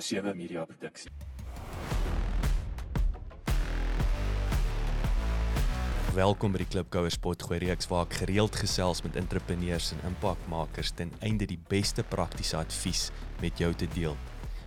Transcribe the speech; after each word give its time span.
sewe 0.00 0.34
media 0.34 0.64
produksie. 0.64 1.10
Welkom 6.18 6.50
by 6.50 6.62
die 6.64 6.66
Klipkouer 6.66 7.12
Spotgooi 7.14 7.60
reeks 7.62 7.86
waar 7.90 8.08
ek 8.08 8.16
gereeld 8.22 8.56
gesels 8.58 9.04
met 9.04 9.14
entrepreneurs 9.20 9.92
en 9.94 10.00
impakmakers 10.08 10.90
ten 10.98 11.12
einde 11.22 11.46
die 11.46 11.60
beste 11.70 12.02
praktiese 12.02 12.56
advies 12.58 13.10
met 13.42 13.60
jou 13.62 13.70
te 13.76 13.86
deel. 13.94 14.16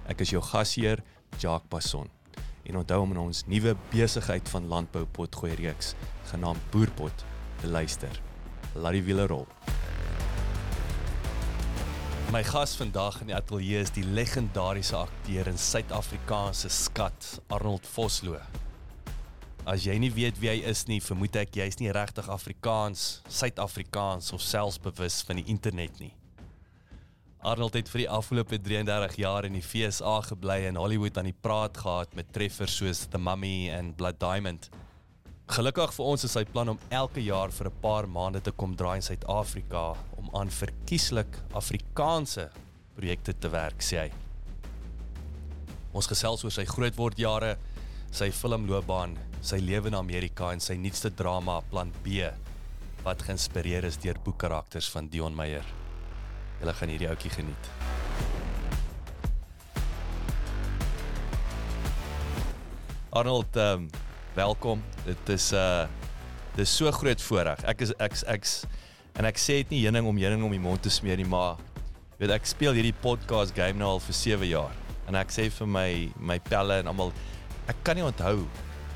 Ek 0.08 0.24
is 0.24 0.32
jou 0.32 0.40
gasheer, 0.46 1.04
Jacques 1.42 1.68
Passon. 1.74 2.08
En 2.64 2.80
onthou 2.80 3.02
om 3.04 3.12
in 3.18 3.24
ons 3.26 3.44
nuwe 3.52 3.76
besigheid 3.92 4.48
van 4.54 4.70
landbou 4.72 5.04
potgooi 5.18 5.56
reeks 5.60 5.96
genaamd 6.32 6.72
Boerpot 6.72 7.26
te 7.60 7.68
luister. 7.68 8.22
Laat 8.76 9.02
die 9.02 9.06
wiele 9.10 9.28
rol. 9.28 9.48
My 12.32 12.46
gas 12.48 12.78
vandag 12.80 13.18
in 13.20 13.28
die 13.28 13.36
ateljee 13.36 13.82
is 13.84 13.90
die 13.92 14.06
legendariese 14.08 14.96
akteur 14.96 15.50
en 15.52 15.58
Suid-Afrikaanse 15.60 16.70
skat 16.72 17.26
Arnold 17.52 17.84
Vosloo. 17.92 18.38
As 19.68 19.84
jy 19.84 19.98
nie 20.00 20.14
weet 20.16 20.40
wie 20.40 20.48
hy 20.48 20.62
is 20.72 20.86
nie, 20.88 21.02
vermoed 21.04 21.36
ek 21.36 21.58
jy's 21.60 21.76
nie 21.82 21.92
regtig 21.92 22.30
Afrikaans, 22.32 23.20
Suid-Afrikaans 23.28 24.32
of 24.32 24.40
selfs 24.48 24.80
bewus 24.80 25.20
van 25.28 25.42
die 25.42 25.46
internet 25.52 26.00
nie. 26.00 26.14
Arnold 27.44 27.76
het 27.76 27.92
vir 27.92 28.06
die 28.06 28.10
afgelope 28.22 28.62
33 28.64 29.20
jaar 29.26 29.50
in 29.50 29.60
die 29.60 29.66
FSA 29.66 30.22
gebly 30.30 30.62
en 30.70 30.80
Hollywood 30.80 31.20
aan 31.20 31.28
die 31.34 31.36
praat 31.36 31.84
gehad 31.84 32.16
met 32.16 32.32
treffers 32.32 32.80
soos 32.80 33.10
The 33.12 33.20
Mummy 33.20 33.68
en 33.76 33.92
Blood 34.00 34.24
Diamond. 34.24 34.72
Gelukkig 35.52 35.92
vir 35.92 36.08
ons 36.08 36.22
is 36.24 36.32
sy 36.32 36.46
plan 36.48 36.70
om 36.72 36.78
elke 36.96 37.20
jaar 37.20 37.52
vir 37.52 37.68
'n 37.68 37.80
paar 37.84 38.06
maande 38.08 38.40
te 38.40 38.52
kom 38.52 38.74
draai 38.74 38.96
in 38.96 39.02
Suid-Afrika 39.02 39.98
om 40.18 40.30
aan 40.34 40.48
verkieslik 40.48 41.40
Afrikaanse 41.54 42.50
projekte 42.96 43.34
te 43.34 43.50
werk, 43.50 43.82
sê 43.82 43.98
hy. 44.00 44.12
Ons 45.94 46.08
gesels 46.08 46.44
oor 46.46 46.52
sy 46.52 46.64
grootwordjare, 46.64 47.58
sy 48.12 48.32
filmloopbaan, 48.32 49.18
sy 49.42 49.58
lewe 49.58 49.88
in 49.88 49.96
Amerika 49.96 50.54
en 50.54 50.60
sy 50.60 50.76
nuutste 50.76 51.10
drama 51.10 51.60
Plan 51.70 51.92
B 52.02 52.32
wat 53.04 53.22
geïnspireer 53.22 53.84
is 53.84 53.98
deur 53.98 54.16
boekkarakters 54.24 54.90
van 54.90 55.10
Dion 55.10 55.36
Meyer. 55.36 55.66
Julle 56.62 56.74
gaan 56.74 56.90
hierdie 56.90 57.10
ouetjie 57.10 57.32
geniet. 57.32 57.70
Arnold, 63.12 63.58
um, 63.58 63.90
welkom. 64.34 64.84
Dit 65.06 65.30
is 65.30 65.52
uh 65.54 65.88
dis 66.56 66.72
so 66.76 66.92
groot 66.92 67.22
voorreg. 67.24 67.62
Ek 67.64 67.82
is 67.86 67.94
ek 67.96 68.18
ek 68.28 68.48
en 69.20 69.28
ek 69.28 69.40
sê 69.40 69.62
dit 69.62 69.76
nie 69.76 69.84
heuning 69.86 70.08
om 70.08 70.18
heuning 70.20 70.44
om 70.44 70.52
die 70.52 70.60
mond 70.60 70.84
te 70.84 70.92
smeer 70.92 71.20
nie, 71.20 71.28
maar 71.28 71.60
weet 72.20 72.34
ek 72.36 72.50
speel 72.50 72.76
hierdie 72.76 72.96
podcast 73.04 73.56
game 73.56 73.80
nou 73.80 73.94
al 73.96 74.04
vir 74.04 74.18
7 74.20 74.50
jaar. 74.50 74.76
En 75.08 75.16
ek 75.20 75.32
sê 75.32 75.48
vir 75.52 75.68
my 75.68 75.90
my 76.20 76.40
pelle 76.52 76.82
en 76.84 76.92
almal 76.92 77.16
ek 77.72 77.80
kan 77.88 77.96
nie 77.96 78.04
onthou 78.04 78.44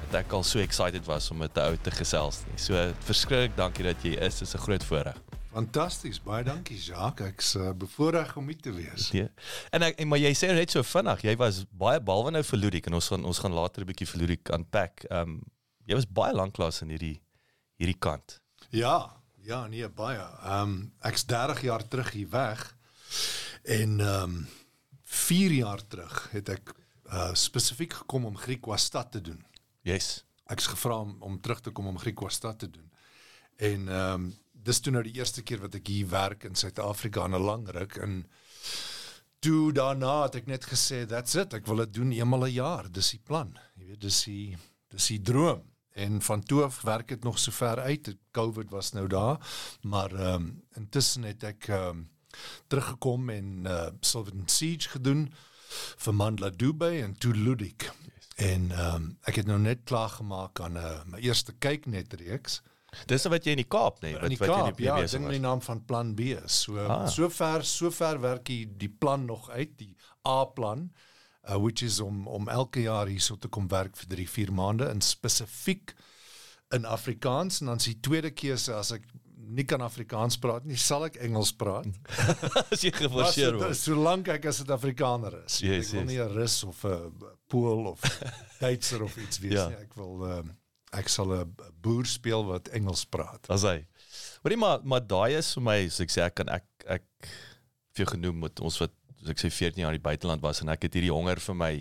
dat 0.10 0.22
ek 0.26 0.36
al 0.36 0.44
so 0.44 0.60
excited 0.60 1.08
was 1.08 1.32
om 1.32 1.40
met 1.44 1.56
'n 1.58 1.72
ou 1.72 1.78
te 1.78 1.92
gesels 1.92 2.44
nie. 2.50 2.60
So 2.60 2.76
verskriklik 3.08 3.56
dankie 3.56 3.84
dat 3.88 4.04
jy 4.04 4.20
is. 4.20 4.40
Dit 4.40 4.48
is 4.48 4.56
'n 4.56 4.64
groot 4.68 4.84
voorreg. 4.84 5.25
Fantasties, 5.56 6.18
baie 6.20 6.44
dankie 6.44 6.76
Jacques. 6.76 7.24
Ek's 7.30 7.54
uh, 7.56 7.70
bevoorreg 7.80 8.34
om 8.36 8.50
hier 8.52 8.58
te 8.60 8.74
wees. 8.76 9.08
Nee. 9.16 9.30
En 9.72 9.86
ek 9.88 10.02
en 10.04 10.10
maar 10.12 10.20
jy 10.20 10.34
sê 10.36 10.50
net 10.52 10.74
so 10.74 10.84
vinnig, 10.84 11.24
jy 11.24 11.36
was 11.40 11.62
baie 11.72 12.02
behalwe 12.04 12.34
nou 12.36 12.42
vir 12.44 12.60
Ludik 12.60 12.90
en 12.90 12.98
ons 13.00 13.08
gaan 13.14 13.24
ons 13.30 13.40
gaan 13.40 13.56
later 13.56 13.86
'n 13.86 13.88
bietjie 13.88 14.10
vir 14.10 14.22
Ludik 14.22 14.52
unpack. 14.58 15.06
Ehm 15.08 15.38
um, 15.38 15.40
jy 15.88 15.96
was 15.96 16.10
baie 16.20 16.36
lank 16.36 16.60
lank 16.60 16.82
in 16.84 16.92
hierdie 16.92 17.22
hierdie 17.80 17.96
kant. 17.96 18.42
Ja, 18.70 19.16
ja, 19.48 19.64
nee 19.72 19.88
baie. 19.88 20.20
Ehm 20.44 20.76
um, 20.76 20.94
ek's 21.08 21.24
30 21.24 21.64
jaar 21.64 21.88
terug 21.88 22.12
hier 22.12 22.30
weg. 22.30 22.76
En 23.64 24.00
ehm 24.00 24.24
um, 24.36 24.48
4 25.04 25.52
jaar 25.52 25.88
terug 25.88 26.32
het 26.36 26.50
ek 26.50 26.76
uh, 27.08 27.34
spesifiek 27.34 27.94
gekom 28.04 28.26
om 28.26 28.36
Griekwastad 28.36 29.12
te 29.12 29.22
doen. 29.22 29.40
Yes. 29.88 30.26
Ek's 30.52 30.68
gevra 30.68 31.00
om, 31.00 31.16
om 31.22 31.40
terug 31.40 31.62
te 31.62 31.72
kom 31.72 31.88
om 31.88 31.98
Griekwastad 31.98 32.60
te 32.60 32.70
doen. 32.70 32.92
En 33.56 33.88
ehm 33.88 34.14
um, 34.14 34.34
dis 34.66 34.82
toe 34.82 34.94
nou 34.94 35.04
die 35.06 35.16
eerste 35.20 35.44
keer 35.46 35.62
wat 35.62 35.78
ek 35.78 35.88
hier 35.94 36.10
werk 36.10 36.46
in 36.48 36.58
Suid-Afrika 36.58 37.26
in 37.26 37.36
'n 37.38 37.46
lang 37.46 37.68
ruk 37.70 37.98
en 38.02 38.26
toe 39.46 39.72
daarna 39.72 40.24
het 40.24 40.36
ek 40.42 40.48
net 40.50 40.66
gesê 40.66 41.06
that's 41.06 41.36
it, 41.38 41.54
ek 41.54 41.68
wil 41.70 41.84
dit 41.84 41.94
doen 41.94 42.12
eenmal 42.12 42.48
'n 42.48 42.54
jaar. 42.54 42.92
Dis 42.92 43.12
die 43.12 43.22
plan. 43.24 43.58
Jy 43.78 43.86
weet, 43.86 44.02
dis 44.02 44.24
die 44.24 44.58
dis 44.90 45.08
die 45.08 45.22
droom. 45.22 45.62
En 45.96 46.22
van 46.22 46.44
toe 46.44 46.64
af 46.64 46.82
werk 46.82 47.08
dit 47.08 47.24
nog 47.24 47.40
so 47.40 47.52
ver 47.52 47.80
uit. 47.80 48.16
COVID 48.32 48.70
was 48.70 48.92
nou 48.92 49.08
daar, 49.08 49.38
maar 49.82 50.12
ehm 50.12 50.34
um, 50.34 50.64
intussen 50.74 51.24
het 51.24 51.44
ek 51.44 51.68
ehm 51.68 51.90
um, 51.90 52.10
teruggekom 52.68 53.30
en 53.30 53.66
uh 53.66 53.90
Silverton 54.02 54.48
Siege 54.48 54.90
gedoen 54.90 55.34
vir 55.98 56.14
Mandla 56.14 56.50
Dubai 56.50 57.02
en 57.02 57.18
toe 57.18 57.34
Ludik. 57.34 57.84
Yes. 57.84 58.28
En 58.36 58.72
ehm 58.72 58.96
um, 58.96 59.18
ek 59.22 59.36
het 59.36 59.46
nou 59.46 59.60
net 59.60 59.84
klaar 59.84 60.10
gemaak 60.10 60.60
aan 60.60 60.74
'n 60.74 60.78
uh, 60.78 61.04
my 61.06 61.20
eerste 61.20 61.54
kyknet 61.54 62.14
reeks. 62.14 62.62
Dis 63.08 63.26
wat 63.26 63.44
jy 63.46 63.52
in 63.52 63.58
die 63.64 63.68
Kaap 63.70 64.02
nê, 64.02 64.12
nee, 64.12 64.20
wat 64.22 64.38
wat 64.40 64.50
Kaap, 64.50 64.62
jy 64.66 64.70
in 64.70 64.76
die 64.76 64.86
ja, 64.86 64.96
PBS 65.00 65.12
ding 65.12 65.24
met 65.24 65.32
die 65.38 65.40
naam 65.48 65.62
van 65.62 65.86
Plan 65.86 66.14
B. 66.16 66.22
So 66.48 66.78
Ah. 66.80 67.08
so 67.08 67.30
ver 67.30 67.64
so 67.64 67.92
ver 67.92 68.20
werk 68.22 68.46
die, 68.46 68.66
die 68.78 68.90
plan 68.90 69.26
nog 69.26 69.50
uit, 69.50 69.78
die 69.78 69.96
A-plan, 70.28 70.92
uh, 71.50 71.58
which 71.58 71.82
is 71.84 72.00
om 72.00 72.28
om 72.28 72.48
elke 72.50 72.82
jaar 72.82 73.08
hierso 73.08 73.36
te 73.38 73.48
kom 73.48 73.68
werk 73.68 73.96
vir 73.98 74.08
3 74.16 74.28
4 74.28 74.52
maande 74.52 74.90
in 74.90 75.02
spesifiek 75.02 75.94
in 76.74 76.86
Afrikaans 76.86 77.62
en 77.62 77.68
dan 77.68 77.78
is 77.78 77.86
die 77.86 78.00
tweede 78.02 78.32
keuse 78.32 78.74
as 78.74 78.92
ek 78.92 79.04
nie 79.48 79.64
kan 79.64 79.80
Afrikaans 79.82 80.40
praat 80.42 80.66
nie, 80.66 80.76
sal 80.76 81.04
ek 81.06 81.18
Engels 81.22 81.52
praat. 81.54 81.86
as 82.72 82.82
jy 82.82 82.90
geforseer 82.92 83.52
so- 83.54 83.60
word. 83.60 83.76
Solank 83.78 84.28
ek 84.34 84.46
as 84.50 84.62
'n 84.64 84.72
Afrikaner 84.74 85.44
is. 85.46 85.60
Yes, 85.62 85.94
ek 85.94 86.00
wil 86.00 86.06
nie 86.06 86.18
'n 86.20 86.34
Rus 86.34 86.64
of 86.64 86.84
'n 86.86 87.14
Pool 87.48 87.86
of 87.88 88.02
Duitser 88.60 89.04
of 89.04 89.16
iets 89.18 89.38
wees 89.40 89.54
Ja. 89.54 89.68
nie. 89.70 89.76
Ek 89.86 89.94
wil 89.96 90.24
um, 90.26 90.50
ek 91.00 91.10
sal 91.12 91.34
'n 91.34 91.56
boer 91.82 92.06
speel 92.06 92.46
wat 92.46 92.70
Engels 92.76 93.06
praat. 93.06 93.50
As 93.50 93.64
hy. 93.64 93.86
Hoorie 94.44 94.58
maar 94.58 94.80
maar 94.84 95.02
daai 95.02 95.38
is 95.38 95.54
vir 95.54 95.64
my, 95.64 95.80
so 95.90 96.04
ek 96.04 96.14
sê 96.14 96.22
ek 96.26 96.36
kan 96.36 96.50
ek 96.50 96.66
ek 96.86 97.06
vir 97.96 98.06
jou 98.06 98.12
genoem 98.14 98.40
met 98.46 98.60
ons 98.60 98.80
wat 98.82 98.92
so 99.24 99.32
ek 99.32 99.42
sê 99.42 99.50
14 99.50 99.82
jaar 99.82 99.94
in 99.94 100.00
die 100.00 100.10
buiteland 100.10 100.42
was 100.42 100.62
en 100.62 100.70
ek 100.70 100.88
het 100.88 100.98
hierdie 100.98 101.14
honger 101.14 101.40
vir 101.40 101.56
my 101.56 101.74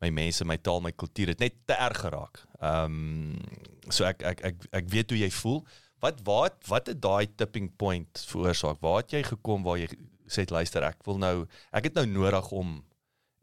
my 0.00 0.08
mense, 0.10 0.44
my 0.48 0.56
taal, 0.56 0.80
my 0.80 0.92
kultuur 0.96 1.34
het 1.34 1.40
net 1.40 1.56
te 1.68 1.76
erg 1.76 1.98
geraak. 2.06 2.40
Ehm 2.60 2.94
um, 2.94 3.90
so 3.90 4.06
ek 4.08 4.22
ek 4.22 4.44
ek 4.48 4.66
ek 4.80 4.86
weet 4.88 5.10
hoe 5.10 5.20
jy 5.20 5.30
voel. 5.42 5.60
Wat 6.00 6.22
wat 6.24 6.56
wat 6.68 6.88
het 6.88 7.00
daai 7.02 7.26
tipping 7.36 7.68
point 7.76 8.24
veroorsaak? 8.30 8.80
Waar 8.80 9.02
het 9.02 9.12
jy 9.12 9.22
gekom 9.34 9.66
waar 9.66 9.76
jy 9.80 9.90
sê 10.30 10.46
luister, 10.48 10.86
ek 10.86 11.04
wil 11.04 11.18
nou 11.18 11.34
ek 11.72 11.90
het 11.90 11.98
nou 11.98 12.06
nodig 12.06 12.52
om 12.52 12.78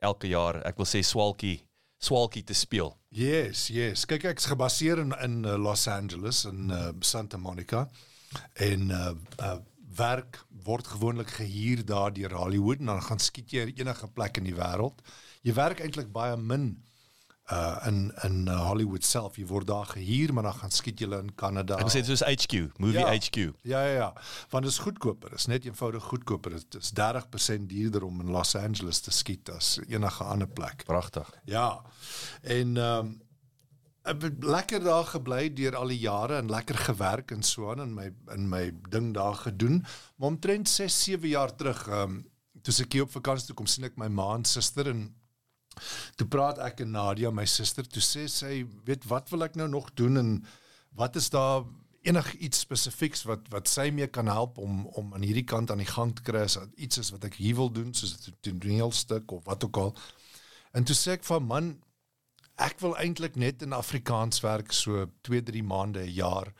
elke 0.01 0.29
jaar, 0.31 0.61
ek 0.65 0.77
wil 0.77 0.89
sê 0.89 1.03
swalkie 1.05 1.59
swalkie 1.99 2.43
te 2.45 2.53
speel. 2.53 2.91
Yes, 3.17 3.71
yes. 3.73 4.03
Kyk 4.05 4.27
ek's 4.29 4.45
gebaseer 4.45 4.99
in 5.01 5.15
in 5.25 5.39
uh, 5.41 5.55
Los 5.57 5.87
Angeles 5.89 6.43
in 6.45 6.69
uh, 6.69 6.91
Santa 7.01 7.37
Monica 7.41 7.87
en 8.53 8.91
uh, 8.93 9.15
uh 9.41 9.57
werk 9.97 10.37
word 10.67 10.85
gewoonlik 10.85 11.31
gehuur 11.39 11.81
daar 11.89 12.13
deur 12.13 12.35
Hollywood 12.37 12.83
en 12.83 12.91
dan 12.91 13.01
gaan 13.01 13.19
skiet 13.19 13.55
jy 13.55 13.63
enige 13.71 14.05
plek 14.13 14.37
in 14.37 14.45
die 14.45 14.53
wêreld. 14.53 15.01
Jy 15.41 15.55
werk 15.57 15.81
eintlik 15.81 16.11
baie 16.13 16.35
min 16.37 16.67
uh 17.51 17.87
in 17.87 18.11
in 18.23 18.47
uh, 18.47 18.67
Hollywood 18.67 19.03
self. 19.03 19.37
Jy 19.39 19.45
word 19.47 19.67
daar 19.67 19.85
gehuur, 19.85 20.33
maar 20.33 20.43
dan 20.43 20.53
gaan 20.53 20.71
skiet 20.71 20.99
jy 20.99 21.07
in 21.15 21.35
Kanada. 21.35 21.77
Ek 21.79 21.91
sê 21.93 22.01
soos 22.03 22.23
HQ, 22.27 22.73
movie 22.77 22.99
Ja. 22.99 23.13
HQ. 23.13 23.37
Ja 23.63 23.83
ja 23.85 23.93
ja. 23.93 24.09
Want 24.51 24.63
dit 24.67 24.73
is 24.73 24.79
goedkoper. 24.83 25.29
Dit 25.29 25.39
is 25.39 25.45
net 25.45 25.65
eenvoudig 25.65 26.03
goedkoper. 26.03 26.57
Dit 26.59 26.75
is 26.75 26.91
30% 26.91 27.69
duurder 27.71 28.03
om 28.03 28.19
in 28.21 28.31
Los 28.31 28.55
Angeles 28.55 28.99
te 28.99 29.11
skiet 29.11 29.49
as 29.49 29.79
enige 29.87 30.23
ander 30.23 30.47
plek. 30.47 30.83
Pragtig. 30.85 31.29
Ja. 31.45 31.81
En 32.41 32.77
ehm 32.77 32.99
um, 33.05 34.35
lekker 34.39 34.83
daar 34.83 35.03
gebly 35.03 35.53
deur 35.53 35.75
al 35.75 35.87
die 35.91 35.99
jare 35.99 36.37
en 36.37 36.49
lekker 36.49 36.75
gewerk 36.75 37.31
en 37.31 37.43
so 37.43 37.71
aan 37.71 37.81
in 37.81 37.93
my 37.93 38.11
in 38.31 38.49
my 38.49 38.71
ding 38.89 39.13
daar 39.13 39.35
gedoen. 39.35 39.85
Maar 40.15 40.29
omtrent 40.29 40.69
6, 40.69 41.03
7 41.03 41.27
jaar 41.27 41.55
terug 41.55 41.87
ehm 41.87 42.01
um, 42.01 42.25
toe 42.61 42.83
ek 42.83 42.93
hier 42.93 43.05
op 43.05 43.11
vakansie 43.11 43.47
toe 43.47 43.55
kom 43.55 43.67
sien 43.69 43.87
ek 43.87 43.95
my 43.99 44.07
ma 44.07 44.33
en 44.35 44.45
suster 44.45 44.89
en 44.91 45.07
toe 46.15 46.27
praat 46.27 46.59
ek 46.59 46.79
en 46.85 46.91
Nadia 46.91 47.31
my 47.31 47.45
suster 47.45 47.87
toe 47.87 48.01
sê 48.01 48.27
sy 48.27 48.65
weet 48.85 49.07
wat 49.11 49.29
wil 49.29 49.43
ek 49.43 49.55
nou 49.55 49.67
nog 49.67 49.93
doen 49.93 50.17
en 50.17 50.31
wat 50.97 51.15
is 51.15 51.29
daar 51.29 51.65
enig 52.07 52.33
iets 52.33 52.59
spesifieks 52.59 53.25
wat 53.27 53.49
wat 53.53 53.67
sy 53.71 53.89
mee 53.91 54.07
kan 54.07 54.29
help 54.31 54.57
om 54.57 54.85
om 54.99 55.13
aan 55.13 55.25
hierdie 55.25 55.47
kant 55.47 55.71
aan 55.71 55.83
die 55.83 55.89
gang 55.89 56.13
te 56.15 56.23
kry 56.29 56.45
as 56.45 56.57
iets 56.75 57.01
is 57.03 57.11
wat 57.15 57.27
ek 57.27 57.39
hier 57.41 57.57
wil 57.59 57.71
doen 57.73 57.93
soos 57.93 58.15
'n 58.15 58.37
toneelstuk 58.41 59.31
of 59.31 59.43
wat 59.45 59.63
ook 59.63 59.77
al. 59.77 59.91
En 60.73 60.83
toe 60.83 60.95
sê 60.95 61.17
ek 61.17 61.23
van 61.23 61.43
man 61.43 61.75
ek 62.57 62.79
wil 62.79 62.95
eintlik 62.97 63.35
net 63.35 63.61
in 63.61 63.73
Afrikaans 63.73 64.41
werk 64.41 64.71
so 64.73 65.05
2, 65.21 65.41
3 65.43 65.63
maande 65.63 66.01
'n 66.05 66.13
jaar 66.13 66.53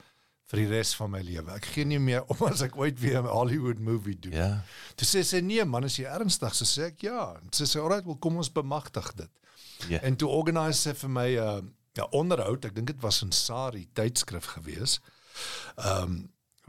vir 0.47 0.61
die 0.63 0.67
res 0.71 0.93
van 0.95 1.11
my 1.11 1.21
lewe. 1.25 1.51
Ek 1.57 1.65
gee 1.73 1.87
nie 1.87 1.99
meer 1.99 2.23
om 2.31 2.45
as 2.51 2.63
ek 2.65 2.77
ooit 2.79 2.99
weer 3.01 3.19
'n 3.21 3.31
Hollywood 3.31 3.79
movie 3.79 4.15
doen. 4.19 4.37
Ja. 4.37 4.51
Toe 4.95 5.07
sê 5.07 5.23
sy 5.23 5.41
nee 5.43 5.65
man, 5.65 5.83
is 5.83 5.97
jy 5.99 6.07
ernstig? 6.07 6.55
So 6.55 6.65
sê 6.65 6.91
ek 6.91 7.03
ja. 7.09 7.33
En 7.41 7.51
sy 7.51 7.67
sê 7.67 7.81
alright, 7.83 8.05
wel 8.05 8.19
kom 8.23 8.37
ons 8.37 8.51
bemagtig 8.51 9.11
dit. 9.15 9.33
Ja. 9.91 9.99
En 10.01 10.15
toe 10.15 10.29
organise 10.29 10.81
sy 10.81 10.93
vir 10.93 11.09
my 11.09 11.29
'n 11.35 11.43
uh, 11.43 11.61
ja, 11.97 12.07
onderhoud, 12.11 12.65
ek 12.65 12.75
dink 12.75 12.87
dit 12.87 13.01
was 13.01 13.21
in 13.25 13.31
Sari 13.31 13.87
tydskrif 13.93 14.53
gewees. 14.57 14.99
Ehm 15.77 16.03
um, 16.03 16.17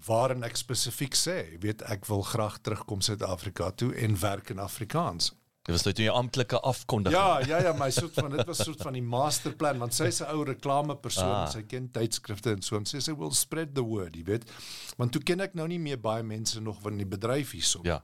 waarin 0.06 0.44
ek 0.46 0.56
spesifiek 0.56 1.16
sê, 1.18 1.58
weet 1.58 1.82
ek 1.90 2.06
wil 2.06 2.22
graag 2.22 2.60
terugkom 2.62 3.00
Suid-Afrika 3.02 3.70
toe 3.70 3.90
en 3.98 4.14
werk 4.20 4.50
in 4.54 4.60
Afrikaans. 4.62 5.32
Dit 5.68 5.76
was 5.76 5.82
toe 5.84 5.92
jy 6.00 6.12
amptelike 6.16 6.56
afkondiging. 6.64 7.18
Ja, 7.20 7.40
ja, 7.44 7.58
ja, 7.60 7.72
my 7.76 7.90
soort 7.92 8.14
van 8.16 8.32
dit 8.32 8.46
was 8.48 8.62
soort 8.64 8.80
van 8.86 8.94
die 8.96 9.04
masterplan 9.04 9.82
want 9.82 9.92
sy's 9.92 10.22
'n 10.24 10.30
ou 10.32 10.46
reklamepersoon, 10.48 11.34
ah. 11.42 11.50
sy 11.52 11.60
ken 11.68 11.90
tydskrifte 11.92 12.54
en 12.56 12.64
so 12.64 12.78
en 12.80 12.88
sy 12.88 13.02
sê 13.04 13.12
will 13.12 13.36
spread 13.36 13.74
the 13.76 13.84
word, 13.84 14.16
jy 14.16 14.24
weet. 14.24 14.48
Want 14.96 15.12
toe 15.12 15.20
ken 15.20 15.44
ek 15.44 15.52
nou 15.60 15.68
nie 15.68 15.78
meer 15.78 16.00
baie 16.00 16.24
mense 16.24 16.60
nog 16.64 16.80
van 16.80 16.96
die 16.96 17.04
bedryf 17.04 17.52
hierso. 17.52 17.84
Ja. 17.84 18.00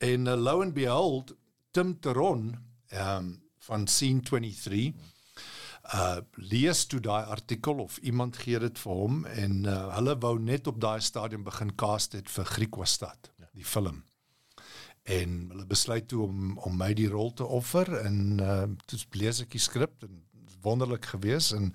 En 0.00 0.26
uh, 0.26 0.40
lo 0.40 0.62
and 0.62 0.72
behold, 0.72 1.36
Tim 1.70 2.00
Teron, 2.00 2.56
ehm 2.88 3.16
um, 3.16 3.30
van 3.60 3.86
Scene 3.86 4.22
23 4.24 4.94
uh 5.94 6.16
lees 6.32 6.86
toe 6.86 7.00
daai 7.00 7.28
artikel 7.28 7.82
of 7.84 7.98
iemand 7.98 8.36
gee 8.40 8.58
dit 8.58 8.78
vir 8.78 8.92
hom 8.94 9.26
en 9.26 9.64
uh, 9.66 9.94
hulle 9.98 10.16
wou 10.24 10.38
net 10.38 10.66
op 10.66 10.80
daai 10.80 11.00
stadium 11.00 11.44
begin 11.44 11.74
cast 11.76 12.16
dit 12.16 12.30
vir 12.30 12.44
Griekwastad, 12.44 13.30
ja. 13.36 13.50
die 13.52 13.64
film 13.64 14.00
en 15.02 15.48
hulle 15.50 15.66
besluit 15.66 16.08
toe 16.08 16.22
om 16.26 16.58
om 16.58 16.76
my 16.76 16.92
die 16.94 17.08
rol 17.08 17.32
te 17.32 17.44
offer 17.44 17.88
en 18.04 18.40
uh 18.40 18.68
toe 18.86 18.98
lees 19.12 19.40
ek 19.40 19.50
die 19.56 19.62
skrip 19.62 20.02
en 20.02 20.22
wonderlik 20.62 21.06
gewees 21.14 21.52
en 21.56 21.74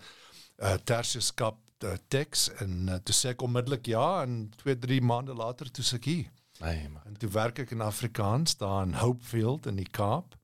uh 0.61 0.77
Tertius 0.83 1.33
Kap 1.33 1.59
die 1.83 1.97
teks 2.07 2.47
en 2.63 2.87
uh, 2.89 2.99
toe 3.03 3.15
sê 3.15 3.33
ek 3.33 3.43
onmiddellik 3.45 3.89
ja 3.91 4.23
en 4.23 4.45
2 4.61 4.77
3 4.85 5.01
maande 5.03 5.35
later 5.35 5.69
toe 5.71 5.83
sê 5.83 5.99
ek 5.99 6.09
hier. 6.09 6.31
Nee 6.61 6.87
man. 6.89 7.03
En 7.05 7.17
toe 7.19 7.29
werk 7.29 7.59
ek 7.65 7.75
in 7.75 7.83
Afrikaans 7.83 8.57
daar 8.61 8.85
in 8.85 8.95
Hopefield 9.01 9.67
in 9.67 9.79
die 9.81 9.89
Kaap. 9.89 10.37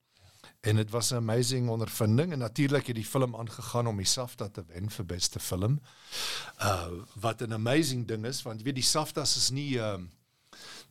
En 0.62 0.75
dit 0.78 0.89
was 0.94 1.12
'n 1.12 1.16
amazing 1.16 1.69
ondervinding 1.69 2.33
en 2.33 2.39
natuurlik 2.39 2.88
het 2.88 2.95
die 2.95 3.06
film 3.06 3.36
aangegaan 3.36 3.88
om 3.88 3.98
die 3.98 4.06
SAFTA 4.06 4.50
te 4.50 4.63
wen 4.68 4.89
vir 4.89 5.06
beste 5.06 5.39
film. 5.39 5.80
Uh 6.60 7.01
wat 7.16 7.42
'n 7.42 7.54
amazing 7.54 8.07
ding 8.07 8.25
is 8.25 8.42
want 8.42 8.60
jy 8.60 8.66
weet 8.66 8.81
die 8.81 8.92
SAFTAs 8.92 9.36
is 9.36 9.50
nie 9.50 9.80
ehm 9.80 10.04
uh, 10.04 10.07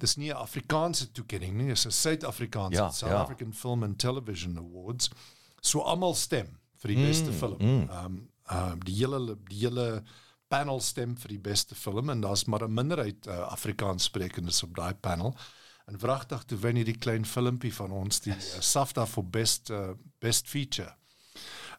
dis 0.01 0.17
nie 0.17 0.31
'n 0.31 0.37
Afrikaanse 0.37 1.11
toekenning 1.13 1.55
nie, 1.57 1.69
dis 1.69 1.87
'n 1.87 1.91
Suid-Afrikaanse 1.91 2.77
Ja, 2.77 2.91
South 2.91 3.13
ja. 3.13 3.21
African 3.23 3.53
Film 3.53 3.83
and 3.83 3.99
Television 3.99 4.59
Awards. 4.59 5.11
So 5.61 5.81
almal 5.81 6.15
stem 6.15 6.59
vir 6.81 6.95
die 6.95 7.07
beste 7.07 7.33
film. 7.33 7.61
Ehm 7.61 8.05
um, 8.05 8.29
uh, 8.51 8.73
die 8.85 8.95
hele 8.95 9.37
die 9.49 9.59
hele 9.67 10.03
panel 10.49 10.81
stem 10.81 11.17
vir 11.17 11.29
die 11.29 11.39
beste 11.39 11.75
film 11.75 12.11
en 12.11 12.21
daar's 12.21 12.45
maar 12.45 12.65
'n 12.67 12.75
minderheid 12.75 13.27
uh, 13.27 13.41
Afrikaans 13.53 14.05
sprekendes 14.05 14.63
op 14.63 14.75
daai 14.75 14.95
panel. 14.95 15.35
En 15.87 15.99
wragtig 15.99 16.45
toe 16.45 16.59
wen 16.59 16.77
hierdie 16.77 16.99
klein 16.99 17.27
filmpie 17.27 17.75
van 17.75 17.91
ons 17.91 18.21
die 18.21 18.33
uh, 18.33 18.61
SAFTA 18.61 19.07
vir 19.07 19.25
best 19.25 19.71
uh, 19.71 19.91
best 20.19 20.49
feature. 20.49 20.95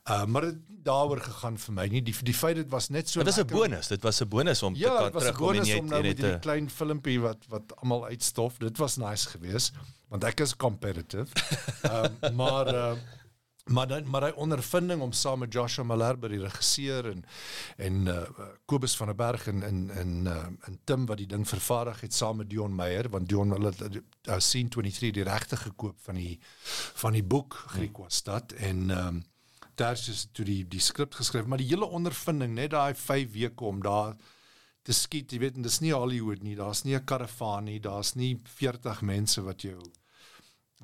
Uh, 0.09 0.25
maar 0.25 0.41
dit 0.41 0.55
daaroor 0.83 1.19
gegaan 1.21 1.57
vir 1.61 1.73
my 1.73 1.85
nie. 1.87 2.01
Die 2.01 2.15
die 2.25 2.33
feit 2.33 2.55
dit 2.57 2.69
was 2.69 2.89
net 2.89 3.09
so 3.09 3.21
Dit 3.21 3.35
was 3.35 3.43
'n 3.43 3.47
bonus. 3.47 3.87
Dit 3.87 4.03
was 4.03 4.21
'n 4.21 4.27
bonus 4.27 4.63
om 4.63 4.73
te 4.73 4.79
Ja, 4.79 4.95
kan 4.95 5.03
dit 5.03 5.13
was 5.13 5.23
'n 5.23 5.25
terugkom 5.25 5.55
en 5.55 5.65
jy 5.65 5.77
om 5.77 5.85
nou 5.85 6.01
met 6.01 6.17
net 6.17 6.35
'n 6.35 6.39
klein 6.39 6.69
filmpie 6.69 7.19
wat 7.19 7.45
wat 7.49 7.75
almal 7.75 8.05
uitstof. 8.05 8.57
Dit 8.57 8.77
was 8.77 8.97
nice 8.97 9.29
geweest 9.29 9.73
want 10.07 10.23
ek 10.23 10.39
is 10.39 10.55
competitive. 10.55 11.27
um, 11.91 12.35
maar 12.35 12.73
uh, 12.73 12.93
maar 13.65 13.87
dan 13.87 14.09
maar 14.09 14.23
hy 14.23 14.31
ondervinding 14.35 15.01
om 15.01 15.11
saam 15.11 15.39
met 15.39 15.53
Joshua 15.53 15.83
Malherbe 15.83 16.27
die 16.27 16.39
regisseur 16.39 17.09
en 17.11 17.23
en 17.77 18.05
uh, 18.07 18.21
Kobus 18.65 18.95
van 18.95 19.07
der 19.07 19.15
Berg 19.15 19.47
en 19.47 19.63
en 19.63 19.89
en 19.89 20.25
uh, 20.25 20.45
en 20.67 20.79
Tim 20.83 21.05
wat 21.05 21.17
die 21.17 21.27
ding 21.27 21.47
vervaardig 21.47 22.01
het 22.01 22.13
saam 22.13 22.37
met 22.37 22.49
Dion 22.49 22.75
Meyer 22.75 23.09
want 23.09 23.29
Dion 23.29 23.51
hulle 23.51 23.73
uh, 23.79 24.37
scene 24.37 24.69
23 24.69 25.11
die 25.11 25.23
regte 25.23 25.57
gekoop 25.57 25.99
van 26.01 26.15
die 26.15 26.39
van 27.03 27.13
die 27.13 27.23
boek 27.23 27.53
Griekwastad 27.67 28.51
en 28.51 28.89
um, 28.89 29.23
Tertius 29.81 30.27
toe 30.33 30.45
die 30.45 30.63
die 30.67 30.79
skrip 30.83 31.13
geskryf 31.17 31.45
maar 31.49 31.57
die 31.61 31.67
hele 31.71 31.85
ondervinding 31.89 32.53
net 32.57 32.71
daai 32.75 32.93
5 32.93 33.31
weke 33.33 33.65
om 33.65 33.81
daar 33.81 34.15
te 34.83 34.93
skiet, 34.97 35.31
jy 35.31 35.39
weet, 35.39 35.55
en 35.57 35.61
dis 35.65 35.79
nie 35.83 35.91
Hollywood 35.93 36.41
nie, 36.41 36.55
daar's 36.57 36.83
nie 36.85 36.95
'n 36.97 37.05
karavaan 37.05 37.65
nie, 37.65 37.79
daar's 37.79 38.15
nie 38.15 38.39
40 38.57 39.01
mense 39.01 39.41
wat 39.45 39.61
jou 39.61 39.79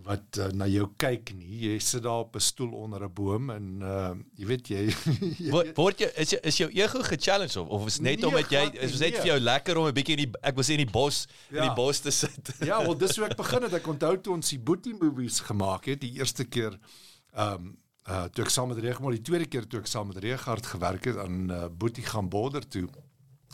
wat 0.06 0.38
uh, 0.38 0.52
na 0.54 0.68
jou 0.70 0.84
kyk 1.02 1.32
nie. 1.34 1.56
Jy 1.72 1.80
sit 1.82 2.04
daar 2.06 2.20
op 2.28 2.36
'n 2.38 2.40
stoel 2.40 2.72
onder 2.78 3.02
'n 3.08 3.14
boom 3.14 3.50
en 3.50 3.82
uh 3.82 4.14
jy 4.38 4.46
weet 4.46 4.68
jy, 4.70 4.84
jy 5.46 5.50
Word, 5.50 5.72
word 5.78 6.00
jy 6.00 6.10
is 6.22 6.30
jou, 6.30 6.40
is 6.44 6.58
jou 6.58 6.70
ego 6.70 7.02
ge-challenge 7.02 7.58
of 7.60 7.68
of 7.68 7.88
is 7.88 7.98
net 8.00 8.20
Nee, 8.20 8.28
omdat 8.28 8.52
jy 8.52 8.62
is 8.78 9.00
net 9.00 9.12
nee. 9.14 9.22
vir 9.22 9.28
jou 9.32 9.40
lekker 9.40 9.78
om 9.78 9.88
'n 9.88 9.94
bietjie 9.98 10.18
in 10.18 10.24
die 10.30 10.32
ek 10.44 10.56
was 10.56 10.70
in 10.70 10.78
die 10.78 10.92
bos 10.92 11.26
in 11.50 11.56
Ja. 11.56 11.62
die 11.66 11.74
bos 11.76 12.00
te 12.00 12.12
sit. 12.12 12.54
Ja, 12.62 12.78
wel 12.86 12.98
dis 12.98 13.16
hoe 13.18 13.26
ek 13.26 13.36
begin 13.44 13.64
het. 13.64 13.74
Ek 13.74 13.88
onthou 13.88 14.22
toe 14.22 14.34
ons 14.34 14.50
die 14.50 14.60
Boetie 14.60 14.94
movies 14.94 15.40
gemaak 15.40 15.86
het, 15.86 16.02
die 16.02 16.14
eerste 16.20 16.46
keer 16.46 16.78
ehm 17.34 17.54
um, 17.66 17.78
uh 18.08 18.26
toe 18.32 18.46
ek 18.46 18.52
saam 18.54 18.72
met 18.72 18.80
Regmor 18.84 19.12
die 19.12 19.22
tweede 19.22 19.46
keer 19.52 19.68
toe 19.68 19.80
ek 19.80 19.88
saam 19.92 20.08
met 20.08 20.22
Regard 20.24 20.66
gewerk 20.66 21.10
het 21.10 21.18
aan 21.18 21.52
uh, 21.52 21.66
Boetie 21.68 22.06
gaan 22.06 22.30
border 22.30 22.68
toe. 22.68 22.88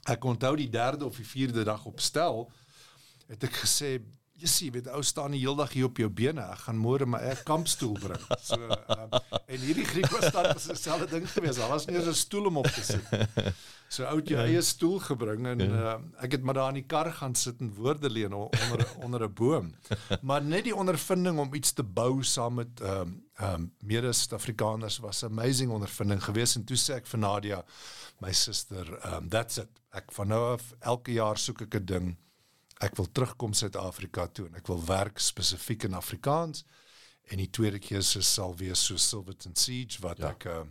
Ek 0.05 0.23
onthou 0.23 0.55
die 0.55 0.69
derde 0.69 1.05
of 1.05 1.17
die 1.17 1.27
vierde 1.27 1.63
dag 1.63 1.85
op 1.85 2.00
stel 2.00 2.51
het 3.27 3.44
ek 3.44 3.63
gesê 3.63 3.97
Jy 4.44 4.50
sien, 4.50 4.71
weet 4.73 4.88
ou 4.89 5.00
staan 5.05 5.35
die 5.35 5.39
hele 5.39 5.55
dag 5.55 5.71
hier 5.71 5.85
op 5.85 6.00
jou 6.01 6.07
bene. 6.11 6.41
Ek 6.55 6.63
gaan 6.65 6.79
môre 6.81 7.05
my 7.07 7.19
eie 7.21 7.35
kampstoel 7.45 7.94
bring. 8.01 8.23
So 8.44 8.57
um, 8.57 9.13
en 9.45 9.61
hierdie 9.61 9.85
Griek 9.88 10.09
was 10.11 10.33
dan 10.33 10.50
was 10.50 10.65
dieselfde 10.67 11.07
ding 11.11 11.27
gewees. 11.29 11.59
Daar 11.61 11.69
was 11.69 11.85
nie 11.88 11.95
eens 11.95 12.09
'n 12.09 12.17
stoel 12.17 12.50
om 12.50 12.57
op 12.63 12.67
te 12.67 12.83
sit. 12.83 13.53
So 13.94 14.03
ou 14.09 14.17
het 14.17 14.27
jou 14.33 14.39
eie 14.41 14.61
stoel 14.61 14.97
gebring 15.00 15.45
en 15.47 15.61
uh, 15.61 15.95
ek 16.25 16.31
het 16.35 16.44
maar 16.44 16.57
daar 16.57 16.73
in 16.73 16.81
die 16.81 16.89
kar 16.89 17.11
gaan 17.13 17.35
sit 17.35 17.61
en 17.61 17.69
woorde 17.77 18.09
leen 18.09 18.33
onder 18.33 18.88
onder 19.05 19.23
'n 19.23 19.33
boom. 19.33 19.75
Maar 20.21 20.41
net 20.41 20.63
die 20.63 20.75
ondervinding 20.75 21.39
om 21.39 21.53
iets 21.53 21.71
te 21.71 21.83
bou 21.83 22.23
saam 22.23 22.53
met 22.53 22.81
ehm 22.81 23.01
um, 23.01 23.23
ehm 23.33 23.53
um, 23.53 23.71
mede 23.81 24.13
Suid-Afrikaners 24.13 25.00
was 25.00 25.24
'n 25.24 25.25
amazing 25.25 25.71
ondervinding 25.71 26.24
geweest 26.24 26.56
en 26.56 26.63
toe 26.63 26.77
sê 26.77 26.94
ek 26.94 27.07
vir 27.07 27.19
Nadia, 27.19 27.65
my 28.19 28.31
suster, 28.31 29.00
ehm 29.00 29.13
um, 29.13 29.30
that's 29.30 29.57
it. 29.57 29.69
Ek 29.91 30.12
van 30.12 30.27
nou 30.27 30.53
af 30.53 30.74
elke 30.80 31.12
jaar 31.12 31.38
soek 31.38 31.62
ek 31.62 31.75
'n 31.75 31.85
ding. 31.85 32.18
Ek 32.80 32.95
wil 32.95 33.12
terugkom 33.12 33.53
Suid-Afrika 33.53 34.27
toe 34.27 34.47
en 34.47 34.56
ek 34.56 34.68
wil 34.68 34.85
werk 34.85 35.19
spesifiek 35.19 35.83
in 35.83 35.94
Afrikaans. 35.94 36.63
En 37.31 37.38
die 37.38 37.50
tweede 37.50 37.80
keuse 37.80 38.21
sal 38.21 38.56
wees 38.56 38.85
so 38.85 38.97
Silverton 38.97 39.56
Siege 39.56 40.01
wat 40.01 40.18
ja. 40.18 40.29
ek 40.29 40.45
uh, 40.45 40.63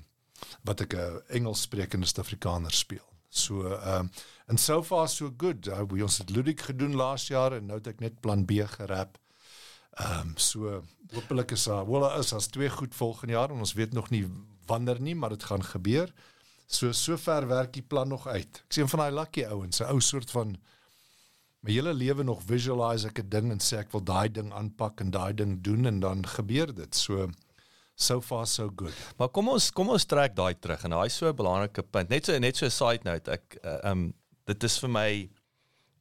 wat 0.63 0.81
ek 0.81 0.95
'n 0.95 0.99
uh, 0.99 1.19
Engels 1.29 1.63
sprekende 1.63 2.07
Suid-Afrikaner 2.07 2.73
speel. 2.73 3.09
So 3.29 3.67
ehm 3.67 4.01
um, 4.01 4.11
and 4.47 4.61
so 4.61 4.83
far 4.83 5.09
so 5.09 5.31
good. 5.37 5.67
Uh, 5.67 5.83
we 5.89 6.03
ons 6.03 6.19
het 6.19 6.31
Ludik 6.31 6.61
gedoen 6.61 6.95
laas 6.95 7.27
jaar 7.27 7.53
en 7.53 7.67
nou 7.67 7.79
het 7.79 7.87
ek 7.87 8.01
net 8.01 8.21
plan 8.21 8.45
B 8.45 8.61
gerap. 8.67 9.19
Ehm 10.01 10.29
um, 10.29 10.37
so 10.37 10.83
hopelik 11.13 11.51
is 11.51 11.65
daar 11.69 11.91
wel 11.91 12.01
daar 12.01 12.19
is 12.19 12.33
as 12.33 12.47
twee 12.47 12.71
goed 12.71 12.95
volgende 12.95 13.35
jaar 13.35 13.51
en 13.51 13.59
ons 13.59 13.73
weet 13.73 13.93
nog 13.93 14.11
nie 14.11 14.27
wanneer 14.67 15.01
nie, 15.01 15.15
maar 15.15 15.29
dit 15.29 15.45
gaan 15.45 15.65
gebeur. 15.65 16.13
So 16.67 16.93
sover 16.93 17.47
werk 17.49 17.73
die 17.73 17.83
plan 17.83 18.09
nog 18.09 18.27
uit. 18.27 18.63
Ek 18.65 18.73
sien 18.73 18.89
van 18.89 18.99
daai 18.99 19.13
lucky 19.13 19.45
ouens, 19.45 19.81
'n 19.81 19.91
ou 19.93 20.01
soort 20.01 20.31
van 20.31 20.57
my 21.61 21.71
hele 21.71 21.93
lewe 21.95 22.23
nog 22.23 22.43
visualize 22.43 23.07
ek 23.07 23.19
'n 23.19 23.29
ding 23.29 23.51
en 23.51 23.61
sê 23.61 23.79
ek 23.79 23.93
wil 23.93 24.05
daai 24.05 24.33
ding 24.33 24.53
aanpak 24.53 25.01
en 25.01 25.11
daai 25.11 25.35
ding 25.35 25.61
doen 25.61 25.87
en 25.87 26.01
dan 26.01 26.27
gebeur 26.27 26.75
dit. 26.75 26.95
So 26.95 27.29
so 27.95 28.21
far 28.21 28.47
so 28.47 28.71
good. 28.77 28.95
Maar 29.19 29.29
kom 29.29 29.49
ons 29.49 29.71
kom 29.71 29.89
ons 29.89 30.05
trek 30.05 30.35
daai 30.37 30.55
terug 30.59 30.85
en 30.85 30.91
daai 30.91 31.09
so 31.09 31.29
'n 31.29 31.37
belangrike 31.37 31.83
punt. 31.83 32.09
Net 32.09 32.25
so 32.25 32.39
net 32.39 32.57
so 32.57 32.67
'n 32.67 32.71
side 32.71 33.05
note. 33.05 33.31
Ek 33.31 33.59
uh, 33.65 33.91
um 33.91 34.15
dit 34.47 34.65
is 34.65 34.79
vir 34.79 34.89
my 34.91 35.31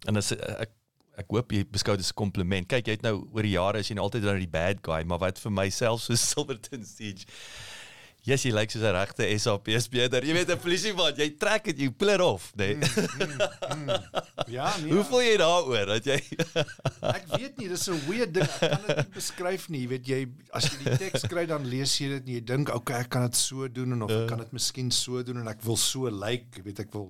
en 0.08 0.18
as 0.18 0.32
ek 0.32 0.72
ek 1.18 1.28
hoop 1.30 1.52
jy 1.52 1.64
beskou 1.68 1.96
dit 1.98 2.06
as 2.06 2.12
'n 2.12 2.22
kompliment. 2.24 2.68
Kyk, 2.68 2.88
jy 2.88 2.92
het 3.00 3.04
nou 3.04 3.28
oor 3.34 3.44
die 3.44 3.58
jare 3.58 3.80
is 3.80 3.90
jy 3.90 3.96
nou 3.96 4.06
altyd 4.08 4.24
dan 4.24 4.40
die 4.40 4.48
bad 4.48 4.82
guy, 4.82 5.04
maar 5.04 5.20
wat 5.20 5.40
vir 5.40 5.52
myself 5.52 6.02
so 6.02 6.16
Silverton 6.30 6.86
Siege 6.86 7.26
Yes, 8.22 8.44
jy 8.46 8.52
lyk 8.54 8.70
soos 8.70 8.84
'n 8.86 8.94
regte 8.94 9.26
SAPS 9.26 9.88
beter. 9.90 10.22
Jy 10.22 10.34
weet 10.36 10.52
'n 10.54 10.62
polisieman, 10.62 11.16
jy 11.18 11.32
trek 11.42 11.64
dit, 11.72 11.80
jy 11.82 11.90
pull 11.90 12.12
it 12.14 12.22
off, 12.22 12.52
nee. 12.54 12.78
Ja, 14.46 14.70
nee. 14.84 14.94
Hoe 14.94 15.02
voel 15.10 15.24
jy 15.26 15.38
daaroor 15.42 15.90
dat 15.90 16.06
jy 16.06 16.20
Ek 17.18 17.26
weet 17.34 17.58
nie, 17.58 17.72
dis 17.74 17.88
'n 17.90 17.98
weird 18.06 18.36
ding. 18.38 18.46
Ek 18.46 18.78
kan 18.78 18.86
dit 18.86 19.02
nie 19.02 19.16
beskryf 19.18 19.66
nie. 19.74 19.82
Jy 19.82 19.90
weet 19.96 20.06
jy 20.06 20.20
as 20.54 20.70
jy 20.70 20.78
die 20.84 20.98
teks 21.02 21.26
kry 21.34 21.48
dan 21.50 21.66
lees 21.66 21.98
jy 21.98 22.14
dit 22.14 22.30
en 22.30 22.34
jy 22.38 22.44
dink, 22.46 22.70
"Oké, 22.70 22.94
ek 23.02 23.10
kan 23.10 23.26
dit 23.26 23.36
so 23.42 23.66
doen 23.68 23.98
en 23.98 24.06
of 24.06 24.14
ek 24.14 24.30
kan 24.30 24.38
dit 24.46 24.54
miskien 24.54 24.94
so 24.94 25.24
doen 25.26 25.42
en 25.42 25.50
ek 25.50 25.66
wil 25.66 25.78
so 25.78 26.06
lyk, 26.06 26.22
like, 26.22 26.62
jy 26.62 26.64
weet 26.70 26.86
ek 26.86 26.94
wil 26.94 27.10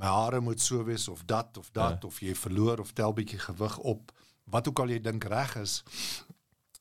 my 0.00 0.08
hare 0.08 0.40
moet 0.40 0.60
so 0.60 0.84
wees 0.84 1.08
of 1.08 1.24
dat 1.28 1.58
of 1.60 1.70
dat 1.76 2.04
of 2.08 2.20
jy 2.24 2.34
verloor 2.34 2.80
of 2.80 2.94
tel 2.96 3.12
bietjie 3.12 3.40
gewig 3.42 3.76
op. 3.78 4.12
Wat 4.50 4.68
ook 4.68 4.80
al 4.80 4.94
jy 4.94 5.00
dink 5.04 5.26
reg 5.28 5.56
is. 5.60 5.82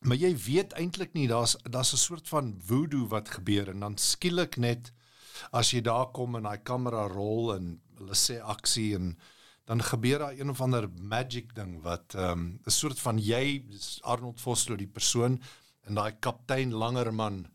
Maar 0.07 0.15
jy 0.21 0.31
weet 0.45 0.75
eintlik 0.79 1.11
nie 1.17 1.27
daar's 1.27 1.57
daar's 1.67 1.93
'n 1.93 2.03
soort 2.05 2.27
van 2.27 2.55
voodoo 2.65 3.07
wat 3.07 3.29
gebeur 3.29 3.69
en 3.69 3.79
dan 3.79 3.97
skielik 3.97 4.57
net 4.57 4.93
as 5.51 5.71
jy 5.71 5.81
daar 5.81 6.11
kom 6.11 6.35
en 6.35 6.43
daai 6.43 6.63
kamera 6.63 7.07
rol 7.07 7.55
en 7.55 7.81
hulle 7.97 8.15
sê 8.15 8.39
aksie 8.39 8.95
en 8.95 9.17
dan 9.65 9.83
gebeur 9.83 10.19
daar 10.19 10.39
een 10.39 10.49
of 10.49 10.61
ander 10.61 10.89
magic 10.89 11.55
ding 11.55 11.81
wat 11.81 12.15
ehm 12.15 12.31
um, 12.31 12.59
'n 12.65 12.71
soort 12.71 12.99
van 12.99 13.19
jy 13.19 13.63
Arnold 14.01 14.41
Vosloo 14.41 14.77
die 14.77 14.87
persoon 14.87 15.41
en 15.81 15.93
daai 15.93 16.15
kaptein 16.19 16.71
Langerman 16.71 17.47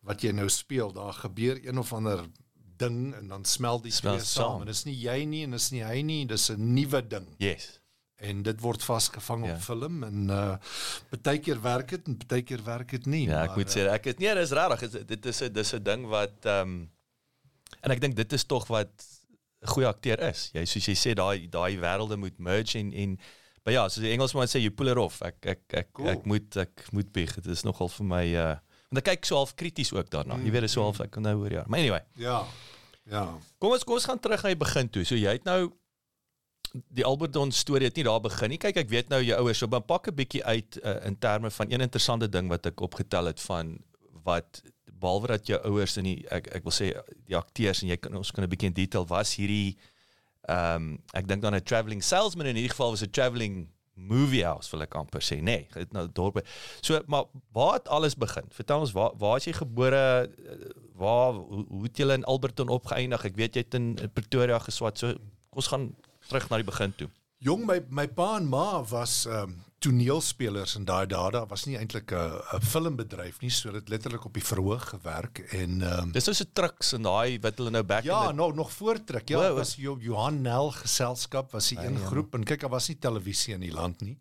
wat 0.00 0.22
jy 0.22 0.32
nou 0.32 0.48
speel 0.48 0.92
daar 0.92 1.12
gebeur 1.12 1.66
een 1.66 1.78
of 1.78 1.92
ander 1.92 2.28
ding 2.78 3.14
en 3.18 3.28
dan 3.28 3.44
smel 3.44 3.80
die 3.82 3.92
Smelt 3.92 4.18
twee 4.22 4.26
saam 4.26 4.50
saam. 4.52 4.60
en 4.60 4.66
dis 4.72 4.84
nie 4.88 4.94
jy 5.02 5.24
nie 5.24 5.42
en 5.44 5.50
dis 5.56 5.70
nie 5.74 5.82
hy 5.84 6.02
nie 6.02 6.24
dis 6.26 6.48
'n 6.50 6.74
nuwe 6.74 7.02
ding 7.08 7.26
Yes. 7.38 7.80
en 8.20 8.42
dit 8.42 8.60
word 8.60 8.82
vasgevang 8.82 9.46
Ja. 9.46 9.54
op 9.54 9.60
film 9.62 10.02
en 10.04 10.28
uh 10.30 10.56
partykeer 11.10 11.60
werk 11.62 11.88
dit 11.88 12.06
en 12.08 12.16
partykeer 12.16 12.64
werk 12.64 12.90
dit 12.90 13.06
nie 13.06 13.26
Ja, 13.28 13.42
ek 13.42 13.48
maar, 13.48 13.56
moet 13.58 13.70
sê 13.76 13.88
ek 13.90 14.04
het 14.04 14.18
nee, 14.18 14.34
dis 14.34 14.50
regtig, 14.50 14.90
Dit- 14.90 15.08
dit 15.08 15.26
is 15.26 15.42
'n 15.42 15.52
dis 15.52 15.72
'n 15.74 15.82
ding 15.82 16.06
wat 16.06 16.44
ehm 16.44 16.60
um, 16.68 16.90
en 17.82 17.90
ek 17.90 18.00
dink 18.00 18.16
dit 18.16 18.32
is 18.32 18.44
tog 18.44 18.66
wat 18.68 18.90
'n 19.62 19.66
goeie 19.66 19.86
akteur 19.88 20.18
is. 20.20 20.50
Jy 20.54 20.64
soos 20.64 20.86
jy 20.86 20.94
sê 20.94 21.14
daai 21.14 21.48
daai 21.50 21.76
wêrelde 21.78 22.16
moet 22.16 22.38
merge 22.38 22.78
en 22.78 22.92
en 22.92 23.18
Maar 23.64 23.74
ja, 23.74 23.88
soos 23.88 24.02
die 24.02 24.12
Engelsman 24.12 24.46
sê 24.48 24.60
you 24.60 24.70
pull 24.70 24.88
it 24.88 24.96
off. 24.96 25.20
Ek 25.20 25.44
ek 25.46 25.60
ek 25.74 25.88
Cool. 25.92 26.08
ek 26.08 26.24
moet 26.24 26.56
ek 26.56 26.86
moet 26.92 27.12
bieg. 27.12 27.34
Dit 27.34 27.46
is 27.46 27.62
nogal 27.64 27.88
vir 27.88 28.06
my 28.06 28.24
uh 28.34 28.56
want 28.88 28.98
ek 29.02 29.04
kyk 29.04 29.24
so 29.28 29.36
half 29.36 29.54
krities 29.54 29.92
ook 29.92 30.10
daarna. 30.10 30.36
Jy 30.36 30.50
weet, 30.50 30.60
dit 30.60 30.70
is 30.70 30.72
so 30.72 30.82
half 30.82 31.00
ek 31.00 31.10
kan 31.10 31.22
nou 31.22 31.34
hoor 31.36 31.52
ja. 31.52 31.64
Maar 31.66 31.78
anyway, 31.80 32.04
Ja. 32.16 32.44
Ja. 33.08 33.38
kom 33.58 33.72
ons 33.72 33.84
kom 33.84 33.94
ons 33.94 34.04
gaan 34.04 34.20
terug 34.20 34.42
na 34.42 34.48
die 34.48 34.56
begin 34.56 34.88
toe. 34.88 35.04
So 35.04 35.14
jy 35.14 35.32
het 35.32 35.44
nou 35.44 35.72
die 36.92 37.04
Alberton 37.04 37.52
storie 37.52 37.86
het 37.88 37.96
nie 37.96 38.04
daar 38.04 38.20
begin 38.20 38.50
nie. 38.50 38.58
Kyk, 38.58 38.76
ek 38.76 38.88
weet 38.92 39.08
nou 39.08 39.22
jou 39.24 39.38
ouers, 39.40 39.58
so 39.58 39.66
dan 39.66 39.82
pak 39.84 40.08
'n 40.08 40.14
bietjie 40.14 40.44
uit 40.44 40.78
uh, 40.84 41.06
in 41.06 41.16
terme 41.18 41.50
van 41.50 41.70
een 41.70 41.80
interessante 41.80 42.28
ding 42.28 42.48
wat 42.48 42.66
ek 42.66 42.80
opgetel 42.80 43.24
het 43.26 43.40
van 43.40 43.78
wat 44.24 44.62
behalwe 45.00 45.26
dat 45.28 45.46
jou 45.46 45.58
ouers 45.64 45.96
in 45.96 46.04
die 46.04 46.26
ek 46.30 46.48
ek 46.56 46.62
wil 46.64 46.72
sê 46.72 46.92
die 47.26 47.36
akteurs 47.36 47.82
en 47.82 47.88
jy 47.88 47.96
kan 47.96 48.14
ons 48.16 48.30
kan 48.30 48.44
'n 48.44 48.48
bietjie 48.50 48.68
in 48.68 48.74
detail 48.74 49.06
was 49.06 49.34
hierdie 49.36 49.76
ehm 50.48 50.74
um, 50.76 50.98
ek 51.14 51.28
dink 51.28 51.42
dan 51.42 51.54
'n 51.54 51.62
travelling 51.62 52.02
salesman 52.02 52.46
in 52.46 52.56
hierdie 52.56 52.70
geval 52.74 52.90
was 52.90 53.02
'n 53.02 53.10
travelling 53.10 53.68
movie 53.98 54.44
house 54.46 54.70
wil 54.72 54.84
ek 54.86 54.94
amper 54.98 55.24
sê 55.24 55.40
nê 55.40 55.44
nee, 55.44 55.68
het 55.74 55.92
nou 55.96 56.06
dorp 56.14 56.40
so 56.80 57.00
maar 57.06 57.26
waar 57.52 57.78
het 57.78 57.88
alles 57.88 58.16
begin? 58.16 58.46
Vertel 58.54 58.86
ons 58.86 58.94
waar 58.96 59.16
waar 59.18 59.36
is 59.36 59.48
jy 59.50 59.56
gebore? 59.58 60.02
Waar 60.98 61.32
hoe, 61.38 61.64
hoe 61.68 61.82
het 61.84 61.98
jy 61.98 62.08
in 62.14 62.26
Alberton 62.26 62.72
opgeëindig? 62.74 63.24
Ek 63.24 63.36
weet 63.38 63.58
jy 63.58 63.64
het 63.66 63.78
in 63.78 63.94
Pretoria 64.14 64.58
geswat 64.62 64.98
so 64.98 65.14
ons 65.50 65.70
gaan 65.70 65.90
terug 66.28 66.48
na 66.50 66.60
die 66.60 66.68
begin 66.68 66.94
toe. 66.98 67.08
Jong 67.44 67.66
my 67.66 67.80
my 67.90 68.06
pa 68.10 68.36
en 68.38 68.48
ma 68.50 68.82
was 68.90 69.24
ehm 69.26 69.54
um, 69.54 69.58
toneelspelers 69.78 70.74
in 70.78 70.84
daai 70.88 71.06
dae. 71.06 71.30
Daar 71.34 71.46
was 71.50 71.64
nie 71.66 71.76
eintlik 71.78 72.10
'n 72.12 72.40
'n 72.56 72.60
filmbedryf 72.62 73.40
nie, 73.40 73.50
so 73.50 73.70
dit 73.72 73.88
letterlik 73.88 74.24
op 74.24 74.34
die 74.34 74.42
verhoog 74.44 74.88
gewerk 74.88 75.38
en 75.52 75.80
um, 75.82 76.12
dis 76.12 76.24
nou 76.26 76.34
so 76.34 76.44
trucks 76.52 76.92
en 76.92 77.02
daai 77.02 77.38
wat 77.40 77.56
hulle 77.58 77.70
nou 77.70 77.82
back 77.82 78.04
Ja, 78.04 78.26
the, 78.26 78.32
nog 78.32 78.54
nog 78.54 78.72
voortrek. 78.72 79.28
Ja, 79.28 79.38
Wow. 79.38 79.56
was 79.56 79.74
Jo- 79.76 79.98
Johan 80.00 80.42
Nel 80.42 80.70
geselskap 80.70 81.52
was 81.52 81.68
die 81.68 81.78
een 81.78 81.98
ja. 81.98 82.06
groep 82.06 82.34
en 82.34 82.44
kyk, 82.44 82.60
daar 82.60 82.70
was 82.70 82.88
nie 82.88 82.98
televisie 82.98 83.54
in 83.54 83.60
die 83.60 83.72
land 83.72 84.00
nie. 84.00 84.18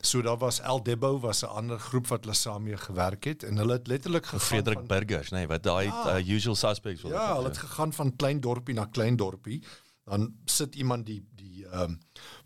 So 0.00 0.22
daar 0.22 0.38
was 0.38 0.60
El 0.60 0.82
Debo 0.82 1.18
was 1.20 1.42
'n 1.42 1.46
ander 1.48 1.78
groep 1.78 2.06
wat 2.08 2.24
hulle 2.24 2.34
saam 2.34 2.62
mee 2.62 2.76
gewerk 2.76 3.24
het 3.24 3.42
en 3.42 3.56
hulle 3.56 3.72
het 3.72 3.86
letterlik 3.86 4.24
gegaan 4.26 4.40
Frederik 4.40 4.78
van, 4.78 4.86
Burgers 4.86 5.30
nê 5.30 5.36
nee, 5.36 5.46
wat 5.46 5.62
daai 5.62 5.86
Ja. 5.86 6.18
uh, 6.18 6.28
usual 6.28 6.54
suspects 6.54 7.02
wil 7.02 7.10
Ja, 7.12 7.30
ek 7.30 7.36
hulle 7.36 7.48
het 7.48 7.58
gegaan 7.58 7.92
van 7.92 8.16
klein 8.16 8.40
dorpie 8.40 8.74
na 8.74 8.84
klein 8.84 9.16
dorpie. 9.16 9.62
Dan 10.04 10.34
sit 10.44 10.74
iemand 10.74 11.06
die 11.06 11.22
die 11.34 11.64
ehm 11.66 11.80
um, 11.82 11.98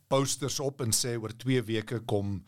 posters 0.09 0.61
op 0.61 0.81
en 0.85 0.95
sê 0.95 1.17
oor 1.19 1.35
2 1.37 1.63
weke 1.67 2.01
kom 2.11 2.41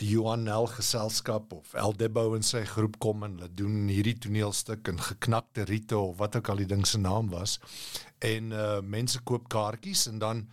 die 0.00 0.08
Johan 0.14 0.44
Nel 0.46 0.66
geselskap 0.72 1.52
of 1.52 1.74
El 1.78 1.94
Debo 1.98 2.34
en 2.36 2.44
sy 2.46 2.62
groep 2.68 2.96
kom 3.02 3.24
en 3.26 3.36
hulle 3.38 3.50
doen 3.58 3.88
hierdie 3.92 4.16
toneelstuk 4.26 4.88
in 4.92 5.00
geknakte 5.02 5.66
riete 5.68 5.98
of 5.98 6.16
wat 6.22 6.38
ook 6.38 6.50
al 6.52 6.62
die 6.62 6.70
ding 6.70 6.86
se 6.88 7.00
naam 7.00 7.30
was. 7.34 7.58
En 8.24 8.52
uh 8.56 8.80
mense 8.80 9.20
koop 9.28 9.48
kaartjies 9.52 10.06
en 10.08 10.18
dan 10.22 10.46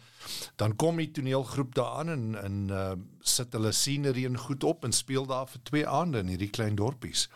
dan 0.60 0.76
kom 0.76 1.00
die 1.00 1.12
toneelgroep 1.16 1.74
daaraan 1.78 2.14
en 2.16 2.28
en 2.44 2.62
uh 2.70 2.94
sit 3.22 3.54
hulle 3.54 3.72
scenery 3.72 4.26
en 4.26 4.38
goed 4.38 4.64
op 4.68 4.86
en 4.86 4.94
speel 4.98 5.28
daar 5.30 5.48
vir 5.48 5.62
2 5.70 5.88
aande 5.88 6.24
in 6.26 6.32
hierdie 6.34 6.50
klein 6.50 6.76
dorpies. 6.76 7.28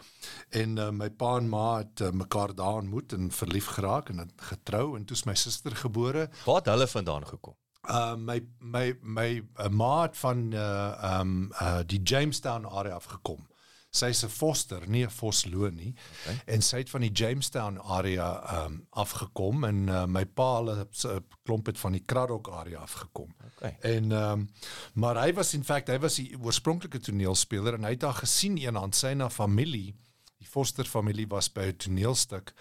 En 0.49 0.77
uh, 0.77 0.89
my 0.89 1.09
pa 1.09 1.35
en 1.37 1.49
ma 1.49 1.67
het 1.77 2.01
uh, 2.01 2.09
mekaar 2.09 2.55
daar 2.55 2.81
ontmoet 2.81 3.13
en 3.13 3.29
verlief 3.31 3.69
geraak 3.77 4.09
en 4.09 4.31
getrou 4.49 4.95
en 4.97 5.05
toe 5.05 5.17
is 5.17 5.23
my 5.29 5.35
suster 5.35 5.75
gebore. 5.75 6.29
het 6.57 6.73
hulle 6.73 6.87
vandaan 6.87 7.27
gekom 7.27 7.55
Uh 7.89 8.15
my 8.17 8.41
my 8.59 8.93
my 9.01 9.43
uh, 9.59 9.69
ma 9.69 10.01
het 10.01 10.17
van 10.17 10.53
uh 10.53 11.19
um 11.19 11.51
uh 11.61 11.79
die 11.85 12.01
Jamestown 12.03 12.65
area 12.65 12.95
af 12.95 13.05
gekom. 13.05 13.47
Sy's 13.89 14.23
'n 14.23 14.29
foster, 14.29 14.89
nie 14.89 15.05
'n 15.05 15.09
Vosloo 15.09 15.69
nie. 15.69 15.95
Okay. 16.21 16.41
En 16.45 16.61
sy 16.61 16.77
het 16.77 16.89
van 16.89 17.01
die 17.01 17.11
Jamestown 17.11 17.79
area 17.79 18.65
um 18.65 18.87
afgekom 18.89 19.63
en 19.63 19.87
uh, 19.87 20.05
my 20.05 20.25
pa 20.25 20.55
hulle 20.55 20.87
se 20.91 21.23
klomp 21.43 21.65
het 21.65 21.79
van 21.79 21.91
die 21.91 22.03
Craddock 22.05 22.49
area 22.49 22.79
afgekom. 22.79 23.35
Okay. 23.55 23.77
En 23.79 24.11
um, 24.11 24.49
maar 24.93 25.15
hy 25.15 25.33
was 25.33 25.53
in 25.53 25.63
feite 25.63 25.91
hy 25.91 25.99
was 25.99 26.15
die 26.15 26.35
oorspronklike 26.41 26.99
toneelspeler 26.99 27.73
en 27.73 27.83
hy 27.83 27.89
het 27.89 27.99
daar 27.99 28.19
gesien 28.19 28.57
eendag 28.57 28.93
sy 28.95 29.13
na 29.13 29.29
familie 29.29 29.95
die 30.37 30.47
Foster 30.47 30.85
familie 30.85 31.27
was 31.27 31.49
by 31.49 31.71
'n 31.71 31.77
toneelstuk 31.77 32.53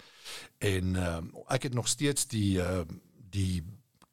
en 0.59 0.97
um, 0.97 1.33
ek 1.49 1.63
het 1.63 1.75
nog 1.75 1.89
steeds 1.89 2.27
die 2.27 2.59
uh, 2.59 2.85
die 3.31 3.63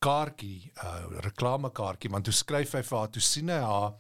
kaartjie 0.02 0.72
uh, 0.84 1.22
reklamekaartjie 1.26 2.12
want 2.14 2.28
toe 2.28 2.36
skryf 2.36 2.76
hy 2.78 2.84
vir 2.88 2.98
haar 2.98 3.14
toe 3.14 3.24
sien 3.26 3.52
hy 3.54 3.62
haar 3.62 3.94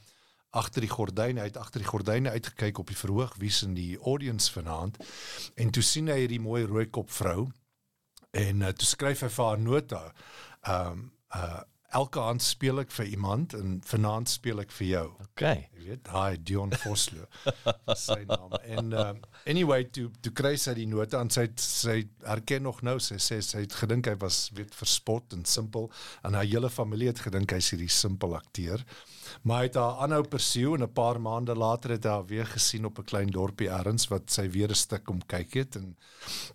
agter 0.61 0.83
die 0.83 0.91
gordyne 0.91 1.45
uit 1.47 1.57
agter 1.61 1.83
die 1.83 1.87
gordyne 1.87 2.33
uitgekyk 2.35 2.81
op 2.81 2.91
die 2.91 2.99
verhoog 2.99 3.37
wie's 3.39 3.61
in 3.67 3.75
die 3.77 3.95
audience 3.99 4.51
vanaand 4.51 4.99
en 5.55 5.71
toe 5.71 5.83
sien 5.85 6.11
hy 6.11 6.23
hierdie 6.23 6.41
mooi 6.43 6.65
rooi 6.67 6.87
kop 6.89 7.11
vrou 7.13 7.47
en 8.37 8.65
uh, 8.65 8.73
toe 8.75 8.89
skryf 8.89 9.23
hy 9.25 9.31
vir 9.31 9.51
haar 9.51 9.65
nota 9.69 10.05
ehm 10.61 11.03
um, 11.03 11.09
elke 11.91 12.19
aand 12.19 12.41
speel 12.41 12.79
ek 12.79 12.91
vir 12.91 13.05
iemand 13.05 13.53
en 13.53 13.81
vanaand 13.85 14.29
speel 14.29 14.63
ek 14.63 14.71
vir 14.71 14.87
jou 14.87 15.07
okay 15.27 15.71
Jy 15.81 15.87
weet, 15.89 16.01
daai 16.05 16.37
Dion 16.45 16.73
Vosloo 16.83 17.25
is 17.89 18.03
sy 18.09 18.19
naam. 18.29 18.53
En 18.75 18.91
um, 19.01 19.21
anyway, 19.49 19.85
toe 19.93 20.09
toe 20.21 20.33
kry 20.37 20.53
sy 20.61 20.75
die 20.77 20.85
note 20.89 21.17
aan 21.17 21.31
sy 21.33 21.47
sy 21.61 21.95
herken 22.27 22.67
nog 22.67 22.83
nou 22.85 22.97
sy 23.01 23.17
sê 23.21 23.39
sy 23.45 23.63
het 23.63 23.77
gedink 23.79 24.09
hy 24.11 24.13
was 24.21 24.43
weet 24.57 24.75
verspot 24.77 25.33
en 25.33 25.41
simpel 25.49 25.89
en 26.27 26.37
haar 26.37 26.45
hele 26.45 26.69
familie 26.69 27.09
het 27.09 27.23
gedink 27.25 27.55
hy's 27.55 27.71
hierdie 27.73 27.89
simpel 27.91 28.35
akteur. 28.37 28.83
Maar 29.41 29.63
hy 29.63 29.69
het 29.71 29.79
haar 29.81 30.03
aanhou 30.05 30.21
pursue 30.29 30.75
en 30.77 30.85
'n 30.85 30.93
paar 30.93 31.21
maande 31.21 31.55
later 31.57 31.95
het 31.95 32.05
hy 32.05 32.13
haar 32.19 32.29
weer 32.29 32.45
gesien 32.53 32.85
op 32.85 32.99
'n 32.99 33.09
klein 33.09 33.31
dorpie 33.33 33.69
ergens 33.69 34.07
wat 34.13 34.29
sy 34.29 34.47
weer 34.49 34.69
'n 34.69 34.83
stuk 34.85 35.09
om 35.09 35.21
kyk 35.25 35.53
het 35.53 35.75
en 35.75 35.95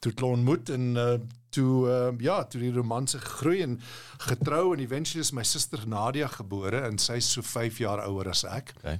toe 0.00 0.12
het 0.12 0.20
hulle 0.20 0.38
ontmoet 0.38 0.70
en 0.70 0.96
uh, 0.96 1.18
toe 1.56 1.88
uh, 1.88 2.12
ja, 2.22 2.38
toe 2.44 2.60
die 2.62 2.72
romanse 2.76 3.20
gegroei 3.22 3.62
en 3.64 3.80
getrou 4.28 4.74
en 4.74 4.84
eventually 4.84 5.24
is 5.24 5.32
my 5.36 5.44
suster 5.46 5.82
Nadia 5.88 6.28
gebore 6.36 6.84
en 6.86 7.00
sy's 7.02 7.32
so 7.32 7.44
5 7.44 7.82
jaar 7.82 8.04
ouer 8.06 8.30
as 8.34 8.44
ek. 8.48 8.76
okay 8.78 8.98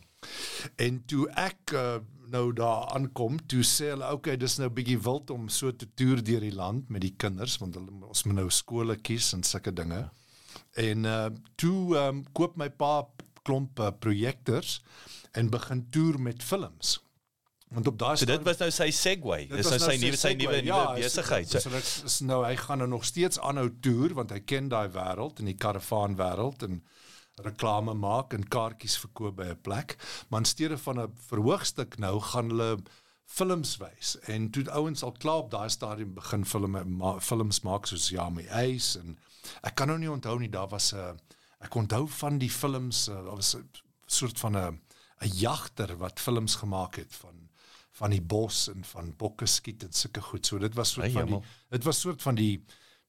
En 0.83 1.01
toe 1.07 1.27
ek 1.39 1.73
uh, 1.77 1.99
nou 2.33 2.51
daar 2.57 2.89
aankom, 2.97 3.39
toe 3.47 3.63
sê 3.67 3.93
hulle 3.93 4.09
okay, 4.17 4.35
dis 4.41 4.59
nou 4.59 4.69
bietjie 4.75 4.99
wild 5.03 5.31
om 5.35 5.49
so 5.53 5.71
te 5.71 5.89
toer 5.99 6.23
deur 6.25 6.43
die 6.43 6.55
land 6.55 6.91
met 6.91 7.05
die 7.05 7.15
kinders 7.19 7.59
want 7.63 7.79
hulle 7.79 7.93
ons 8.09 8.25
moet 8.27 8.41
nou 8.41 8.49
skole 8.51 8.99
kies 9.07 9.33
en 9.37 9.47
sulke 9.47 9.75
dinge. 9.75 10.03
En 10.83 11.07
uh 11.07 11.29
toe 11.61 11.97
um, 12.01 12.25
koop 12.37 12.57
my 12.61 12.69
pa 12.69 13.07
klomp 13.47 13.79
uh, 13.81 13.93
projektors 14.03 14.81
en 15.39 15.53
begin 15.53 15.85
toer 15.95 16.19
met 16.21 16.43
films. 16.43 16.97
Want 17.75 17.87
op 17.87 17.99
daai 17.99 18.17
so 18.17 18.25
dit 18.29 18.43
was 18.47 18.59
nou 18.59 18.71
sy 18.71 18.91
Dit 19.49 19.57
dis 19.57 19.67
was 19.67 19.81
nou 19.81 19.91
sy 19.91 19.97
nuwe 19.99 20.17
sy 20.17 20.35
nuwe 20.35 20.65
Ja, 20.65 20.95
is- 20.95 21.05
besigheid. 21.05 21.49
So 21.51 21.59
so 21.59 21.71
dit 21.71 22.03
is 22.05 22.21
nou 22.21 22.45
hy 22.45 22.57
gaan 22.57 22.79
nou 22.79 22.89
nog 22.89 23.05
steeds 23.05 23.39
aanhou 23.39 23.69
toer 23.81 24.15
want 24.15 24.31
hy 24.31 24.41
ken 24.41 24.69
daai 24.69 24.89
wêreld 24.89 25.39
en 25.41 25.45
die 25.51 25.57
karavaan 25.57 26.17
wêreld 26.17 26.63
en 26.63 26.85
reklame 27.43 27.95
maak 27.95 28.33
en 28.33 28.49
kaartjies 28.49 28.97
verkoop 28.99 29.37
by 29.37 29.49
'n 29.51 29.61
plek. 29.63 29.97
Maar 30.29 30.41
in 30.41 30.45
steede 30.47 30.79
van 30.79 31.01
'n 31.01 31.13
verhoogstuk 31.29 31.99
nou 31.99 32.21
gaan 32.21 32.49
hulle 32.51 32.79
films 33.25 33.77
wys. 33.77 34.17
En 34.31 34.51
toe 34.51 34.71
ouens 34.71 35.03
al 35.03 35.13
klaar 35.13 35.37
op 35.43 35.51
daai 35.51 35.69
stadium 35.69 36.15
begin 36.15 36.45
filme 36.45 36.85
ma, 36.85 37.19
films 37.21 37.61
maak 37.61 37.87
soos 37.87 38.09
Ja 38.09 38.29
my 38.31 38.47
Ace 38.49 38.99
en 38.99 39.19
ek 39.63 39.75
kan 39.75 39.89
nou 39.89 39.99
nie 39.99 40.11
onthou 40.11 40.39
nie 40.39 40.49
daar 40.51 40.69
was 40.69 40.93
'n 40.95 41.19
ek 41.61 41.75
onthou 41.75 42.07
van 42.09 42.39
die 42.39 42.51
films 42.51 43.09
uh, 43.09 43.15
daar 43.15 43.37
was 43.37 43.55
'n 43.57 43.69
soort 44.07 44.39
van 44.39 44.57
'n 44.57 44.81
'n 45.21 45.29
jagter 45.29 45.97
wat 45.99 46.21
films 46.21 46.55
gemaak 46.55 46.97
het 46.97 47.15
van 47.15 47.46
van 47.97 48.11
die 48.11 48.21
bos 48.23 48.69
en 48.73 48.85
van 48.85 49.15
bokke 49.17 49.47
skiet 49.47 49.83
en 49.87 49.93
sulke 49.93 50.21
goed. 50.21 50.47
So 50.47 50.59
dit 50.59 50.75
was 50.75 50.93
soort 50.93 51.07
Ai, 51.07 51.13
van 51.13 51.25
die 51.27 51.33
jammer. 51.39 51.55
dit 51.71 51.85
was 51.85 52.01
soort 52.01 52.23
van 52.23 52.35
die 52.35 52.61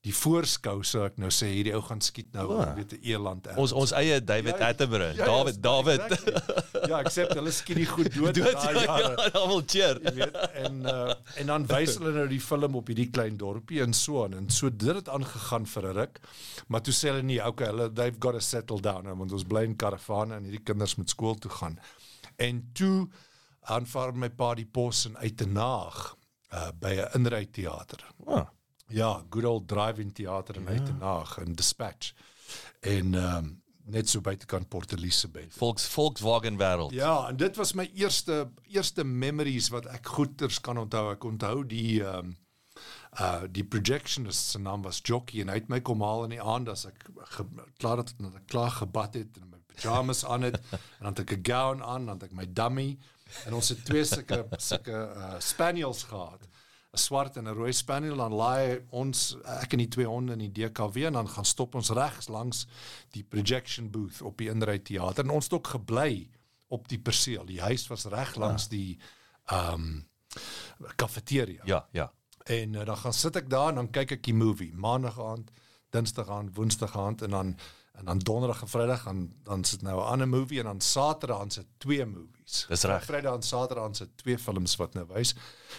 die 0.05 0.13
voorskou 0.13 0.83
sou 0.85 1.01
ek 1.07 1.17
nou 1.19 1.27
sê 1.33 1.47
hierdie 1.51 1.73
ou 1.75 1.81
gaan 1.83 1.99
skiet 2.05 2.29
nou 2.31 2.45
oh. 2.53 2.67
weet 2.77 2.93
'n 2.93 2.99
eland 3.11 3.47
ons 3.57 3.73
ons 3.73 3.91
eie 3.97 4.19
David 4.23 4.59
Ja, 4.61 4.69
Attenborough 4.69 5.17
ja, 5.17 5.25
David 5.25 5.55
ja, 5.55 5.61
David 5.61 6.01
exactly. 6.05 6.89
ja, 6.91 6.99
except 7.01 7.33
hulle 7.33 7.51
skiet 7.51 7.77
die 7.81 7.85
goed 7.89 8.13
dood. 8.15 8.35
dood 8.37 8.53
daai 8.53 8.75
ja, 8.77 8.83
jare. 8.85 9.15
ja 9.25 9.39
almal 9.41 9.63
cheer 9.65 9.99
Jy 10.05 10.13
weet 10.21 10.37
en 10.63 10.79
uh, 10.85 11.13
en 11.41 11.45
dan 11.51 11.65
wys 11.73 11.97
hulle 11.97 12.13
nou 12.21 12.27
die 12.31 12.39
film 12.39 12.75
op 12.79 12.87
hierdie 12.93 13.09
klein 13.09 13.37
dorpie 13.41 13.81
en 13.83 13.93
so 13.93 14.23
aan 14.23 14.37
en 14.37 14.49
so 14.49 14.69
dit 14.69 14.95
het 14.95 15.09
aangegaan 15.09 15.65
vir 15.65 15.83
'n 15.89 15.95
ruk 15.99 16.19
maar 16.67 16.81
toe 16.81 16.93
sê 16.93 17.09
hulle 17.11 17.23
nee 17.23 17.41
okay 17.43 17.67
hulle 17.73 17.89
they've 17.91 18.21
got 18.21 18.33
to 18.37 18.39
settle 18.39 18.79
down 18.79 19.09
want 19.17 19.31
ons 19.33 19.43
bly 19.43 19.63
in 19.65 19.75
karavane 19.75 20.35
en 20.37 20.43
hierdie 20.47 20.63
kinders 20.63 20.95
moet 20.95 21.09
skool 21.09 21.35
toe 21.35 21.51
gaan 21.51 21.79
en 22.37 22.69
toe 22.73 23.09
aanvaar 23.73 24.13
my 24.15 24.29
pa 24.29 24.53
die 24.55 24.65
pos 24.65 25.05
en 25.09 25.17
uit 25.17 25.37
te 25.37 25.47
naag 25.47 26.15
uh, 26.53 26.69
by 26.79 26.93
'n 26.95 27.19
inryteater 27.19 28.05
oh, 28.25 28.47
ja 28.87 29.23
good 29.29 29.45
old 29.45 29.67
drive-in 29.67 30.11
teater 30.11 30.55
in 30.55 30.63
ja. 30.63 30.69
uit 30.69 30.85
te 30.85 30.93
naag 30.93 31.37
in 31.37 31.53
dispatch. 31.53 32.13
En 32.79 33.13
um, 33.13 33.61
net 33.87 34.09
so 34.09 34.21
buitekant 34.21 34.69
Port 34.69 34.91
Elizabeth 34.91 35.53
volks 35.57 35.87
Volkswagen 35.87 36.57
wêreld 36.59 36.93
Ja, 36.95 37.27
en 37.27 37.37
dit 37.37 37.55
was 37.55 37.73
my 37.73 37.89
eerste 37.93 38.49
eerste 38.67 39.03
memories 39.03 39.69
wat 39.69 39.87
ek 39.91 40.07
goeters 40.17 40.59
kan 40.61 40.77
onthou. 40.77 41.11
Ek 41.11 41.23
onthou 41.23 41.63
die 41.65 42.03
ehm 42.03 42.33
um, 42.33 42.35
uh 43.17 43.47
die 43.49 43.63
projectionist 43.65 44.51
se 44.51 44.59
naam 44.59 44.83
was 44.85 44.99
Jockey 45.01 45.41
en 45.41 45.49
hy 45.49 45.55
het 45.57 45.69
my 45.71 45.79
kom 45.81 46.03
haal 46.05 46.27
in 46.27 46.35
die 46.35 46.43
aand 46.43 46.69
as 46.69 46.85
ek 46.85 47.07
ge, 47.31 47.45
klaar 47.81 48.03
het 48.03 48.11
dat 48.19 48.35
ek 48.35 48.45
klaar 48.51 48.75
gebad 48.75 49.15
het 49.17 49.39
en 49.41 49.47
my 49.49 49.61
pyjamas 49.71 50.25
aan 50.25 50.45
het. 50.51 50.59
En 50.99 51.07
dan 51.07 51.15
het 51.15 51.23
ek 51.23 51.37
'n 51.37 51.45
gown 51.47 51.81
aan, 51.81 52.05
dan 52.05 52.19
het 52.19 52.27
ek 52.29 52.35
my 52.37 52.45
dummy 52.53 52.97
en 53.45 53.53
ons 53.53 53.69
het 53.69 53.85
twee 53.85 54.05
sulke 54.05 54.45
sulke 54.57 54.91
uh 54.91 55.35
spaniels 55.39 56.03
gehad. 56.03 56.47
'n 56.93 56.97
swart 56.97 57.37
en 57.37 57.47
'n 57.47 57.53
rooi 57.53 57.73
spaniel 57.73 58.15
dan 58.15 58.33
laai 58.33 58.81
ons 58.89 59.37
ek 59.61 59.73
en 59.73 59.83
die 59.83 59.87
twee 59.87 60.07
honde 60.07 60.33
in 60.33 60.39
die 60.39 60.51
DKW 60.51 61.05
en 61.05 61.13
dan 61.13 61.29
gaan 61.29 61.45
stop 61.45 61.75
ons 61.75 61.89
regs 61.89 62.27
langs 62.27 62.67
die 63.11 63.23
projection 63.23 63.91
booth 63.91 64.21
op 64.21 64.37
die 64.37 64.49
Inry 64.49 64.79
teater 64.79 65.23
en 65.23 65.29
ons 65.29 65.43
het 65.43 65.53
ook 65.53 65.67
gebly 65.67 66.29
op 66.67 66.87
die 66.87 66.99
perseel. 66.99 67.45
Die 67.45 67.61
huis 67.61 67.87
was 67.87 68.05
reg 68.05 68.35
langs 68.35 68.63
ja. 68.63 68.69
die 68.69 68.99
ehm 69.45 69.73
um, 69.73 70.07
kafeteria. 70.95 71.61
Ja, 71.65 71.87
ja. 71.91 72.11
En 72.43 72.73
uh, 72.73 72.85
dan 72.85 72.97
gaan 72.97 73.13
sit 73.13 73.35
ek 73.35 73.49
daar 73.49 73.69
en 73.69 73.75
dan 73.75 73.89
kyk 73.91 74.11
ek 74.11 74.23
die 74.23 74.35
movie 74.35 74.73
maandag 74.73 75.19
aand, 75.19 75.51
dinsdag 75.89 76.29
aand, 76.29 76.55
woensdag 76.55 76.97
aand 76.97 77.21
en 77.21 77.29
dan 77.29 77.55
en 77.97 78.05
dan 78.05 78.19
donderdag 78.19 78.61
en 78.61 78.67
vrydag 78.67 79.03
dan 79.03 79.33
dan 79.43 79.63
sit 79.63 79.81
nou 79.81 79.99
'n 79.99 80.05
ander 80.05 80.27
movie 80.27 80.59
en 80.59 80.65
dan 80.65 80.81
saterdag 80.81 81.37
dan 81.37 81.51
sit 81.51 81.65
twee 81.77 82.05
movies. 82.05 82.65
Dis 82.67 82.83
reg. 82.83 83.05
Vrydag 83.05 83.35
en 83.35 83.41
saterdag 83.41 83.83
dan 83.83 83.95
sit 83.95 84.17
twee 84.17 84.37
films 84.39 84.75
wat 84.75 84.93
nou 84.93 85.05
wys 85.07 85.35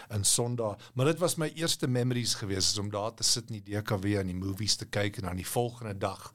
en 0.08 0.24
Sondag. 0.24 0.76
Maar 0.94 1.06
dit 1.06 1.18
was 1.18 1.34
my 1.34 1.52
eerste 1.54 1.86
memories 1.86 2.34
gewees 2.34 2.70
is 2.70 2.78
om 2.78 2.90
daar 2.90 3.14
te 3.14 3.22
sit 3.22 3.50
in 3.50 3.62
die 3.62 3.80
DKW 3.80 4.04
en 4.04 4.26
die 4.26 4.36
movies 4.36 4.76
te 4.76 4.86
kyk 4.86 5.16
en 5.16 5.22
dan 5.22 5.36
die 5.36 5.48
volgende 5.48 5.98
dag 5.98 6.32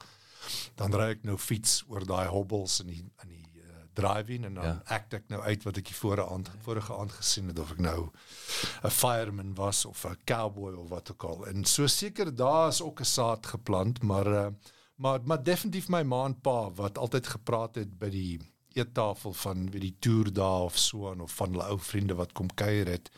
dan 0.75 0.93
ry 0.93 1.09
ek 1.09 1.23
nou 1.23 1.37
fiets 1.37 1.83
oor 1.87 2.05
daai 2.05 2.27
hobbels 2.27 2.79
in 2.79 2.87
die 2.87 3.05
in 3.23 3.29
die 3.29 3.43
driving 3.93 4.45
en 4.45 4.53
dan 4.53 4.65
ja. 4.65 4.81
act 4.85 5.13
ek 5.13 5.27
nou 5.31 5.41
uit 5.41 5.65
wat 5.67 5.77
ek 5.77 5.89
die 5.91 5.97
vorige 5.97 6.25
aand 6.35 6.49
vorige 6.65 6.95
aand 6.97 7.13
gesien 7.19 7.51
het 7.51 7.59
of 7.61 7.73
ek 7.75 7.81
nou 7.85 8.09
'n 8.83 8.89
fireman 8.89 9.53
was 9.55 9.85
of 9.85 10.05
'n 10.05 10.17
cowboy 10.25 10.73
of 10.73 10.89
wat 10.89 11.11
ook 11.11 11.23
al. 11.23 11.45
En 11.47 11.65
so 11.65 11.87
seker 11.87 12.35
daar 12.35 12.67
is 12.67 12.81
ook 12.81 12.99
'n 12.99 13.05
saad 13.05 13.45
geplant, 13.45 14.01
maar 14.01 14.27
uh, 14.27 14.47
maar 14.95 15.19
maar 15.23 15.43
definitief 15.43 15.89
my 15.89 16.03
ma 16.03 16.25
en 16.25 16.39
pa 16.41 16.71
wat 16.71 16.97
altyd 16.97 17.27
gepraat 17.27 17.75
het 17.75 17.97
by 17.99 18.09
die 18.09 18.39
eettafel 18.73 19.33
van 19.33 19.69
wie 19.71 19.79
die 19.79 19.95
toer 19.99 20.33
daar 20.33 20.67
of 20.69 20.77
so 20.77 21.11
en 21.11 21.21
of 21.21 21.33
van 21.37 21.51
hulle 21.53 21.67
ou 21.69 21.79
vriende 21.79 22.15
wat 22.17 22.31
kom 22.31 22.49
kuier 22.53 22.87
het. 22.89 23.11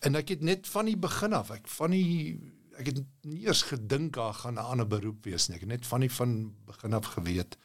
En 0.00 0.14
ek 0.14 0.28
het 0.28 0.40
net 0.44 0.68
van 0.68 0.84
die 0.84 0.96
begin 0.96 1.32
af, 1.32 1.50
ek 1.50 1.68
van 1.68 1.90
die 1.96 2.40
ek 2.80 2.86
het 2.86 3.00
nie 3.28 3.42
eers 3.44 3.62
gedink 3.68 4.14
daar 4.16 4.34
gaan 4.34 4.54
'n 4.54 4.70
ander 4.72 4.86
beroep 4.86 5.24
wees 5.24 5.48
nie. 5.48 5.56
Ek 5.56 5.60
het 5.60 5.68
net 5.68 5.86
van 5.86 6.00
die 6.00 6.12
van 6.12 6.54
begin 6.66 6.94
af 6.94 7.12
geweet 7.16 7.56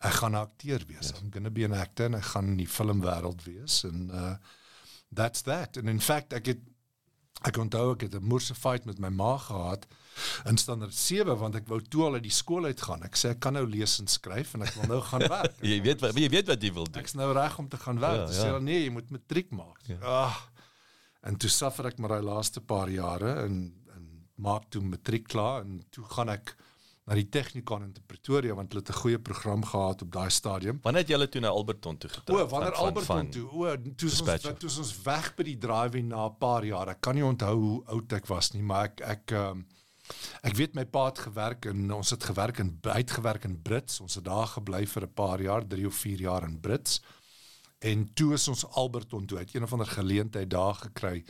ek 0.00 0.12
gaan 0.12 0.32
'n 0.32 0.40
akteur 0.40 0.80
wees. 0.86 1.08
Yes. 1.08 1.20
I'm 1.20 1.30
going 1.30 1.44
to 1.44 1.50
be 1.50 1.64
an 1.64 1.72
actor 1.72 2.06
en 2.06 2.14
ek 2.14 2.24
gaan 2.32 2.46
in 2.46 2.56
die 2.56 2.68
filmwêreld 2.68 3.44
wees 3.44 3.84
en 3.84 4.10
uh 4.12 4.36
that's 5.12 5.42
that. 5.42 5.76
And 5.76 5.88
in 5.88 6.00
fact 6.00 6.32
ek 6.32 6.46
het 6.46 6.60
ek 7.42 7.56
onthou 7.56 7.92
ek 7.94 8.00
het 8.00 8.14
'n 8.14 8.24
moerse 8.24 8.54
fight 8.54 8.84
met 8.84 8.98
my 8.98 9.08
ma 9.08 9.36
gehad 9.36 9.86
in 10.50 10.58
standaard 10.60 10.94
7 10.94 11.36
want 11.38 11.58
ek 11.60 11.68
wou 11.70 11.80
toe 11.80 12.04
al 12.08 12.18
uit 12.18 12.26
die 12.26 12.34
skool 12.34 12.68
uit 12.68 12.80
gaan. 12.86 13.02
Ek 13.06 13.18
sê 13.18 13.32
ek 13.34 13.40
kan 13.40 13.56
nou 13.56 13.66
lees 13.68 13.98
en 14.02 14.10
skryf 14.10 14.54
en 14.54 14.66
ek 14.66 14.74
wil 14.78 14.88
nou 14.94 15.00
gaan 15.08 15.26
werk. 15.26 15.58
jy 15.72 15.80
weet 15.84 16.00
wat 16.04 16.16
jy 16.18 16.30
weet 16.32 16.52
wat 16.52 16.62
jy 16.62 16.72
wil 16.76 16.88
doen. 16.88 17.02
Ek's 17.02 17.16
nou 17.18 17.32
reg 17.36 17.58
om 17.58 17.68
te 17.68 17.80
gaan 17.80 18.00
werk. 18.02 18.24
Ja, 18.28 18.30
ja. 18.36 18.54
Sê 18.54 18.62
nee, 18.64 18.84
jy 18.84 18.94
moet 18.94 19.10
matriek 19.10 19.52
maak. 19.56 19.82
Ja. 19.88 20.00
Ah. 20.02 20.40
En 21.28 21.36
toe 21.36 21.50
suffer 21.52 21.90
ek 21.90 22.00
maar 22.00 22.16
daai 22.16 22.26
laaste 22.30 22.64
paar 22.64 22.90
jare 22.92 23.36
en 23.44 23.62
en 23.94 24.08
maak 24.40 24.70
toe 24.72 24.82
matriek 24.84 25.28
klaar 25.28 25.66
en 25.66 25.82
toe 25.92 26.04
gaan 26.16 26.32
ek 26.32 26.54
na 27.10 27.16
die 27.18 27.26
Technikon 27.32 27.88
in 27.88 27.92
Pretoria 28.06 28.54
want 28.54 28.72
hulle 28.72 28.84
het 28.84 28.92
'n 28.94 29.00
goeie 29.02 29.18
program 29.18 29.64
gehad 29.64 30.02
op 30.02 30.10
daai 30.12 30.30
stadium. 30.30 30.78
Wanneer 30.82 31.02
het 31.02 31.10
julle 31.10 31.28
toe 31.28 31.40
na 31.40 31.48
Alberton 31.48 31.98
toe 31.98 32.10
getrek? 32.10 32.36
O, 32.36 32.46
wanneer 32.46 32.74
van, 32.74 32.84
Alberton 32.84 33.30
toe? 33.30 33.48
O, 33.50 33.76
toe 33.96 34.08
ons 34.08 34.22
toe 34.58 34.70
ons 34.78 35.02
weg 35.02 35.34
by 35.34 35.42
die 35.42 35.58
driving 35.58 36.08
na 36.08 36.26
'n 36.26 36.36
paar 36.38 36.64
jaar. 36.64 36.88
Ek 36.88 37.00
kan 37.00 37.14
nie 37.14 37.24
onthou 37.24 37.56
hoe 37.58 37.84
oud 37.86 38.12
ek 38.12 38.26
was 38.26 38.52
nie, 38.52 38.62
maar 38.62 38.84
ek 38.84 39.00
ek 39.00 39.30
um, 39.32 39.66
ek 40.42 40.56
weet 40.56 40.74
my 40.74 40.84
pa 40.84 41.04
het 41.04 41.18
gewerk 41.18 41.66
en 41.70 41.92
ons 41.92 42.10
het 42.10 42.24
gewerk 42.24 42.58
in 42.58 42.78
uitgewerk 42.82 43.44
in 43.44 43.62
Brits. 43.62 44.00
Ons 44.00 44.14
het 44.14 44.24
daar 44.24 44.46
gebly 44.46 44.86
vir 44.86 45.02
'n 45.02 45.14
paar 45.14 45.40
jaar, 45.40 45.66
3 45.66 45.86
of 45.86 45.94
4 45.94 46.20
jaar 46.20 46.42
in 46.42 46.60
Brits. 46.60 47.00
En 47.78 48.12
toe 48.14 48.32
is 48.32 48.48
ons 48.48 48.66
Alberton 48.66 49.26
toe 49.26 49.38
uit 49.38 49.54
een 49.54 49.62
of 49.62 49.72
ander 49.72 49.86
geleentheid 49.86 50.50
daar 50.50 50.74
gekry. 50.74 51.24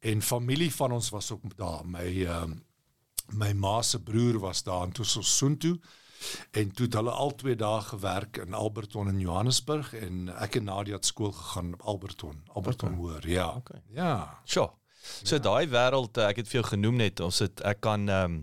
En 0.00 0.22
familie 0.22 0.74
van 0.74 0.92
ons 0.92 1.10
was 1.10 1.30
ook 1.30 1.56
daar. 1.56 1.86
My 1.86 2.24
ehm 2.24 2.42
um, 2.42 2.62
my 3.30 3.52
ma 3.52 3.82
se 3.82 4.02
broer 4.02 4.38
was 4.38 4.62
daar 4.62 4.88
ons 4.98 5.36
soen 5.36 5.56
toe 5.56 5.78
en 6.50 6.72
toe 6.72 6.86
het 6.86 6.94
hulle 6.94 7.10
al 7.10 7.34
twee 7.34 7.56
dae 7.58 7.80
gewerk 7.86 8.36
in 8.36 8.54
Alberton 8.54 9.08
in 9.08 9.20
Johannesburg 9.20 9.92
en 9.98 10.28
ek 10.36 10.60
en 10.60 10.68
Nadia 10.70 10.98
het 10.98 11.08
skool 11.08 11.32
gegaan 11.32 11.72
op 11.74 11.82
Alberton 11.94 12.42
Alberton 12.52 12.88
okay. 12.88 13.00
hoor 13.00 13.28
ja 13.28 13.48
okay. 13.56 13.82
ja 13.94 14.40
sure 14.44 14.70
so 15.02 15.36
ja. 15.36 15.42
daai 15.42 15.66
wêreld 15.72 16.18
eh, 16.18 16.28
ek 16.30 16.42
het 16.42 16.50
vir 16.50 16.60
jou 16.60 16.68
genoem 16.72 17.00
net 17.02 17.22
ons 17.24 17.42
het 17.44 17.62
ek 17.68 17.82
kan 17.84 18.08
um, 18.08 18.38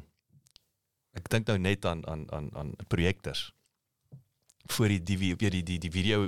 ek 1.18 1.30
dink 1.34 1.48
nou 1.52 1.58
net 1.62 1.86
aan 1.86 2.04
aan 2.08 2.26
aan 2.36 2.50
aan 2.56 2.74
projektors 2.88 3.50
vir 4.70 4.96
die 4.96 5.00
die 5.12 5.36
die 5.36 5.54
die 5.58 5.64
die, 5.64 5.80
die 5.88 5.94
video 5.94 6.28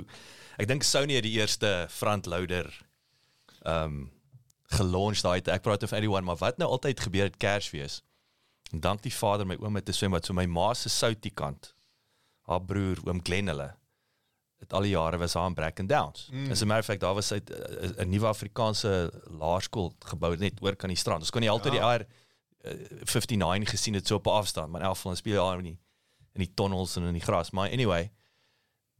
ek 0.58 0.68
dink 0.68 0.86
Sony 0.86 1.18
het 1.18 1.28
die 1.28 1.36
eerste 1.40 1.86
front 1.90 2.30
loader 2.30 2.70
ehm 3.62 3.84
um, 3.84 4.02
gelaunch 4.72 5.20
daai 5.20 5.44
ek 5.52 5.66
praat 5.66 5.82
of 5.84 5.92
anyone 5.92 6.24
maar 6.24 6.40
wat 6.40 6.56
nou 6.58 6.70
altyd 6.72 7.00
gebeur 7.04 7.28
het 7.28 7.36
Kersfees 7.36 8.00
En 8.72 8.80
dank 8.80 9.02
die 9.04 9.12
Vader 9.12 9.46
my 9.46 9.58
oom 9.60 9.76
het 9.76 9.84
te 9.84 9.92
swem 9.92 10.14
wat 10.16 10.26
so 10.26 10.36
my 10.36 10.46
ma 10.48 10.72
se 10.74 10.88
soutie 10.88 11.32
kant. 11.36 11.74
Haar 12.48 12.62
broer 12.64 13.00
oom 13.04 13.20
Glen 13.24 13.52
hulle. 13.52 13.68
Al 14.72 14.86
die 14.86 14.94
jare 14.94 15.18
was 15.20 15.34
haar 15.36 15.50
in 15.50 15.54
Bracken 15.54 15.86
Downs. 15.86 16.28
Mm. 16.32 16.50
As 16.50 16.62
a 16.62 16.66
matter 16.66 16.82
of 16.82 16.90
fact 16.90 17.00
daar 17.00 17.14
was 17.14 17.30
hy 17.30 17.40
eh, 17.44 18.04
'n 18.04 18.08
nuwe 18.08 18.26
Afrikaanse 18.26 19.12
laerskool 19.38 19.92
gebou 20.12 20.36
net 20.36 20.60
oor 20.62 20.76
kan 20.76 20.88
die 20.88 20.98
strand. 20.98 21.20
Ons 21.20 21.30
kon 21.30 21.44
nie 21.44 21.50
altyd 21.50 21.76
ja. 21.76 21.96
die 21.96 22.04
R 22.04 22.06
uh, 22.64 23.04
59 23.04 23.70
gesien 23.70 23.94
het 23.94 24.06
so 24.06 24.16
op 24.16 24.26
afstand, 24.26 24.70
maar 24.70 24.80
in 24.80 24.86
elk 24.86 24.96
geval 24.96 25.16
speel 25.16 25.44
daar 25.44 25.58
in 25.58 25.64
die 25.64 25.78
in 26.32 26.40
die 26.46 26.54
tunnels 26.54 26.96
en 26.96 27.02
in 27.02 27.12
die 27.12 27.22
gras. 27.22 27.50
Maar 27.50 27.70
anyway, 27.70 28.10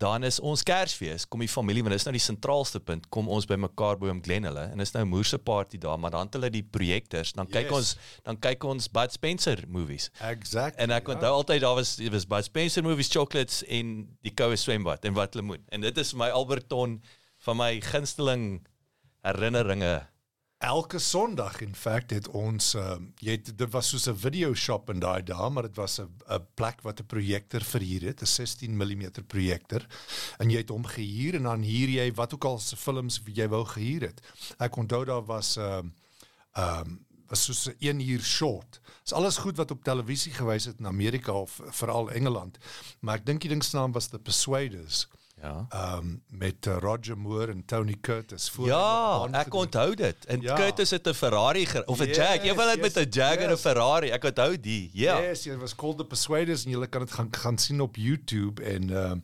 dan 0.03 0.27
is 0.27 0.41
ons 0.43 0.65
Kersfees, 0.67 1.25
kom 1.31 1.43
die 1.45 1.51
familie, 1.51 1.85
want 1.85 1.95
dit 1.95 2.03
is 2.03 2.07
nou 2.09 2.15
die 2.17 2.23
sentraalste 2.23 2.81
punt, 2.83 3.07
kom 3.15 3.31
ons 3.33 3.47
by 3.49 3.59
mekaar 3.61 4.01
by 4.01 4.11
oom 4.11 4.23
Glen 4.25 4.49
hulle 4.49 4.65
en 4.75 4.83
is 4.83 4.95
nou 4.97 5.05
moerse 5.09 5.39
party 5.39 5.79
daar, 5.83 6.01
maar 6.03 6.15
dan 6.15 6.27
het 6.27 6.39
hulle 6.39 6.51
die 6.55 6.65
projektors, 6.67 7.35
dan 7.37 7.49
yes. 7.49 7.55
kyk 7.57 7.75
ons 7.79 7.93
dan 8.27 8.39
kyk 8.43 8.67
ons 8.69 8.91
Bud 8.93 9.15
Spencer 9.15 9.65
movies. 9.71 10.11
Exactly. 10.27 10.83
En 10.83 10.95
ek 10.95 11.11
onthou 11.15 11.31
ja. 11.31 11.39
altyd 11.43 11.65
daar 11.65 11.79
was 11.79 11.97
was 12.15 12.29
Bud 12.29 12.49
Spencer 12.49 12.87
movies 12.87 13.13
chocolates 13.13 13.63
en 13.71 13.95
die 14.27 14.35
koue 14.35 14.59
swembad 14.59 15.07
en 15.09 15.17
wat 15.19 15.39
lemoen. 15.39 15.63
En 15.71 15.85
dit 15.85 16.03
is 16.03 16.15
my 16.19 16.33
Alberton 16.35 16.99
van 17.47 17.59
my 17.59 17.73
gunsteling 17.83 18.63
herinneringe 19.27 20.01
elke 20.63 20.99
Sondag 20.99 21.61
in 21.61 21.75
feite 21.75 22.15
het 22.15 22.29
ons 22.39 22.75
um, 22.79 23.09
jy 23.19 23.35
dit 23.43 23.63
was 23.75 23.89
soos 23.91 24.07
'n 24.09 24.15
video 24.15 24.55
shop 24.55 24.91
in 24.91 25.01
daai 25.03 25.23
dae 25.27 25.49
maar 25.51 25.67
dit 25.67 25.77
was 25.77 25.99
'n 26.01 26.07
'n 26.07 26.47
plek 26.55 26.83
wat 26.83 27.01
'n 27.01 27.07
projektor 27.07 27.61
verhuur 27.61 28.03
het 28.07 28.23
'n 28.23 28.27
16 28.27 28.77
mm 28.77 29.11
projektor 29.27 29.87
en 30.39 30.51
jy 30.51 30.59
het 30.59 30.69
hom 30.69 30.87
gehuur 30.87 31.35
en 31.35 31.43
dan 31.43 31.63
huur 31.63 31.89
jy 31.89 32.13
wat 32.15 32.35
ook 32.35 32.45
al 32.45 32.59
se 32.59 32.77
films 32.77 33.21
jy 33.27 33.49
wou 33.49 33.65
gehuur 33.65 34.01
het. 34.01 34.21
Ek 34.59 34.77
onthou 34.77 35.05
daar 35.05 35.25
was 35.25 35.57
'n 35.57 35.61
um, 35.61 35.95
ehm 36.55 36.87
um, 36.87 37.07
soos 37.33 37.67
'n 37.67 37.77
1 37.79 38.01
uur 38.01 38.23
short. 38.23 38.81
Is 39.05 39.13
alles 39.13 39.37
goed 39.37 39.57
wat 39.57 39.71
op 39.71 39.85
televisie 39.85 40.33
gewys 40.33 40.65
het 40.65 40.79
in 40.79 40.87
Amerika 40.87 41.33
of 41.33 41.61
veral 41.71 42.11
Engeland 42.11 42.59
maar 43.01 43.17
ek 43.17 43.27
dink 43.27 43.41
die 43.41 43.51
ding 43.51 43.65
se 43.65 43.77
naam 43.77 43.93
was 43.93 44.09
The 44.09 44.19
Persuaders 44.19 45.09
Ja. 45.43 45.67
Ehm 45.69 45.99
um, 45.99 46.23
met 46.29 46.67
uh, 46.67 46.77
Roger 46.79 47.19
Moore 47.19 47.53
en 47.53 47.65
Tony 47.65 47.97
Curtis 48.01 48.51
voor. 48.51 48.67
Ja, 48.67 49.29
ek 49.33 49.55
onthou 49.55 49.95
dit. 49.95 50.27
En 50.27 50.41
ja. 50.41 50.55
Curtis 50.55 50.91
het 50.91 51.09
'n 51.09 51.13
Ferrari 51.13 51.67
of 51.87 51.99
'n 51.99 52.07
yes, 52.07 52.17
Jag. 52.17 52.45
Jy 52.45 52.55
wil 52.55 52.67
dit 52.67 52.85
yes, 52.85 52.95
met 52.95 53.07
'n 53.07 53.11
Jag 53.11 53.35
yes. 53.35 53.45
en 53.45 53.51
'n 53.51 53.57
Ferrari. 53.57 54.11
Ek 54.11 54.25
onthou 54.25 54.61
die. 54.61 54.91
Ja. 54.93 55.21
Yes, 55.21 55.47
it 55.47 55.59
was 55.59 55.75
called 55.75 55.99
the 55.99 56.05
Persuaders 56.05 56.65
en 56.65 56.71
jy 56.71 56.87
kan 56.87 57.01
dit 57.01 57.13
gaan 57.13 57.29
gaan 57.31 57.59
sien 57.59 57.81
op 57.81 57.97
YouTube 57.97 58.63
en 58.63 58.91
ehm 58.91 59.11
um, 59.11 59.23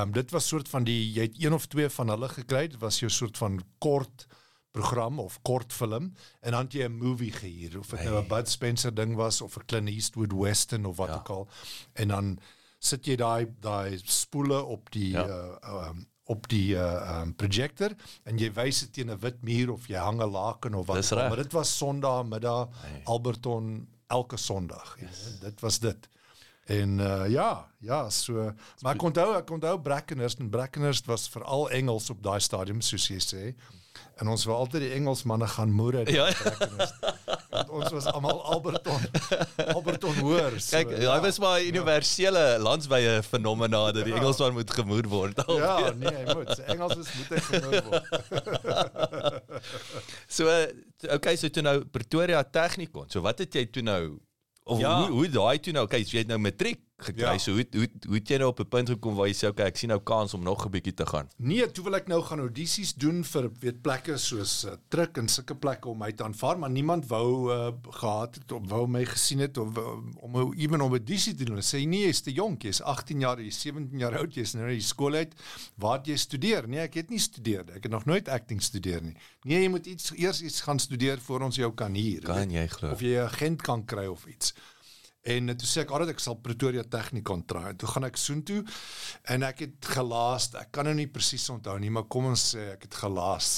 um, 0.00 0.12
dit 0.12 0.30
was 0.30 0.46
soort 0.46 0.68
van 0.68 0.84
die 0.84 1.12
jy 1.12 1.22
het 1.22 1.42
een 1.42 1.52
of 1.52 1.66
twee 1.66 1.88
van 1.88 2.08
hulle 2.08 2.28
gekry. 2.28 2.68
Dit 2.68 2.78
was 2.78 2.98
jou 2.98 3.10
soort 3.10 3.38
van 3.38 3.62
kort 3.78 4.26
program 4.70 5.18
of 5.18 5.38
kort 5.42 5.72
film 5.72 6.12
en 6.40 6.50
dan 6.50 6.66
jy 6.68 6.84
'n 6.84 6.96
movie 6.96 7.32
gehuur 7.32 7.78
of 7.78 7.86
dit 7.86 7.98
hey. 7.98 8.08
nou 8.08 8.22
'n 8.22 8.28
Bud 8.28 8.48
Spencer 8.48 8.94
ding 8.94 9.14
was 9.14 9.40
of 9.40 9.56
'n 9.56 9.64
Clint 9.66 9.88
Eastwood 9.88 10.32
western 10.32 10.84
of 10.84 10.96
wat 10.96 11.08
ja. 11.08 11.14
ook 11.14 11.28
al. 11.28 11.48
En 11.92 12.08
dan 12.08 12.38
sit 12.86 13.08
jy 13.10 13.16
daai 13.20 13.46
daai 13.62 13.98
spoele 14.02 14.60
op 14.76 14.92
die 14.94 15.10
ja. 15.14 15.26
uh, 15.26 15.88
um, 15.88 16.04
op 16.26 16.48
die 16.50 16.74
uh, 16.74 17.20
um, 17.20 17.34
projector 17.38 17.94
en 18.26 18.38
jy 18.40 18.50
wys 18.56 18.82
dit 18.84 18.92
teen 18.98 19.12
'n 19.14 19.20
wit 19.22 19.42
muur 19.46 19.72
of 19.76 19.86
jy 19.90 20.00
hang 20.02 20.20
'n 20.22 20.30
laken 20.30 20.74
of 20.74 20.86
wat 20.86 21.04
ook 21.04 21.18
al 21.18 21.28
maar 21.28 21.42
dit 21.44 21.52
was 21.52 21.76
Sondag 21.76 22.24
middag 22.26 22.68
hey. 22.82 23.00
Alberton 23.04 23.88
elke 24.06 24.36
Sondag 24.36 24.96
yes. 25.00 25.38
dit 25.40 25.60
was 25.60 25.78
dit 25.78 26.08
en 26.66 26.98
uh, 26.98 27.28
ja 27.30 27.68
ja 27.78 28.10
so 28.10 28.52
maar 28.82 28.94
ek 28.94 29.02
onthou 29.02 29.36
ek 29.38 29.50
onthou 29.50 29.78
Brackenhurst 29.78 30.42
en 30.42 30.50
Brackenhurst 30.50 31.06
was 31.06 31.28
veral 31.28 31.70
Engels 31.70 32.10
op 32.10 32.22
daai 32.22 32.40
stadium 32.40 32.80
soos 32.80 33.06
jy 33.08 33.20
sê 33.22 33.54
en 34.20 34.30
ons 34.32 34.44
wou 34.48 34.56
altyd 34.56 34.86
die 34.86 34.92
Engelsmanne 34.96 35.48
gaan 35.52 35.72
moere 35.76 36.04
ja. 36.12 36.26
want 37.50 37.72
ons 37.78 37.92
was 37.96 38.06
almal 38.12 38.40
Alberton 38.54 39.02
Alberton 39.74 40.20
hoor 40.22 40.56
so, 40.56 40.72
kyk 40.72 40.94
ja, 41.02 41.12
hy 41.12 41.20
was 41.24 41.40
maar 41.42 41.60
'n 41.60 41.68
universele 41.74 42.44
ja. 42.54 42.60
landswye 42.62 43.18
fenomena 43.26 43.82
dat 43.92 44.04
die 44.04 44.14
ja. 44.14 44.20
Engelsman 44.20 44.56
moet 44.56 44.72
gemoer 44.78 45.08
word 45.12 45.42
al, 45.46 45.58
ja 45.60 45.92
nee 45.92 46.14
hy 46.14 46.24
moet 46.32 46.64
Engels 46.72 46.96
is 47.02 47.12
moet 47.18 47.34
hy 47.36 47.42
gemoer 47.50 47.82
word 47.90 48.06
so 50.38 50.48
okay 51.18 51.36
so 51.36 51.52
toe 51.52 51.64
nou 51.66 51.76
Pretoria 51.84 52.44
Technikon 52.44 53.10
so 53.12 53.24
wat 53.26 53.44
het 53.44 53.60
jy 53.60 53.66
toe 53.68 53.84
nou 53.84 54.02
of 54.66 54.80
ja. 54.80 54.96
hoe 54.96 55.20
hoe 55.20 55.28
daai 55.30 55.58
toe 55.62 55.76
nou 55.76 55.84
okay 55.86 56.02
so 56.04 56.16
jy 56.16 56.24
het 56.24 56.32
nou 56.32 56.40
matriek 56.42 56.85
gekry. 56.96 57.32
Ja. 57.34 57.38
So 57.38 57.52
hoe 57.52 57.66
hoe 57.72 57.88
hoe 58.06 58.16
het 58.16 58.30
jy 58.30 58.38
nou 58.40 58.48
op 58.50 58.60
'n 58.60 58.68
punt 58.68 58.88
gekom 58.88 59.14
waar 59.14 59.28
jy 59.28 59.34
sê 59.34 59.48
okay, 59.48 59.66
ek 59.66 59.76
sien 59.76 59.88
nou 59.88 60.00
kans 60.00 60.34
om 60.34 60.42
nog 60.42 60.64
'n 60.66 60.70
bietjie 60.70 60.94
te 60.94 61.06
gaan. 61.06 61.28
Nee, 61.36 61.70
toe 61.70 61.84
wil 61.84 61.94
ek 61.94 62.08
nou 62.08 62.22
gaan 62.22 62.40
audisies 62.40 62.94
doen 62.94 63.24
vir 63.24 63.50
weet 63.60 63.82
plekke 63.82 64.16
soos 64.16 64.64
uh, 64.64 64.72
Truk 64.88 65.16
en 65.16 65.28
sulke 65.28 65.54
plekke 65.54 65.88
om 65.88 65.98
my 65.98 66.12
te 66.12 66.24
aanvaar, 66.24 66.58
maar 66.58 66.70
niemand 66.70 67.06
wou 67.06 67.52
uh, 67.52 67.72
gehad 67.90 68.34
het 68.34 68.52
of 68.52 68.68
wou 68.68 68.86
my 68.86 69.04
gesien 69.04 69.38
het 69.38 69.58
of 69.58 69.76
uh, 69.76 69.88
om 70.20 70.34
om 70.34 70.52
ewen 70.54 70.80
om 70.80 70.90
'n 70.90 70.98
audisie 70.98 71.34
te 71.34 71.44
doen. 71.44 71.58
Sê 71.58 71.86
nee, 71.86 72.06
jy's 72.06 72.20
te 72.20 72.32
jonk, 72.32 72.62
jy's 72.62 72.80
18 72.82 73.20
jaar, 73.20 73.40
jy's 73.40 73.60
17 73.60 73.98
jaar 73.98 74.16
oud, 74.18 74.34
jy's 74.34 74.54
nou 74.54 74.64
uit 74.64 74.78
die 74.78 74.86
skool 74.86 75.14
uit. 75.14 75.34
Waar 75.76 76.00
jy 76.04 76.16
studeer? 76.16 76.68
Nee, 76.68 76.80
ek 76.80 76.94
het 76.94 77.10
nie 77.10 77.18
studeer 77.18 77.64
nie. 77.64 77.74
Ek 77.74 77.82
het 77.82 77.92
nog 77.92 78.04
nooit 78.04 78.28
acting 78.28 78.62
studeer 78.62 79.02
nie. 79.02 79.16
Nee, 79.44 79.62
jy 79.62 79.68
moet 79.68 79.86
iets 79.86 80.12
eers 80.16 80.42
iets 80.42 80.60
gaan 80.60 80.78
studeer 80.78 81.18
voor 81.18 81.40
ons 81.40 81.56
jou 81.56 81.72
kan 81.74 81.94
hier. 81.94 82.22
Kan 82.22 82.50
jy 82.50 82.66
glo? 82.66 82.90
of 82.90 83.00
jy 83.00 83.16
'n 83.16 83.26
agent 83.26 83.62
kan 83.62 83.84
kry 83.84 84.06
of 84.06 84.26
iets. 84.26 84.54
En 85.26 85.50
toe 85.58 85.66
sê 85.66 85.82
ek 85.82 85.90
altyd 85.90 86.12
ek 86.14 86.20
sal 86.22 86.36
Pretoria 86.38 86.84
Technikon 86.86 87.40
try. 87.50 87.64
En 87.72 87.76
toe 87.80 87.88
gaan 87.90 88.04
ek 88.06 88.18
soontoe 88.20 88.60
en 89.34 89.42
ek 89.42 89.64
het 89.64 89.88
gelaas, 89.96 90.46
ek 90.60 90.70
kan 90.76 90.86
nou 90.86 90.94
nie 90.94 91.08
presies 91.10 91.48
onthou 91.50 91.74
nie, 91.82 91.90
maar 91.90 92.06
kom 92.12 92.28
ons 92.30 92.44
sê 92.54 92.68
ek 92.76 92.86
het 92.86 92.94
gelaas 93.00 93.48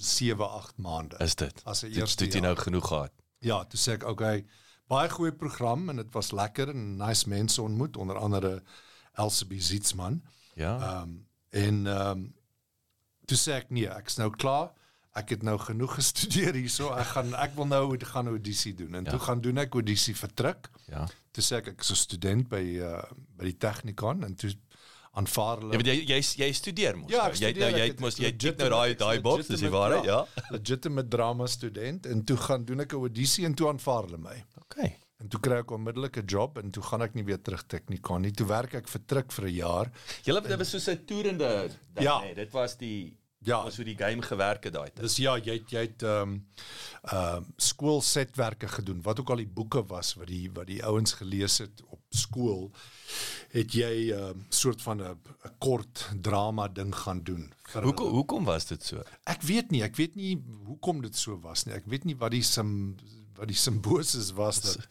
7, 0.00 0.40
8 0.48 0.78
maande. 0.84 1.18
Is 1.24 1.34
dit? 1.36 1.62
As 1.66 1.82
'n 1.84 1.90
Toe- 1.92 2.00
eerste 2.00 2.24
toe 2.24 2.32
jy 2.38 2.40
nou 2.40 2.54
genoeg 2.56 2.88
gehad. 2.88 3.12
Ja, 3.40 3.64
toe 3.64 3.78
sê 3.78 3.92
ek 3.98 4.04
okay, 4.08 4.44
baie 4.88 5.08
goeie 5.08 5.32
program 5.32 5.90
en 5.90 5.96
dit 5.96 6.12
was 6.14 6.32
lekker 6.32 6.70
en 6.70 6.96
nice 6.96 7.28
mense 7.28 7.62
ontmoet, 7.62 7.96
onder 7.96 8.16
andere 8.16 8.62
Elsabie 9.18 9.60
Zietsman. 9.62 10.22
Ja. 10.54 10.78
Ehm 10.78 11.02
um, 11.02 11.26
en 11.50 11.86
ehm 11.86 12.10
um, 12.10 12.34
toe 13.26 13.36
sê 13.36 13.52
ek 13.60 13.70
nee, 13.70 13.88
ek's 13.88 14.16
nou 14.16 14.30
klaar. 14.30 14.72
Ek 15.18 15.34
het 15.34 15.42
nou 15.42 15.56
genoeg 15.58 15.94
gestudeer 15.98 16.54
hierso. 16.54 16.92
Ek 16.94 17.12
gaan 17.16 17.34
ek 17.34 17.56
wil 17.58 17.66
nou 17.70 17.82
gaan 18.12 18.28
audisie 18.30 18.74
doen. 18.74 18.94
En 19.00 19.04
ja. 19.04 19.10
toe 19.10 19.20
gaan 19.26 19.40
doen 19.44 19.58
ek 19.64 19.74
audisie 19.74 20.14
vir 20.14 20.34
Truk. 20.34 20.70
ja. 20.92 21.06
Toe 21.32 21.44
sê 21.44 21.58
ek 21.60 21.68
ek 21.74 21.82
is 21.84 21.90
'n 21.92 21.96
student 21.96 22.48
by 22.48 22.62
uh, 22.82 23.02
by 23.38 23.44
die 23.44 23.58
Technikon 23.58 24.24
en 24.24 24.34
toe 24.34 24.50
aanvaar 25.18 25.60
hulle 25.62 25.78
Ja, 25.78 25.92
jy 25.92 26.04
jy 26.06 26.20
jy 26.42 26.52
studeer 26.52 26.96
mos. 26.98 27.10
Ja, 27.10 27.26
nou. 27.26 27.32
ek 27.32 27.40
jy 27.40 27.50
het 27.52 27.58
nou 27.58 27.68
studeer, 27.68 27.78
jy 27.78 27.84
het 27.86 27.94
het 27.94 28.00
mos 28.04 28.16
jy 28.18 28.30
het 28.32 28.62
nou 28.62 28.70
daai 28.74 28.94
daai 29.02 29.20
boks, 29.24 29.50
dis 29.50 29.64
die 29.66 29.72
waarheid, 29.72 30.04
ja. 30.08 30.20
legitimate 30.54 31.08
drama 31.08 31.46
student 31.46 32.06
en 32.06 32.24
toe 32.24 32.36
gaan 32.46 32.64
doen 32.64 32.80
ek 32.86 32.94
'n 32.94 33.04
audisie 33.08 33.44
en 33.48 33.54
toe 33.54 33.68
aanvaar 33.68 34.08
hulle 34.08 34.18
my. 34.18 34.36
Okay. 34.64 34.96
En 35.18 35.28
toe 35.28 35.40
kry 35.42 35.58
ek 35.64 35.70
onmiddellik 35.74 36.18
'n 36.22 36.26
job 36.26 36.58
en 36.58 36.70
toe 36.70 36.82
gaan 36.82 37.02
ek 37.02 37.14
nie 37.14 37.24
weer 37.24 37.40
terug 37.42 37.64
Technikon 37.66 38.22
nie. 38.22 38.30
Toe 38.30 38.46
werk 38.46 38.74
ek 38.74 38.88
vir 38.88 39.00
Truk 39.06 39.32
vir 39.32 39.44
'n 39.48 39.54
jaar. 39.54 39.90
Julle 40.22 40.42
dit 40.42 40.58
was 40.58 40.70
so 40.70 40.90
'n 40.92 41.04
toerende 41.04 41.70
ding, 41.94 42.04
Ja. 42.06 42.20
nee, 42.20 42.34
dit 42.34 42.52
was 42.52 42.76
die 42.76 43.16
Ja. 43.48 43.62
was 43.64 43.76
hoe 43.80 43.86
die 43.88 43.96
game 43.98 44.22
gewerk 44.22 44.68
het 44.68 44.76
daai 44.76 44.90
tyd. 44.90 45.02
Dis 45.06 45.18
ja, 45.22 45.36
jy 45.36 45.58
het 45.60 45.72
jy 45.74 45.84
het 45.88 46.04
ehm 46.06 46.34
um, 46.34 46.36
ehm 47.08 47.42
um, 47.42 47.46
skoolsetwerke 47.56 48.68
gedoen. 48.68 49.02
Wat 49.02 49.20
ook 49.20 49.30
al 49.34 49.42
die 49.42 49.52
boeke 49.60 49.84
was 49.90 50.14
wat 50.20 50.28
die 50.30 50.46
wat 50.52 50.68
die 50.70 50.82
ouens 50.84 51.16
gelees 51.20 51.58
het 51.64 51.82
op 51.88 52.00
skool, 52.14 52.70
het 53.52 53.72
jy 53.72 54.12
'n 54.12 54.20
um, 54.20 54.46
soort 54.48 54.82
van 54.82 55.02
'n 55.02 55.18
kort 55.58 56.08
drama 56.20 56.68
ding 56.68 56.94
gaan 56.94 57.22
doen. 57.22 57.52
Hoekom 57.72 58.08
hoekom 58.08 58.44
was 58.44 58.66
dit 58.66 58.84
so? 58.84 59.02
Ek 59.24 59.42
weet 59.42 59.70
nie, 59.70 59.82
ek 59.82 59.96
weet 59.96 60.14
nie 60.14 60.42
hoekom 60.64 61.02
dit 61.02 61.16
so 61.16 61.40
was 61.40 61.64
nie. 61.64 61.74
Ek 61.74 61.86
weet 61.86 62.04
nie 62.04 62.16
wat 62.16 62.30
die 62.30 62.42
sim 62.42 62.96
wat 63.36 63.48
die 63.48 63.56
simboses 63.56 64.32
was 64.32 64.60
dat 64.60 64.88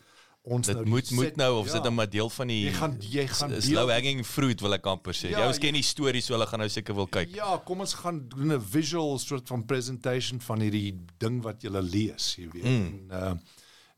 ons 0.48 0.68
Dit 0.68 0.76
nou 0.76 0.86
moet 0.88 1.12
moet 1.12 1.26
set- 1.26 1.36
nou 1.40 1.50
of 1.60 1.66
ja. 1.66 1.68
is 1.68 1.74
dit 1.74 1.84
nou 1.84 1.94
maar 1.94 2.10
deel 2.10 2.30
van 2.30 2.48
die 2.48 2.62
Jy 2.66 2.72
gaan- 2.78 2.98
jy 3.00 3.26
gaan 3.28 3.52
is 3.54 3.70
low 3.70 3.90
hanging 3.92 4.24
fruit 4.26 4.62
wil 4.62 4.74
ek 4.74 4.86
amper 4.88 5.14
sê. 5.14 5.30
Ja, 5.30 5.40
Jy 5.42 5.48
ons 5.48 5.58
ken 5.60 5.74
die 5.74 5.84
storie 5.84 6.22
so 6.22 6.34
hulle 6.34 6.48
gaan 6.48 6.60
nou 6.60 6.70
seker 6.70 6.96
wil 6.96 7.08
kyk. 7.08 7.36
Ja, 7.36 7.58
kom 7.66 7.80
ons 7.84 7.94
gaan 7.94 8.22
doen 8.30 8.54
'n 8.54 8.62
visual 8.62 9.18
soort 9.20 9.48
van 9.48 9.66
presentation 9.66 10.40
van 10.42 10.60
hierdie 10.62 10.96
ding 11.20 11.42
wat 11.44 11.62
jy 11.62 11.70
lees, 11.70 12.36
jy 12.38 12.48
weet. 12.54 12.64
Mm. 12.64 13.10
En 13.12 13.24
uh 13.24 13.34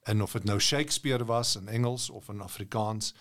en 0.09 0.21
of 0.23 0.31
dit 0.31 0.43
nou 0.45 0.59
Shakespeare 0.59 1.23
was 1.25 1.55
in 1.55 1.67
Engels 1.67 2.09
of 2.09 2.29
in 2.29 2.41
Afrikaans. 2.41 3.13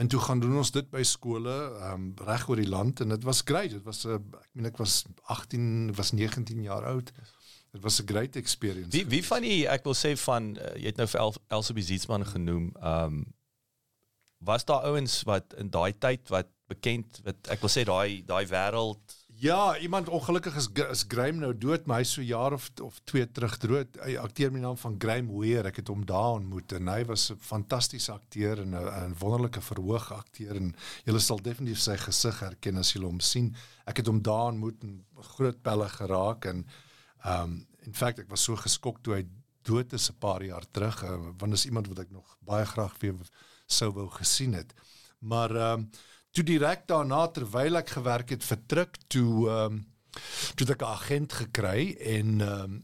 En 0.00 0.08
toe 0.08 0.20
gaan 0.20 0.40
doen 0.40 0.56
ons 0.56 0.70
dit 0.72 0.86
by 0.88 1.02
skole 1.04 1.54
um 1.90 2.06
reg 2.24 2.46
oor 2.48 2.60
die 2.60 2.68
land 2.68 3.02
en 3.04 3.12
dit 3.12 3.24
was 3.28 3.42
great. 3.44 3.74
Dit 3.74 3.84
was 3.84 4.06
'n 4.06 4.16
ek 4.16 4.48
meen 4.52 4.70
ek 4.70 4.78
was 4.80 5.04
18, 5.28 5.92
was 5.94 6.12
19 6.12 6.62
jaar 6.62 6.86
oud. 6.88 7.12
Dit 7.72 7.82
was 7.82 8.00
'n 8.00 8.08
great 8.08 8.36
experience. 8.36 8.96
Wie 8.96 9.06
wie 9.06 9.24
van 9.26 9.42
die 9.42 9.68
ek 9.68 9.84
wil 9.84 9.94
sê 9.94 10.16
van 10.16 10.56
uh, 10.56 10.72
jy 10.76 10.86
het 10.86 10.96
nou 10.96 11.06
vir 11.06 11.20
El, 11.20 11.34
Elsabie 11.48 11.84
Zietsman 11.84 12.26
genoem. 12.26 12.72
Um 12.82 13.24
was 14.38 14.64
daar 14.64 14.88
ouens 14.88 15.22
wat 15.22 15.54
in 15.54 15.70
daai 15.70 15.92
tyd 15.98 16.28
wat 16.28 16.48
bekend 16.66 17.20
wat 17.24 17.48
ek 17.52 17.60
wil 17.60 17.68
sê 17.68 17.84
daai 17.84 18.24
daai 18.24 18.46
wêreld 18.48 19.19
Ja, 19.40 19.78
iemand 19.78 20.08
ongelukkig 20.08 20.56
is 20.56 20.66
is 20.90 21.04
Graham 21.08 21.38
nou 21.40 21.54
dood, 21.56 21.86
maar 21.88 22.02
hy 22.02 22.04
so 22.04 22.20
jaar 22.20 22.52
of 22.52 22.66
of 22.84 22.98
twee 23.08 23.24
terug 23.24 23.54
dood. 23.62 23.94
Hy 24.04 24.18
akteer 24.20 24.50
met 24.52 24.60
die 24.60 24.66
naam 24.66 24.76
van 24.76 24.98
Graham 25.00 25.30
Weir. 25.32 25.64
Ek 25.70 25.78
het 25.80 25.88
hom 25.88 26.02
daar 26.04 26.34
ontmoet 26.36 26.74
en 26.76 26.90
hy 26.92 26.98
was 27.08 27.30
'n 27.32 27.38
fantastiese 27.40 28.12
akteur 28.12 28.60
en 28.60 28.76
'n 28.76 29.16
wonderlike 29.18 29.62
verhoog 29.64 30.12
akteur 30.12 30.56
en 30.56 30.74
jy 31.06 31.18
sal 31.18 31.40
definitief 31.40 31.80
sy 31.80 31.96
gesig 31.96 32.40
herken 32.40 32.76
as 32.76 32.92
jy 32.92 33.00
hom 33.00 33.20
sien. 33.20 33.54
Ek 33.86 33.96
het 33.96 34.06
hom 34.06 34.20
daar 34.20 34.52
ontmoet 34.52 34.82
en 34.82 35.04
groot 35.16 35.62
pelle 35.62 35.88
geraak 35.88 36.44
en 36.44 36.66
um, 37.24 37.66
in 37.86 37.94
feite 37.94 38.20
ek 38.20 38.30
was 38.30 38.44
so 38.44 38.56
geskok 38.56 39.02
toe 39.02 39.14
hy 39.14 39.24
dood 39.62 39.92
is 39.92 40.10
'n 40.10 40.18
paar 40.20 40.42
jaar 40.42 40.64
terug, 40.70 41.02
uh, 41.02 41.32
want 41.38 41.52
is 41.52 41.64
iemand 41.64 41.88
wat 41.88 41.98
ek 41.98 42.10
nog 42.10 42.36
baie 42.44 42.66
graag 42.66 42.92
weer 43.00 43.14
sou 43.66 43.90
wou 43.90 44.10
gesien 44.10 44.52
het. 44.52 44.74
Maar 45.20 45.56
um, 45.56 45.90
toe 46.30 46.44
direk 46.46 46.86
daarna 46.90 47.26
terwyl 47.34 47.80
ek 47.80 47.94
gewerk 47.96 48.34
het 48.34 48.44
vir 48.46 48.60
Truk 48.66 49.00
toe 49.08 49.48
ehm 49.48 49.80
um, 49.80 49.86
toe 50.58 50.66
ek 50.74 50.82
'n 50.82 50.92
agent 50.94 51.32
gekry 51.32 51.96
en 52.16 52.40
ehm 52.40 52.64
um, 52.64 52.78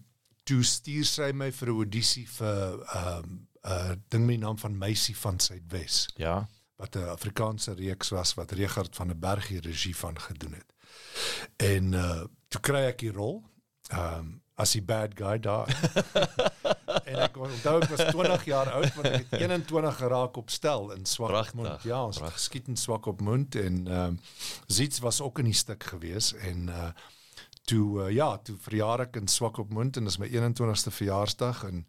toe 0.47 0.63
stuur 0.63 1.05
sy 1.05 1.33
my 1.33 1.51
vir 1.53 1.69
'n 1.69 1.77
audisie 1.77 2.27
vir 2.39 2.83
ehm 2.95 3.25
um, 3.25 3.49
'n 3.67 3.71
uh, 3.73 3.95
ding 4.09 4.27
met 4.27 4.37
die 4.37 4.45
naam 4.45 4.59
van 4.59 4.79
Meisie 4.79 5.17
van 5.17 5.41
Suidwes 5.41 6.07
ja. 6.17 6.49
wat 6.77 6.97
'n 6.97 7.09
Afrikaanse 7.19 7.75
reeks 7.75 8.09
was 8.09 8.35
wat 8.35 8.53
Regard 8.53 8.97
van 8.97 9.09
der 9.09 9.19
Berg 9.19 9.49
die 9.49 9.61
regie 9.61 9.97
van 9.97 10.21
gedoen 10.21 10.53
het. 10.53 10.71
En 11.57 11.93
uh 11.93 12.25
toe 12.49 12.61
kry 12.61 12.85
ek 12.87 12.99
die 12.99 13.13
rol 13.13 13.43
ehm 13.91 14.19
um, 14.19 14.43
as 14.55 14.73
die 14.73 14.83
bad 14.83 15.13
guy 15.15 15.39
daar. 15.39 15.69
en 17.11 17.19
ek 17.27 17.37
onthou 17.37 17.75
ek 17.83 17.91
was 17.91 18.05
20 18.13 18.45
jaar 18.49 18.71
oud 18.73 18.95
want 18.95 19.07
ek 19.09 19.27
het 19.31 19.41
21 19.45 19.97
geraak 19.97 20.37
op 20.37 20.51
stel 20.51 20.91
in 20.97 21.05
Swakopmund. 21.07 21.69
Pragtig, 21.69 21.91
Ja, 21.91 22.05
ons 22.05 22.21
het 22.21 22.33
geskiet 22.39 22.69
in 22.69 22.77
Swakopmund 22.77 23.55
en 23.55 23.83
ehm 23.89 24.07
um, 24.17 24.19
Ziets 24.67 24.99
was 25.05 25.21
ook 25.21 25.39
in 25.39 25.45
die 25.51 25.55
stuk 25.65 25.85
gewees 25.85 26.33
en 26.35 26.69
uh 26.69 26.91
toe 27.67 28.03
uh, 28.07 28.11
ja, 28.15 28.37
toe 28.39 28.55
verjaar 28.63 29.01
ek 29.09 29.17
in 29.19 29.27
Swakopmund 29.27 29.97
en 29.99 30.05
dis 30.07 30.19
my 30.23 30.29
21ste 30.31 30.93
verjaarsdag 30.95 31.65
en 31.67 31.81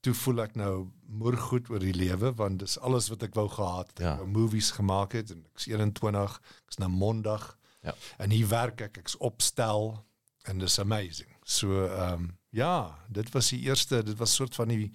toe 0.00 0.14
voel 0.16 0.40
ek 0.46 0.54
nou 0.56 0.86
moergoed 1.08 1.68
oor 1.72 1.80
die 1.84 1.92
lewe 1.92 2.30
want 2.38 2.58
dis 2.62 2.78
alles 2.80 3.10
wat 3.12 3.22
ek 3.26 3.34
wou 3.36 3.44
gehad 3.52 3.90
het. 3.92 4.00
Ek 4.00 4.04
Ja. 4.06 4.14
wou 4.22 4.26
movies 4.32 4.70
gemaak 4.72 5.12
het 5.12 5.30
en 5.30 5.44
ek's 5.54 5.66
21, 5.68 6.38
ek's 6.68 6.78
nou 6.80 6.88
Mondag. 6.88 7.50
Ja. 7.84 7.92
En 8.16 8.30
hier 8.32 8.48
werk 8.48 8.80
ek, 8.80 8.96
ek's 9.04 9.16
opstel 9.20 9.92
en 10.48 10.58
dis 10.58 10.78
amazing. 10.80 11.28
So 11.44 11.84
ehm 11.84 12.12
um, 12.24 12.38
ja, 12.54 12.74
dit 13.10 13.30
was 13.34 13.48
die 13.50 13.60
eerste, 13.66 14.02
dit 14.06 14.18
was 14.18 14.34
soort 14.34 14.54
van 14.54 14.68
die 14.70 14.92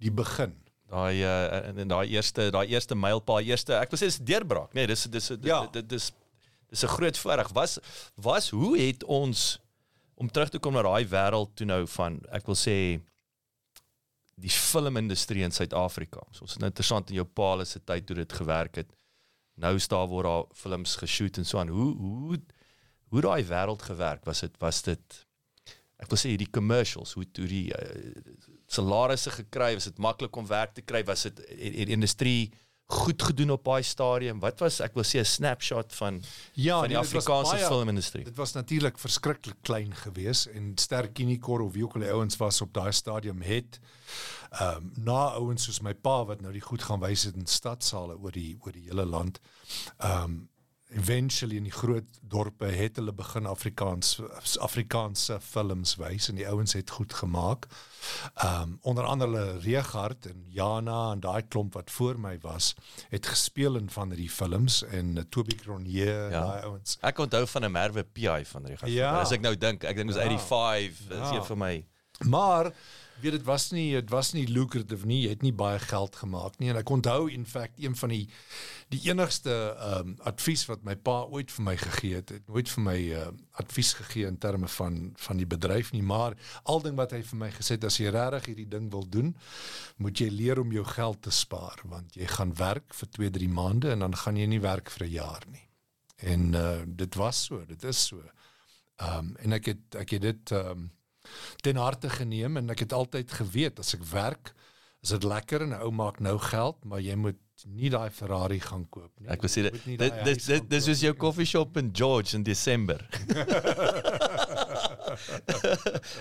die 0.00 0.12
begin. 0.12 0.54
Daai 0.88 1.18
uh, 1.24 1.66
en, 1.68 1.78
en 1.82 1.88
daai 1.88 2.08
eerste 2.14 2.50
daai 2.54 2.66
eerste 2.70 2.94
mylpaal, 2.94 3.40
eerste 3.48 3.74
ek 3.80 3.90
wil 3.92 3.98
sê 4.00 4.08
dis 4.10 4.18
deurbraak. 4.22 4.72
Nee, 4.76 4.86
dis 4.86 5.02
dis 5.10 5.26
dis 5.28 5.48
Ja. 5.50 5.66
dit 5.72 5.88
dis 5.88 6.12
dis 6.70 6.82
'n 6.84 6.92
groot 6.96 7.18
voorreg. 7.18 7.48
Was 7.52 7.78
was 8.14 8.50
hoe 8.50 8.78
het 8.78 9.04
ons 9.04 9.58
om 10.14 10.30
terug 10.30 10.48
te 10.48 10.58
kom 10.58 10.72
na 10.72 10.82
daai 10.82 11.04
wêreld 11.08 11.54
toe 11.54 11.66
nou 11.66 11.86
van 11.86 12.20
ek 12.32 12.46
wil 12.46 12.54
sê 12.56 13.00
die 14.36 14.50
filmindustrie 14.52 15.42
in 15.42 15.50
Suid-Afrika. 15.52 16.20
So, 16.30 16.44
ons 16.44 16.52
het 16.52 16.60
nou 16.60 16.68
interessant 16.70 17.08
in 17.10 17.16
jou 17.16 17.24
paal 17.26 17.64
se 17.64 17.80
tyd 17.84 18.06
toe 18.06 18.16
dit 18.16 18.32
gewerk 18.32 18.76
het. 18.76 18.90
Nou 19.56 19.74
is 19.76 19.88
daar 19.88 20.06
word 20.08 20.24
daar 20.28 20.44
films 20.54 20.96
geshoot 20.96 21.38
en 21.38 21.44
so 21.44 21.58
aan. 21.58 21.68
Hoe 21.72 21.94
hoe 21.96 22.40
hoe 23.08 23.20
daai 23.20 23.44
wêreld 23.44 23.82
gewerk? 23.82 24.24
Was 24.24 24.40
dit 24.40 24.52
was 24.60 24.82
dit 24.82 25.25
ek 25.96 26.12
wil 26.12 26.20
sê 26.20 26.36
die 26.36 26.50
commercials, 26.50 27.14
hoe 27.16 27.24
hoe 27.38 27.48
die 27.48 27.66
uh, 27.72 28.12
salarisse 28.66 29.30
gekry, 29.30 29.74
was 29.78 29.88
dit 29.88 29.98
maklik 29.98 30.36
om 30.36 30.46
werk 30.46 30.74
te 30.76 30.84
kry? 30.84 31.04
Was 31.08 31.22
dit 31.28 31.42
die 31.56 31.94
industrie 31.94 32.52
goed 32.86 33.22
gedoen 33.22 33.50
op 33.50 33.64
daai 33.64 33.82
stadium? 33.82 34.40
Wat 34.42 34.60
was 34.62 34.78
ek 34.84 34.94
wil 34.94 35.04
sê 35.04 35.18
'n 35.18 35.24
snapshot 35.24 35.94
van 35.94 36.22
Ja, 36.54 36.78
van 36.78 36.88
die 36.88 36.96
nee, 36.96 37.02
was 37.02 37.14
Afrikaanse 37.14 37.66
filmindustrie? 37.66 38.24
Dit 38.24 38.36
was 38.36 38.52
natuurlik 38.52 38.98
verskriklik 38.98 39.56
klein 39.62 39.94
geweest 39.94 40.46
en 40.46 40.72
Sterk 40.78 41.18
Unicor 41.18 41.60
of 41.60 41.72
wie 41.72 41.84
ook 41.84 41.94
al 41.94 42.00
die 42.00 42.12
ouens 42.12 42.36
was 42.36 42.60
op 42.60 42.72
daai 42.72 42.92
stadium 42.92 43.42
het 43.42 43.80
ehm 44.50 44.76
um, 44.76 44.92
na 45.04 45.32
ouens 45.34 45.64
soos 45.64 45.80
my 45.80 45.94
pa 45.94 46.24
wat 46.24 46.40
nou 46.40 46.52
die 46.52 46.62
goed 46.62 46.82
gaan 46.82 47.00
wys 47.00 47.24
het 47.24 47.34
in 47.34 47.46
stadsale 47.46 48.16
oor 48.18 48.32
die 48.32 48.56
oor 48.60 48.72
die 48.72 48.86
hele 48.88 49.04
land. 49.04 49.40
Ehm 49.98 50.22
um, 50.22 50.48
eventually 50.96 51.56
in 51.60 51.66
die 51.68 51.72
groot 51.74 52.04
dorpe 52.22 52.66
het 52.72 52.96
hulle 52.96 53.12
begin 53.12 53.46
Afrikaans 53.46 54.16
Afrikaanse 54.64 55.36
films 55.40 55.96
wys 56.00 56.28
en 56.30 56.38
die 56.40 56.46
ouens 56.48 56.72
het 56.76 56.90
goed 56.90 57.12
gemaak. 57.14 57.66
Ehm 58.34 58.62
um, 58.62 58.78
onder 58.82 59.04
andere 59.04 59.58
Regard 59.58 60.26
en 60.26 60.44
Jana 60.48 61.12
en 61.12 61.20
daai 61.20 61.42
klomp 61.48 61.74
wat 61.74 61.90
voor 61.90 62.18
my 62.20 62.38
was, 62.42 62.74
het 63.08 63.26
gespeel 63.26 63.76
in 63.76 63.90
van 63.90 64.08
hierdie 64.14 64.30
films 64.30 64.82
en 64.84 65.16
uh, 65.16 65.22
Toby 65.30 65.54
Cronje 65.54 66.04
Ja. 66.06 66.28
daai 66.30 66.62
ouens. 66.62 66.96
Ek 67.00 67.18
onthou 67.18 67.46
van 67.46 67.64
'n 67.64 67.72
Merwe 67.72 68.04
PI 68.04 68.44
van 68.44 68.62
die 68.62 68.76
Ja. 68.84 69.20
As 69.20 69.32
ek 69.32 69.40
nou 69.40 69.56
dink, 69.56 69.84
ek 69.84 69.96
dink 69.96 70.12
was 70.12 70.22
Ja. 70.22 70.38
85, 70.38 71.08
ja. 71.08 71.22
is 71.24 71.30
Ja. 71.30 71.36
een 71.36 71.44
vir 71.44 71.56
my. 71.56 71.86
Maar 72.24 72.72
weet 73.22 73.38
dit 73.38 73.44
was 73.46 73.70
nie 73.72 73.92
dit 73.94 74.10
was 74.10 74.32
nie 74.36 74.46
lucrative 74.48 75.06
nie. 75.06 75.22
Jy 75.24 75.34
het 75.34 75.42
nie 75.42 75.52
baie 75.56 75.78
geld 75.82 76.16
gemaak 76.16 76.58
nie 76.60 76.70
en 76.72 76.80
ek 76.80 76.90
onthou 76.90 77.26
in 77.32 77.46
feite 77.48 77.82
een 77.82 77.96
van 77.96 78.14
die 78.14 78.24
die 78.94 79.00
enigste 79.08 79.52
ehm 79.52 80.12
um, 80.12 80.14
advies 80.30 80.66
wat 80.70 80.84
my 80.86 80.94
pa 80.96 81.16
ooit 81.32 81.50
vir 81.50 81.64
my 81.66 81.76
gegee 81.80 82.14
het, 82.20 82.30
het 82.30 82.46
nooit 82.48 82.68
vir 82.70 82.84
my 82.86 82.96
uh, 83.18 83.26
advies 83.62 83.92
gegee 83.98 84.26
in 84.28 84.38
terme 84.38 84.68
van 84.76 84.98
van 85.26 85.40
die 85.42 85.48
bedryf 85.48 85.92
nie, 85.92 86.02
maar 86.02 86.36
al 86.64 86.82
ding 86.84 86.96
wat 86.98 87.14
hy 87.16 87.22
vir 87.22 87.40
my 87.40 87.50
gesê 87.54 87.76
het 87.78 87.86
as 87.88 87.98
jy 88.00 88.12
regtig 88.14 88.50
hierdie 88.52 88.68
ding 88.76 88.90
wil 88.92 89.06
doen, 89.08 89.34
moet 89.96 90.20
jy 90.20 90.30
leer 90.30 90.60
om 90.62 90.72
jou 90.72 90.84
geld 90.84 91.22
te 91.22 91.34
spaar 91.34 91.82
want 91.84 92.14
jy 92.14 92.28
gaan 92.30 92.54
werk 92.58 92.94
vir 92.94 93.12
2, 93.18 93.30
3 93.38 93.48
maande 93.48 93.94
en 93.94 94.06
dan 94.06 94.14
gaan 94.24 94.36
jy 94.36 94.46
nie 94.46 94.62
werk 94.62 94.90
vir 94.90 95.06
'n 95.06 95.12
jaar 95.12 95.46
nie. 95.50 95.66
En 96.16 96.52
uh, 96.54 96.82
dit 96.86 97.14
was 97.14 97.44
so, 97.44 97.64
dit 97.66 97.84
is 97.84 98.06
so. 98.06 98.22
Ehm 98.96 99.18
um, 99.18 99.36
en 99.36 99.52
ek 99.52 99.66
het 99.72 99.94
ek 99.94 100.16
het 100.16 100.22
dit 100.22 100.52
ehm 100.52 100.70
um, 100.70 100.90
ten 101.62 101.76
harte 101.76 102.10
geneem 102.10 102.56
en 102.56 102.70
ek 102.70 102.86
het 102.86 102.92
altyd 102.92 103.32
geweet 103.32 103.78
as 103.78 103.94
ek 103.94 104.04
werk, 104.12 104.54
is 105.02 105.14
dit 105.14 105.24
lekker 105.24 105.62
en 105.62 105.74
'n 105.74 105.82
ou 105.82 105.90
maak 105.90 106.20
nou 106.20 106.38
geld, 106.38 106.84
maar 106.84 107.00
jy 107.00 107.14
moet 107.14 107.38
nie 107.64 107.88
daai 107.88 108.10
Ferrari 108.12 108.58
gaan 108.60 108.84
koop 108.92 109.12
nie. 109.18 109.28
Ek 109.32 109.40
wil 109.40 109.48
sê 109.50 109.62
dit 109.64 109.76
dis 110.24 110.44
dis 110.44 110.60
dis 110.68 110.88
is 110.92 111.00
jou 111.00 111.14
coffee 111.16 111.48
shop 111.48 111.76
in 111.80 111.90
George 111.92 112.36
in 112.36 112.42
Desember. 112.44 113.00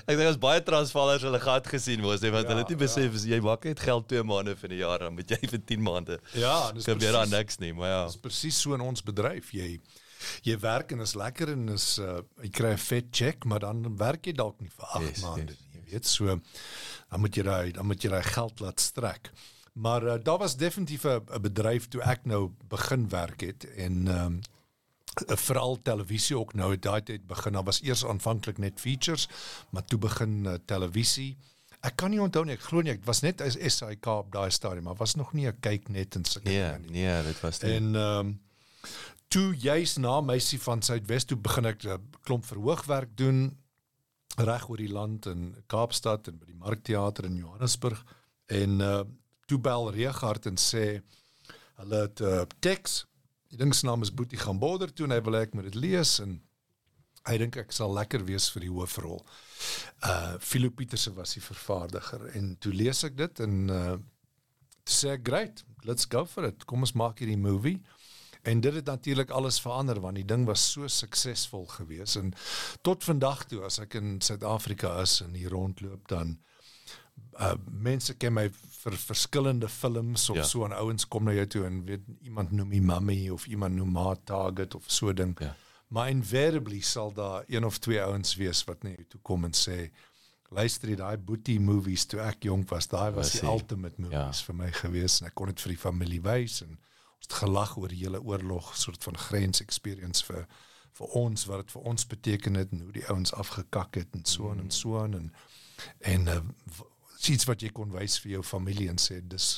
ek 0.07 0.15
dink 0.15 0.29
as 0.29 0.39
baie 0.39 0.63
transvallers 0.63 1.25
hulle 1.27 1.41
gehad 1.43 1.67
gesien 1.67 2.01
was, 2.05 2.21
nee, 2.23 2.31
want 2.31 2.47
ja, 2.47 2.53
hulle 2.53 2.63
het 2.63 2.71
nie 2.71 2.79
besef 2.79 3.17
ja. 3.19 3.35
jy 3.35 3.41
maak 3.43 3.67
net 3.67 3.83
geld 3.83 4.07
2 4.13 4.23
maande 4.23 4.55
vir 4.55 4.69
'n 4.71 4.79
jaar, 4.79 4.99
dan 5.07 5.13
moet 5.17 5.35
jy 5.35 5.41
vir 5.43 5.61
10 5.73 5.83
maande. 5.83 6.19
Ja, 6.39 6.71
dis 6.71 6.87
gebeur 6.87 7.19
daar 7.19 7.27
niks 7.27 7.59
nie, 7.59 7.73
maar 7.73 7.89
ja. 7.89 8.01
Dis 8.07 8.21
presies 8.23 8.61
so 8.61 8.73
in 8.73 8.81
ons 8.85 9.03
bedryf. 9.03 9.51
Jy 9.51 9.79
jy 10.43 10.57
werk 10.59 10.91
en 10.91 11.03
is 11.05 11.15
lekker 11.15 11.51
en 11.55 11.69
is 11.75 11.87
uh, 11.99 12.21
jy 12.43 12.49
kry 12.49 12.73
'n 12.73 12.77
vet 12.77 13.11
check, 13.11 13.45
maar 13.45 13.59
dan 13.59 13.97
werk 13.97 14.25
jy 14.25 14.33
dalk 14.33 14.61
nie 14.61 14.69
vir 14.69 14.85
8 14.85 15.09
yes, 15.09 15.21
maande 15.21 15.51
yes, 15.51 15.59
nie. 15.59 15.79
Jy 15.79 15.91
weet 15.91 16.05
so 16.05 16.25
dan 17.09 17.19
moet 17.19 17.35
jy 17.35 17.43
daai 17.43 17.71
dan 17.71 17.85
moet 17.85 18.03
jy 18.03 18.09
daai 18.09 18.23
geld 18.23 18.59
laat 18.59 18.79
strek. 18.79 19.31
Maar 19.75 20.03
uh, 20.03 20.17
daar 20.23 20.37
was 20.37 20.55
definitief 20.57 21.03
'n 21.05 21.41
bedryf 21.41 21.87
toe 21.87 22.01
ek 22.01 22.25
nou 22.25 22.51
begin 22.67 23.09
werk 23.09 23.41
het 23.41 23.65
en 23.75 24.07
ehm 24.07 24.25
um, 24.25 24.41
veral 25.15 25.81
televisie 25.81 26.37
ook 26.37 26.53
nou 26.53 26.79
daai 26.79 27.03
tyd 27.03 27.27
begin. 27.27 27.53
Daar 27.53 27.63
was 27.63 27.81
eers 27.81 28.05
aanvanklik 28.05 28.57
net 28.57 28.79
features, 28.79 29.29
maar 29.69 29.85
toe 29.85 29.99
begin 29.99 30.45
uh, 30.45 30.53
televisie. 30.65 31.37
Ek 31.79 31.95
kan 31.95 32.09
nie 32.09 32.21
onthou 32.21 32.45
nie, 32.45 32.55
ek 32.57 32.65
glo 32.65 32.81
nie, 32.81 32.95
dit 32.97 33.05
was 33.05 33.21
net 33.21 33.41
as 33.41 33.55
SAK 33.55 34.07
op 34.11 34.31
daai 34.33 34.49
stadium, 34.51 34.83
maar 34.89 34.97
was 34.99 35.15
nog 35.15 35.33
nie 35.33 35.47
'n 35.47 35.59
kyk 35.59 35.89
net 35.89 36.15
en 36.15 36.25
sulke 36.25 36.49
nee, 36.49 36.79
nie. 36.79 36.91
Nee, 36.91 37.23
dit 37.23 37.39
was 37.41 37.61
nie. 37.61 37.71
En 37.71 37.95
ehm 37.95 38.19
um, 38.19 38.39
toe 39.27 39.55
juis 39.55 39.97
na 39.97 40.21
meisie 40.21 40.59
van 40.61 40.81
Suidwes 40.81 41.25
toe 41.25 41.37
begin 41.37 41.65
ek 41.65 41.83
'n 41.83 42.01
klomp 42.21 42.45
verhoogwerk 42.45 43.17
doen 43.17 43.57
reg 44.37 44.69
oor 44.69 44.77
die 44.77 44.91
land 44.91 45.25
in 45.25 45.55
Kaapstad 45.67 46.27
en 46.27 46.39
by 46.39 46.45
die 46.45 46.59
Markteater 46.59 47.25
in 47.25 47.37
Johannesburg 47.37 48.03
en 48.47 48.79
uh 48.81 49.03
toe 49.45 49.59
bel 49.61 49.91
Regard 49.93 50.45
en 50.45 50.55
sê 50.57 51.01
hulle 51.77 51.97
het 52.01 52.19
'n 52.21 52.25
uh, 52.25 52.45
teks 52.59 53.05
die 53.49 53.57
ding 53.57 53.75
se 53.75 53.85
naam 53.85 54.01
is 54.01 54.13
Boetie 54.13 54.39
gaan 54.41 54.59
border 54.59 54.93
toe 54.93 55.05
en 55.05 55.11
hy 55.11 55.21
wil 55.21 55.35
ek 55.35 55.53
moet 55.53 55.69
dit 55.69 55.75
lees 55.75 56.19
en 56.19 56.41
hy 57.25 57.37
dink 57.37 57.57
ek 57.57 57.71
sal 57.71 57.93
lekker 57.93 58.25
wees 58.25 58.49
vir 58.53 58.67
die 58.67 58.73
hoofrol. 58.73 59.23
Uh 60.05 60.35
Philip 60.39 60.75
Pieterse 60.75 61.13
was 61.13 61.33
die 61.33 61.41
vervaardiger 61.41 62.27
en 62.37 62.55
toe 62.61 62.73
lees 62.73 63.03
ek 63.07 63.17
dit 63.17 63.39
en 63.45 63.69
uh 63.69 63.95
sê 64.85 65.15
great, 65.17 65.63
let's 65.83 66.05
go 66.05 66.25
for 66.29 66.45
it. 66.45 66.65
Kom 66.69 66.85
ons 66.85 66.93
maak 66.93 67.17
hierdie 67.17 67.39
movie. 67.41 67.79
En 68.45 68.61
dit 68.61 68.73
het 68.73 68.85
natuurlik 68.85 69.29
alles 69.29 69.59
verander 69.59 69.99
want 69.99 70.15
die 70.15 70.25
ding 70.25 70.45
was 70.45 70.71
so 70.71 70.87
suksesvol 70.87 71.65
geweest 71.65 72.15
en 72.15 72.33
tot 72.81 73.03
vandag 73.03 73.45
toe 73.49 73.63
as 73.65 73.79
ek 73.81 73.97
in 73.97 74.19
Suid-Afrika 74.21 74.99
is 75.01 75.19
en 75.25 75.33
hier 75.33 75.49
rondloop 75.49 76.07
dan 76.11 76.37
uh 77.39 77.55
mense 77.87 78.13
ken 78.21 78.35
my 78.37 78.45
vir 78.51 78.97
verskillende 79.01 79.69
films 79.71 80.29
of 80.29 80.37
ja. 80.37 80.43
so 80.43 80.65
en 80.65 80.75
ouens 80.77 81.07
kom 81.07 81.25
na 81.25 81.33
jou 81.33 81.47
toe 81.47 81.65
en 81.65 81.81
weet 81.87 82.05
iemand 82.21 82.51
noem 82.51 82.69
my 82.69 82.81
mummy 82.93 83.29
of 83.33 83.47
iemand 83.47 83.75
noem 83.75 83.91
my 83.97 84.13
target 84.23 84.75
of 84.75 84.83
so 84.87 85.13
ding. 85.13 85.33
Ja. 85.39 85.55
Maar 85.87 86.09
invariably 86.09 86.79
sal 86.79 87.13
daar 87.13 87.43
een 87.47 87.65
of 87.65 87.77
twee 87.77 88.01
ouens 88.01 88.35
wees 88.35 88.63
wat 88.63 88.83
net 88.83 89.09
toe 89.09 89.19
kom 89.21 89.43
en 89.43 89.57
sê 89.57 89.89
luister 90.53 90.89
jy 90.89 90.95
daai 91.01 91.17
boetie 91.17 91.59
movies 91.59 92.05
toe 92.05 92.21
ek 92.21 92.45
jonk 92.45 92.69
was, 92.69 92.87
daai 92.87 93.11
was, 93.11 93.31
die 93.39 93.47
ultimate 93.49 94.01
movies 94.01 94.39
ja. 94.39 94.45
vir 94.47 94.55
my 94.55 94.71
geweest 94.71 95.21
en 95.21 95.33
ek 95.33 95.35
kon 95.35 95.49
dit 95.49 95.65
vir 95.65 95.73
die 95.73 95.81
familie 95.81 96.21
wys 96.21 96.61
en 96.61 96.77
ons 96.77 96.94
het 97.25 97.37
gelag 97.41 97.75
oor 97.77 97.91
die 97.91 98.03
hele 98.03 98.21
oorlog 98.21 98.71
soort 98.77 99.03
van 99.03 99.17
grens 99.27 99.61
experience 99.63 100.25
vir 100.25 100.45
vir 100.95 101.15
ons 101.19 101.45
wat 101.49 101.65
dit 101.65 101.71
vir 101.75 101.87
ons 101.91 102.07
beteken 102.07 102.59
het 102.59 102.71
en 102.71 102.83
hoe 102.87 102.93
die 102.95 103.07
ouens 103.11 103.33
afgekak 103.35 103.97
het 103.99 104.13
en 104.15 104.25
so 104.25 104.51
en 104.51 104.69
so 104.71 105.01
en 105.03 105.17
en, 105.17 105.31
en 105.99 106.29
uh, 106.31 106.39
iets 107.29 107.47
wat 107.49 107.63
jy 107.65 107.71
kon 107.75 107.91
wys 107.95 108.19
vir 108.23 108.37
jou 108.37 108.43
familie 108.45 108.87
en 108.91 109.01
sê 109.01 109.19
dis 109.33 109.49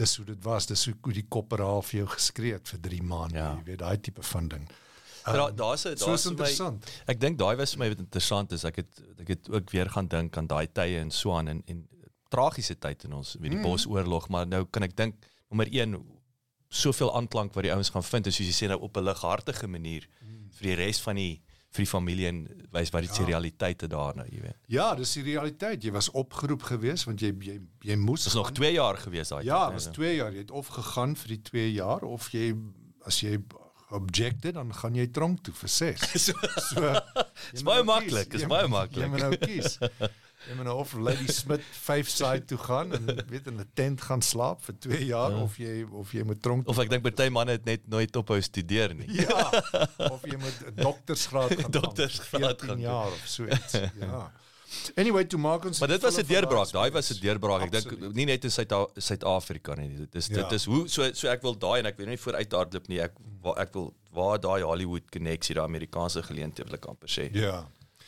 dis 0.00 0.16
hoe 0.18 0.26
dit 0.28 0.44
was 0.44 0.66
dis 0.68 0.84
hoe 0.90 1.14
die 1.14 1.26
kopperaal 1.36 1.82
vir 1.90 2.02
jou 2.02 2.10
geskree 2.16 2.58
het 2.58 2.68
vir 2.74 2.84
3 2.90 3.00
maande 3.14 3.40
ja. 3.40 3.54
jy 3.56 3.64
weet 3.70 3.82
daai 3.84 3.96
tipe 4.10 4.26
van 4.34 4.52
ding 4.56 4.68
Um, 5.28 5.34
daar 5.34 5.54
daar's 5.54 5.82
daar's 5.82 6.22
so 6.22 6.30
interessant. 6.30 6.84
My, 6.84 7.12
ek 7.12 7.18
dink 7.20 7.38
daai 7.38 7.56
was 7.58 7.74
vir 7.74 7.82
my 7.82 7.88
wat 7.92 7.98
interessant 8.00 8.52
is. 8.56 8.62
Ek 8.64 8.78
het 8.80 9.00
ek 9.20 9.32
het 9.34 9.50
ook 9.52 9.72
weer 9.74 9.90
gaan 9.92 10.06
dink 10.08 10.36
aan 10.40 10.46
daai 10.48 10.70
tye 10.72 11.02
in 11.02 11.10
Swaan 11.12 11.50
en 11.52 11.60
en 11.66 11.82
tragiese 12.32 12.78
tyd 12.78 13.04
in 13.04 13.16
ons 13.18 13.34
weet 13.40 13.50
die 13.50 13.58
mm. 13.58 13.66
Bosoorlog, 13.66 14.28
maar 14.32 14.46
nou 14.48 14.62
kan 14.72 14.86
ek 14.86 14.96
dink 14.96 15.28
nommer 15.48 15.68
1 15.72 15.96
soveel 16.68 17.14
aanklank 17.16 17.54
wat 17.54 17.64
die 17.64 17.72
ouens 17.72 17.90
gaan 17.90 18.04
vind, 18.04 18.28
soos 18.28 18.46
jy 18.46 18.56
sê 18.56 18.68
nou 18.68 18.80
op 18.80 18.96
'n 18.96 19.04
lighartige 19.04 19.66
manier 19.66 20.08
hmm. 20.20 20.50
vir 20.58 20.66
die 20.68 20.74
res 20.84 21.00
van 21.00 21.16
die 21.16 21.40
vir 21.68 21.84
die 21.84 21.90
familie 21.90 22.26
en 22.28 22.38
wys 22.72 22.90
wat 22.94 23.04
die 23.04 23.12
ja. 23.12 23.26
realiteite 23.28 23.88
daar 23.92 24.16
nou, 24.16 24.26
jy 24.32 24.40
weet. 24.40 24.56
Ja, 24.72 24.94
dis 24.96 25.12
die 25.18 25.24
realiteit. 25.26 25.84
Jy 25.84 25.92
was 25.92 26.10
opgeroep 26.16 26.64
geweest 26.70 27.04
want 27.08 27.20
jy 27.20 27.34
jy 27.44 27.58
jy 27.84 27.96
moes 28.00 28.24
Dis 28.24 28.36
nog 28.38 28.52
2 28.56 28.72
jaar 28.72 28.96
geweest 28.96 29.34
daai 29.34 29.44
Ja, 29.44 29.66
dit 29.68 29.76
was 29.76 29.90
2 29.92 30.14
jaar. 30.16 30.32
Jy 30.32 30.46
het 30.46 30.50
of 30.50 30.70
gegaan 30.72 31.16
vir 31.16 31.28
die 31.28 31.42
2 31.50 31.72
jaar 31.72 32.06
of 32.08 32.30
jy 32.32 32.54
as 33.04 33.20
jy 33.20 33.36
objected 33.90 34.54
dan 34.54 34.72
gaan 34.74 34.96
jy 34.96 35.06
tronk 35.12 35.44
toe 35.44 35.54
vir 35.54 35.68
6. 35.68 36.08
so, 36.16 36.32
so 36.70 36.94
Dis 37.52 37.64
baie 37.64 37.84
nou 37.84 37.92
maklik, 37.92 38.32
dis 38.32 38.48
baie 38.48 38.68
maklik. 38.68 39.04
Jy 39.04 39.12
moet 39.12 39.24
nou 39.26 39.36
kies. 39.36 39.78
jy 40.46 40.56
moet 40.58 40.68
nou 40.68 40.76
of 40.78 40.94
Lady 40.94 41.26
Smith 41.32 41.64
5 41.80 42.08
side 42.08 42.44
toe 42.50 42.58
gaan 42.58 42.92
en 42.96 43.06
weet 43.32 43.46
in 43.50 43.60
'n 43.60 43.70
tent 43.74 44.00
gaan 44.00 44.22
slaap 44.22 44.62
vir 44.64 44.74
2 44.78 45.04
jaar 45.04 45.30
ja. 45.30 45.42
of 45.42 45.56
jy 45.58 45.86
of 45.90 46.12
jy 46.12 46.24
moet 46.24 46.42
tronk 46.42 46.68
of 46.68 46.78
ek 46.78 46.90
dink 46.90 47.02
party 47.02 47.28
manne 47.28 47.58
het 47.58 47.64
net 47.64 47.88
nooit 47.88 48.16
ophou 48.16 48.40
studeer 48.40 48.94
nie 48.94 49.08
ja 49.22 49.48
of 50.10 50.22
jy 50.22 50.36
moet 50.36 50.58
'n 50.66 50.76
doktersgraad 50.82 51.56
gaan 51.60 51.70
doktersgraad 51.80 52.62
gaan 52.62 52.80
jaar 52.80 53.10
of 53.12 53.24
so 53.26 53.46
iets 53.46 53.80
ja 53.98 54.30
Anyway, 55.00 55.24
to 55.24 55.38
maak 55.40 55.64
ons 55.64 55.78
Maar 55.80 55.88
dit 55.88 56.02
was 56.02 56.16
'n 56.20 56.26
deurbraak. 56.28 56.70
Daai 56.70 56.90
was 56.90 57.08
'n 57.10 57.20
deurbraak. 57.20 57.62
Ek 57.62 57.70
dink 57.72 58.14
nie 58.14 58.24
net 58.24 58.44
in 58.44 58.50
Suid-Afrika 58.50 59.74
nie. 59.74 59.88
Dit 59.96 60.14
is 60.14 60.28
dit 60.28 60.36
ja. 60.36 60.50
is 60.50 60.64
hoe 60.64 60.88
so 60.88 61.12
so 61.12 61.28
ek 61.28 61.42
wil 61.42 61.56
daai 61.56 61.78
en 61.78 61.86
ek 61.86 61.96
wil 61.96 62.06
nie 62.06 62.20
vooruit 62.20 62.52
hardloop 62.52 62.88
nie. 62.88 63.00
Ek 63.00 63.12
ek 63.56 63.72
wil 63.72 63.94
waar 64.12 64.40
daai 64.40 64.62
Hollywood 64.62 65.08
connectie, 65.10 65.54
daai 65.54 65.64
Amerikaanse 65.64 66.22
geleenthede 66.22 66.68
wil 66.68 66.76
ek 66.76 66.84
amper 66.86 67.08
sê. 67.08 67.30
Ja. 67.32 67.64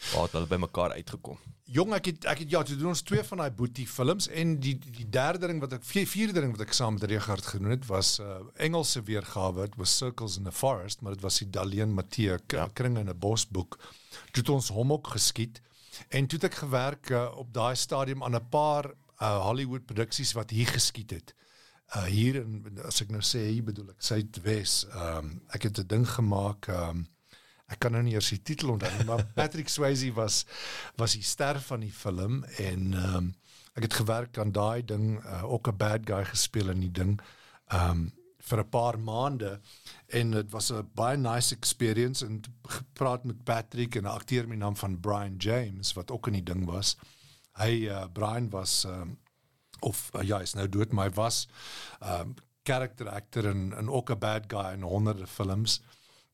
Waar 0.08 0.22
het 0.26 0.32
hulle 0.32 0.48
by 0.50 0.58
mekaar 0.62 0.92
uitgekom? 0.96 1.38
Jong, 1.70 1.92
ek 1.94 2.08
het 2.10 2.24
ek 2.32 2.40
het 2.42 2.50
ja, 2.50 2.62
toe 2.66 2.76
doen 2.76 2.90
ons 2.90 3.02
twee 3.06 3.22
van 3.22 3.42
daai 3.44 3.52
boetie 3.54 3.86
films 3.86 4.26
en 4.42 4.56
die 4.64 4.74
die 4.80 5.06
derde 5.06 5.46
ding 5.46 5.60
wat 5.62 5.76
ek 5.76 5.84
vierde 5.86 6.40
ding 6.40 6.54
wat 6.56 6.64
ek 6.64 6.74
saam 6.74 6.96
met 6.96 7.06
Regard 7.12 7.46
genoem 7.46 7.76
het 7.76 7.86
was 7.86 8.18
'n 8.18 8.24
uh, 8.26 8.38
Engelse 8.66 9.02
weergawe, 9.06 9.68
it 9.68 9.76
was 9.76 9.96
Circles 9.96 10.36
in 10.36 10.44
the 10.44 10.52
Forest, 10.52 11.00
maar 11.00 11.12
dit 11.12 11.22
was 11.22 11.38
die 11.38 11.50
Daleen 11.50 11.94
Matthee 11.94 12.38
ja. 12.48 12.68
kring 12.72 12.98
in 12.98 13.08
'n 13.08 13.18
bosboek. 13.18 13.78
Toe 14.32 14.42
het 14.42 14.48
ons 14.48 14.68
hom 14.68 14.92
ook 14.92 15.06
geskiet 15.14 15.60
en 16.08 16.26
toe 16.26 16.38
het 16.38 16.50
ek 16.50 16.58
gewerk 16.64 17.10
uh, 17.10 17.30
op 17.36 17.54
daai 17.54 17.76
stadium 17.76 18.24
aan 18.24 18.34
'n 18.34 18.48
paar 18.48 18.90
uh, 19.22 19.44
Hollywood 19.46 19.86
produksies 19.86 20.32
wat 20.32 20.50
hier 20.50 20.66
geskiet 20.66 21.10
het. 21.10 21.34
Uh 21.96 22.04
hier 22.04 22.34
in 22.34 22.78
as 22.86 23.00
ek 23.02 23.10
nou 23.10 23.22
sê 23.22 23.38
hier 23.50 23.64
bedoel 23.64 23.90
ek 23.90 24.02
Suidwes. 24.02 24.86
Ehm 24.90 25.16
um, 25.16 25.42
ek 25.50 25.62
het 25.62 25.78
'n 25.78 25.86
ding 25.86 26.06
gemaak 26.08 26.68
ehm 26.68 26.88
um, 26.88 27.08
ek 27.70 27.78
kan 27.78 27.92
nou 27.92 28.02
nie 28.02 28.14
eers 28.14 28.30
die 28.34 28.42
titel 28.42 28.74
onthou 28.74 28.90
nie, 28.96 29.06
maar 29.08 29.24
Patrick 29.38 29.68
Swayze 29.68 30.12
was 30.16 30.44
was 31.00 31.14
die 31.18 31.26
ster 31.26 31.60
van 31.60 31.80
die 31.86 31.94
film 31.94 32.44
en 32.58 32.94
ehm 32.94 33.16
um, 33.16 33.34
ek 33.78 33.84
het 33.86 33.94
gewerk 34.00 34.38
aan 34.42 34.50
daai 34.52 34.82
ding, 34.84 35.20
uh, 35.22 35.44
ook 35.46 35.68
'n 35.70 35.76
bad 35.76 36.02
guy 36.04 36.24
gespeel 36.24 36.70
in 36.70 36.80
die 36.80 36.90
ding. 36.90 37.20
Ehm 37.70 37.90
um, 37.90 38.12
vir 38.40 38.60
'n 38.60 38.68
paar 38.68 38.98
maande 38.98 39.60
en 40.08 40.30
dit 40.30 40.50
was 40.50 40.70
'n 40.72 40.90
baie 40.94 41.16
nice 41.16 41.54
experience 41.54 42.26
en 42.26 42.40
gepraat 42.62 43.24
met 43.24 43.44
Patrick 43.44 43.94
en 43.94 44.02
'n 44.02 44.16
akteur 44.18 44.42
met 44.42 44.58
die 44.58 44.64
naam 44.64 44.76
van 44.76 45.00
Brian 45.00 45.36
James 45.36 45.92
wat 45.92 46.10
ook 46.10 46.26
in 46.26 46.32
die 46.32 46.42
ding 46.52 46.64
was. 46.64 46.96
Hy 47.52 47.86
uh, 47.86 48.04
Brian 48.12 48.50
was 48.50 48.84
um, 48.84 49.18
of 49.80 50.10
uh, 50.14 50.22
ja, 50.22 50.40
is 50.40 50.54
nou 50.54 50.68
dood, 50.68 50.92
maar 50.92 51.08
hy 51.08 51.14
was 51.14 51.48
um 52.02 52.34
character 52.62 53.08
actor 53.08 53.46
en 53.46 53.72
en 53.72 53.90
ook 53.90 54.10
'n 54.10 54.18
bad 54.18 54.44
guy 54.46 54.72
in 54.72 54.82
honderde 54.82 55.26
films 55.26 55.80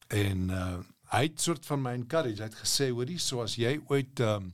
en 0.08 0.50
uh, 0.50 0.78
hy 1.16 1.26
het 1.30 1.40
soort 1.40 1.66
van 1.66 1.82
my 1.82 1.92
encourage. 1.96 2.42
Hy 2.42 2.50
het 2.50 2.60
gesê, 2.60 2.90
hoorie, 2.92 3.18
so 3.22 3.42
as 3.44 3.56
jy 3.60 3.78
ooit 3.88 4.22
um 4.24 4.52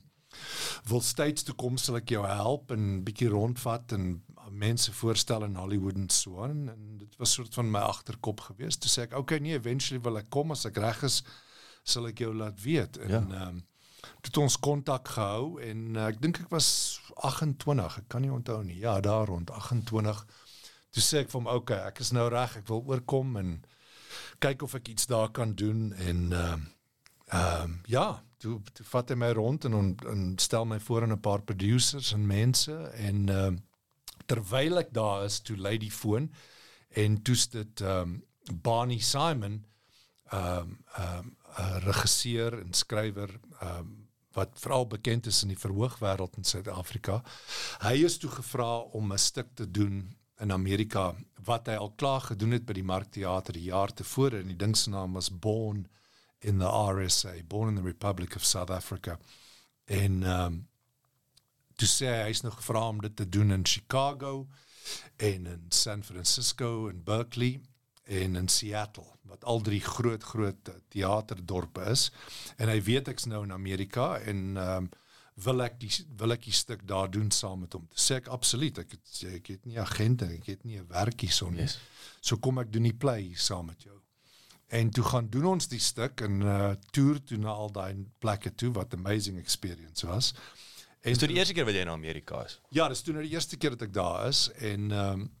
wil 0.89 1.01
states 1.05 1.45
toe 1.45 1.53
kom, 1.59 1.75
sal 1.77 1.99
ek 1.99 2.15
jou 2.15 2.23
help 2.25 2.71
en 2.73 3.03
bietjie 3.05 3.29
rondvat 3.29 3.93
en 3.93 4.15
mense 4.53 4.91
voorstel 4.93 5.45
in 5.45 5.55
Hollywood 5.55 5.97
en 5.97 6.09
so 6.09 6.41
aan 6.45 6.67
en 6.69 6.97
dit 6.97 7.15
was 7.21 7.33
soort 7.37 7.53
van 7.53 7.69
my 7.71 7.83
agterkop 7.85 8.41
geweest. 8.49 8.81
Toe 8.81 8.91
sê 8.91 9.01
ek, 9.05 9.11
"Oké, 9.11 9.19
okay, 9.19 9.39
nee, 9.39 9.53
eventually 9.53 10.01
wil 10.01 10.17
ek 10.17 10.29
kom 10.29 10.51
as 10.51 10.65
ek 10.65 10.77
reg 10.77 11.03
is, 11.03 11.23
sal 11.83 12.07
ek 12.07 12.19
jou 12.19 12.33
laat 12.33 12.61
weet." 12.61 12.97
En 12.97 13.09
ja. 13.09 13.47
um 13.47 13.63
het 14.21 14.37
ons 14.37 14.59
kontak 14.59 15.07
gehou 15.07 15.61
en 15.61 15.95
uh, 15.95 16.07
ek 16.07 16.21
dink 16.21 16.39
ek 16.39 16.49
was 16.49 16.99
28, 17.15 17.97
ek 17.97 18.07
kan 18.07 18.21
nie 18.21 18.31
onthou 18.31 18.63
nie. 18.63 18.79
Ja, 18.79 18.99
daar 18.99 19.27
rond 19.27 19.51
28. 19.51 20.25
Toe 20.91 21.03
sê 21.03 21.23
ek 21.23 21.29
vir 21.31 21.39
hom, 21.39 21.47
"Oké, 21.47 21.55
okay, 21.55 21.87
ek 21.87 21.99
is 21.99 22.11
nou 22.11 22.29
reg, 22.29 22.57
ek 22.57 22.67
wil 22.67 22.83
oorkom 22.87 23.37
en 23.37 23.63
kyk 24.43 24.63
of 24.65 24.75
ek 24.75 24.91
iets 24.91 25.07
daar 25.07 25.31
kan 25.31 25.55
doen 25.55 25.91
en 25.93 26.31
ehm 26.31 26.63
uh, 27.33 27.63
um, 27.63 27.79
ja, 27.89 28.23
toe 28.37 28.59
toe 28.75 28.85
vat 28.85 29.09
hy 29.09 29.15
my 29.17 29.29
rond 29.33 29.65
en 29.65 29.73
on, 29.73 29.91
en 30.11 30.25
stel 30.41 30.65
my 30.69 30.79
voor 30.83 31.05
aan 31.05 31.15
'n 31.15 31.23
paar 31.23 31.41
producers 31.41 32.11
en 32.13 32.27
mense 32.27 32.75
en 33.07 33.29
ehm 33.29 33.53
uh, 33.53 33.61
terwyl 34.25 34.79
ek 34.79 34.93
daar 34.93 35.25
is, 35.25 35.39
toe 35.39 35.57
lei 35.57 35.77
die 35.77 35.91
foon 35.91 36.31
en 36.89 37.21
toets 37.21 37.47
dit 37.49 37.81
ehm 37.81 38.01
um, 38.01 38.23
Barney 38.61 38.99
Simon 38.99 39.63
ehm 40.31 40.57
um, 40.57 40.77
ehm 40.95 41.17
um, 41.17 41.35
'n 41.57 41.79
regisseur 41.89 42.59
en 42.59 42.73
skrywer 42.73 43.39
ehm 43.59 43.77
um, 43.79 44.09
wat 44.33 44.59
veral 44.59 44.87
bekend 44.87 45.25
is 45.25 45.43
in 45.43 45.51
die 45.53 45.59
verhoogwêreld 45.61 46.37
in 46.37 46.43
Suid-Afrika. 46.43 47.19
Hy 47.85 47.99
is 48.03 48.17
toe 48.17 48.29
gevra 48.29 48.77
om 48.77 49.13
'n 49.13 49.17
stuk 49.17 49.53
te 49.53 49.71
doen 49.71 50.17
in 50.39 50.51
Amerika 50.51 51.13
wat 51.45 51.67
hy 51.67 51.75
al 51.75 51.93
klaar 51.99 52.21
gedoen 52.21 52.55
het 52.57 52.65
by 52.65 52.73
die 52.77 52.87
Markteater 52.87 53.53
die 53.53 53.69
jaar 53.69 53.93
tevore 53.93 54.39
en 54.39 54.51
die 54.51 54.59
ding 54.59 54.75
se 54.77 54.89
naam 54.89 55.13
was 55.13 55.29
Born 55.29 55.87
in 56.39 56.59
the 56.59 56.67
RSA, 56.67 57.43
Born 57.47 57.69
in 57.69 57.75
the 57.75 57.87
Republic 57.87 58.35
of 58.35 58.45
South 58.45 58.69
Africa. 58.69 59.19
En 59.85 60.23
ehm 60.23 60.45
um, 60.45 60.61
toe 61.75 61.87
sê 61.89 62.09
hy 62.11 62.25
hy's 62.29 62.43
nog 62.45 62.59
gevra 62.59 62.87
om 62.87 62.99
dit 63.01 63.15
te 63.17 63.25
doen 63.29 63.51
in 63.51 63.65
Chicago 63.65 64.47
en 65.17 65.47
in 65.47 65.65
San 65.69 66.03
Francisco 66.03 66.87
en 66.89 67.03
Berkeley 67.03 67.61
en 68.03 68.35
in 68.35 68.47
Seattle 68.47 69.07
wat 69.29 69.43
al 69.43 69.61
drie 69.61 69.81
groot 69.81 70.23
groot 70.23 70.69
teaterdorpe 70.93 71.87
is 71.89 72.11
en 72.57 72.69
hy 72.69 72.77
weet 72.85 73.09
ek's 73.09 73.25
nou 73.25 73.41
in 73.47 73.55
Amerika 73.55 74.17
en 74.19 74.43
ehm 74.57 74.83
um, 74.83 74.91
wil 75.35 75.63
ek 75.65 75.79
die 75.81 75.91
wil 76.17 76.35
ek 76.35 76.45
die 76.45 76.53
stuk 76.53 76.83
daar 76.87 77.09
doen 77.11 77.31
saam 77.31 77.63
met 77.65 77.73
hom. 77.73 77.87
Toe 77.89 77.99
sê 77.99 78.19
ek 78.21 78.29
absoluut, 78.33 78.77
ek 78.83 78.95
het 78.97 79.13
sê 79.17 79.35
ek 79.39 79.51
het 79.55 79.65
nie 79.65 79.79
agent 79.81 80.21
en 80.21 80.35
ek 80.37 80.45
het 80.51 80.63
nie 80.63 80.79
'n 80.79 80.87
werk 80.87 81.21
hierson 81.21 81.53
nie. 81.53 81.61
Yes. 81.61 81.79
So 82.21 82.37
kom 82.37 82.59
ek 82.59 82.71
doen 82.71 82.83
die 82.83 82.93
play 82.93 83.33
saam 83.35 83.65
met 83.65 83.83
jou. 83.83 83.99
En 84.67 84.89
toe 84.89 85.03
gaan 85.03 85.29
doen 85.29 85.45
ons 85.45 85.67
die 85.67 85.79
stuk 85.79 86.21
en 86.21 86.41
uh 86.41 86.75
toer 86.91 87.23
toe 87.23 87.37
na 87.37 87.49
al 87.49 87.71
daai 87.71 88.05
plekke 88.19 88.55
toe 88.55 88.71
wat 88.73 88.93
amazing 88.93 89.37
experience 89.37 90.05
was. 90.05 90.33
En 91.01 91.11
dis 91.11 91.27
die 91.27 91.37
eerste 91.37 91.53
keer 91.53 91.65
wat 91.65 91.73
jy 91.73 91.81
in 91.81 91.89
Amerika 91.89 92.43
is. 92.45 92.59
Ja, 92.69 92.87
dis 92.87 93.01
toe 93.01 93.13
nou 93.13 93.23
die 93.25 93.33
eerste 93.33 93.57
keer 93.57 93.69
dat 93.75 93.81
ek 93.81 93.93
daar 93.93 94.27
is 94.27 94.49
en 94.59 94.91
ehm 94.91 95.21
um, 95.21 95.31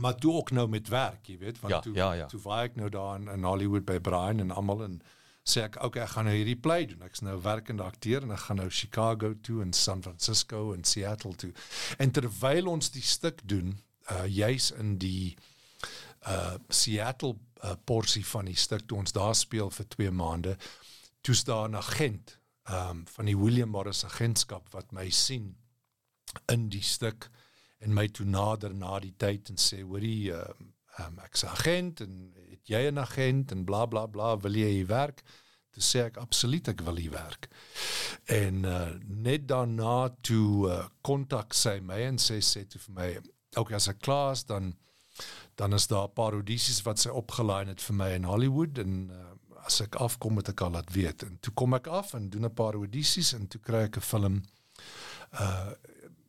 maar 0.00 0.14
toe 0.16 0.32
ook 0.32 0.50
nou 0.50 0.68
met 0.68 0.88
werk, 0.88 1.26
jy 1.26 1.38
weet, 1.38 1.58
want 1.60 1.74
ja, 1.74 1.80
toe 1.80 1.94
ja, 1.94 2.12
ja. 2.12 2.26
toe 2.26 2.40
waar 2.40 2.64
ek 2.64 2.76
nou 2.80 2.88
daar 2.88 3.18
in, 3.20 3.28
in 3.28 3.44
Hollywood 3.44 3.84
by 3.84 3.98
Brian 4.00 4.40
en 4.40 4.50
almal 4.50 4.84
en 4.86 5.02
sê 5.42 5.64
ek 5.66 5.78
okay, 5.82 6.04
ek 6.04 6.14
gaan 6.14 6.28
nou 6.28 6.34
hierdie 6.36 6.58
play 6.58 6.86
doen. 6.86 7.02
Ek's 7.06 7.24
nou 7.26 7.36
werkende 7.42 7.86
akteur 7.86 8.22
en 8.22 8.34
ek 8.34 8.44
gaan 8.46 8.60
nou 8.62 8.68
Chicago 8.70 9.32
toe 9.42 9.62
en 9.64 9.72
San 9.74 10.02
Francisco 10.02 10.70
en 10.74 10.84
Seattle 10.86 11.34
toe. 11.38 11.50
En 11.98 12.14
terwyl 12.14 12.70
ons 12.70 12.92
die 12.94 13.02
stuk 13.02 13.42
doen, 13.48 13.74
uh 14.10 14.26
juis 14.30 14.70
in 14.78 14.96
die 15.02 15.34
uh 16.30 16.54
Seattle 16.70 17.34
uh, 17.64 17.74
porsie 17.84 18.24
van 18.26 18.46
die 18.50 18.58
stuk 18.58 18.86
toe 18.86 18.98
ons 19.02 19.14
daar 19.14 19.34
speel 19.34 19.70
vir 19.70 19.88
2 19.96 20.14
maande, 20.14 20.56
toets 21.22 21.44
daar 21.44 21.68
'n 21.68 21.80
agent 21.80 22.38
um 22.70 23.02
van 23.06 23.26
die 23.26 23.36
William 23.36 23.68
Morris 23.68 24.04
agentskap 24.04 24.68
wat 24.70 24.92
my 24.92 25.10
sien 25.10 25.56
in 26.48 26.68
die 26.68 26.82
stuk 26.82 27.28
en 27.82 27.94
my 27.94 28.06
toe 28.08 28.26
nader 28.26 28.74
na 28.74 28.98
die 29.02 29.14
tyd 29.18 29.50
en 29.50 29.58
sê 29.58 29.82
hoorie 29.82 30.30
um, 30.32 30.70
um 31.02 31.18
ek's 31.26 31.44
agent 31.44 32.00
en 32.00 32.32
het 32.62 32.68
jy 32.68 32.90
'n 32.90 32.98
agent 32.98 33.52
en 33.52 33.64
bla 33.64 33.86
bla 33.86 34.06
bla 34.06 34.36
wil 34.36 34.54
jy 34.54 34.70
hier 34.70 34.86
werk? 34.86 35.22
Toe 35.72 35.82
sê 35.82 36.04
ek 36.06 36.16
absoluut 36.16 36.68
ek 36.68 36.80
wil 36.80 36.96
hier 36.96 37.10
werk. 37.10 37.48
En 38.24 38.64
uh, 38.64 38.90
net 39.06 39.48
daarna 39.48 40.14
toe 40.20 40.68
uh, 40.68 40.86
kontak 41.00 41.54
sy 41.54 41.80
my 41.80 42.00
en 42.06 42.18
sê 42.18 42.40
sê 42.40 42.66
toe 42.68 42.80
vir 42.80 42.94
my 42.94 43.08
okay 43.56 43.76
as 43.76 43.88
ek 43.88 44.00
klaar 44.00 44.32
is 44.32 44.44
dan 44.44 44.76
dan 45.56 45.72
is 45.74 45.86
daar 45.86 46.08
'n 46.08 46.14
paar 46.14 46.32
audisies 46.32 46.82
wat 46.82 46.98
sy 46.98 47.08
opgelyn 47.08 47.68
het 47.68 47.80
vir 47.80 47.94
my 47.94 48.10
in 48.12 48.24
Hollywood 48.24 48.78
en 48.78 49.10
uh, 49.10 49.32
as 49.64 49.80
ek 49.80 49.94
afkom 49.96 50.34
met 50.34 50.48
ek 50.48 50.60
al 50.60 50.70
laat 50.70 50.92
weet. 50.92 51.22
En 51.22 51.38
toe 51.40 51.52
kom 51.54 51.74
ek 51.74 51.86
af 51.86 52.14
en 52.14 52.30
doen 52.30 52.44
'n 52.44 52.54
paar 52.54 52.74
audisies 52.74 53.32
en 53.32 53.46
toe 53.48 53.60
kry 53.60 53.84
ek 53.88 53.96
'n 53.96 54.00
film 54.00 54.42
uh 55.40 55.72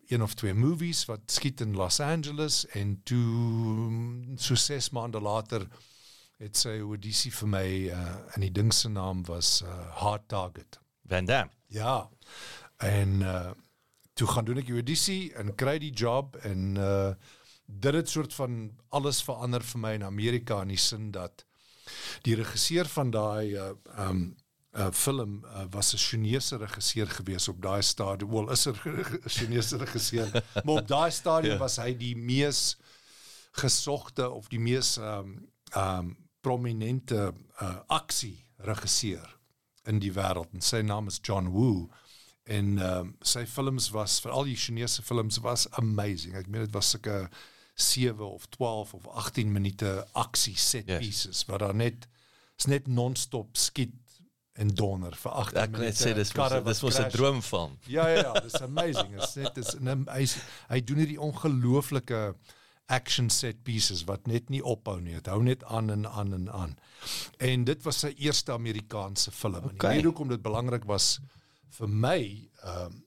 een 0.07 0.21
of 0.21 0.33
twee 0.33 0.53
movies 0.53 1.05
wat 1.05 1.19
skiet 1.25 1.61
in 1.61 1.75
Los 1.75 1.99
Angeles 1.99 2.65
en 2.65 3.01
toe 3.03 4.35
so 4.35 4.55
6 4.55 4.89
maande 4.89 5.19
later 5.19 5.67
het 6.43 6.59
sy 6.59 6.77
audisie 6.83 7.31
vir 7.31 7.49
my 7.49 7.67
uh 7.95 8.15
en 8.35 8.43
die 8.45 8.51
ding 8.51 8.73
se 8.73 8.89
naam 8.91 9.23
was 9.29 9.61
uh 9.63 9.77
Hard 10.01 10.27
Target. 10.27 10.79
Van 11.07 11.25
Dam. 11.25 11.51
Ja. 11.67 12.09
En 12.77 13.21
uh 13.21 13.51
toe 14.13 14.27
gaan 14.29 14.45
doen 14.45 14.59
ek 14.61 14.67
die 14.69 14.77
audisie 14.77 15.21
en 15.41 15.55
kry 15.57 15.79
die 15.81 15.93
job 15.93 16.37
en 16.45 16.75
uh 16.77 17.13
dit 17.65 17.95
het 17.95 18.09
soort 18.09 18.33
van 18.35 18.71
alles 18.89 19.23
verander 19.23 19.63
vir 19.63 19.79
my 19.79 19.93
in 19.97 20.03
Amerika 20.05 20.61
in 20.61 20.73
die 20.75 20.81
sin 20.81 21.11
dat 21.15 21.45
die 22.27 22.35
regisseur 22.35 22.89
van 22.91 23.11
daai 23.11 23.55
uh 23.55 23.71
um 24.07 24.33
uh 24.73 24.89
film 24.91 25.43
uh, 25.45 25.65
was 25.71 25.93
'n 25.93 25.97
Chinese 25.97 26.57
regisseur 26.57 27.07
gewees 27.07 27.47
op 27.47 27.61
daai 27.61 27.81
stadium. 27.81 28.31
Wel, 28.31 28.51
is 28.51 28.67
'n 28.67 28.75
Chinese 29.37 29.77
regisseur, 29.77 30.43
maar 30.63 30.81
op 30.81 30.87
daai 30.87 31.11
stadium 31.11 31.53
ja. 31.53 31.59
was 31.59 31.77
hy 31.77 31.93
die 31.97 32.15
mees 32.17 32.77
gesogte 33.51 34.29
of 34.29 34.47
die 34.49 34.59
mees 34.59 34.97
um 34.97 35.49
um 35.75 36.22
prominente 36.43 37.31
uh 37.61 37.75
aksie 37.87 38.37
regisseur 38.67 39.27
in 39.89 39.99
die 40.03 40.13
wêreld 40.15 40.51
en 40.55 40.63
sy 40.63 40.81
naam 40.85 41.09
is 41.11 41.19
John 41.23 41.51
Woo 41.55 41.89
en 42.43 42.77
um 42.83 43.15
sy 43.23 43.45
films 43.47 43.89
was 43.95 44.19
vir 44.23 44.35
al 44.35 44.47
die 44.47 44.59
Chinese 44.59 45.03
films 45.03 45.39
was 45.43 45.67
amazing. 45.79 46.35
Ek 46.35 46.49
meen 46.51 46.65
dit 46.65 46.75
was 46.75 46.91
sulke 46.95 47.27
7 47.79 48.19
of 48.25 48.47
12 48.55 48.93
of 48.93 49.07
18 49.07 49.51
minute 49.51 49.91
aksie 50.19 50.57
set 50.59 50.87
yes. 50.91 50.99
pieces 50.99 51.45
wat 51.49 51.63
daar 51.63 51.75
net 51.75 52.07
is 52.59 52.67
net 52.69 52.87
non-stop 52.87 53.57
skiet 53.57 53.95
en 54.53 54.69
donder 54.77 55.15
vir 55.17 55.31
18 55.31 55.55
minute. 55.55 55.63
Ek 55.63 55.79
net 55.81 55.97
sê 55.97 56.13
dis 56.13 56.33
dis 56.33 56.83
was 56.85 56.99
'n 56.99 57.09
droom 57.09 57.41
van. 57.41 57.77
Ja 57.87 58.07
ja 58.07 58.27
ja, 58.27 58.33
dis 58.39 58.59
amazing. 58.61 59.15
Dit 59.33 59.57
is 59.57 59.73
net 59.79 60.05
is 60.19 60.35
hy 60.37 60.75
hy 60.75 60.83
doen 60.83 61.01
hierdie 61.01 61.19
ongelooflike 61.19 62.35
action 62.85 63.29
set 63.29 63.63
pieces 63.63 64.03
wat 64.09 64.27
net 64.27 64.49
nie 64.49 64.61
ophou 64.63 64.99
nie. 65.01 65.15
Dit 65.15 65.29
hou 65.31 65.41
net 65.43 65.63
aan 65.63 65.89
en 65.89 66.07
aan 66.07 66.33
en 66.33 66.49
aan. 66.51 66.75
En 67.37 67.63
dit 67.63 67.83
was 67.83 68.03
sy 68.03 68.13
eerste 68.17 68.51
Amerikaanse 68.51 69.31
film. 69.31 69.63
Okay. 69.63 69.71
En 69.71 69.77
die 69.79 69.95
rede 69.97 70.11
hoekom 70.11 70.33
dit 70.33 70.43
belangrik 70.43 70.85
was 70.89 71.17
vir 71.77 71.89
my 71.89 72.19
ehm 72.63 72.85
um, 72.85 73.01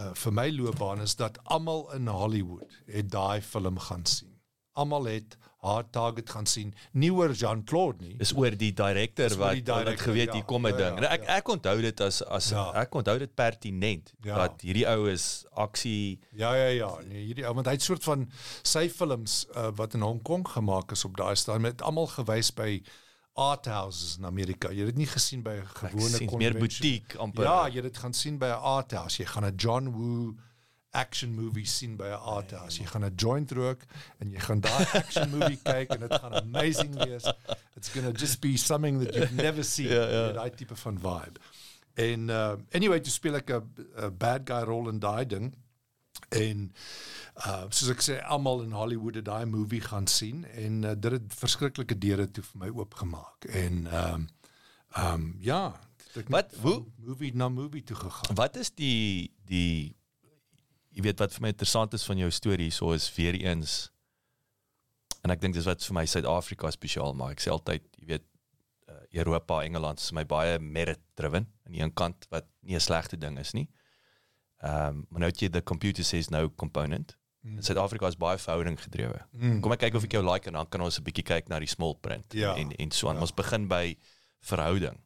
uh, 0.00 0.12
vir 0.16 0.32
my 0.32 0.48
loopbaan 0.50 1.02
is 1.04 1.16
dat 1.20 1.38
almal 1.44 1.92
in 1.92 2.06
Hollywood 2.08 2.78
het 2.86 3.10
daai 3.12 3.42
film 3.44 3.78
gaan 3.78 4.06
sien. 4.06 4.40
Almal 4.72 5.04
het 5.04 5.36
Hard 5.62 5.92
Target 5.94 6.30
gaan 6.30 6.46
sien. 6.46 6.72
Nie 6.98 7.12
oor 7.14 7.30
Jean-Claude 7.30 8.02
nie. 8.02 8.16
Dis 8.18 8.32
oor 8.34 8.50
die 8.58 8.72
direkteur 8.74 9.36
wat 9.38 9.60
wat 9.68 10.00
geweet 10.00 10.32
ja, 10.32 10.40
hier 10.40 10.46
kom 10.48 10.66
'n 10.66 10.72
ja, 10.74 10.76
ding. 10.80 10.98
Ja, 11.04 11.12
ek 11.14 11.22
ja. 11.22 11.36
ek 11.38 11.48
onthou 11.54 11.76
dit 11.80 12.00
as 12.00 12.18
as 12.26 12.50
ja. 12.50 12.64
ek 12.82 12.94
onthou 12.98 13.18
dit 13.18 13.34
pertinent 13.34 14.10
ja. 14.26 14.40
dat 14.42 14.64
hierdie 14.66 14.86
ou 14.90 15.06
is 15.10 15.44
aksie 15.54 16.18
Ja 16.34 16.54
ja 16.54 16.66
ja, 16.74 16.90
nee, 17.06 17.24
hierdie 17.28 17.46
ou 17.46 17.54
want 17.54 17.70
hy 17.70 17.76
het 17.78 17.82
soort 17.86 18.02
van 18.02 18.26
sy 18.62 18.88
films 18.90 19.46
uh, 19.54 19.70
wat 19.78 19.94
in 19.94 20.02
Hong 20.02 20.22
Kong 20.22 20.42
gemaak 20.48 20.90
is 20.92 21.04
op 21.04 21.16
daai 21.16 21.36
stadium 21.36 21.70
met 21.70 21.82
almal 21.82 22.10
gewys 22.10 22.50
by 22.50 22.82
art 23.38 23.66
houses 23.66 24.16
in 24.18 24.26
Amerika. 24.26 24.68
Jy 24.74 24.82
het 24.82 24.92
dit 24.92 25.04
nie 25.06 25.08
gesien 25.08 25.42
by 25.42 25.62
'n 25.62 25.66
gewone 25.66 26.18
konvensie 26.18 26.38
meer 26.38 26.58
butiek 26.58 27.14
amper. 27.16 27.44
Ja, 27.44 27.68
jy 27.68 27.80
het 27.80 27.92
dit 27.92 27.98
gaan 28.02 28.12
sien 28.12 28.38
by 28.38 28.50
'n 28.50 28.62
art 28.76 28.92
house. 28.92 29.22
Jy 29.22 29.28
gaan 29.28 29.46
'n 29.46 29.54
John 29.56 29.94
Woo 29.94 30.34
action 30.92 31.34
movie 31.34 31.64
sien 31.64 31.96
by 31.96 32.08
'n 32.12 32.20
art 32.36 32.50
house. 32.50 32.78
Jy 32.78 32.86
gaan 32.86 33.04
'n 33.04 33.14
joint 33.16 33.50
rook 33.50 33.82
en 34.18 34.30
jy 34.30 34.40
gaan 34.40 34.60
daai 34.60 34.86
action 34.92 35.30
movie 35.30 35.60
kyk 35.72 35.90
en 35.96 36.00
dit 36.00 36.14
gaan 36.14 36.34
amazing 36.34 36.94
wees. 37.04 37.26
It's 37.76 37.88
going 37.88 38.06
to 38.06 38.12
just 38.12 38.40
be 38.40 38.56
something 38.56 39.00
that 39.04 39.14
you've 39.14 39.34
never 39.34 39.64
seen. 39.64 39.88
Ja, 39.88 40.08
ja. 40.08 40.32
Daai 40.32 40.50
tipe 40.50 40.76
van 40.76 40.98
vibe. 40.98 41.40
En 41.94 42.28
uh 42.28 42.54
anyway, 42.70 43.00
jy 43.00 43.10
speel 43.10 43.40
ek 43.40 43.50
'n 43.50 44.16
bad 44.18 44.48
guy 44.48 44.62
rol 44.68 44.88
in 44.88 44.98
daai 44.98 45.26
ding. 45.26 45.52
En 46.28 46.72
uh 47.46 47.64
soos 47.68 47.88
ek 47.88 48.04
sê 48.04 48.18
almal 48.20 48.62
in 48.62 48.76
Hollywood 48.76 49.14
het 49.14 49.24
daai 49.24 49.46
movie 49.46 49.80
gaan 49.80 50.06
sien 50.06 50.44
en 50.44 50.82
uh, 50.84 50.92
dit 50.96 51.12
het 51.12 51.34
verskriklike 51.34 51.96
deure 51.98 52.28
toe 52.30 52.44
vir 52.44 52.58
my 52.66 52.68
oopgemaak 52.68 53.48
en 53.48 53.86
ehm 53.86 54.14
um, 54.14 54.28
ehm 54.92 55.14
um, 55.14 55.36
ja 55.40 55.62
wat 56.28 56.52
hoe 56.60 56.84
movie 56.96 57.32
na 57.34 57.48
movie 57.48 57.82
toe 57.82 57.96
gegaan 57.96 58.36
wat 58.36 58.56
is 58.60 58.70
die 58.76 59.32
die 59.48 59.96
jy 60.92 61.02
weet 61.08 61.22
wat 61.22 61.32
vir 61.32 61.46
my 61.46 61.52
interessant 61.54 61.94
is 61.94 62.04
van 62.08 62.18
jou 62.18 62.30
storie 62.30 62.70
so 62.70 62.92
is 62.92 63.08
weer 63.16 63.38
eens 63.40 63.90
en 65.22 65.30
ek 65.30 65.40
dink 65.40 65.54
dis 65.54 65.68
wat 65.68 65.84
vir 65.84 65.98
my 66.00 66.04
Suid-Afrika 66.06 66.70
spesiaal 66.74 67.14
maak 67.14 67.38
ek 67.38 67.44
sê 67.44 67.52
altyd 67.54 67.86
jy 68.00 68.06
weet 68.14 68.26
uh, 68.90 69.00
Europa 69.22 69.62
Engeland 69.64 70.00
is 70.00 70.12
my 70.12 70.24
baie 70.24 70.58
merit 70.58 71.02
driven 71.14 71.48
aan 71.66 71.76
die 71.76 71.82
een 71.82 71.94
kant 71.94 72.28
wat 72.30 72.48
nie 72.62 72.76
'n 72.76 72.80
slegte 72.80 73.16
ding 73.16 73.38
is 73.38 73.54
nie 73.54 73.68
ehm 74.62 74.88
um, 74.88 75.06
maar 75.10 75.20
nou 75.20 75.30
het 75.30 75.42
jy 75.42 75.48
the 75.50 75.62
computer 75.62 76.04
says 76.04 76.30
no 76.30 76.48
component 76.50 77.16
Mm. 77.42 77.58
Suid-Afrika 77.58 78.06
is 78.06 78.14
baie 78.16 78.38
verhouding 78.38 78.76
gedrewe. 78.78 79.18
Mm. 79.34 79.56
Kom 79.64 79.72
ek 79.74 79.80
kyk 79.82 79.96
of 79.98 80.04
ek 80.06 80.12
jou 80.14 80.22
like 80.22 80.46
en 80.46 80.54
dan 80.60 80.68
kan 80.70 80.84
ons 80.84 80.98
'n 81.00 81.02
bietjie 81.02 81.24
kyk 81.26 81.48
na 81.50 81.58
die 81.58 81.70
small 81.70 81.96
print 81.98 82.34
ja. 82.38 82.54
en 82.54 82.70
en 82.70 82.90
so 82.94 83.08
aan. 83.08 83.18
Ja. 83.18 83.26
Ons 83.26 83.34
begin 83.34 83.66
by 83.66 83.96
verhouding. 84.46 85.00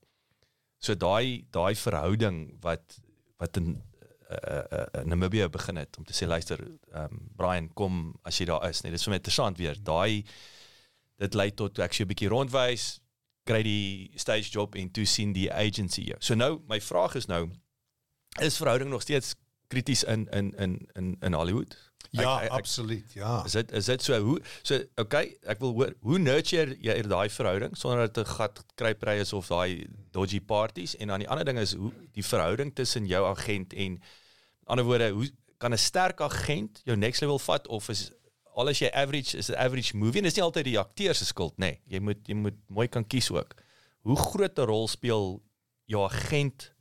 So 0.78 0.94
daai 0.94 1.46
daai 1.50 1.72
verhouding 1.74 2.60
wat 2.60 3.00
wat 3.40 3.56
in 3.56 3.80
uh, 4.30 4.62
uh, 4.72 5.04
Namibia 5.04 5.48
begin 5.48 5.76
het 5.76 5.96
om 5.98 6.04
te 6.04 6.14
sê 6.16 6.26
luister 6.26 6.60
um, 6.94 7.30
Brian 7.36 7.68
kom 7.74 8.14
as 8.22 8.38
jy 8.40 8.46
daar 8.50 8.68
is 8.68 8.82
net 8.82 8.92
dit 8.92 9.00
is 9.00 9.06
so 9.06 9.12
interessant 9.12 9.58
weer 9.58 9.76
daai 9.82 10.24
dit 11.22 11.34
lei 11.34 11.50
tot 11.50 11.78
ek 11.78 11.94
so 11.94 12.04
'n 12.04 12.10
bietjie 12.10 12.28
rondwys 12.32 13.00
kry 13.46 13.62
die 13.62 14.10
stage 14.18 14.50
job 14.50 14.74
en 14.74 14.90
toe 14.90 15.06
sien 15.06 15.32
die 15.32 15.46
agency 15.52 16.08
jou. 16.10 16.18
So 16.20 16.34
nou 16.34 16.60
my 16.68 16.80
vraag 16.82 17.14
is 17.14 17.28
nou 17.30 17.46
is 18.42 18.58
verhouding 18.58 18.90
nog 18.90 19.02
steeds 19.02 19.34
krities 19.68 20.04
in 20.04 20.26
in 20.32 20.52
in 20.58 20.88
in 20.94 21.16
in 21.20 21.32
Hollywood? 21.32 21.76
Ja, 22.10 22.40
ek, 22.40 22.50
ek, 22.50 22.50
absoluut. 22.50 23.12
Ja. 23.12 23.44
Is 23.44 23.52
dit 23.52 23.72
is 23.72 23.84
dit 23.84 24.02
so 24.02 24.18
hoe 24.20 24.40
so 24.62 24.80
okay, 24.96 25.36
ek 25.42 25.58
wil 25.60 25.72
hoor 25.72 25.94
hoe 26.00 26.18
nurture 26.18 26.76
jy 26.80 27.00
daai 27.02 27.28
verhouding 27.30 27.76
sonder 27.76 28.06
dat 28.06 28.14
dit 28.14 28.26
'n 28.26 28.36
gat 28.38 28.64
kruipery 28.74 29.18
is 29.20 29.32
of 29.32 29.48
daai 29.48 29.86
dodgy 30.12 30.40
parties 30.40 30.96
en 30.96 31.08
dan 31.08 31.24
die 31.24 31.28
ander 31.28 31.44
ding 31.44 31.58
is 31.58 31.74
hoe 31.74 31.92
die 32.12 32.24
verhouding 32.24 32.74
tussen 32.74 33.06
jou 33.06 33.24
agent 33.26 33.72
en 33.72 34.00
ander 34.66 34.84
woorde 34.84 35.10
hoe 35.10 35.30
kan 35.58 35.72
'n 35.72 35.78
sterk 35.78 36.20
agent 36.20 36.80
jou 36.84 36.96
next 36.96 37.20
level 37.20 37.38
vat 37.38 37.66
of 37.66 37.88
is 37.88 38.10
al 38.56 38.68
as 38.68 38.80
jy 38.80 38.90
average 38.92 39.36
is 39.36 39.50
'n 39.50 39.58
average 39.60 39.96
movie 39.96 40.18
en 40.20 40.24
dis 40.24 40.36
nie 40.36 40.44
altyd 40.44 40.64
die 40.64 40.78
akteur 40.78 41.14
se 41.14 41.24
skuld 41.24 41.56
nê. 41.58 41.76
Nee, 41.76 41.80
jy 41.86 42.00
moet 42.00 42.20
jy 42.26 42.34
moet 42.34 42.56
mooi 42.68 42.88
kan 42.88 43.04
kies 43.04 43.30
ook. 43.30 43.54
Hoe 44.02 44.16
groot 44.16 44.58
'n 44.58 44.66
rol 44.66 44.88
speel 44.88 45.42
jou 45.84 46.04
agent 46.04 46.72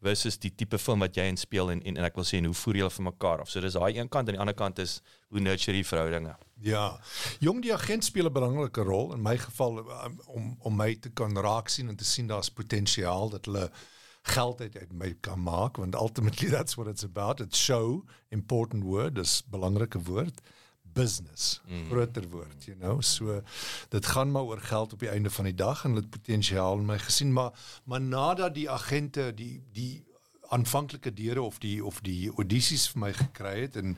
versus 0.00 0.38
die 0.40 0.52
tipe 0.56 0.78
film 0.80 1.04
wat 1.04 1.16
jy 1.16 1.26
in 1.28 1.38
speel 1.40 1.70
en, 1.74 1.82
en 1.84 1.98
en 2.00 2.06
ek 2.08 2.16
wil 2.16 2.26
sê 2.26 2.38
en 2.40 2.48
hoe 2.48 2.56
voer 2.56 2.80
julle 2.80 2.94
vir 2.94 3.06
mekaar 3.10 3.42
af. 3.44 3.50
So 3.52 3.60
dis 3.60 3.76
daai 3.76 3.98
een 3.98 4.08
kant 4.08 4.28
en 4.28 4.38
die 4.38 4.40
ander 4.40 4.56
kant 4.56 4.80
is 4.80 5.00
hoe 5.28 5.42
nurture 5.44 5.76
die 5.76 5.86
verhoudinge. 5.86 6.34
Ja. 6.64 6.86
Jong 7.44 7.60
die 7.64 7.72
agent 7.74 8.04
speel 8.04 8.28
'n 8.28 8.32
belangrike 8.32 8.84
rol 8.84 9.12
in 9.14 9.22
my 9.22 9.36
geval 9.36 9.80
um, 9.84 10.20
om 10.26 10.56
om 10.58 10.76
my 10.76 10.94
te 10.94 11.10
kan 11.10 11.36
raak 11.36 11.68
sien 11.68 11.88
en 11.88 11.96
te 11.96 12.04
sien 12.04 12.26
daar's 12.26 12.50
potensiaal 12.50 13.30
dat 13.30 13.44
hulle 13.44 13.70
geld 14.22 14.60
uit, 14.60 14.76
uit 14.76 14.92
my 14.92 15.14
kan 15.20 15.40
maak 15.42 15.76
want 15.76 15.94
ultimately 15.94 16.48
that's 16.56 16.76
what 16.76 16.88
it's 16.88 17.04
about. 17.04 17.40
It's 17.40 17.58
show 17.58 18.04
important 18.28 18.84
word, 18.84 19.14
dis 19.14 19.42
belangrike 19.50 20.00
woord 20.02 20.40
business 20.92 21.60
mm. 21.68 21.88
groter 21.90 22.28
word 22.30 22.64
you 22.68 22.76
know 22.78 23.00
so 23.00 23.40
dit 23.88 24.06
gaan 24.06 24.30
maar 24.30 24.48
oor 24.50 24.60
geld 24.60 24.92
op 24.92 25.04
die 25.04 25.12
einde 25.12 25.30
van 25.30 25.44
die 25.44 25.54
dag 25.54 25.84
en 25.84 25.94
dit 25.94 26.10
potensiaal 26.10 26.78
in 26.78 26.86
my 26.86 26.98
gesien 26.98 27.32
maar 27.32 27.52
maar 27.84 28.00
nadat 28.00 28.54
die 28.54 28.70
agente 28.70 29.32
die 29.34 29.62
die 29.72 30.04
aanvanklike 30.50 31.12
deure 31.14 31.42
of 31.42 31.58
die 31.58 31.84
of 31.84 32.00
die 32.00 32.30
audisies 32.36 32.88
vir 32.90 33.06
my 33.06 33.12
gekry 33.12 33.60
het 33.60 33.76
en 33.76 33.96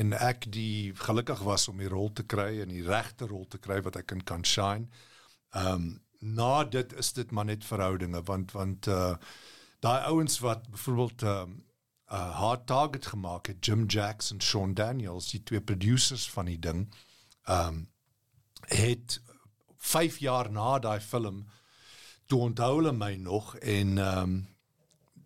en 0.00 0.14
ek 0.16 0.46
die 0.52 0.92
gelukkig 0.96 1.42
was 1.44 1.68
om 1.68 1.80
die 1.82 1.90
rol 1.92 2.08
te 2.16 2.24
kry 2.24 2.62
en 2.62 2.70
die 2.72 2.84
regte 2.86 3.28
rol 3.28 3.44
te 3.44 3.60
kry 3.60 3.82
wat 3.84 3.98
ek 4.00 4.14
in 4.16 4.24
kan 4.24 4.44
shine. 4.44 4.88
Ehm 5.52 5.74
um, 5.74 5.92
na 6.22 6.62
dit 6.64 6.92
is 7.02 7.08
dit 7.12 7.32
maar 7.34 7.48
net 7.48 7.64
verhoudinge 7.66 8.20
want 8.22 8.52
want 8.54 8.86
uh 8.86 9.14
daai 9.82 10.04
ouens 10.06 10.38
wat 10.38 10.68
byvoorbeeld 10.70 11.22
ehm 11.22 11.50
um, 11.50 11.56
uh, 12.12 12.30
hard 12.38 12.66
target 12.66 13.06
gemaak 13.06 13.46
het. 13.46 13.64
Jim 13.64 13.86
Jackson 13.86 14.40
Sean 14.40 14.74
Daniels 14.74 15.30
die 15.30 15.42
twee 15.42 15.60
producers 15.60 16.30
van 16.30 16.50
die 16.50 16.58
ding 16.58 16.86
um 17.48 17.86
het 18.70 19.20
5 19.78 20.18
jaar 20.22 20.50
na 20.50 20.78
daai 20.78 21.00
film 21.00 21.46
toe 22.26 22.40
onthou 22.40 22.76
hulle 22.76 22.92
my 22.92 23.14
nog 23.14 23.56
en 23.56 23.98
um 23.98 24.36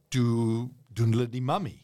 toe 0.08 0.70
doen 0.88 1.12
hulle 1.12 1.28
die 1.28 1.42
mummy. 1.42 1.74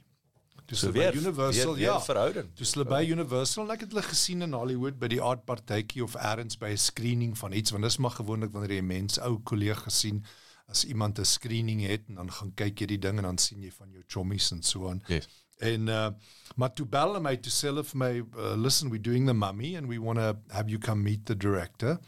Dis 0.66 0.80
so 0.80 0.92
weer 0.92 1.14
Universal 1.14 1.74
weer, 1.74 1.74
weer 1.74 1.84
ja. 1.84 2.00
verhouding. 2.00 2.55
Dis 2.57 2.72
hulle 2.72 2.86
by 2.88 3.03
Universal 3.05 3.66
en 3.66 3.74
ek 3.74 3.84
het 3.84 3.92
hulle 3.92 4.05
gesien 4.07 4.46
in 4.46 4.55
Hollywood 4.57 4.96
by 5.03 5.11
die 5.12 5.20
art 5.20 5.44
partytjie 5.44 6.05
of 6.07 6.14
elders 6.16 6.57
by 6.57 6.70
'n 6.72 6.80
screening 6.80 7.34
van 7.38 7.53
iets 7.53 7.74
want 7.74 7.84
dis 7.84 7.98
maar 7.98 8.16
gewoonlik 8.16 8.55
wanneer 8.55 8.78
jy 8.78 8.86
mense 8.86 9.20
ou 9.20 9.36
kollegas 9.44 9.98
sien 10.07 10.24
as 10.72 10.84
iemand 10.84 11.18
'n 11.18 11.24
screening 11.24 11.80
het 11.86 12.08
en 12.08 12.14
dan 12.20 12.32
gaan 12.32 12.52
kyk 12.54 12.80
jy 12.80 12.86
die 12.94 12.98
ding 12.98 13.16
en 13.20 13.28
dan 13.28 13.38
sien 13.38 13.62
jy 13.62 13.70
van 13.70 13.90
jou 13.92 14.02
chommies 14.06 14.50
en 14.52 14.62
so 14.62 14.88
aan. 14.88 15.02
Yes. 15.06 15.28
En 15.58 15.88
uh 15.88 16.08
maar 16.56 16.72
toe 16.72 16.86
bel 16.86 17.20
my 17.20 17.36
to 17.36 17.50
sell 17.50 17.78
of 17.78 17.94
my 17.94 18.22
uh, 18.36 18.54
listen 18.56 18.90
we 18.90 19.00
doing 19.00 19.26
the 19.26 19.34
mummy 19.34 19.76
and 19.76 19.86
we 19.88 19.98
want 20.00 20.18
to 20.18 20.54
have 20.54 20.68
you 20.68 20.78
come 20.78 21.02
meet 21.02 21.26
the 21.26 21.36
director 21.36 21.98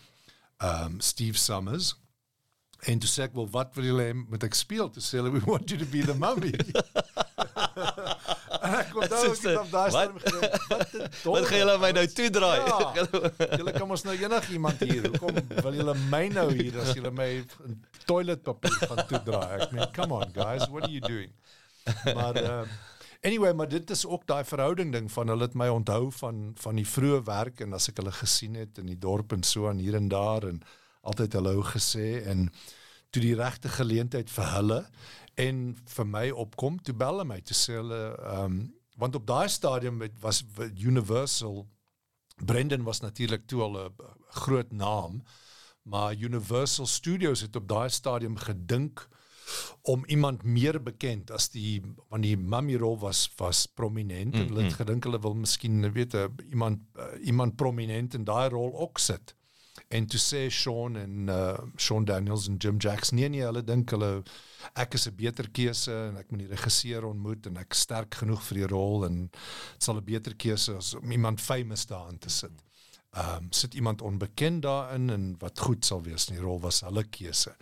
um 0.59 1.01
Steve 1.01 1.39
Summers. 1.39 1.95
En 2.85 2.99
toe 2.99 3.09
sê 3.09 3.23
ek 3.25 3.35
wel 3.35 3.49
wat 3.51 3.75
wil 3.75 3.85
julle 3.85 4.13
met 4.15 4.43
ek 4.45 4.55
speel 4.55 4.91
to 4.91 5.01
sell 5.01 5.31
we 5.31 5.41
want 5.41 5.71
you 5.71 5.79
to 5.79 5.87
be 5.87 6.05
the 6.05 6.15
mummy. 6.15 6.53
ek 8.65 8.91
kon 8.93 9.09
daai 9.09 9.25
ek 9.31 9.43
het 9.45 9.73
daai 9.73 9.91
stem 9.95 10.19
gedink. 10.23 10.53
Wat 11.25 11.47
gaan 11.49 11.59
julle 11.61 11.77
my 11.83 11.91
nou 11.97 12.05
toedraai? 12.19 12.59
Ja, 12.69 12.79
julle 13.61 13.75
kom 13.79 13.95
ons 13.97 14.05
nou 14.09 14.15
enig 14.19 14.51
iemand 14.57 14.85
hier. 14.85 15.09
Hoekom 15.09 15.41
wil 15.61 15.79
julle 15.81 15.97
my 16.13 16.25
nou 16.35 16.47
hier 16.53 16.81
as 16.83 16.93
julle 16.97 17.13
my 17.15 17.31
toiletpapier 18.07 18.81
gaan 18.89 19.07
toedraai? 19.11 19.61
Ek 19.61 19.73
meen, 19.73 19.91
come 19.97 20.15
on 20.15 20.33
guys, 20.37 20.67
what 20.71 20.89
are 20.89 20.93
you 20.93 21.01
doing? 21.05 21.33
Maar 22.15 22.43
uh, 22.43 22.63
anyway, 23.25 23.53
maar 23.53 23.69
dit 23.69 23.91
is 23.91 24.07
ook 24.07 24.27
daai 24.27 24.45
verhouding 24.45 24.93
ding 24.93 25.11
van 25.13 25.29
hulle 25.29 25.49
het 25.49 25.55
my 25.55 25.69
onthou 25.69 26.13
van 26.13 26.53
van 26.61 26.81
die 26.81 26.87
vroeë 26.89 27.25
werk 27.25 27.61
en 27.65 27.77
as 27.77 27.89
ek 27.93 28.01
hulle 28.03 28.13
gesien 28.13 28.57
het 28.61 28.81
in 28.83 28.89
die 28.93 29.01
dorp 29.01 29.33
en 29.33 29.43
so 29.43 29.69
aan 29.69 29.83
hier 29.83 29.97
en 29.97 30.09
daar 30.13 30.49
en 30.49 30.63
altyd 31.05 31.37
hallo 31.39 31.63
gesê 31.75 32.25
en 32.29 32.49
toe 33.11 33.23
die 33.23 33.37
regte 33.39 33.69
geleentheid 33.69 34.31
vir 34.31 34.51
hulle 34.57 34.81
en 35.41 35.61
vir 35.97 36.09
my 36.09 36.25
opkom 36.45 36.81
toe 36.83 36.95
bel 36.97 37.19
hulle 37.19 37.29
my 37.29 37.41
te 37.41 37.57
sê 37.57 37.79
hulle 37.81 38.01
ehm 38.15 38.45
um, 38.47 38.65
want 38.95 39.17
op 39.19 39.25
daai 39.27 39.49
stadium 39.51 39.97
was 40.23 40.45
Universal 40.79 41.65
Brendan 42.47 42.85
was 42.87 43.01
natuurlik 43.01 43.47
toe 43.51 43.63
al 43.63 43.79
'n 43.79 43.95
groot 44.29 44.73
naam 44.73 45.23
maar 45.85 46.17
Universal 46.17 46.87
Studios 46.87 47.41
het 47.45 47.57
op 47.57 47.69
daai 47.69 47.89
stadium 47.91 48.37
gedink 48.37 49.09
om 49.83 50.05
iemand 50.07 50.43
meer 50.43 50.83
bekend 50.83 51.31
as 51.31 51.51
die 51.53 51.83
want 52.09 52.25
die 52.25 52.37
mummy 52.37 52.79
rol 52.81 52.97
was 53.03 53.27
was 53.37 53.67
prominent 53.67 54.33
mm 54.33 54.33
-hmm. 54.33 54.41
en 54.41 54.49
hulle 54.49 54.63
het 54.63 54.73
mm. 54.73 54.79
gedink 54.81 55.05
hulle 55.05 55.21
wil 55.21 55.35
miskien 55.35 55.93
weet 55.93 56.17
iemand 56.51 56.81
uh, 56.97 57.27
iemand 57.27 57.57
prominent 57.57 58.15
in 58.15 58.25
daai 58.25 58.49
rol 58.49 58.73
ook 58.81 58.99
sit 58.99 59.35
en 59.89 60.07
toe 60.07 60.21
sê 60.21 60.49
Sean 60.51 60.97
en 60.97 61.29
uh, 61.29 61.59
Sean 61.77 62.05
Daniels 62.05 62.49
en 62.49 62.57
Jim 62.57 62.77
Jackson 62.77 63.19
nee 63.19 63.29
nee 63.29 63.45
hulle 63.45 63.65
dink 63.65 63.91
hulle 63.91 64.23
ek 64.73 64.95
is 64.95 65.07
'n 65.09 65.17
beter 65.17 65.51
keuse 65.51 65.93
en 65.93 66.17
ek 66.17 66.31
moet 66.31 66.45
die 66.45 66.53
regisseur 66.53 67.05
ontmoet 67.05 67.47
en 67.47 67.57
ek 67.57 67.75
sterk 67.75 68.15
genoeg 68.15 68.43
vir 68.43 68.63
die 68.63 68.71
rol 68.75 69.05
en 69.05 69.17
dit 69.31 69.83
sal 69.83 69.97
'n 69.97 70.05
beter 70.05 70.35
keuse 70.35 70.77
as 70.77 70.95
om 70.95 71.11
iemand 71.11 71.41
famous 71.41 71.87
daarin 71.87 72.19
te 72.19 72.31
sit. 72.31 72.53
Ehm 73.15 73.37
um, 73.37 73.53
sit 73.53 73.75
iemand 73.75 74.03
onbekend 74.03 74.63
daarin 74.63 75.11
en 75.11 75.35
wat 75.39 75.59
goed 75.59 75.85
sal 75.85 76.03
wees 76.03 76.29
in 76.29 76.35
die 76.35 76.43
rol 76.43 76.61
was 76.61 76.81
hulle 76.81 77.05
keuse. 77.05 77.57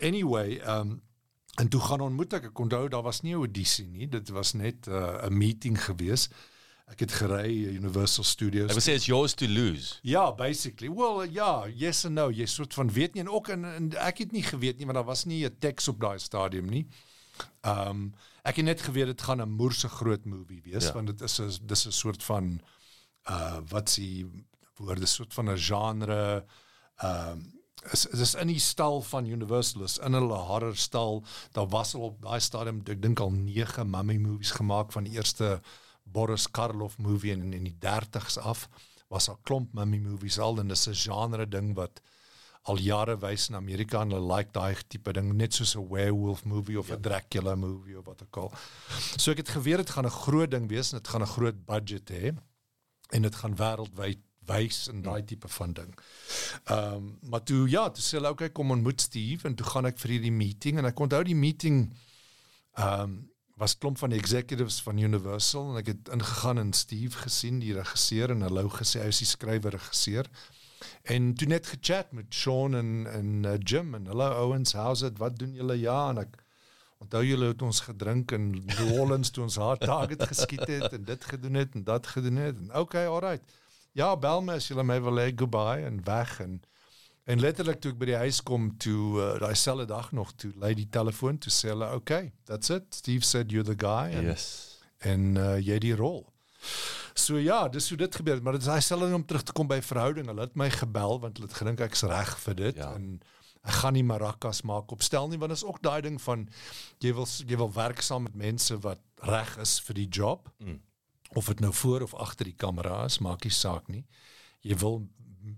Anyway, 0.00 0.58
ehm 0.58 0.80
um, 0.90 1.02
en 1.54 1.68
toe 1.68 1.80
gaan 1.80 2.00
ontmoet 2.00 2.32
ek 2.32 2.44
ek 2.44 2.58
onthou 2.58 2.88
daar 2.88 3.02
was 3.02 3.20
nie 3.20 3.34
'n 3.34 3.42
audisie 3.44 3.86
nie, 3.86 4.08
dit 4.08 4.28
was 4.28 4.52
net 4.52 4.86
uh, 4.86 5.26
'n 5.26 5.36
meeting 5.36 5.84
geweest 5.84 6.34
ek 6.90 7.04
het 7.04 7.12
gery 7.20 7.52
Universal 7.76 8.24
Studios. 8.26 8.70
Ek 8.72 8.78
wil 8.78 8.84
sê 8.84 8.96
it's 8.98 9.06
yours 9.06 9.34
to 9.38 9.46
lose. 9.46 10.00
Ja, 10.06 10.30
basically. 10.34 10.90
Well, 10.90 11.22
ja, 11.30 11.68
yes 11.68 12.04
and 12.04 12.18
no. 12.18 12.30
Jy 12.34 12.48
soort 12.50 12.74
van 12.74 12.90
weet 12.92 13.14
nie 13.14 13.22
en 13.24 13.30
ook 13.30 13.52
en, 13.54 13.64
en 13.68 13.90
ek 14.02 14.24
het 14.24 14.34
nie 14.34 14.42
geweet 14.46 14.80
nie 14.80 14.88
want 14.90 14.98
daar 14.98 15.08
was 15.08 15.24
nie 15.30 15.44
'n 15.46 15.56
teks 15.62 15.88
op 15.88 16.00
daai 16.00 16.18
stadium 16.18 16.68
nie. 16.70 16.86
Ehm 17.62 17.88
um, 17.88 18.02
ek 18.42 18.56
het 18.56 18.64
net 18.64 18.80
geweet 18.80 19.06
dit 19.06 19.22
gaan 19.22 19.42
'n 19.42 19.56
moerse 19.56 19.88
groot 19.88 20.24
movie 20.24 20.62
wees 20.64 20.90
ja. 20.90 20.92
want 20.92 21.06
dit 21.06 21.20
is 21.20 21.38
'n 21.40 21.66
dis 21.66 21.86
'n 21.86 21.92
soort 21.92 22.22
van 22.22 22.60
uh 23.30 23.60
wat 23.68 23.90
s'ie 23.90 24.26
woorde 24.80 25.06
soort 25.06 25.34
van 25.34 25.50
'n 25.50 25.58
genre 25.58 26.44
ehm 26.96 27.32
um, 27.32 27.60
is 27.92 28.06
is 28.06 28.34
in 28.34 28.50
die 28.52 28.60
stal 28.60 29.00
van 29.02 29.26
Universal 29.26 29.82
is 29.82 29.98
in 29.98 30.12
hulle 30.12 30.36
horror 30.48 30.76
stal 30.76 31.22
daar 31.56 31.68
was 31.68 31.94
al 31.94 32.00
op 32.10 32.22
daai 32.22 32.40
stadium 32.40 32.82
ek 32.84 33.02
dink 33.02 33.20
al 33.20 33.32
9 33.32 33.86
mummy 33.90 34.18
movies 34.20 34.52
gemaak 34.58 34.92
van 34.92 35.08
die 35.08 35.16
eerste 35.16 35.60
Boris 36.04 36.50
Karloff 36.50 36.98
movie 36.98 37.32
in 37.32 37.52
in 37.52 37.64
die 37.64 37.76
30s 37.86 38.38
af 38.38 38.68
was 39.08 39.28
'n 39.30 39.38
klomp 39.42 39.72
mummy 39.72 39.98
movies 39.98 40.38
al 40.38 40.58
en 40.58 40.68
dis 40.68 40.88
'n 40.88 40.94
genre 40.94 41.48
ding 41.48 41.74
wat 41.74 42.00
al 42.68 42.78
jare 42.78 43.16
wys 43.18 43.48
in 43.48 43.56
Amerika 43.56 44.02
en 44.02 44.10
hulle 44.12 44.34
like 44.34 44.52
daai 44.52 44.76
tipe 44.88 45.12
ding 45.12 45.32
net 45.32 45.54
soos 45.54 45.76
'n 45.76 45.88
werewolf 45.88 46.44
movie 46.44 46.78
of 46.78 46.88
'n 46.88 46.92
ja. 46.92 47.00
Dracula 47.00 47.54
movie 47.54 47.98
of 47.98 48.04
wat 48.04 48.22
ook 48.22 48.36
al. 48.36 48.52
So 49.16 49.30
ek 49.30 49.38
het 49.38 49.48
geweet 49.48 49.76
dit 49.76 49.90
gaan 49.90 50.06
'n 50.06 50.10
groot 50.24 50.50
ding 50.50 50.68
wees 50.68 50.92
en 50.92 50.98
dit 50.98 51.08
gaan 51.08 51.22
'n 51.22 51.34
groot 51.36 51.64
budget 51.64 52.10
hê 52.10 52.36
en 53.10 53.22
dit 53.22 53.34
gaan 53.34 53.56
wêreldwyd 53.56 54.20
wys 54.50 54.84
en 54.92 55.02
daai 55.06 55.24
tipe 55.24 55.48
van 55.58 55.74
ding. 55.78 55.90
Ehm 56.64 56.94
um, 56.94 57.10
maar 57.32 57.42
toe 57.46 57.64
ja, 57.70 57.88
toe 57.90 58.04
sê 58.04 58.18
hulle 58.18 58.34
okay 58.34 58.50
kom 58.50 58.74
ontmoet 58.76 59.00
Steve 59.00 59.48
en 59.48 59.54
toe 59.54 59.66
gaan 59.66 59.88
ek 59.90 59.98
vir 60.02 60.16
hierdie 60.16 60.36
meeting. 60.36 60.78
En 60.78 60.90
ek 60.90 61.04
onthou 61.06 61.22
die 61.26 61.38
meeting 61.38 61.84
ehm 62.78 63.02
um, 63.02 63.18
was 63.60 63.76
klomp 63.78 63.98
van 64.00 64.08
die 64.08 64.18
executives 64.18 64.78
van 64.82 64.98
Universal 64.98 65.66
en 65.70 65.78
ek 65.82 65.90
het 65.92 66.08
ingegaan 66.14 66.58
en 66.62 66.72
Steve 66.72 67.18
gesien 67.26 67.58
die 67.60 67.74
regisseur 67.76 68.32
en 68.32 68.46
hallo 68.46 68.70
gesê 68.72 69.02
hy 69.02 69.10
is 69.12 69.20
die 69.20 69.28
skrywer 69.28 69.76
regisseur. 69.76 70.30
En 71.12 71.34
toe 71.36 71.48
net 71.48 71.68
gechat 71.68 72.14
met 72.16 72.32
Sean 72.32 72.78
en 72.78 73.04
en 73.10 73.34
uh, 73.44 73.58
Jim 73.58 73.92
en 73.98 74.08
hallo 74.08 74.30
ouens 74.46 74.72
how's 74.78 75.04
it? 75.04 75.20
Wat 75.20 75.36
doen 75.38 75.52
julle? 75.58 75.76
Ja 75.76 75.98
en 76.14 76.22
ek 76.24 76.40
onthou 77.04 77.20
julle 77.24 77.52
het 77.52 77.62
ons 77.64 77.82
gedrink 77.84 78.32
in 78.36 78.50
New 78.64 78.94
Orleans 78.96 79.32
toe 79.32 79.44
ons 79.44 79.60
haar 79.60 79.80
target 79.80 80.24
geskiet 80.32 80.66
het 80.68 80.96
en 80.96 81.04
dit 81.12 81.24
gedoen 81.34 81.60
het 81.60 81.76
en 81.76 81.84
dat 81.84 82.08
gedoen 82.16 82.40
het? 82.40 82.56
En 82.64 82.72
okay 82.80 83.04
alright 83.04 83.59
ja 83.98 84.14
bel 84.16 84.40
my 84.42 84.54
as 84.60 84.68
julle 84.70 84.84
my 84.86 85.00
wil 85.02 85.18
hê 85.22 85.30
goodbye 85.36 85.86
en 85.86 86.02
weg 86.04 86.40
en 86.40 86.60
En 87.30 87.38
letterlik 87.38 87.78
toe 87.80 87.92
ek 87.92 87.98
by 88.00 88.06
die 88.08 88.16
huis 88.16 88.38
kom 88.42 88.64
toe 88.80 89.20
uh, 89.20 89.26
daai 89.38 89.54
selfde 89.54 89.84
dag 89.86 90.08
nog 90.16 90.32
toe 90.40 90.48
lei 90.58 90.72
die 90.74 90.88
telefoon 90.90 91.36
toe 91.38 91.52
sê 91.52 91.68
hulle 91.70 91.86
okay, 91.94 92.32
that's 92.48 92.70
it. 92.74 92.88
Steve 92.96 93.22
said 93.28 93.52
you're 93.52 93.62
the 93.62 93.76
guy 93.78 94.10
and 94.16 94.26
Yes. 94.26 94.78
en 94.98 95.36
uh, 95.38 95.58
jy 95.62 95.78
die 95.78 95.92
rol. 95.94 96.24
So 97.14 97.38
ja, 97.38 97.68
dis 97.68 97.86
hoe 97.92 97.98
dit 98.00 98.14
gebeur 98.18 98.40
maar 98.42 98.56
dit 98.58 98.62
is 98.66 98.72
hy 98.72 98.80
sel 98.82 99.04
om 99.14 99.22
terug 99.24 99.44
te 99.46 99.52
kom 99.54 99.68
by 99.70 99.78
verhouding. 99.84 100.26
Hulle 100.32 100.48
het 100.48 100.56
my 100.58 100.70
gebel 100.74 101.20
want 101.22 101.38
hulle 101.38 101.46
het 101.52 101.56
gedink 101.60 101.84
ek's 101.86 102.02
reg 102.08 102.34
vir 102.48 102.54
dit 102.64 102.76
Ja. 102.82 102.90
en 102.96 103.20
ek 103.62 103.78
gaan 103.84 103.94
nie 103.94 104.02
maracas 104.08 104.62
maak 104.66 104.90
op 104.90 105.02
stel 105.04 105.28
nie 105.28 105.38
want 105.38 105.52
is 105.52 105.62
ook 105.64 105.78
daai 105.84 106.00
ding 106.02 106.18
van 106.24 106.48
jy 107.04 107.12
wil 107.14 107.28
jy 107.46 107.56
wil 107.60 107.70
werk 107.76 108.00
saam 108.02 108.22
met 108.26 108.34
mense 108.34 108.74
wat 108.80 108.98
reg 109.22 109.54
is 109.60 109.78
vir 109.86 109.94
die 110.02 110.08
job. 110.08 110.48
Mm. 110.58 110.80
Of 111.34 111.46
dit 111.46 111.60
nou 111.60 111.72
voor 111.72 112.02
of 112.02 112.14
agter 112.14 112.44
die 112.44 112.54
kamera 112.56 113.04
is, 113.04 113.18
maak 113.18 113.44
nie 113.44 113.52
saak 113.52 113.88
nie. 113.88 114.04
Jy 114.60 114.76
wil 114.76 115.08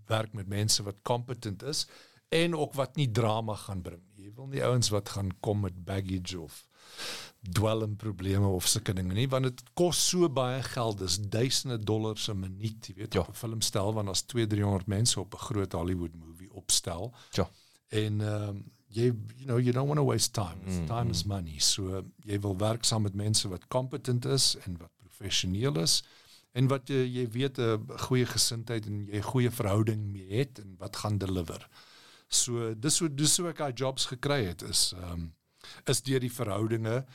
werk 0.06 0.32
met 0.32 0.48
mense 0.48 0.82
wat 0.82 0.96
competent 1.02 1.62
is 1.62 1.86
en 2.28 2.54
ook 2.56 2.74
wat 2.74 2.96
nie 2.96 3.10
drama 3.10 3.54
gaan 3.54 3.82
bring 3.82 4.00
nie. 4.16 4.24
Jy 4.26 4.32
wil 4.34 4.46
nie 4.46 4.62
ouens 4.64 4.88
wat 4.88 5.08
gaan 5.08 5.30
kom 5.40 5.60
met 5.60 5.84
baggage 5.84 6.40
of 6.40 6.66
dwelmprobleme 7.52 8.46
of 8.46 8.66
sulke 8.70 8.92
dinge 8.94 9.14
nie 9.16 9.26
want 9.28 9.44
dit 9.48 9.62
kos 9.78 9.98
so 10.10 10.28
baie 10.30 10.62
geld 10.62 10.98
dis 11.02 11.16
duisende 11.20 11.78
dollars 11.78 12.28
'n 12.28 12.38
minuut 12.40 12.86
jy 12.88 12.94
weet 12.94 13.14
Ja. 13.14 13.20
op 13.20 13.28
'n 13.28 13.32
filmstel 13.34 13.92
want 13.94 14.08
as 14.08 14.22
2 14.22 14.46
300 14.46 14.86
mense 14.86 15.20
op 15.20 15.34
'n 15.34 15.38
groot 15.38 15.72
Hollywood 15.72 16.14
movie 16.14 16.52
opstel 16.52 17.12
Ja. 17.32 17.48
en 17.88 18.20
ehm 18.20 18.48
um, 18.48 18.64
jy 18.88 19.02
you 19.36 19.44
know 19.44 19.58
you 19.58 19.72
don't 19.72 19.86
want 19.88 19.98
to 19.98 20.04
waste 20.04 20.30
time 20.30 20.60
mm, 20.64 20.86
time 20.86 21.10
is 21.10 21.24
money 21.24 21.58
so 21.58 22.02
jy 22.24 22.38
wil 22.40 22.56
werk 22.56 22.84
saam 22.84 23.02
met 23.02 23.14
mense 23.14 23.48
wat 23.48 23.66
competent 23.68 24.24
is 24.24 24.56
en 24.66 24.76
wat 24.78 24.90
professioneel 25.22 25.78
is 25.82 26.02
en 26.52 26.68
wat 26.68 26.90
jy 26.92 27.04
jy 27.06 27.28
weet 27.32 27.58
'n 27.58 27.98
goeie 28.08 28.26
gesindheid 28.26 28.86
en 28.86 29.06
jy 29.06 29.20
'n 29.20 29.30
goeie 29.32 29.50
verhouding 29.50 30.02
mee 30.12 30.28
het 30.42 30.58
en 30.58 30.74
wat 30.78 30.96
gaan 30.96 31.18
deliver 31.18 31.68
so 32.28 32.74
dis 32.74 32.98
hoe 32.98 33.08
dis 33.08 33.36
hoe 33.38 33.48
ek 33.48 33.58
daai 33.58 33.72
jobs 33.72 34.06
gekry 34.06 34.44
het 34.44 34.62
is 34.62 34.92
ehm 34.92 35.12
um, 35.12 35.32
is 35.86 36.02
deur 36.02 36.20
die 36.20 36.36
verhoudinge 36.40 37.06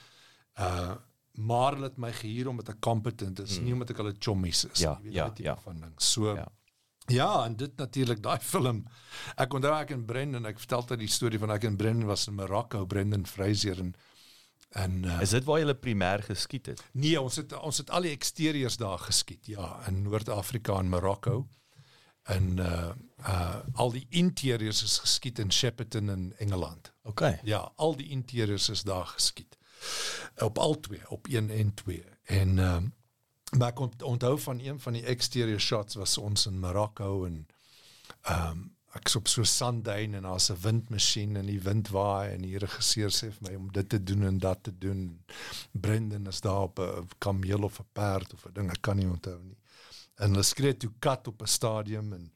uh 0.60 0.96
maar 1.38 1.76
hulle 1.76 1.86
het 1.86 1.98
my 2.02 2.12
gehuur 2.12 2.48
omdat 2.50 2.70
ek 2.74 2.80
competent 2.82 3.40
is, 3.40 3.60
mm. 3.60 3.66
nie 3.66 3.74
omdat 3.74 3.92
ek 3.94 4.00
hulle 4.02 4.14
chommies 4.20 4.64
is 4.72 4.82
Ja, 4.82 4.96
nie, 4.98 5.12
weet 5.12 5.14
ja, 5.14 5.30
tipe 5.30 5.50
ja. 5.50 5.56
van 5.62 5.82
ding. 5.84 5.94
So 6.02 6.34
Ja. 6.34 6.34
ja. 6.36 6.48
ja, 7.08 7.46
en 7.46 7.56
dit 7.56 7.78
natuurlik 7.78 8.24
daai 8.24 8.40
film. 8.40 8.86
Ek 9.38 9.54
onthou 9.54 9.74
ek 9.76 9.92
en 9.92 10.06
Brendan, 10.06 10.46
ek 10.46 10.60
vertel 10.60 10.86
dit 10.88 11.00
die 11.06 11.08
storie 11.08 11.40
van 11.40 11.54
ek 11.54 11.64
en 11.64 11.78
Brendan 11.78 12.08
was 12.08 12.28
in 12.28 12.36
Marokko, 12.36 12.86
Brendan 12.86 13.26
Fraser 13.26 13.80
en 13.80 13.94
en 14.70 15.04
uh, 15.04 15.22
Is 15.22 15.30
dit 15.30 15.44
waar 15.44 15.60
jy 15.60 15.74
primêr 15.74 16.24
geskiet 16.24 16.66
het? 16.66 16.84
nee, 16.94 17.22
ons 17.22 17.36
het 17.36 17.54
ons 17.60 17.78
het 17.78 17.90
al 17.90 18.02
die 18.02 18.12
exterieurs 18.12 18.78
daar 18.78 19.00
geskiet, 19.00 19.46
ja, 19.46 19.80
in 19.88 20.02
Noord-Afrika 20.02 20.78
en 20.80 20.90
Marokko. 20.90 21.48
En 22.24 22.58
uh 22.58 22.90
uh 23.20 23.56
al 23.74 23.92
die 23.92 24.06
interieurs 24.10 24.84
is 24.84 24.98
geskiet 25.00 25.40
in 25.40 25.52
Shepperton 25.52 26.10
in 26.10 26.34
Engeland. 26.38 26.92
Okay. 27.04 27.40
Ja, 27.44 27.72
al 27.76 27.96
die 27.96 28.10
interieurs 28.10 28.70
is 28.70 28.84
daar 28.84 29.06
geskiet. 29.06 29.58
Op 30.38 30.58
al 30.58 30.80
twee, 30.80 31.10
op 31.10 31.28
1 31.28 31.50
en 31.50 31.74
2. 31.74 32.04
En 32.24 32.60
ehm 32.60 32.76
um, 32.76 32.94
maar 33.58 33.70
ek 33.70 33.80
ont- 33.80 34.02
onthou 34.04 34.40
van 34.40 34.60
een 34.60 34.80
van 34.80 34.94
die 34.94 35.06
exterior 35.06 35.60
shots 35.60 35.96
was 35.96 36.18
ons 36.18 36.46
in 36.46 36.60
Marokko 36.60 37.26
en 37.26 37.48
ehm 38.22 38.50
um, 38.52 38.77
ek's 38.96 39.16
op 39.16 39.28
so 39.28 39.42
'n 39.42 39.46
sandduin 39.46 40.14
en 40.14 40.24
daar's 40.24 40.50
'n 40.52 40.62
windmasjien 40.62 41.36
en 41.36 41.46
die 41.46 41.62
wind 41.62 41.90
waai 41.90 42.34
en 42.34 42.42
die 42.42 42.58
regisseur 42.58 43.10
sê 43.10 43.32
vir 43.32 43.50
my 43.50 43.56
om 43.56 43.72
dit 43.72 43.90
te 43.90 44.04
doen 44.04 44.24
en 44.24 44.38
dat 44.38 44.64
te 44.64 44.78
doen. 44.78 45.20
Brendan 45.72 46.28
is 46.28 46.42
daar 46.42 46.62
op 46.62 46.80
'n 46.80 47.08
kameel 47.18 47.64
of 47.64 47.80
'n 47.80 47.86
perd 47.94 48.34
of 48.34 48.46
'n 48.46 48.54
ding, 48.54 48.70
ek 48.72 48.82
kan 48.82 48.98
nie 48.98 49.08
onthou 49.08 49.44
nie. 49.44 49.58
En 50.16 50.30
hulle 50.30 50.44
skree 50.44 50.78
toe 50.78 50.92
kat 51.00 51.28
op 51.28 51.42
'n 51.42 51.48
stadium 51.48 52.14
en 52.14 52.32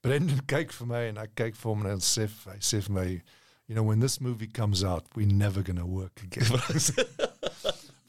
Brendan 0.00 0.44
kyk 0.54 0.72
vir 0.72 0.86
my 0.86 1.08
en 1.08 1.18
ek 1.18 1.34
kyk 1.34 1.56
vir 1.56 1.70
hom 1.70 1.86
en 1.86 2.00
sê 2.00 2.28
hy 2.28 2.58
sê 2.58 2.82
vir 2.82 2.92
my 2.92 3.22
you 3.66 3.74
know 3.74 3.84
when 3.84 4.00
this 4.00 4.20
movie 4.20 4.50
comes 4.50 4.82
out 4.82 5.04
we're 5.14 5.26
never 5.26 5.62
going 5.62 5.78
to 5.78 5.86
work 5.86 6.20
again. 6.22 6.50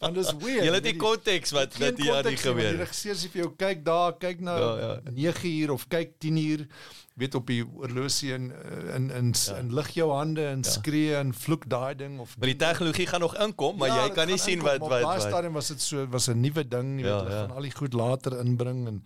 Want 0.05 0.15
dis 0.21 0.31
weird. 0.37 0.63
Jy 0.65 0.73
het 0.73 0.83
die 0.85 0.91
weet 0.93 1.01
konteks 1.01 1.51
wat 1.55 1.77
wat 1.77 1.79
hier 1.79 1.89
aan 1.89 1.95
die 1.95 2.03
nie, 2.05 2.11
want 2.11 2.27
Die 2.29 2.37
gebeur. 2.37 2.77
regisseur 2.83 3.15
sê 3.15 3.29
vir 3.33 3.41
jou 3.41 3.51
kyk 3.57 3.83
daar, 3.85 4.13
kyk 4.21 4.39
nou 4.45 4.59
Ja, 4.59 4.71
ja, 4.77 4.93
ja. 4.93 4.99
ja. 5.05 5.11
9 5.33 5.49
uur 5.61 5.71
of 5.75 5.87
kyk 5.89 6.11
10 6.19 6.37
uur 6.37 6.67
weet 7.15 7.35
op 7.35 7.47
die 7.47 7.63
oorlosie 7.63 8.33
en 8.35 8.51
in 8.95 9.09
in 9.11 9.33
Ja. 9.47 9.55
in 9.57 9.73
lig 9.73 9.89
jou 9.95 10.11
hande 10.11 10.45
en 10.45 10.61
ja. 10.63 10.69
skree 10.69 11.15
en 11.15 11.33
vloek 11.33 11.63
daai 11.69 11.95
ding 11.95 12.19
of 12.19 12.37
Maar 12.37 12.47
die 12.47 12.55
tegnologie 12.59 13.07
gaan 13.07 13.19
nog 13.21 13.35
inkom, 13.37 13.77
maar 13.77 13.87
Ja, 13.87 14.03
jy 14.05 14.09
kan 14.13 14.27
nie 14.27 14.37
sien 14.37 14.59
inkom, 14.59 14.67
wat 14.69 14.79
wat, 14.79 15.01
op 15.01 15.07
daai 15.09 15.17
wat 15.19 15.27
stadium 15.29 15.53
was 15.53 15.67
dit 15.67 15.81
so 15.81 16.05
was 16.07 16.27
'n 16.29 16.39
nuwe 16.41 16.67
ding, 16.67 16.99
jy 16.99 17.05
Ja, 17.07 17.13
weet, 17.15 17.23
hulle 17.23 17.35
ja. 17.35 17.41
gaan 17.47 17.55
al 17.55 17.61
die 17.61 17.71
goed 17.75 17.93
later 17.93 18.39
inbring 18.39 18.87
en 18.87 19.03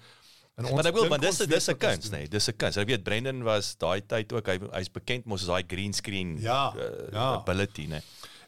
en 0.59 0.75
Maar 0.75 0.85
ek 0.87 0.93
wil 0.93 1.07
maar 1.07 1.19
dis 1.21 1.39
ons 1.39 1.47
dis 1.47 1.67
'n 1.69 1.71
wat 1.71 1.83
ons 1.83 1.93
kuns, 1.93 2.09
doen. 2.09 2.19
nee, 2.19 2.27
dis 2.27 2.47
'n 2.49 2.55
kuns. 2.57 2.77
Ek 2.77 2.87
weet 2.87 3.03
Brendan 3.03 3.43
was 3.43 3.75
daai 3.77 4.01
tyd 4.05 4.33
ook 4.33 4.45
hy 4.47 4.59
hy's 4.73 4.89
bekend 4.91 5.25
mos 5.25 5.41
as 5.41 5.47
daai 5.47 5.63
green 5.67 5.93
screen 5.93 6.37
Ja, 6.41 6.73
uh, 6.75 6.81
ja. 7.13 7.33
ability, 7.35 7.85
nee. 7.87 8.01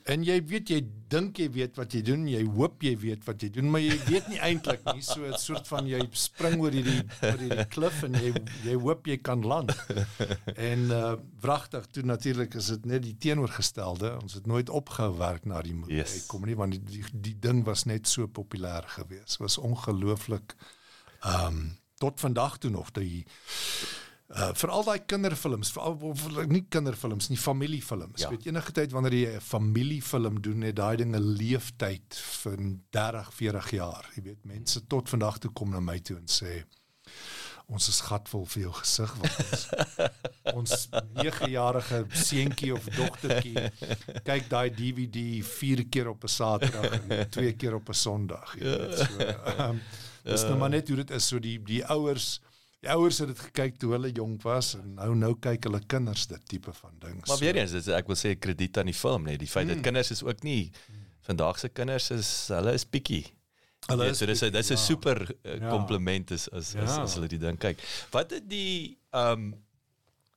En 0.09 0.23
jy 0.25 0.37
weet 0.49 0.69
jy 0.71 0.79
dink 1.11 1.37
jy 1.41 1.47
weet 1.51 1.77
wat 1.77 1.93
jy 1.93 2.01
doen, 2.07 2.23
jy 2.29 2.41
hoop 2.55 2.83
jy 2.85 2.93
weet 3.01 3.25
wat 3.27 3.43
jy 3.43 3.49
doen, 3.53 3.67
maar 3.73 3.83
jy 3.83 3.97
weet 4.07 4.29
nie 4.31 4.39
eintlik 4.41 4.83
nie. 4.93 5.03
So 5.05 5.25
'n 5.27 5.37
soort 5.37 5.67
van 5.67 5.87
jy 5.87 5.99
spring 6.13 6.61
oor 6.61 6.71
hierdie 6.71 7.03
oor 7.21 7.41
hierdie 7.41 7.67
klif 7.75 8.03
en 8.07 8.15
jy 8.15 8.31
jy 8.65 8.75
hoop 8.79 9.07
jy 9.07 9.17
kan 9.17 9.43
land. 9.45 9.73
En 10.55 10.87
uh 10.91 11.15
wragtig 11.41 11.85
toe 11.91 12.03
natuurlik 12.05 12.53
is 12.53 12.67
dit 12.67 12.85
net 12.85 13.03
die 13.03 13.17
teenoorgestelde. 13.17 14.13
Ons 14.21 14.33
het 14.33 14.45
nooit 14.47 14.69
opgehou 14.69 15.17
werk 15.17 15.45
na 15.45 15.61
die 15.61 15.73
movie. 15.73 15.97
Yes. 15.97 16.25
Kom 16.27 16.45
nie 16.45 16.55
want 16.55 16.77
die, 16.77 16.81
die 16.85 17.03
die 17.11 17.37
ding 17.39 17.63
was 17.65 17.85
net 17.85 18.07
so 18.07 18.27
populêr 18.27 18.87
geweest. 18.87 19.37
Was 19.37 19.57
ongelooflik 19.57 20.55
ehm 21.21 21.47
um, 21.47 21.79
tot 22.01 22.19
vandag 22.19 22.57
toe 22.57 22.71
nog 22.71 22.91
die 22.91 23.25
uh 24.31 24.51
veral 24.55 24.83
daai 24.87 24.99
kinderfilms, 25.05 25.71
veral 25.75 25.97
of, 26.07 26.25
nie 26.47 26.63
kinderfilms 26.69 27.29
nie, 27.29 27.37
familiefilms. 27.37 28.21
Ja. 28.21 28.29
Ja. 28.29 28.35
Weet 28.35 28.45
enige 28.45 28.71
tyd 28.71 28.91
wanneer 28.95 29.13
jy 29.13 29.35
'n 29.35 29.41
familiefilm 29.41 30.41
doen, 30.41 30.61
het 30.61 30.75
daai 30.75 30.97
ding 30.97 31.15
'n 31.15 31.33
leeftyd 31.37 32.17
van 32.43 32.81
30, 32.89 33.33
40 33.33 33.71
jaar. 33.71 34.09
Jy 34.15 34.23
weet, 34.23 34.45
mense 34.45 34.87
tot 34.87 35.09
vandag 35.09 35.37
toe 35.37 35.51
kom 35.51 35.69
na 35.69 35.79
my 35.79 35.99
toe 35.99 36.17
en 36.17 36.27
sê 36.27 36.63
ons 37.71 37.87
is 37.87 38.01
gatvol 38.03 38.45
vir 38.51 38.63
jou 38.65 38.71
gesig 38.81 39.11
want 39.21 39.37
ons 39.41 39.65
ons 40.59 40.73
9-jarige 41.23 42.01
seentjie 42.11 42.73
of 42.75 42.87
dogtertjie 42.97 43.69
kyk 44.27 44.49
daai 44.51 44.69
DVD 44.75 45.39
4 45.47 45.85
keer 45.93 46.11
op 46.11 46.25
'n 46.27 46.33
Saterdag 46.35 46.97
en 46.99 47.29
2 47.29 47.53
keer 47.55 47.75
op 47.75 47.89
'n 47.89 47.93
Sondag. 47.93 48.55
Jy 48.59 48.75
weet, 48.75 48.97
so 48.97 49.67
um, 49.67 49.81
dis 50.31 50.43
nou 50.49 50.57
maar 50.57 50.69
net 50.69 50.87
hoe 50.87 50.97
dit 51.03 51.11
is 51.11 51.27
so 51.27 51.39
die 51.39 51.57
die 51.63 51.83
ouers 51.85 52.41
ouers 52.89 53.17
het 53.21 53.27
dit 53.27 53.39
gekyk 53.39 53.77
toe 53.77 53.91
hulle 53.91 54.11
jonk 54.11 54.41
was 54.41 54.73
en 54.75 54.93
nou 54.97 55.15
nou 55.15 55.35
kyk 55.39 55.63
hulle 55.63 55.79
kinders 55.87 56.27
dit 56.27 56.45
tipe 56.47 56.73
van 56.73 56.93
ding. 56.99 57.19
Maar 57.27 57.37
weer 57.37 57.55
eens, 57.55 57.71
dit 57.71 57.87
ek 57.87 58.07
wil 58.07 58.15
sê 58.15 58.35
krediet 58.39 58.77
aan 58.77 58.85
die 58.89 58.93
film, 58.97 59.23
nee, 59.23 59.37
die 59.37 59.47
feit 59.47 59.67
Hmm. 59.67 59.75
dat 59.75 59.83
kinders 59.83 60.11
is 60.11 60.23
ook 60.23 60.43
nie 60.43 60.71
vandag 61.21 61.59
se 61.59 61.69
kinders 61.69 62.09
is 62.11 62.47
hulle 62.47 62.73
is. 62.73 62.85
Hulle 63.87 64.03
Weet, 64.03 64.11
is 64.11 64.17
so 64.17 64.25
dis 64.25 64.39
bietjie, 64.39 64.51
dis 64.51 64.69
'n 64.69 64.73
ja. 64.73 64.79
super 64.79 65.35
uh, 65.45 65.59
Ja. 65.59 65.69
kompliment 65.69 66.31
is 66.31 66.49
as 66.49 66.75
as, 66.75 66.95
Ja. 66.95 67.01
as 67.01 67.13
hulle 67.15 67.27
die 67.27 67.39
ding 67.39 67.57
kyk. 67.57 67.79
Wat 68.11 68.31
het 68.31 68.49
die 68.49 68.97
ehm 69.11 69.31
um, 69.53 69.63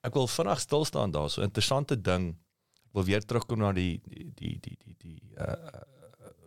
ek 0.02 0.14
wil 0.14 0.26
vinnig 0.28 0.60
stil 0.60 0.84
staan 0.84 1.10
daar, 1.10 1.30
so 1.30 1.40
'n 1.40 1.44
interessante 1.44 2.00
ding. 2.00 2.36
Ek 2.86 2.92
wil 2.92 3.04
weer 3.04 3.20
terugkom 3.24 3.58
na 3.58 3.72
die 3.72 4.00
die 4.04 4.32
die 4.34 4.58
die 4.60 4.76
die, 4.84 4.96
die 4.98 5.20
uh 5.38 5.80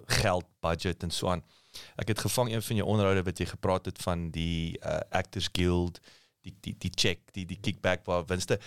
geld 0.08 0.46
budget 0.62 1.04
en 1.04 1.12
so 1.12 1.28
aan. 1.30 1.44
Ek 1.96 2.08
het 2.08 2.20
gevang 2.20 2.52
een 2.52 2.62
van 2.62 2.76
jou 2.76 2.88
onderhoude 2.88 3.24
wat 3.24 3.38
jy 3.38 3.46
gepraat 3.46 3.86
het 3.86 4.02
van 4.02 4.30
die 4.32 4.78
uh, 4.86 5.00
Actors 5.10 5.50
Guild, 5.52 6.00
die 6.42 6.56
die 6.62 6.76
die 6.78 6.92
check, 6.96 7.20
die 7.34 7.46
die 7.46 7.60
kickback 7.62 8.06
waar 8.06 8.26
winste 8.26 8.60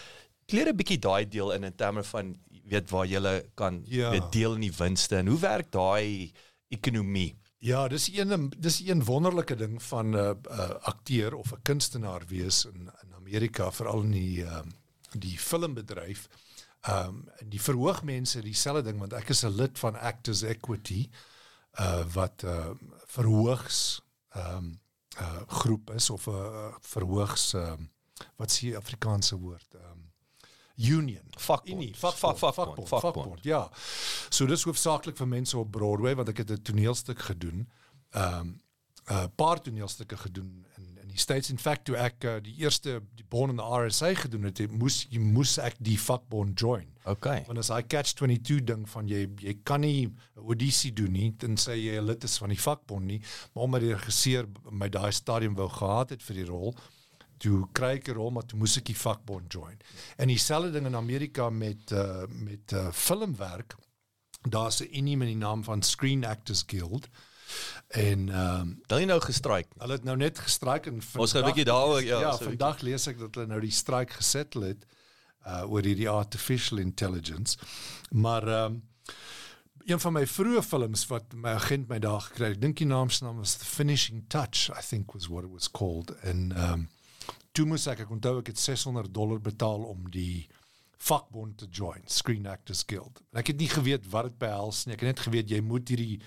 kleer 0.50 0.68
'n 0.72 0.76
bietjie 0.76 0.98
daai 0.98 1.28
deel 1.28 1.52
in 1.52 1.64
in 1.64 1.74
terme 1.74 2.02
van 2.02 2.36
weet 2.70 2.90
waar 2.90 3.06
jy 3.06 3.42
kan 3.54 3.82
Ja. 3.86 4.10
weet 4.10 4.32
deel 4.32 4.54
in 4.54 4.60
die 4.60 4.76
winste 4.76 5.16
en 5.16 5.26
hoe 5.26 5.38
werk 5.38 5.70
daai 5.70 6.32
ekonomie? 6.68 7.36
Ja, 7.58 7.88
dis 7.88 8.08
een 8.16 8.52
dis 8.58 8.80
een 8.86 9.04
wonderlike 9.04 9.54
ding 9.56 9.82
van 9.82 10.10
'n 10.10 10.14
uh, 10.14 10.30
uh, 10.50 10.70
akteur 10.82 11.34
of 11.34 11.52
'n 11.52 11.62
kunstenaar 11.62 12.22
wees 12.26 12.64
in 12.64 12.90
in 13.02 13.14
Amerika, 13.14 13.70
veral 13.72 14.02
in 14.02 14.10
die 14.10 14.44
ehm 14.44 14.58
um, 14.58 14.72
die 15.20 15.38
filmbedryf. 15.38 16.28
Ehm 16.80 17.08
um, 17.08 17.24
die 17.48 17.60
verhoog 17.60 18.02
mense 18.02 18.40
dieselfde 18.40 18.82
ding 18.82 18.98
want 18.98 19.12
ek 19.12 19.28
is 19.28 19.44
'n 19.44 19.54
lid 19.54 19.78
van 19.78 19.96
Actors 19.98 20.42
Equity 20.42 21.08
uh 21.78 22.04
wat 22.12 22.42
uh 22.44 22.70
verhoogs 23.06 24.00
ehm 24.30 24.56
um, 24.56 24.80
uh 25.20 25.40
groep 25.46 25.90
is 25.90 26.10
of 26.10 26.26
'n 26.26 26.30
uh, 26.32 26.74
verhoogs 26.80 27.52
ehm 27.54 27.72
um, 27.72 27.90
wat 28.36 28.50
s'ie 28.50 28.76
Afrikaanse 28.76 29.36
woord 29.38 29.74
ehm 29.74 29.84
um, 29.90 30.08
union 30.76 31.24
Vakbond. 31.36 31.68
Unie, 31.76 31.94
Vak- 31.96 32.16
vakbond, 32.16 32.38
vakbond, 32.38 32.54
vakbond, 32.54 32.88
vakbond. 32.88 33.14
vakbond, 33.14 33.44
ja. 33.44 33.70
So 34.28 34.46
dis 34.46 34.62
hoofsaaklik 34.64 35.16
vir 35.16 35.28
mense 35.28 35.58
op 35.58 35.70
Broadway 35.70 36.14
want 36.14 36.28
ek 36.28 36.36
het 36.38 36.50
'n 36.50 36.62
toneelstuk 36.62 37.18
gedoen. 37.20 37.68
Ehm 38.10 38.38
um, 38.40 38.60
'n 39.08 39.12
uh, 39.12 39.24
paar 39.36 39.60
toneelstukke 39.60 40.16
gedoen 40.16 40.66
in 41.10 41.16
die 41.16 41.22
States 41.22 41.50
in 41.50 41.58
fact 41.58 41.88
toe 41.88 41.96
ek 41.98 42.24
uh, 42.24 42.36
die 42.42 42.54
eerste 42.62 43.00
die 43.18 43.26
Born 43.30 43.50
in 43.50 43.58
the 43.58 43.66
RSA 43.66 44.12
gedoen 44.14 44.46
het, 44.46 44.60
het 44.62 44.70
moes 44.70 45.02
jy 45.10 45.18
moes 45.22 45.56
ek 45.58 45.74
die 45.82 45.98
vakbond 45.98 46.58
join. 46.58 46.86
Okay. 47.10 47.42
Want 47.48 47.58
as 47.58 47.70
hy 47.74 47.80
catch 47.82 48.14
22 48.20 48.62
ding 48.68 48.86
van 48.92 49.10
jy 49.10 49.24
jy 49.42 49.56
kan 49.66 49.82
nie 49.82 50.06
'n 50.06 50.14
audisie 50.46 50.92
doen 50.94 51.12
nie 51.12 51.32
tensy 51.32 51.74
jy 51.74 51.98
'n 51.98 52.06
lid 52.06 52.24
is 52.24 52.38
van 52.38 52.54
die 52.54 52.60
vakbond 52.60 53.06
nie, 53.06 53.20
maar 53.54 53.64
omdat 53.64 53.80
die 53.80 53.94
regisseur 53.94 54.46
my 54.70 54.88
daai 54.88 55.10
stadium 55.12 55.54
wou 55.54 55.68
gehad 55.68 56.10
het 56.10 56.22
vir 56.22 56.36
die 56.36 56.46
rol, 56.46 56.76
toe 57.38 57.66
kry 57.72 57.96
ek 57.98 58.08
'n 58.08 58.14
rol 58.14 58.30
maar 58.30 58.46
toe 58.46 58.58
moes 58.58 58.76
ek 58.76 58.86
die 58.86 59.02
vakbond 59.02 59.52
join. 59.52 59.78
En 60.16 60.28
dieselfde 60.28 60.70
ding 60.70 60.86
in 60.86 60.96
Amerika 60.96 61.50
met 61.50 61.90
uh 61.90 62.26
met 62.28 62.72
uh 62.72 62.92
filmwerk. 62.92 63.76
Daar's 64.48 64.80
'n 64.80 64.94
unie 64.94 65.16
met 65.16 65.28
die 65.28 65.36
naam 65.36 65.64
van 65.64 65.82
Screen 65.82 66.24
Actors 66.24 66.62
Guild. 66.66 67.08
En 67.88 68.28
ehm 68.28 68.60
um, 68.60 68.82
Hulle 68.86 69.00
het 69.00 69.08
nou 69.08 69.20
gestryk. 69.20 69.66
hulle 69.78 69.92
het 69.92 70.04
nou 70.04 70.16
net 70.16 70.38
gestryk 70.38 70.86
en 70.86 71.00
Ons 71.16 71.32
gaan 71.32 71.42
'n 71.42 71.46
bietjie 71.46 71.64
daaroor 71.64 72.02
ja. 72.02 72.20
ja, 72.20 72.36
so 72.36 72.44
vandag 72.44 72.80
lees 72.80 73.06
ek 73.06 73.18
dat 73.18 73.34
hulle 73.34 73.46
nou 73.46 73.60
die 73.60 73.70
stryk 73.70 74.10
gesettel 74.10 74.62
het 74.62 74.86
uh 75.46 75.64
oor 75.72 75.82
hierdie 75.82 76.08
artificial 76.08 76.78
intelligence. 76.78 77.58
Maar 78.10 78.48
ehm 78.48 78.64
um, 78.64 78.82
een 79.84 80.00
van 80.00 80.12
my 80.12 80.26
vroeë 80.26 80.62
films 80.62 81.06
wat 81.06 81.32
my 81.34 81.54
agent 81.56 81.88
my 81.88 81.98
daar 81.98 82.20
gekry 82.20 82.46
het, 82.50 82.56
ek 82.56 82.62
dink 82.62 82.76
die 82.76 82.86
naam 82.86 83.10
se 83.10 83.24
naam 83.24 83.36
was 83.36 83.56
The 83.56 83.64
Finishing 83.64 84.24
Touch, 84.28 84.68
I 84.70 84.82
think 84.86 85.14
was 85.14 85.26
what 85.28 85.44
it 85.44 85.50
was 85.50 85.70
called. 85.70 86.10
En 86.20 86.52
ehm 86.56 86.72
um, 86.72 86.88
toe 87.52 87.66
moes 87.66 87.86
ek 87.86 88.00
ek 88.04 88.10
onthou 88.10 88.38
ek 88.38 88.52
het 88.52 88.58
600 88.58 89.14
dollar 89.14 89.40
betaal 89.40 89.82
om 89.82 90.10
die 90.10 90.48
vakbond 91.00 91.56
te 91.58 91.66
join, 91.70 92.02
Screen 92.04 92.46
Actors 92.46 92.82
Guild. 92.86 93.22
En 93.32 93.40
ek 93.40 93.52
het 93.52 93.60
nie 93.60 93.68
geweet 93.72 94.04
wat 94.12 94.26
dit 94.28 94.36
behels 94.42 94.82
nie. 94.84 94.94
Ek 94.94 95.04
het 95.04 95.08
net 95.14 95.22
geweet 95.24 95.52
jy 95.52 95.60
moet 95.64 95.88
hierdie 95.88 96.18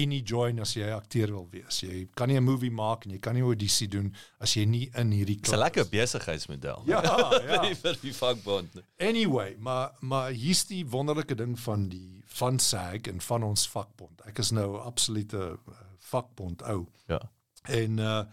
unie 0.00 0.22
join 0.24 0.62
as 0.64 0.72
jy 0.76 0.88
akteur 0.94 1.34
wil 1.34 1.44
wees. 1.52 1.82
Jy 1.84 2.06
kan 2.16 2.32
nie 2.32 2.38
'n 2.40 2.44
movie 2.44 2.70
maak 2.72 3.04
en 3.04 3.12
jy 3.12 3.18
kan 3.18 3.36
nie 3.36 3.44
audisie 3.44 3.88
doen 3.88 4.14
as 4.40 4.54
jy 4.56 4.64
nie 4.64 4.90
in 4.96 5.12
hierdie 5.12 5.36
Dis 5.40 5.52
'n 5.52 5.58
lekker 5.58 5.84
besigheidsmodel. 5.84 6.82
Ja, 6.86 7.02
ja. 7.04 7.74
vir 7.74 7.98
die, 8.00 8.14
vakbond. 8.14 8.82
Anyway, 8.98 9.56
maar 9.58 9.92
maar 10.00 10.30
hier's 10.30 10.64
die 10.64 10.86
wonderlike 10.86 11.34
ding 11.34 11.58
van 11.58 11.88
die 11.88 12.22
van 12.26 12.58
SAG 12.58 13.08
en 13.12 13.20
van 13.20 13.42
ons 13.42 13.68
vakbond. 13.68 14.24
Ek 14.26 14.38
is 14.38 14.50
nou 14.50 14.76
'n 14.76 14.80
absolute 14.80 15.36
uh, 15.36 15.76
vakbond 15.98 16.62
ou. 16.62 16.86
Ja. 17.06 17.20
En 17.62 17.98
uh 17.98 18.24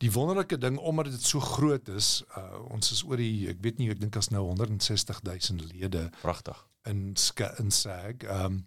die 0.00 0.12
wonderlike 0.12 0.58
ding 0.58 0.78
omdat 0.78 1.10
dit 1.12 1.22
so 1.22 1.40
groot 1.40 1.88
is, 1.88 2.22
uh 2.36 2.72
ons 2.72 2.92
is 2.92 3.02
oor 3.04 3.20
die 3.20 3.48
ek 3.52 3.60
weet 3.60 3.78
nie 3.78 3.90
ek 3.92 4.00
dink 4.00 4.16
as 4.16 4.30
nou 4.32 4.46
160 4.46 5.20
000 5.22 5.66
lede 5.72 6.08
Pragtig. 6.22 6.66
in 6.88 7.14
in 7.58 7.70
SAG. 7.70 8.24
Um, 8.24 8.66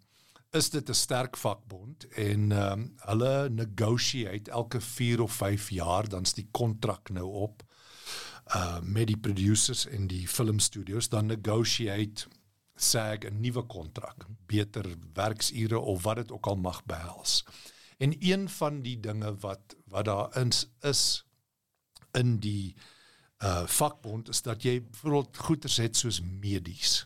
is 0.51 0.69
dit 0.69 0.89
'n 0.89 0.93
sterk 0.93 1.37
vakbond 1.37 2.07
en 2.07 2.51
ehm 2.51 2.71
um, 2.71 2.93
hulle 2.97 3.49
negotiate 3.49 4.51
elke 4.51 4.81
4 4.81 5.21
of 5.21 5.33
5 5.33 5.69
jaar 5.69 6.09
dan's 6.09 6.33
die 6.33 6.47
kontrak 6.51 7.09
nou 7.09 7.25
op 7.25 7.63
uh 8.55 8.79
met 8.81 9.07
die 9.07 9.17
producers 9.17 9.87
en 9.87 10.07
die 10.07 10.27
filmstudios 10.27 11.09
dan 11.09 11.25
negotiate 11.25 12.27
SAG 12.75 13.25
'n 13.25 13.41
nuwe 13.41 13.63
kontrak, 13.63 14.25
beter 14.45 14.85
werksure 15.13 15.79
of 15.79 16.03
wat 16.03 16.15
dit 16.15 16.31
ook 16.31 16.45
al 16.45 16.55
mag 16.55 16.85
behels. 16.85 17.45
En 17.97 18.15
een 18.19 18.49
van 18.49 18.81
die 18.81 18.99
dinge 18.99 19.35
wat 19.39 19.75
wat 19.93 20.05
daar 20.09 20.33
is 20.41 20.65
is 20.81 21.23
in 22.17 22.37
die 22.43 22.75
uh 23.43 23.63
vakbond 23.67 24.29
is 24.31 24.41
dat 24.41 24.63
jy 24.63 24.77
byvoorbeeld 24.81 25.37
goeders 25.47 25.77
het 25.81 25.97
soos 25.99 26.21
medies. 26.21 27.03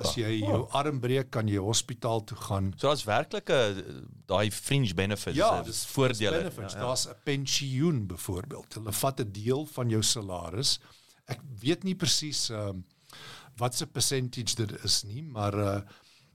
As 0.00 0.14
jy 0.16 0.38
jou 0.40 0.62
arm 0.72 1.00
breek, 1.02 1.28
kan 1.30 1.48
jy 1.48 1.60
hospitaal 1.60 2.22
toe 2.24 2.36
gaan. 2.46 2.70
So 2.78 2.86
daar's 2.88 3.04
werklike 3.04 3.52
eh, 3.52 3.98
daai 4.30 4.48
fringe 4.50 4.94
benefits, 4.96 5.36
Ja, 5.36 5.58
eh, 5.58 5.66
dis 5.68 5.82
voordele. 5.92 6.38
Benefits. 6.38 6.72
Ja, 6.72 6.78
Ja, 6.78 6.82
ja. 6.82 6.86
Daar's 6.86 7.06
'n 7.08 7.16
pensioen 7.24 8.06
byvoorbeeld. 8.06 8.74
Hulle 8.74 8.92
vat 8.92 9.20
'n 9.20 9.32
deel 9.32 9.66
van 9.66 9.88
jou 9.88 10.02
salaris. 10.02 10.78
Ek 11.26 11.40
weet 11.60 11.84
nie 11.84 11.94
presies 11.94 12.48
ehm 12.50 12.68
um, 12.68 12.84
wat 13.56 13.74
se 13.76 13.86
percentage 13.86 14.54
dit 14.56 14.84
is 14.84 15.02
nie, 15.02 15.22
maar 15.22 15.54
uh 15.54 15.80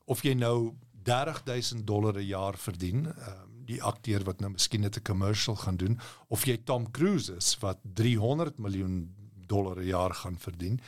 of 0.06 0.22
jy 0.24 0.34
nou 0.34 0.74
30000 1.04 1.88
dollar 1.88 2.14
'n 2.16 2.26
jaar 2.26 2.58
verdien, 2.58 3.06
ehm 3.06 3.42
um, 3.42 3.57
die 3.68 3.82
akteur 3.84 4.24
wat 4.28 4.42
nou 4.42 4.52
miskien 4.56 4.82
net 4.82 4.98
'n 4.98 5.04
commercial 5.04 5.56
gaan 5.56 5.78
doen, 5.78 6.00
of 6.28 6.46
jy 6.46 6.58
Tom 6.64 6.92
Cruise 6.92 7.36
is 7.36 7.58
wat 7.60 7.80
300 7.84 8.58
miljoen 8.58 9.16
dollar 9.48 9.78
'n 9.80 9.86
jaar 9.86 10.14
gaan 10.14 10.40
verdien. 10.40 10.80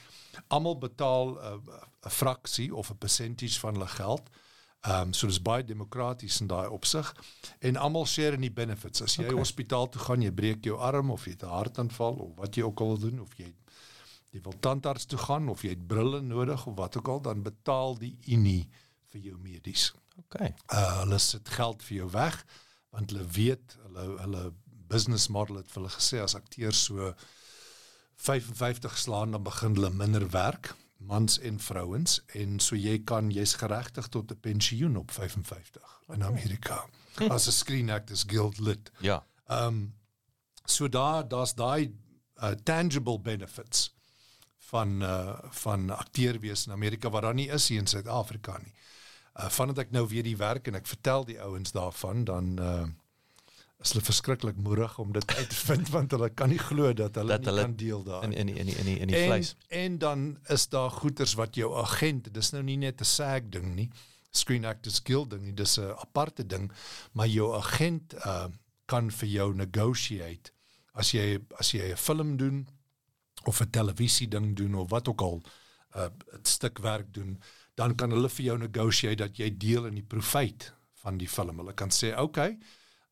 Almal 0.48 0.78
betaal 0.78 1.28
'n 1.36 1.70
uh, 1.70 2.12
fraksie 2.12 2.76
of 2.76 2.90
'n 2.90 2.98
percentage 2.98 3.60
van 3.60 3.74
hulle 3.74 3.88
geld. 3.88 4.30
Ehm 4.82 5.02
um, 5.02 5.14
so 5.14 5.28
dis 5.28 5.42
baie 5.42 5.64
demokraties 5.64 6.40
in 6.40 6.48
daai 6.48 6.70
opsig 6.70 7.16
en 7.60 7.76
almal 7.76 8.06
share 8.06 8.36
in 8.36 8.42
die 8.42 8.52
benefits. 8.52 9.02
As 9.02 9.16
jy 9.16 9.26
okay. 9.26 9.36
hospitaal 9.36 9.90
toe 9.90 10.02
gaan, 10.02 10.22
jy 10.22 10.32
breek 10.32 10.64
jou 10.64 10.78
arm 10.78 11.12
of 11.12 11.26
jy 11.26 11.32
het 11.32 11.44
'n 11.44 11.52
hartaanval 11.52 12.14
of 12.14 12.36
wat 12.36 12.56
jy 12.56 12.64
ook 12.64 12.80
al 12.80 12.98
doen 12.98 13.20
of 13.20 13.34
jy 13.36 13.54
jy 14.32 14.42
wil 14.42 14.54
tandarts 14.60 15.06
toe 15.06 15.20
gaan 15.20 15.50
of 15.50 15.62
jy 15.62 15.70
het 15.70 15.88
brille 15.88 16.22
nodig 16.22 16.66
of 16.66 16.76
wat 16.76 16.98
ook 16.98 17.08
al, 17.08 17.22
dan 17.22 17.44
betaal 17.44 17.98
die 17.98 18.18
Unie 18.28 18.70
vir 19.12 19.22
jou 19.22 19.38
medies. 19.38 19.94
Okay. 20.18 20.54
Uh 20.74 21.00
hulle 21.00 21.20
sit 21.20 21.50
geld 21.50 21.84
vir 21.84 21.98
jou 21.98 22.10
weg 22.12 22.46
want 22.90 23.12
hulle 23.12 23.28
weet 23.38 23.78
hulle 23.86 24.08
hulle 24.24 24.44
business 24.90 25.28
model 25.28 25.62
het 25.62 25.72
vir 25.72 25.82
hulle 25.82 25.96
gesê 25.96 26.22
as 26.24 26.36
akteurs 26.36 26.84
so 26.90 27.14
55 28.20 28.98
slaan 28.98 29.32
dan 29.32 29.44
begin 29.44 29.76
hulle 29.78 29.90
minder 29.90 30.30
werk 30.34 30.74
mans 31.00 31.40
en 31.40 31.60
vrouens 31.60 32.20
en 32.36 32.60
so 32.60 32.76
jy 32.76 32.98
kan 33.12 33.30
jy's 33.32 33.54
geregtig 33.62 34.08
tot 34.08 34.32
'n 34.32 34.40
pensioen 34.40 34.98
op 34.98 35.12
55 35.12 36.02
in 36.14 36.24
Amerika 36.24 36.90
as 37.36 37.48
'n 37.48 37.52
Screen 37.52 37.90
Actors 37.90 38.24
Guild 38.28 38.60
lid. 38.60 38.92
Ja. 39.00 39.26
Ehm 39.48 39.68
um, 39.68 39.94
so 40.66 40.90
daar 40.90 41.28
daar's 41.28 41.56
daai 41.56 41.96
uh, 42.44 42.50
tangible 42.64 43.20
benefits 43.20 43.96
van 44.58 45.02
uh 45.02 45.38
van 45.50 45.90
akteur 45.90 46.40
wees 46.40 46.66
in 46.66 46.72
Amerika 46.74 47.10
wat 47.10 47.22
daar 47.22 47.34
nie 47.34 47.50
is 47.50 47.68
hier 47.68 47.80
in 47.80 47.88
Suid-Afrika 47.88 48.58
nie. 48.58 48.74
Uh 49.40 49.50
vandat 49.50 49.86
ek 49.86 49.92
nou 49.96 50.08
weer 50.08 50.24
die 50.24 50.38
werk 50.38 50.68
en 50.68 50.76
ek 50.76 50.88
vertel 50.88 51.24
die 51.26 51.40
ouens 51.42 51.72
daarvan 51.72 52.26
dan 52.28 52.58
uh 52.60 52.88
is 53.80 53.94
hulle 53.94 54.04
verskriklik 54.04 54.58
moedig 54.60 54.98
om 55.00 55.14
dit 55.16 55.36
uit 55.36 55.50
te 55.50 55.56
vind 55.70 55.90
want 55.90 56.12
hulle 56.12 56.30
kan 56.30 56.52
nie 56.52 56.60
glo 56.60 56.92
dat 56.94 57.16
hulle 57.16 57.38
Dat 57.38 57.46
nie 57.46 57.50
hulle 57.52 57.62
kan 57.62 57.76
deel 57.80 58.04
daar. 58.04 58.24
In 58.28 58.34
in 58.34 58.50
in 58.50 58.68
in 58.68 58.86
in, 58.86 58.98
in 58.98 59.08
die 59.08 59.18
en, 59.18 59.26
vleis. 59.26 59.56
en 59.68 59.98
dan 59.98 60.38
is 60.48 60.68
daar 60.70 60.92
goeters 60.92 61.34
wat 61.40 61.56
jou 61.56 61.72
agent, 61.80 62.34
dis 62.34 62.52
nou 62.52 62.64
nie 62.64 62.78
net 62.78 63.02
'n 63.02 63.06
SAG 63.06 63.50
ding 63.50 63.76
nie, 63.76 63.90
Screen 64.32 64.66
Actors 64.66 65.00
Guild 65.04 65.30
ding 65.30 65.42
nie, 65.42 65.54
dis 65.54 65.78
'n 65.80 65.94
aparte 65.96 66.46
ding, 66.46 66.72
maar 67.12 67.28
jou 67.28 67.56
agent 67.56 68.14
uh 68.26 68.48
kan 68.86 69.12
vir 69.12 69.30
jou 69.30 69.54
negotiate 69.54 70.52
as 70.94 71.12
jy 71.14 71.40
as 71.62 71.72
jy 71.72 71.92
'n 71.92 71.98
film 71.98 72.38
doen 72.38 72.68
of 73.46 73.62
'n 73.62 73.70
televisie 73.70 74.28
ding 74.28 74.56
doen 74.56 74.76
of 74.76 74.90
wat 74.90 75.08
ook 75.08 75.22
al 75.22 75.42
'n 75.96 76.00
uh, 76.00 76.10
stuk 76.44 76.78
werk 76.78 77.14
doen, 77.14 77.42
dan 77.80 77.96
kan 77.96 78.12
hulle 78.12 78.30
vir 78.30 78.46
jou 78.46 78.58
negotiate 78.60 79.24
dat 79.24 79.40
jy 79.40 79.50
deel 79.58 79.88
in 79.88 79.96
die 80.02 80.08
profijt 80.16 80.74
van 81.04 81.20
die 81.20 81.30
film. 81.32 81.62
Hulle 81.62 81.74
kan 81.74 81.92
sê, 81.96 82.12
"Oké, 82.12 82.22
okay, 82.22 82.58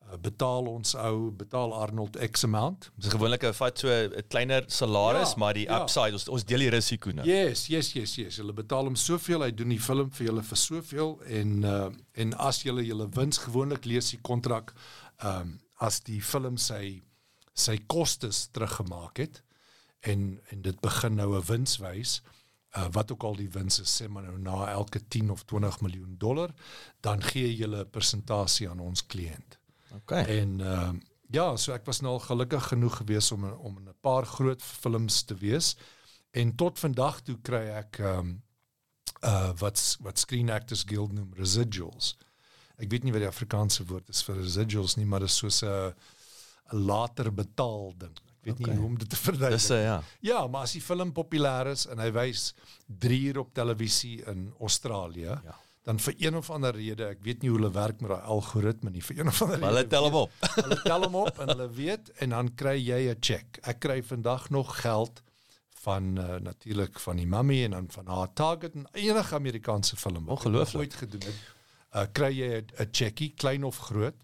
uh, 0.04 0.18
betaal 0.20 0.66
ons 0.66 0.94
ou, 0.94 1.30
betaal 1.30 1.72
Arnold 1.74 2.18
X 2.30 2.44
amount." 2.44 2.90
Dis 2.96 3.12
gewoonlik 3.12 3.44
'n 3.44 3.54
vat 3.54 3.78
so 3.78 3.88
'n 3.88 4.22
kleiner 4.28 4.64
salaris, 4.66 5.30
Ja, 5.30 5.36
maar 5.36 5.54
die 5.54 5.64
ja. 5.64 5.80
upside 5.80 6.12
ons 6.12 6.28
ons 6.28 6.44
deel 6.44 6.58
die 6.58 6.70
risiko 6.70 7.10
nou. 7.10 7.26
Yes, 7.26 7.66
yes, 7.66 7.92
yes, 7.92 8.14
yes. 8.14 8.36
Hulle 8.36 8.52
betaal 8.52 8.84
hom 8.84 8.96
soveel, 8.96 9.42
hy 9.42 9.50
doen 9.50 9.68
die 9.68 9.80
film 9.80 10.10
vir 10.10 10.26
julle 10.26 10.42
vir 10.42 10.56
soveel 10.56 11.20
en 11.26 11.64
uh 11.64 11.90
en 12.12 12.34
as 12.34 12.62
julle 12.62 12.84
julle 12.84 13.08
wins 13.08 13.38
gewoonlik 13.38 13.84
lees 13.84 14.10
die 14.10 14.20
kontrak 14.22 14.74
ehm 15.22 15.40
um, 15.40 15.60
as 15.80 16.00
die 16.00 16.20
film 16.20 16.56
sy 16.56 17.02
sy 17.54 17.78
kostes 17.86 18.48
teruggemaak 18.50 19.18
het 19.18 19.42
en 20.00 20.40
en 20.50 20.62
dit 20.62 20.80
begin 20.80 21.14
nou 21.14 21.36
'n 21.36 21.44
wins 21.46 21.78
wys 21.78 22.22
uh 22.76 22.88
wat 22.92 23.12
ook 23.12 23.22
al 23.22 23.36
die 23.36 23.50
wins 23.50 23.80
is 23.80 24.02
sê 24.02 24.08
maar 24.08 24.22
nou 24.22 24.38
na 24.38 24.70
elke 24.70 25.00
10 25.08 25.30
of 25.30 25.44
20 25.44 25.80
miljoen 25.80 26.16
dollar 26.18 26.50
dan 27.00 27.22
gee 27.22 27.56
jy 27.56 27.66
'n 27.66 27.90
persentasie 27.90 28.68
aan 28.68 28.80
ons 28.80 29.06
kliënt. 29.06 29.58
Okay. 29.94 30.24
En 30.40 30.60
uh, 30.60 30.92
ja, 31.30 31.56
so 31.56 31.72
ek 31.72 31.86
was 31.86 32.00
nou 32.00 32.12
al 32.12 32.24
gelukkig 32.24 32.68
genoeg 32.68 32.96
geweest 32.96 33.32
om 33.32 33.44
om 33.44 33.78
in 33.78 33.88
'n 33.88 34.00
paar 34.00 34.26
groot 34.26 34.62
films 34.62 35.22
te 35.22 35.34
wees. 35.34 35.76
En 36.30 36.54
tot 36.54 36.78
vandag 36.78 37.20
toe 37.20 37.38
kry 37.40 37.64
ek 37.68 37.98
um, 37.98 38.42
uh 39.24 39.50
wat 39.58 39.96
wat 40.00 40.18
Screen 40.18 40.50
Actors 40.50 40.84
Guild 40.86 41.12
noem 41.12 41.32
residuals. 41.34 42.16
Ek 42.76 42.90
weet 42.90 43.04
nie 43.04 43.12
wat 43.12 43.20
die 43.20 43.32
Afrikaanse 43.32 43.84
woord 43.84 44.08
is 44.08 44.22
vir 44.22 44.36
residuals 44.36 44.96
nie, 44.96 45.06
maar 45.06 45.20
dit 45.20 45.28
is 45.28 45.36
soos 45.36 45.62
'n 45.62 45.94
'n 46.72 46.84
later 46.84 47.32
betaal 47.34 47.94
ding. 47.96 48.16
Weet 48.48 48.60
Okay. 48.60 48.72
nie 48.74 48.80
hoe 48.80 48.88
om 48.88 48.98
dit 48.98 49.08
te 49.10 49.16
verduidelik. 49.16 49.60
Dis 49.60 49.68
'n 49.70 49.82
ja. 49.82 50.02
Ja, 50.20 50.46
maar 50.46 50.62
as 50.62 50.72
die 50.72 50.80
film 50.82 51.12
populêr 51.12 51.66
is 51.70 51.86
en 51.86 51.98
hy 51.98 52.10
wys 52.12 52.54
3 52.86 53.20
uur 53.28 53.38
op 53.38 53.54
televisie 53.54 54.22
in 54.26 54.52
Australië, 54.60 55.40
Ja. 55.44 55.54
dan 55.84 55.98
vir 55.98 56.14
een 56.18 56.36
of 56.36 56.50
ander 56.50 56.74
rede, 56.74 57.04
ek 57.08 57.18
weet 57.22 57.42
nie 57.42 57.50
hoe 57.50 57.58
hulle 57.58 57.70
werk 57.72 58.00
met 58.00 58.10
daai 58.10 58.22
algoritme 58.22 58.90
nie, 58.90 59.02
vir 59.02 59.18
een 59.18 59.28
of 59.28 59.42
ander 59.42 59.58
Maar 59.58 59.68
hulle 59.68 59.80
rede. 59.80 59.90
tel 59.90 60.04
hom 60.04 60.14
op. 60.14 60.30
Hulle 60.64 60.82
tel 60.82 61.02
hom 61.02 61.14
op 61.14 61.38
en 61.38 61.48
hulle 61.48 61.70
weet 61.70 62.10
en 62.20 62.28
dan 62.30 62.54
kry 62.54 62.76
jy 62.76 63.08
'n 63.10 63.16
cheque. 63.20 63.60
Ek 63.62 63.78
kry 63.80 64.02
vandag 64.02 64.50
nog 64.50 64.80
geld 64.80 65.22
van 65.80 66.18
uh, 66.18 66.36
natuurlik 66.40 66.98
van 67.00 67.16
die 67.16 67.26
mummy 67.26 67.64
en 67.64 67.70
dan 67.70 67.86
van 67.90 68.06
haar 68.06 68.32
Target 68.32 68.74
en 68.74 68.86
enige 68.92 69.34
Amerikaanse 69.34 69.96
film 69.96 70.24
wat 70.24 70.44
ooit 70.74 70.94
gedoen 70.94 71.20
het. 71.24 71.34
Uh 71.94 72.04
kry 72.12 72.32
jy 72.38 72.60
'n- 72.60 72.82
'n 72.82 72.88
checkie, 72.92 73.32
klein 73.36 73.64
of 73.64 73.78
groot, 73.78 74.14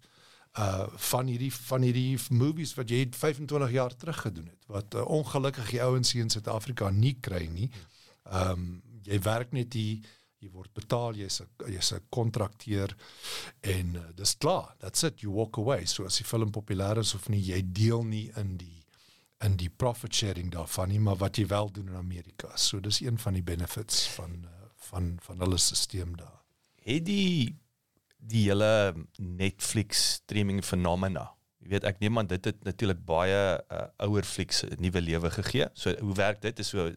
uh 0.58 0.86
van 1.10 1.26
hierdie 1.26 1.52
van 1.54 1.82
hierdie 1.82 2.18
movies 2.30 2.74
wat 2.78 2.90
jy 2.90 3.06
25 3.10 3.70
jaar 3.74 3.96
terug 3.96 4.20
gedoen 4.26 4.46
het 4.52 4.68
wat 4.70 4.94
uh, 4.94 5.06
ongelukkig 5.06 5.70
die 5.70 5.82
ouens 5.82 6.12
hier 6.12 6.22
in 6.22 6.30
Suid-Afrika 6.30 6.90
nie 6.90 7.16
kry 7.20 7.46
nie. 7.46 7.70
Ehm 8.30 8.50
um, 8.50 8.68
jy 9.04 9.18
werk 9.20 9.50
net 9.52 9.74
hier 9.76 10.04
jy 10.40 10.48
word 10.52 10.72
betaal 10.72 11.16
jy's 11.16 11.40
'n 11.40 11.72
jy's 11.72 11.92
'n 11.92 12.06
kontrakteur 12.08 12.94
en 13.60 13.96
uh, 13.96 14.04
dis 14.14 14.36
klaar 14.36 14.74
that's 14.78 15.02
it 15.02 15.20
you 15.20 15.32
walk 15.32 15.56
away 15.56 15.84
so 15.86 16.04
as 16.04 16.16
die 16.16 16.24
film 16.24 16.50
populêr 16.50 16.98
is 16.98 17.14
of 17.14 17.28
nie 17.28 17.40
jy 17.40 17.60
deel 17.64 18.04
nie 18.04 18.30
in 18.36 18.56
die 18.56 18.84
in 19.44 19.56
die 19.60 19.70
profit 19.70 20.14
sharing 20.14 20.50
daarvan 20.52 20.88
nie, 20.92 21.00
maar 21.00 21.18
wat 21.20 21.38
jy 21.38 21.46
wel 21.50 21.70
doen 21.72 21.90
in 21.92 21.98
Amerika. 22.00 22.56
So 22.56 22.80
dis 22.80 23.00
een 23.00 23.18
van 23.18 23.36
die 23.36 23.42
benefits 23.42 24.06
van 24.16 24.44
uh, 24.44 24.50
van 24.90 25.14
van 25.24 25.38
hulle 25.38 25.58
stelsel 25.58 26.16
daar. 26.16 26.40
Het 26.84 27.04
die 27.04 27.58
die 28.24 28.46
hele 28.48 29.06
Netflix 29.18 30.04
streaming 30.20 30.62
fenomena. 30.64 31.28
Jy 31.64 31.72
weet 31.76 31.86
ek 31.88 32.00
neem 32.02 32.20
aan 32.20 32.28
dit 32.28 32.44
het 32.44 32.64
natuurlik 32.64 33.00
baie 33.08 33.40
uh, 33.56 33.86
ouer 34.04 34.26
flieks 34.28 34.64
'n 34.64 34.80
nuwe 34.84 35.00
lewe 35.00 35.30
gegee. 35.30 35.68
So 35.74 35.94
hoe 36.00 36.14
werk 36.14 36.42
dit? 36.42 36.58
Is 36.58 36.72
so 36.72 36.92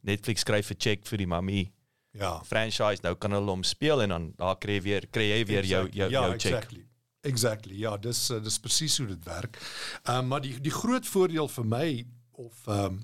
Netflix 0.00 0.40
skryf 0.40 0.70
'n 0.70 0.78
check 0.78 1.06
vir 1.06 1.18
die 1.18 1.26
mammy. 1.26 1.72
Ja. 2.12 2.40
Franchise 2.44 3.02
nou 3.02 3.14
kan 3.14 3.32
hulle 3.32 3.50
hom 3.50 3.62
speel 3.62 4.02
en 4.02 4.08
dan 4.08 4.32
daar 4.36 4.56
kry 4.58 4.78
jy 4.78 4.82
weer 4.82 5.06
kry 5.06 5.28
jy 5.30 5.44
weer 5.46 5.64
jou 5.64 5.88
jou 5.88 6.10
ja, 6.10 6.20
jou 6.20 6.38
check. 6.38 6.54
Exactly. 6.54 6.86
Exactly. 7.22 7.76
Ja, 7.76 7.96
dis 7.96 8.30
uh, 8.30 8.40
dis 8.42 8.58
presies 8.58 8.96
hoe 8.98 9.06
dit 9.06 9.24
werk. 9.24 9.58
Ehm 10.04 10.18
um, 10.18 10.26
maar 10.28 10.40
die 10.40 10.60
die 10.60 10.72
groot 10.72 11.06
voordeel 11.06 11.48
vir 11.48 11.66
my 11.66 12.06
of 12.32 12.66
ehm 12.66 12.84
um, 12.84 13.02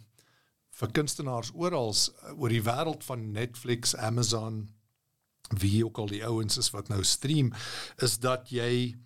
vir 0.77 0.91
kunstenaars 0.93 1.53
oral 1.55 1.93
uh, 1.93 2.33
oor 2.37 2.53
die 2.53 2.63
wêreld 2.63 3.05
van 3.05 3.31
Netflix, 3.33 3.95
Amazon, 3.97 4.67
wie 5.49 5.85
ook 5.85 5.99
al 5.99 6.07
die 6.07 6.25
ouens 6.27 6.57
is 6.57 6.71
wat 6.71 6.89
nou 6.89 7.05
stream, 7.05 7.53
is 8.03 8.19
dat 8.19 8.51
jy 8.51 8.97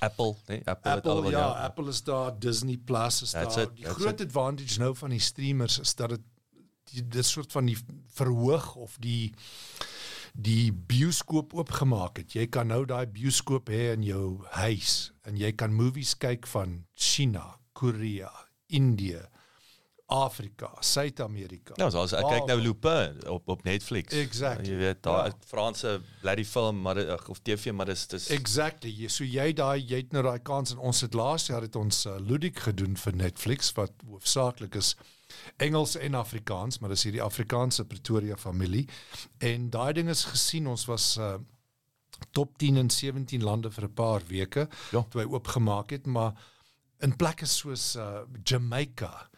Apple, 0.00 0.34
nee, 0.46 0.62
Apple, 0.64 0.90
Apple 0.90 1.22
het 1.22 1.32
ja, 1.32 1.38
ja, 1.38 1.64
Apple 1.66 1.88
is 1.88 2.02
daar, 2.02 2.38
Disney 2.38 2.76
Plus 2.76 3.22
is 3.22 3.30
That's 3.30 3.54
daar. 3.54 3.64
it, 3.64 3.76
die 3.76 3.84
groot 3.84 4.20
advantage 4.20 4.78
nou 4.78 4.94
van 4.96 5.10
die 5.10 5.20
streamers 5.20 5.78
is 5.78 5.94
dat 5.94 6.14
dit 6.14 7.10
dis 7.10 7.30
soort 7.30 7.52
van 7.52 7.68
die 7.68 7.76
verhoog 8.16 8.74
of 8.74 8.96
die 8.98 9.34
die 10.32 10.70
bioskoop 10.72 11.54
oopgemaak 11.58 12.20
het. 12.22 12.34
Jy 12.38 12.46
kan 12.54 12.70
nou 12.70 12.84
daai 12.86 13.06
bioskoop 13.10 13.68
hê 13.68 13.90
in 13.96 14.04
jou 14.06 14.40
huis 14.54 15.10
en 15.26 15.36
jy 15.36 15.50
kan 15.58 15.74
movies 15.74 16.14
kyk 16.22 16.46
van 16.46 16.84
China, 16.94 17.58
Korea, 17.72 18.30
Indië, 18.70 19.24
Afrika, 20.10 20.70
Suid-Amerika. 20.80 21.74
Ja, 21.78 21.86
so 21.90 22.00
as 22.02 22.12
ek 22.18 22.24
kyk 22.26 22.46
nou 22.50 22.56
Lupin 22.60 23.20
op 23.30 23.48
op 23.48 23.62
Netflix. 23.64 24.14
Exactly. 24.14 24.70
Jy 24.72 24.76
weet 24.80 25.02
daar 25.06 25.26
Ja. 25.30 25.34
Franse 25.46 26.00
bloody 26.20 26.44
film 26.44 26.80
maar 26.82 26.98
of 27.28 27.38
TV 27.42 27.72
maar 27.72 27.86
dis 27.86 28.06
dis 28.06 28.28
Exactly. 28.34 28.90
Jy- 28.90 29.08
So 29.08 29.24
jy 29.24 29.52
daai 29.52 29.78
jy 29.86 29.96
het 30.02 30.12
nou 30.12 30.22
daai 30.22 30.38
kans 30.42 30.72
en 30.72 30.78
ons 30.78 31.00
het 31.00 31.14
laas 31.14 31.46
jaar 31.46 31.62
het 31.62 31.76
ons 31.76 32.06
uh, 32.06 32.16
Ludik 32.18 32.58
gedoen 32.58 32.96
vir 32.96 33.12
Netflix 33.16 33.72
wat 33.72 33.92
hoofsaaklik 34.08 34.74
is 34.74 34.96
Engels 35.58 35.94
en 35.96 36.14
Afrikaans, 36.14 36.78
maar 36.80 36.90
dis 36.90 37.04
hierdie 37.06 37.22
Afrikaanse 37.22 37.84
Pretoria 37.84 38.36
familie. 38.36 38.88
En 39.38 39.70
daai 39.70 39.92
ding 39.92 40.08
is 40.08 40.24
gesien, 40.24 40.66
ons 40.66 40.84
was 40.90 41.16
uh, 41.18 41.36
top 42.32 42.58
10 42.58 42.76
in 42.76 42.90
17 42.90 43.42
lande 43.42 43.70
vir 43.70 43.84
'n 43.84 43.94
paar 43.94 44.22
weke 44.26 44.68
Ja. 44.90 45.02
toe 45.08 45.20
hy 45.22 45.26
oopgemaak 45.30 45.90
het, 45.90 46.06
maar 46.06 46.32
in 47.00 47.16
plekke 47.16 47.46
soos 47.46 47.96
uh, 47.96 48.22
Jamaica 48.44 49.29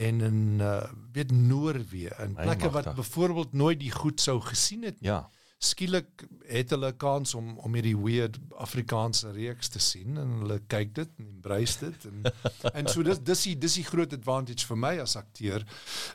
en 0.00 0.20
in 0.24 0.40
uh, 0.64 0.82
weet 1.12 1.32
Noorwe 1.34 2.08
My 2.18 2.46
plekke 2.46 2.70
wat 2.72 2.94
byvoorbeeld 2.96 3.52
nooit 3.52 3.80
die 3.80 3.92
goed 3.92 4.20
sou 4.20 4.38
gesien 4.40 4.86
het 4.88 4.96
ja. 5.04 5.20
skielik 5.58 6.24
het 6.48 6.72
hulle 6.72 6.92
'n 6.92 6.96
kans 6.96 7.34
om 7.34 7.58
om 7.58 7.74
hierdie 7.76 7.96
weird 7.98 8.38
Afrikaanse 8.56 9.32
reeks 9.36 9.68
te 9.68 9.78
sien 9.78 10.16
en 10.16 10.36
hulle 10.42 10.60
kyk 10.66 10.94
dit 10.94 11.10
en 11.18 11.26
embrace 11.26 11.78
dit 11.84 12.06
en 12.10 12.32
en 12.78 12.88
so 12.88 13.02
dis 13.02 13.20
dis 13.32 13.42
die 13.48 13.56
dis 13.66 13.80
die 13.82 13.88
groot 13.92 14.12
advantage 14.16 14.66
vir 14.66 14.80
my 14.86 14.94
as 15.04 15.16
akteur 15.16 15.66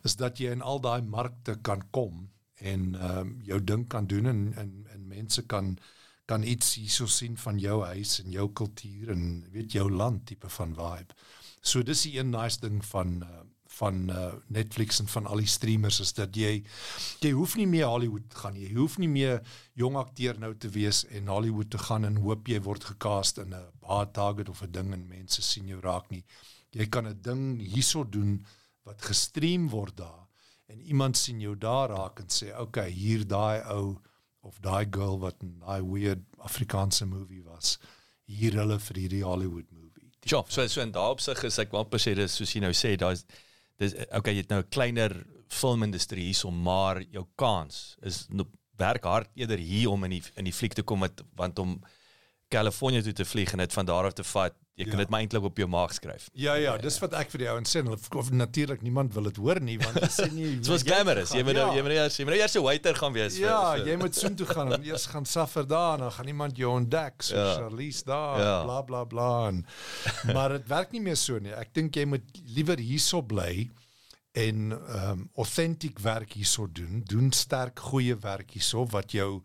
is 0.03 0.15
dat 0.15 0.41
jy 0.41 0.55
in 0.57 0.65
al 0.65 0.81
daai 0.81 1.01
markte 1.01 1.59
kan 1.61 1.83
kom 1.91 2.29
en 2.55 2.95
ehm 2.95 3.19
um, 3.19 3.37
jou 3.43 3.63
ding 3.63 3.87
kan 3.87 4.07
doen 4.07 4.25
en 4.25 4.53
en 4.57 4.73
en 4.93 5.07
mense 5.07 5.45
kan 5.45 5.77
kan 6.25 6.43
iets 6.43 6.75
hierso 6.75 7.05
sien 7.05 7.37
van 7.37 7.59
jou 7.59 7.83
huis 7.85 8.19
en 8.23 8.31
jou 8.31 8.47
kultuur 8.53 9.11
en 9.13 9.25
weet 9.51 9.71
jou 9.71 9.91
land 9.91 10.25
tipe 10.25 10.49
van 10.49 10.73
vibe. 10.73 11.13
So 11.61 11.83
dis 11.83 12.01
die 12.01 12.17
een 12.17 12.29
nice 12.29 12.59
ding 12.59 12.85
van 12.85 13.21
uh, 13.23 13.43
van 13.75 14.09
uh, 14.09 14.33
Netflix 14.47 14.99
en 14.99 15.07
van 15.11 15.25
al 15.25 15.41
die 15.43 15.49
streamers 15.49 15.99
is 16.03 16.13
dat 16.15 16.35
jy 16.35 16.51
jy 17.23 17.31
hoef 17.35 17.55
nie 17.59 17.67
meer 17.67 17.87
Hollywood 17.91 18.35
gaan. 18.41 18.57
Jy 18.59 18.71
hoef 18.77 18.97
nie 19.01 19.09
meer 19.11 19.41
jong 19.75 19.97
akteur 19.99 20.39
nou 20.39 20.53
te 20.55 20.69
wees 20.71 21.03
en 21.11 21.31
Hollywood 21.31 21.69
te 21.73 21.81
gaan 21.81 22.07
en 22.07 22.21
hoop 22.23 22.47
jy 22.47 22.61
word 22.63 22.87
gecast 22.91 23.41
in 23.43 23.53
'n 23.53 23.71
hard 23.83 24.13
target 24.13 24.49
of 24.49 24.61
'n 24.63 24.71
ding 24.71 24.93
en 24.93 25.07
mense 25.07 25.41
sien 25.41 25.67
jou 25.67 25.79
raak 25.81 26.09
nie. 26.11 26.23
Jy 26.71 26.87
kan 26.89 27.07
'n 27.07 27.21
ding 27.21 27.59
hierso 27.59 28.03
doen 28.03 28.45
wat 28.83 29.01
gestream 29.01 29.69
word 29.69 29.97
daar 29.97 30.27
en 30.67 30.81
iemand 30.81 31.17
sien 31.17 31.39
jou 31.39 31.55
daar 31.57 31.89
raak 31.89 32.19
en 32.19 32.27
sê, 32.27 32.51
"Oké, 32.51 32.61
okay, 32.61 32.89
hier 32.89 33.27
daai 33.27 33.61
ou 33.71 33.97
of 34.41 34.59
daai 34.59 34.87
girl 34.89 35.19
wat 35.19 35.35
in 35.41 35.59
daai 35.59 35.81
weird 35.81 36.19
Afrikaanse 36.37 37.05
movie 37.05 37.43
was, 37.43 37.79
hier 38.25 38.53
hulle 38.53 38.79
vir 38.79 38.95
hierdie 38.95 39.23
Hollywood 39.23 39.71
movie." 39.71 40.11
Ja, 40.21 40.43
so 40.47 40.67
so 40.67 40.81
in 40.81 40.91
daai 40.91 41.11
opsig 41.11 41.43
is 41.43 41.59
ek 41.59 41.69
se 41.97 42.15
dis 42.15 42.35
soos 42.35 42.53
jy 42.53 42.61
nou 42.61 42.73
sê, 42.73 42.95
daar's 42.97 43.25
dis 43.81 43.95
okay, 44.11 44.33
jy 44.33 44.43
het 44.43 44.49
nou 44.49 44.61
'n 44.61 44.69
kleiner 44.69 45.25
filmindustrie 45.47 46.25
hierso, 46.25 46.51
maar 46.51 47.01
jou 47.01 47.25
kans 47.35 47.97
is 48.01 48.27
werk 48.77 49.03
hard 49.03 49.29
eerder 49.35 49.57
hier 49.57 49.89
om 49.89 50.03
in 50.03 50.17
die 50.17 50.23
in 50.35 50.43
die 50.43 50.53
fliek 50.53 50.73
te 50.73 50.83
kom 50.83 50.99
met 50.99 51.23
want 51.35 51.59
om 51.59 51.79
Kalifornië 52.49 53.01
toe 53.03 53.13
te 53.13 53.25
vlieg 53.25 53.51
en 53.51 53.57
dit 53.63 53.73
van 53.73 53.85
daar 53.85 54.05
af 54.05 54.13
te 54.13 54.23
vat, 54.23 54.53
jy 54.75 54.83
kan 54.83 54.93
Ja. 54.93 54.97
dit 54.99 55.09
maar 55.09 55.19
eintlik 55.23 55.43
op 55.43 55.57
jou 55.57 55.67
maag 55.69 55.93
skryf. 55.93 56.27
Ja 56.33 56.53
ja, 56.55 56.77
dis 56.77 56.99
wat 56.99 57.13
ek 57.13 57.29
vir 57.31 57.39
die 57.39 57.49
ouens 57.49 57.71
sê. 57.75 57.81
Hulle 57.83 57.97
natuurlik 58.31 58.81
niemand 58.81 59.13
wil 59.13 59.23
dit 59.23 59.35
hoor 59.37 59.59
nie 59.61 59.77
want 59.79 59.93
hulle 59.93 60.09
sê 60.11 60.27
nie. 60.31 60.55
Dit 60.59 60.67
was 60.67 60.83
glamorous. 60.83 61.31
Jy 61.31 61.43
moet 61.43 61.53
nou- 61.55 61.71
jy 61.75 61.81
moet 61.81 61.91
nou 61.93 61.99
eers 62.03 62.17
jy 62.17 62.23
moet 62.25 62.33
nou 62.35 62.41
eers 62.41 62.55
'n 62.55 62.61
waiter 62.63 62.95
gaan 62.95 63.13
wees 63.13 63.37
vir- 63.37 63.47
Ja, 63.47 63.75
vir- 63.75 63.87
jy 63.87 63.95
moet 63.97 64.15
soen 64.15 64.35
toe 64.35 64.45
gaan 64.45 64.73
en 64.73 64.83
eers 64.83 65.05
gaan 65.05 65.25
suffer 65.25 65.65
daar 65.67 65.93
en 65.93 65.99
dan 65.99 66.11
gaan 66.11 66.27
iemand 66.27 66.57
jou 66.57 66.71
ontdek 66.75 67.21
so 67.21 67.35
Ja. 67.35 67.55
Charlize 67.55 68.03
daar 68.05 68.39
Ja. 68.39 68.63
bla 68.63 68.81
bla 68.81 69.03
bla 69.05 69.47
en 69.47 69.65
maar 70.33 70.49
dit 70.49 70.67
werk 70.67 70.91
nie 70.91 71.01
meer 71.01 71.15
so 71.17 71.39
nie. 71.39 71.51
Ek 71.53 71.73
dink 71.73 71.95
jy 71.95 72.05
moet 72.05 72.23
liewer 72.55 72.77
hierso 72.79 73.21
bly 73.21 73.69
en 74.35 74.71
ehm 74.71 75.09
um, 75.09 75.29
authentic 75.35 75.99
werk 75.99 76.33
hierso 76.33 76.67
doen. 76.71 77.01
Doen 77.05 77.31
sterk 77.31 77.79
goeie 77.79 78.15
werk 78.19 78.51
hierso 78.51 78.83
wat 78.91 79.11
jou 79.11 79.41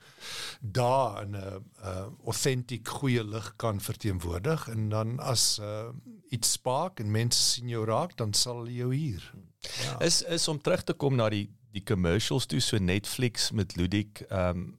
daar 0.60 1.22
in 1.22 1.36
'n 1.36 1.64
uh, 1.84 2.06
authentic 2.26 2.88
goeie 2.88 3.24
lig 3.24 3.52
kan 3.56 3.80
verteenwoordig 3.80 4.68
en 4.68 4.88
dan 4.88 5.18
as 5.20 5.58
uh, 5.62 5.88
iets 6.28 6.52
spark 6.52 7.00
en 7.00 7.10
mense 7.10 7.42
sien 7.42 7.68
jou 7.68 7.84
raak, 7.86 8.16
dan 8.16 8.34
sal 8.34 8.56
hulle 8.56 8.74
jou 8.74 8.94
hier. 8.94 9.32
Ja. 9.60 10.00
Is 10.00 10.22
is 10.22 10.48
om 10.48 10.60
terug 10.60 10.82
te 10.82 10.92
kom 10.92 11.16
na 11.16 11.28
die 11.28 11.48
die 11.72 11.82
commercials 11.82 12.46
toe 12.46 12.60
so 12.60 12.78
Netflix 12.78 13.50
met 13.50 13.76
Ludik, 13.76 14.20
ehm 14.28 14.56
um, 14.56 14.78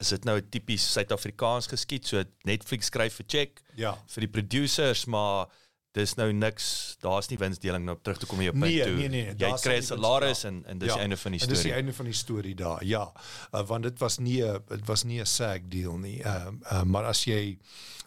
is 0.00 0.08
dit 0.08 0.24
nou 0.24 0.40
tipies 0.48 0.92
Suid-Afrikaans 0.92 1.66
geskied, 1.66 2.06
so 2.06 2.22
Netflix 2.42 2.86
skryf 2.86 3.20
'n 3.20 3.24
check 3.26 3.62
Ja. 3.76 3.96
vir 4.06 4.20
die 4.20 4.28
producers, 4.30 5.04
maar 5.04 5.46
dis 5.92 6.14
nou 6.14 6.32
niks, 6.32 6.96
daar's 7.02 7.28
nie 7.28 7.38
winsdeling 7.38 7.84
nou 7.84 7.96
terug 8.02 8.18
te 8.18 8.26
kom 8.26 8.38
hier 8.38 8.50
op 8.50 8.56
Nee, 8.56 8.82
toe. 8.82 8.92
nee, 8.94 9.08
nee, 9.08 9.24
Jy 9.26 9.34
daar 9.36 9.58
kry 9.60 9.80
salaris 9.82 10.44
en 10.44 10.62
en 10.66 10.78
dis 10.78 10.92
die 10.92 11.00
einde 11.02 11.16
van 11.16 11.32
die 11.32 11.40
En 11.40 11.48
dis 11.48 11.56
die 11.58 11.66
storie. 11.66 11.76
einde 11.82 11.92
van 11.92 12.04
die 12.04 12.14
storie 12.14 12.54
daar. 12.54 12.84
Ja. 12.84 13.12
Uh, 13.52 13.66
want 13.66 13.82
dit 13.82 13.98
was 13.98 14.18
nie 14.18 14.42
'n 14.44 14.58
dit 14.68 14.86
was 14.86 15.02
nie 15.04 15.20
'n 15.20 15.26
SAG 15.26 15.60
deal 15.68 15.98
nie. 15.98 16.22
Ehm 16.22 16.58
uh, 16.62 16.72
uh, 16.72 16.82
maar 16.82 17.04
as 17.04 17.24
jy 17.24 17.58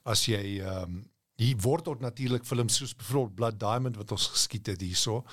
as 0.04 0.26
jy 0.26 0.60
ehm 0.62 0.84
um, 0.84 1.12
hier 1.36 1.58
word 1.58 1.88
ook 1.88 2.00
natuurlik 2.00 2.46
films 2.46 2.76
soos 2.76 2.96
byvoorbeeld 2.96 3.36
Blood 3.36 3.60
Diamond 3.60 3.96
wat 3.98 4.12
ons 4.12 4.28
geskiet 4.28 4.66
het 4.68 4.82
hierso 4.82 5.24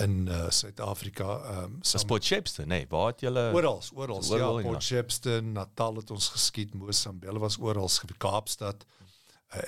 in 0.00 0.26
uh, 0.28 0.50
Suid-Afrika 0.50 1.24
ehm 1.24 1.64
um, 1.64 2.20
Shepstone, 2.22 2.66
nee, 2.68 2.86
waar 2.88 3.06
het 3.06 3.20
julle 3.20 3.50
Oral, 3.52 3.82
oral. 3.94 4.60
Ja, 4.60 4.70
ja. 4.70 4.80
Shepstone, 4.80 5.40
Natal 5.52 5.96
het 5.96 6.10
ons 6.10 6.28
geskiet, 6.28 6.74
Mosambele 6.74 7.38
was 7.38 7.58
oral, 7.58 7.90
Kaapstad, 8.18 8.84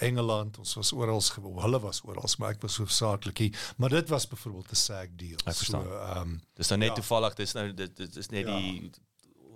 Engeland, 0.01 0.59
ons 0.59 0.75
was 0.75 0.93
oral, 0.93 1.23
hulle 1.61 1.81
was 1.81 2.01
oral, 2.05 2.29
maar 2.39 2.51
ek 2.51 2.63
was 2.63 2.77
hoofsaaklik 2.77 3.39
hier. 3.39 3.73
Maar 3.77 3.89
dit 3.89 4.09
was 4.09 4.29
byvoorbeeld 4.29 4.71
'n 4.71 4.75
SAG 4.77 5.09
deal. 5.17 5.39
Ek 5.45 5.55
verstaan. 5.55 5.83
So, 5.85 5.99
ehm 5.99 6.21
um, 6.21 6.41
Dis 6.55 6.69
nou 6.69 6.79
net 6.81 6.89
Ja. 6.89 6.95
toevallig, 6.95 7.35
dis 7.35 7.53
nou 7.53 7.75
dit 7.75 7.97
dit 7.97 8.17
is 8.17 8.29
net 8.29 8.47
Ja. 8.47 8.57
die 8.57 8.91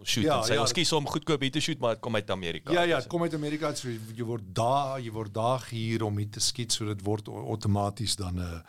shoot 0.05 0.25
Ja, 0.25 0.37
en 0.39 0.45
sê 0.45 0.55
ja, 0.55 0.61
ons 0.61 0.73
kies 0.73 0.93
om 0.93 1.07
goedkoop 1.07 1.41
hier 1.41 1.51
te 1.51 1.61
shoot, 1.61 1.79
maar 1.79 1.91
dit 1.95 2.01
kom 2.01 2.15
uit 2.15 2.31
Amerika. 2.31 2.73
Ja 2.73 2.83
ja, 2.83 2.97
dit 2.99 3.07
kom 3.07 3.23
uit 3.23 3.35
Amerika, 3.35 3.75
so 3.75 3.89
jy, 3.89 4.25
word 4.25 4.43
daar, 4.55 5.01
jy 5.01 5.11
word 5.11 5.35
daar 5.35 5.67
hier 5.71 6.05
om 6.05 6.17
hier 6.19 6.31
te 6.31 6.41
skiet, 6.41 6.73
so 6.73 6.85
dit 6.85 7.03
word 7.03 7.29
outomaties 7.29 8.17
dan 8.17 8.39
'n 8.39 8.63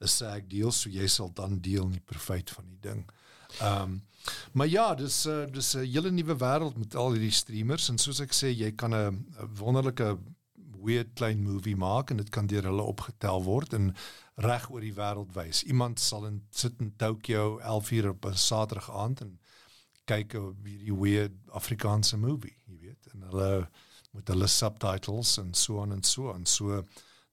'n 0.00 0.06
SAG 0.08 0.46
deal, 0.48 0.72
so 0.72 0.88
jy 0.90 1.06
sal 1.06 1.30
dan 1.32 1.60
deel 1.60 1.84
in 1.84 1.90
die 1.92 2.00
profit 2.04 2.50
van 2.50 2.64
die 2.68 2.90
ding. 2.90 3.10
Ehm 3.60 3.82
um, 3.82 4.02
maar 4.52 4.66
ja, 4.66 4.94
dis 4.94 5.26
uh, 5.26 5.44
dis 5.50 5.74
'n 5.74 5.84
hele 5.84 6.10
nuwe 6.10 6.36
wêreld 6.36 6.76
met 6.76 6.94
al 6.94 7.12
hierdie 7.12 7.30
streamers 7.30 7.88
en 7.88 7.98
soos 7.98 8.20
ek 8.20 8.32
sê, 8.32 8.46
jy 8.56 8.72
kan 8.74 8.94
'n 8.94 9.26
wonderlike 9.58 10.18
weird 10.82 11.14
klein 11.14 11.42
movie 11.42 11.76
maak 11.76 12.10
en 12.10 12.16
dit 12.16 12.28
kan 12.28 12.46
deur 12.46 12.62
hulle 12.62 12.82
opgetel 12.82 13.42
word 13.42 13.72
en 13.72 13.94
reg 14.44 14.68
oor 14.70 14.84
die 14.84 14.94
wêreld 14.94 15.32
wys. 15.36 15.62
Iemand 15.64 16.00
sal 16.00 16.26
in 16.26 16.42
sit 16.50 16.80
in 16.80 16.92
Tokyo 16.96 17.58
11 17.58 17.90
uur 17.90 18.08
op 18.08 18.26
'n 18.26 18.36
Saterdag 18.36 18.90
aand 18.90 19.20
en 19.20 19.38
kyk 20.04 20.34
op 20.34 20.64
hierdie 20.64 20.94
weird 20.94 21.34
Afrikaanse 21.50 22.16
movie, 22.16 22.56
jy 22.66 22.78
weet, 22.80 23.12
en 23.14 23.22
hulle 23.30 23.68
met 24.12 24.28
hulle 24.28 24.46
subtitles 24.46 25.38
en 25.38 25.54
so 25.54 25.82
aan 25.82 25.92
en 25.92 26.02
so 26.02 26.32
aan. 26.32 26.46
So 26.46 26.84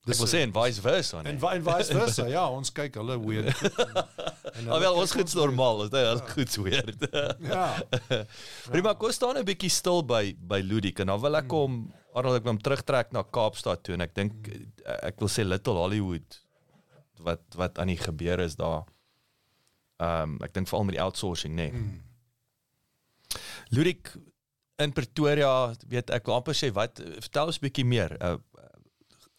Ek 0.03 0.17
wil 0.19 0.27
sê 0.27 0.41
en 0.43 0.51
vice 0.51 0.81
versa. 0.83 1.21
Nee. 1.23 1.31
en, 1.31 1.39
en 1.39 1.63
vice 1.63 1.93
versa. 1.95 2.25
ja, 2.37 2.43
ons 2.51 2.71
kyk 2.75 2.97
hulle 2.99 3.15
en 3.47 4.57
hulle 4.59 4.73
Alhoewel 4.75 4.97
kyk 4.97 5.03
ons 5.05 5.13
goed 5.15 5.35
normaal, 5.39 5.85
is 5.85 5.91
dit 5.93 6.09
is 6.09 6.23
goed 6.33 6.57
weird. 6.65 7.05
Ja. 7.39 7.67
Prima, 8.73 8.93
kom 8.99 9.15
staan 9.15 9.39
'n 9.39 9.47
bietjie 9.47 9.71
stil 9.71 10.03
by 10.03 10.35
by 10.35 10.59
Ludik 10.59 10.99
en 10.99 11.07
dan 11.13 11.21
wil 11.23 11.39
ek 11.39 11.55
hom 11.55 11.85
Arnold 12.13 12.37
ek 12.37 12.43
wil 12.43 12.53
hom 12.53 12.61
terugtrek 12.61 13.11
na 13.11 13.23
Kaapstad 13.23 13.83
toe 13.83 13.93
en 13.95 14.01
ek 14.01 14.13
dink 14.15 14.47
eh, 14.47 14.99
ek 15.09 15.19
wil 15.19 15.29
sê 15.29 15.43
Little 15.45 15.73
Hollywood 15.81 16.39
wat 17.23 17.41
wat 17.55 17.79
aan 17.79 17.87
die 17.87 17.97
gebeur 17.97 18.39
is 18.39 18.55
daar. 18.55 18.83
Ehm 19.99 20.33
um, 20.35 20.39
ek 20.43 20.53
dink 20.53 20.67
veral 20.67 20.83
met 20.85 20.95
die 20.97 21.01
outsourcing, 21.03 21.53
nê. 21.55 21.69
Nee. 21.71 21.79
Mm. 21.81 22.01
Ludik 23.69 24.11
in 24.81 24.91
Pretoria, 24.93 25.73
weet 25.89 26.09
ek 26.13 26.25
wil 26.27 26.35
amper 26.39 26.55
sê 26.57 26.71
wat 26.75 26.99
vertel 27.21 27.51
ons 27.51 27.59
'n 27.61 27.65
bietjie 27.67 27.85
meer. 27.85 28.17
Uh, 28.21 28.37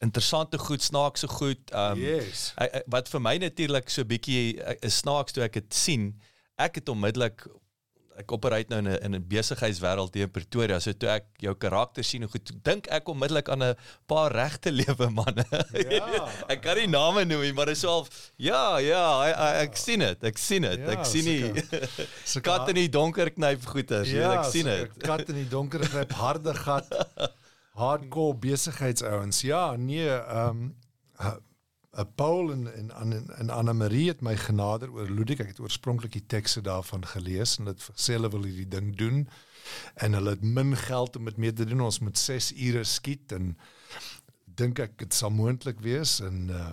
interessante 0.00 0.58
goed, 0.58 0.82
snaakse 0.82 1.28
goed. 1.28 1.70
Ehm 1.72 1.92
um, 1.92 1.98
Yes. 2.00 2.52
ek- 2.56 2.74
ek- 2.74 2.86
wat 2.88 3.08
vir 3.08 3.20
my 3.20 3.36
natuurlik 3.38 3.88
so 3.90 4.02
'n 4.02 4.08
bietjie 4.08 4.62
is 4.82 4.98
snaaks 4.98 5.32
toe 5.32 5.44
ek 5.44 5.52
dit 5.52 5.74
sien. 5.74 6.20
Ek 6.58 6.74
het 6.76 6.88
onmiddellik 6.88 7.46
ek 8.20 8.32
operate 8.36 8.70
nou 8.70 8.78
in 8.78 8.88
'n 8.88 8.98
in 9.04 9.14
'n 9.18 9.26
besigheidswêreld 9.28 10.14
hier 10.14 10.26
in 10.28 10.30
Pretoria. 10.30 10.78
So 10.80 10.92
toe 10.92 11.08
ek 11.08 11.26
jou 11.42 11.54
karakter 11.54 12.04
sien, 12.04 12.22
hoe 12.22 12.30
goed 12.30 12.52
dink 12.62 12.86
ek 12.86 13.08
onmiddellik 13.08 13.48
aan 13.48 13.62
'n 13.62 13.76
paar 14.06 14.32
regte 14.32 14.70
lewe 14.80 15.10
manne. 15.10 15.44
Ja. 15.72 16.28
ek 16.52 16.62
kan 16.62 16.76
nie 16.76 16.86
name 16.86 17.24
noem 17.24 17.42
nie, 17.42 17.52
maar 17.52 17.66
dit 17.66 17.76
is 17.76 17.84
al 17.84 18.06
ja, 18.36 18.78
ja, 18.78 19.04
ek, 19.26 19.70
ek, 19.70 19.76
sien 19.76 19.98
dit. 19.98 20.24
Ek 20.24 20.38
sien 20.38 20.62
dit. 20.62 20.78
Ja, 20.78 20.92
ek 20.96 21.04
sien 21.04 21.24
nie 21.24 21.42
Sulke 22.24 22.50
kat 22.50 22.68
in 22.68 22.74
die 22.74 22.88
donker 22.88 23.30
knyp 23.30 23.66
goeters. 23.66 24.10
Ja, 24.10 24.40
ek 24.40 24.50
sien 24.52 24.66
dit. 24.66 24.98
Kat 25.02 25.28
in 25.28 25.42
die 25.42 25.48
donker 25.48 25.82
gryp 25.84 26.12
harde 26.12 26.54
gat. 26.54 26.90
Hardcore 27.74 28.38
besigheidsouens. 28.38 29.42
Ja, 29.42 29.74
nee, 29.76 30.08
ehm 30.08 30.70
um, 31.18 31.42
'n 31.96 32.08
Paul 32.14 32.52
en 32.52 32.74
en 32.74 32.90
en, 32.90 33.36
en 33.36 33.50
Anna 33.50 33.72
Marie 33.72 34.08
het 34.08 34.20
my 34.20 34.36
genader 34.36 34.90
oor 34.90 35.10
Ludik. 35.10 35.40
Ek 35.40 35.52
het 35.54 35.60
oorspronklik 35.60 36.12
die 36.12 36.26
tekste 36.26 36.60
daarvan 36.60 37.06
gelees 37.06 37.58
en 37.58 37.70
dit 37.70 37.90
sê 37.94 38.16
hulle 38.18 38.30
wil 38.30 38.46
hierdie 38.48 38.68
ding 38.68 38.96
doen 38.96 39.28
en 39.94 40.12
hulle 40.12 40.34
het 40.34 40.42
min 40.42 40.76
geld 40.76 41.16
om 41.16 41.24
dit 41.24 41.36
mee 41.36 41.52
te 41.52 41.64
doen. 41.64 41.80
Ons 41.80 41.98
moet 41.98 42.18
6 42.18 42.52
ure 42.56 42.84
skiet 42.84 43.32
en 43.32 43.54
dink 44.44 44.78
ek 44.78 44.98
dit 44.98 45.14
sal 45.14 45.30
moontlik 45.30 45.80
wees 45.80 46.20
en 46.20 46.50
uh, 46.50 46.72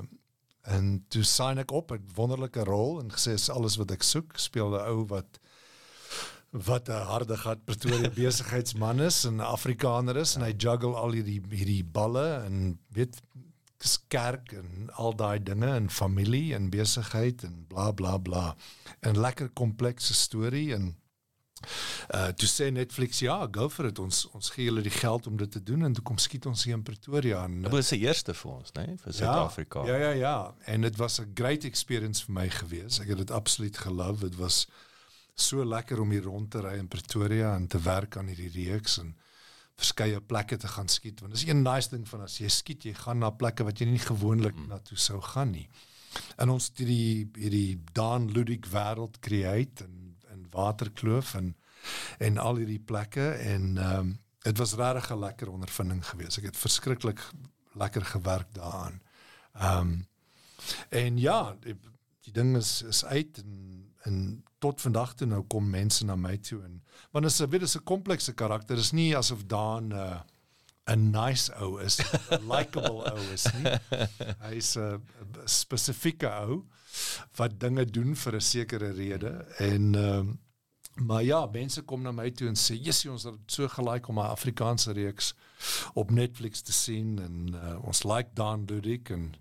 en 0.61 0.89
toe 1.09 1.23
sign 1.25 1.57
ek 1.57 1.71
op 1.71 1.91
'n 1.91 2.03
wonderlike 2.15 2.63
rol 2.63 2.99
en 3.01 3.13
gesê 3.13 3.37
is 3.37 3.49
alles 3.49 3.77
wat 3.81 3.91
ek 3.91 4.03
soek. 4.03 4.37
Speel 4.37 4.73
'n 4.73 4.85
ou 4.89 5.05
wat 5.13 5.39
wat 6.51 6.89
'n 6.89 7.05
harde 7.07 7.37
gat 7.37 7.65
Pretoria 7.65 8.09
besigheidsman 8.21 8.99
is 8.99 9.23
en 9.25 9.35
'n 9.35 9.51
Afrikaner 9.57 10.17
is 10.17 10.35
en 10.35 10.41
hy 10.41 10.53
juggle 10.57 10.95
al 10.95 11.11
hierdie 11.11 11.41
hierdie 11.49 11.83
balle 11.83 12.43
en 12.45 12.79
weet 12.89 13.21
kerk 14.07 14.51
en 14.51 14.89
al 14.93 15.15
daai 15.15 15.43
dinge 15.43 15.69
en 15.75 15.89
familie 15.89 16.55
en 16.55 16.69
besigheid 16.69 17.43
en 17.43 17.65
bla 17.67 17.91
bla 17.91 18.17
bla. 18.17 18.55
'n 19.01 19.19
Lekker 19.19 19.49
komplekse 19.49 20.13
storie 20.13 20.73
en 20.73 20.95
uh 22.15 22.27
toe 22.37 22.47
sê 22.49 22.69
Netflix 22.73 23.19
ja, 23.19 23.47
go 23.51 23.69
for 23.69 23.85
it. 23.85 23.99
Ons 23.99 24.23
ons 24.37 24.49
gee 24.49 24.65
julle 24.65 24.81
die 24.81 24.93
geld 24.93 25.27
om 25.27 25.37
dit 25.37 25.51
te 25.51 25.63
doen 25.63 25.85
en 25.85 25.93
toe 25.93 26.03
kom 26.03 26.17
skiet 26.17 26.45
ons 26.49 26.63
hier 26.63 26.77
in 26.77 26.83
Pretoria 26.83 27.43
en 27.45 27.61
Dit 27.61 27.71
was 27.71 27.91
die 27.93 28.01
eerste 28.05 28.33
vir 28.33 28.51
ons, 28.51 28.71
né, 28.77 28.85
nee, 28.87 28.97
vir 29.03 29.13
Suid-Afrika. 29.13 29.85
Ja, 29.85 29.97
ja, 30.05 30.11
ja. 30.17 30.35
En 30.65 30.81
dit 30.81 30.95
was 30.97 31.19
'n 31.21 31.31
great 31.33 31.63
experience 31.63 32.25
vir 32.25 32.33
my 32.33 32.49
gewees. 32.49 32.99
Ek 32.99 33.07
het 33.07 33.17
dit 33.17 33.31
absoluut 33.31 33.77
gelove. 33.77 34.29
Dit 34.29 34.35
was 34.35 34.67
so 35.35 35.65
lekker 35.65 35.99
om 35.99 36.11
hier 36.11 36.23
rond 36.23 36.51
te 36.51 36.61
ry 36.61 36.77
in 36.77 36.87
Pretoria 36.87 37.55
en 37.55 37.67
te 37.67 37.79
werk 37.79 38.17
aan 38.17 38.27
hierdie 38.27 38.71
reeks 38.71 38.97
en 38.97 39.15
verskeie 39.81 40.21
plekke 40.21 40.57
te 40.61 40.69
gaan 40.71 40.89
skiet. 40.91 41.21
Want 41.23 41.33
dis 41.33 41.47
een 41.47 41.63
nice 41.65 41.89
ding 41.89 42.05
van 42.09 42.25
as 42.27 42.37
jy 42.41 42.49
skiet, 42.51 42.85
jy 42.85 42.93
gaan 42.97 43.21
na 43.23 43.31
plekke 43.33 43.65
wat 43.67 43.81
jy 43.81 43.89
nie 43.89 44.03
gewoonlik 44.03 44.57
mm. 44.57 44.69
na 44.71 44.79
toe 44.85 44.97
sou 44.97 45.19
gaan 45.33 45.53
nie. 45.55 45.67
En 46.43 46.51
ons 46.53 46.67
het 46.69 46.81
hierdie 46.83 47.29
hierdie 47.39 47.79
Daan 47.95 48.29
Ludik 48.35 48.67
wêreld 48.73 49.19
create 49.25 49.87
in 49.87 49.97
in 50.31 50.45
Waterkloof 50.51 51.35
en 51.39 51.55
en 52.19 52.37
al 52.37 52.61
hierdie 52.61 52.83
plekke 52.91 53.31
en 53.53 53.77
ehm 53.77 53.99
um, 53.99 54.19
dit 54.41 54.57
was 54.57 54.73
regtig 54.73 55.11
'n 55.13 55.19
lekker 55.19 55.49
ondervinding 55.49 56.01
geweest. 56.05 56.37
Ek 56.37 56.49
het 56.49 56.57
verskriklik 56.57 57.21
lekker 57.73 58.05
gewerk 58.05 58.53
daaraan. 58.53 59.01
Ehm 59.53 59.77
um, 59.79 60.07
en 60.89 61.17
ja, 61.17 61.55
die, 61.59 61.75
die 62.21 62.33
ding 62.33 62.55
is 62.57 62.81
is 62.81 63.05
uit 63.05 63.37
en 63.43 63.81
en 64.03 64.43
tot 64.59 64.81
vandag 64.81 65.13
toe 65.13 65.27
nou 65.27 65.43
kom 65.43 65.69
mense 65.69 66.05
na 66.05 66.15
my 66.15 66.37
toe 66.37 66.63
en 66.63 66.81
want 67.11 67.25
dit 67.25 67.33
is 67.33 67.41
'n 67.41 67.49
weet 67.49 67.61
is 67.61 67.77
'n 67.77 67.83
komplekse 67.83 68.33
karakter. 68.33 68.75
Dit 68.75 68.85
is 68.85 68.91
nie 68.91 69.17
asof 69.17 69.45
Daan 69.45 69.87
'n 69.87 69.91
uh, 69.91 70.21
'n 70.91 71.11
nice 71.11 71.51
ou 71.61 71.81
is, 71.81 71.99
'n 72.29 72.47
likable 72.53 73.11
ou 73.11 73.19
is 73.33 73.45
nie. 73.53 73.71
Hy's 74.39 74.75
'n 74.77 75.01
spesifieke 75.45 76.27
ou 76.27 76.63
wat 77.35 77.59
dinge 77.59 77.85
doen 77.85 78.15
vir 78.15 78.35
'n 78.35 78.41
sekere 78.41 78.91
rede 78.91 79.45
en 79.57 79.95
ehm 79.95 80.19
um, 80.19 80.39
maar 80.95 81.23
ja, 81.23 81.45
mense 81.45 81.81
kom 81.81 82.01
na 82.01 82.11
my 82.11 82.29
toe 82.31 82.47
en 82.47 82.55
sê, 82.55 82.75
"Jessie, 82.75 83.11
ons 83.11 83.23
het 83.23 83.35
so 83.47 83.67
gelike 83.67 84.09
om 84.09 84.19
'n 84.19 84.33
Afrikaanse 84.35 84.91
reeks 84.91 85.33
op 85.93 86.11
Netflix 86.11 86.61
te 86.61 86.73
sien 86.73 87.19
en 87.19 87.55
uh, 87.55 87.85
ons 87.85 88.03
like 88.03 88.29
Dan 88.33 88.65
Ludik 88.65 89.09
en 89.09 89.33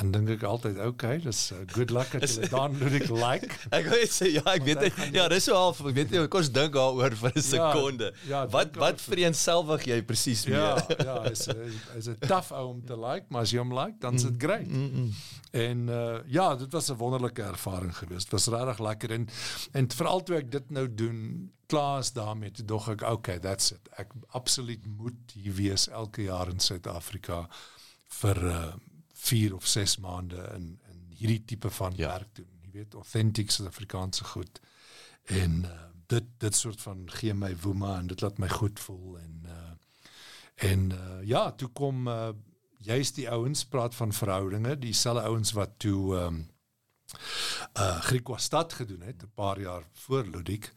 dan 0.00 0.10
dink 0.12 0.28
ek 0.28 0.42
altyd, 0.42 0.78
okay, 0.84 1.18
dis 1.18 1.52
uh, 1.52 1.58
good 1.72 1.90
luck 1.90 2.10
dat 2.12 2.28
jy 2.28 2.48
Dan 2.54 2.74
Ludik 2.78 3.08
like. 3.10 3.48
Ek 3.70 3.86
wil 3.88 4.04
sê 4.12 4.28
ja, 4.34 4.42
ek 4.52 4.62
weet 4.66 4.80
dit. 4.80 4.92
Ja, 5.16 5.28
dis 5.32 5.44
so 5.48 5.54
half, 5.56 5.80
ek 5.80 5.94
weet 5.96 6.10
kom 6.28 6.40
ons 6.42 6.50
dink 6.52 6.74
daaroor 6.74 7.14
vir 7.16 7.32
'n 7.32 7.40
Ja, 7.40 7.46
sekonde. 7.48 8.12
ja, 8.28 8.42
wat 8.52 8.72
dink 8.72 8.76
wat 8.82 9.00
vir- 9.00 9.14
vereenselwig 9.14 9.86
jy 9.86 10.02
presies 10.02 10.44
mee? 10.46 10.54
Ja, 10.58 10.76
ja, 11.08 11.16
'n 11.24 11.72
hy's 11.94 12.08
'n 12.08 12.18
tough 12.26 12.52
ou 12.52 12.68
om 12.74 12.84
te 12.84 12.96
like, 12.96 13.26
maar 13.30 13.42
as 13.42 13.50
jy 13.52 13.58
hom 13.58 13.72
like, 13.72 13.96
dan 14.00 14.14
is 14.14 14.22
dit 14.28 14.36
great. 14.42 14.66
Mm 14.68 14.90
-mm. 14.92 15.10
En 15.56 15.88
uh 15.88 16.18
ja, 16.26 16.54
dit 16.56 16.72
was 16.72 16.90
'n 16.90 16.96
wonderlike 17.00 17.42
ervaring 17.42 17.96
geweest. 17.96 18.30
Dit 18.30 18.36
was 18.36 18.46
regtig 18.48 18.78
lekker 18.78 19.10
en 19.10 19.28
en 19.72 19.88
veral 19.90 20.22
toe 20.22 20.36
ek 20.36 20.50
dit 20.50 20.70
nou 20.70 20.86
doen, 20.94 21.50
klaar 21.66 21.98
is 22.00 22.12
daarmee, 22.12 22.50
toe 22.50 22.64
dog 22.64 22.88
ek, 22.88 23.02
okay, 23.02 23.38
that's 23.38 23.70
it. 23.72 23.88
Ek 23.96 24.12
absoluut 24.36 24.84
moet 24.86 25.32
hier 25.34 25.54
wees 25.54 25.88
elke 25.88 26.22
jaar 26.22 26.48
in 26.48 26.58
Suid-Afrika 26.60 27.48
vir 28.20 28.36
uh 28.44 28.72
4 29.26 29.54
of 29.54 29.66
6 29.66 29.98
maande 29.98 30.42
in 30.54 30.68
in 30.90 31.04
hierdie 31.16 31.44
tipe 31.44 31.70
van 31.70 31.92
Ja. 31.96 32.08
werk 32.08 32.34
doen. 32.34 32.48
Jy 32.62 32.70
weet, 32.72 32.94
authentic 32.94 33.50
Suid-Afrikaanse 33.50 34.24
goed. 34.24 34.60
En 35.24 35.64
uh 35.64 35.84
dit 36.06 36.24
dit 36.38 36.54
soort 36.54 36.80
van 36.80 37.00
gee 37.10 37.34
my 37.34 37.56
woema 37.62 37.96
en 37.98 38.06
dit 38.06 38.20
laat 38.20 38.38
my 38.38 38.48
goed 38.48 38.80
voel 38.80 39.16
en 39.18 39.40
uh 39.44 39.72
en 40.70 40.90
uh 40.90 41.26
ja, 41.26 41.52
toe 41.52 41.68
kom 41.68 42.06
uh 42.08 42.28
juist 42.78 43.14
die 43.14 43.30
ouens 43.30 43.64
praat 43.64 43.94
van 43.94 44.12
verhoudinge, 44.12 44.78
dieselfde 44.78 45.22
ouens 45.22 45.52
wat 45.52 45.70
toe 45.82 46.16
ehm 46.16 46.26
um, 46.26 46.50
uh 47.76 48.00
Griekwastad 48.00 48.72
gedoen 48.72 49.00
het 49.02 49.22
'n 49.22 49.32
paar 49.34 49.60
jaar 49.60 49.82
voor 49.92 50.24
Ludik. 50.24 50.72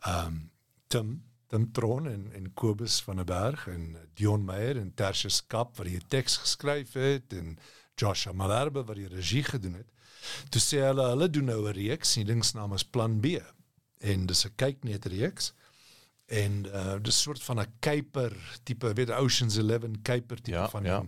Ehm 0.00 0.26
um, 0.26 0.50
Tim 0.86 1.22
Tim 1.46 1.72
Tron 1.72 2.06
en 2.06 2.32
en 2.32 2.54
Kobus 2.54 3.00
van 3.02 3.16
der 3.16 3.24
Berg 3.24 3.66
en 3.66 3.96
Dion 4.14 4.44
Meyer 4.44 4.76
en 4.76 4.94
Tertius 4.94 5.46
Kap 5.46 5.76
wat 5.76 5.86
die 5.86 6.00
teks 6.06 6.36
geskryf 6.36 6.92
het 6.92 7.32
en 7.32 7.58
Joshua 7.94 8.32
Malherbe 8.32 8.84
wat 8.84 8.96
die 8.96 9.08
regie 9.08 9.42
gedoen 9.44 9.74
het. 9.74 9.88
Toe 10.50 10.60
sê 10.62 10.82
hulle 10.86 11.08
hulle 11.12 11.28
doen 11.30 11.50
nou 11.50 11.60
'n 11.68 11.74
reeks, 11.76 12.14
die 12.14 12.24
ding 12.24 12.44
se 12.44 12.56
naam 12.56 12.74
is 12.74 12.84
Plan 12.84 13.20
B. 13.20 13.38
En 14.00 14.26
dis 14.26 14.44
'n 14.46 14.54
kyknet 14.56 15.06
reeks. 15.06 15.52
En 16.26 16.64
uh 16.66 16.96
dis 17.02 17.22
soort 17.22 17.42
van 17.42 17.60
'n 17.60 17.72
kuiper 17.78 18.32
tipe, 18.62 18.92
weet 18.92 19.10
Ocean's 19.10 19.56
11 19.56 20.02
kuiper 20.02 20.40
tipe 20.42 20.56
Ja, 20.56 20.68
van 20.68 20.84
ja. 20.84 20.96
ja. 20.96 21.04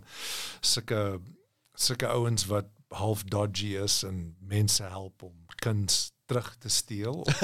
sulke 0.59 1.19
sulke 1.73 2.07
ouens 2.07 2.45
wat 2.45 2.65
half 2.87 3.23
dodgy 3.23 3.75
is 3.75 4.03
en 4.03 4.35
mense 4.39 4.83
help 4.83 5.23
om 5.23 5.45
kuns 5.55 6.11
terug 6.25 6.55
te 6.57 6.69
steel 6.69 7.13
of, 7.13 7.41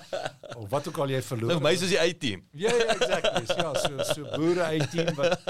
of 0.60 0.70
wat 0.70 0.88
ook 0.88 0.96
al 0.96 1.08
jy 1.08 1.22
verloor. 1.22 1.50
Nou, 1.50 1.62
my 1.62 1.76
soos 1.78 1.92
die 1.92 2.00
A-team. 2.00 2.42
Ja, 2.50 2.72
ja, 2.74 2.96
exactly. 2.96 3.44
Ja, 3.56 3.74
so 3.74 4.02
so 4.14 4.36
boere 4.36 4.62
uit 4.62 4.90
team 4.90 5.14
wat 5.14 5.42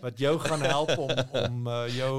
wat 0.00 0.18
jou 0.18 0.38
gaan 0.40 0.62
help 0.62 0.96
om 0.98 1.12
om 1.32 1.66
uh, 1.68 1.84
jou 1.96 2.14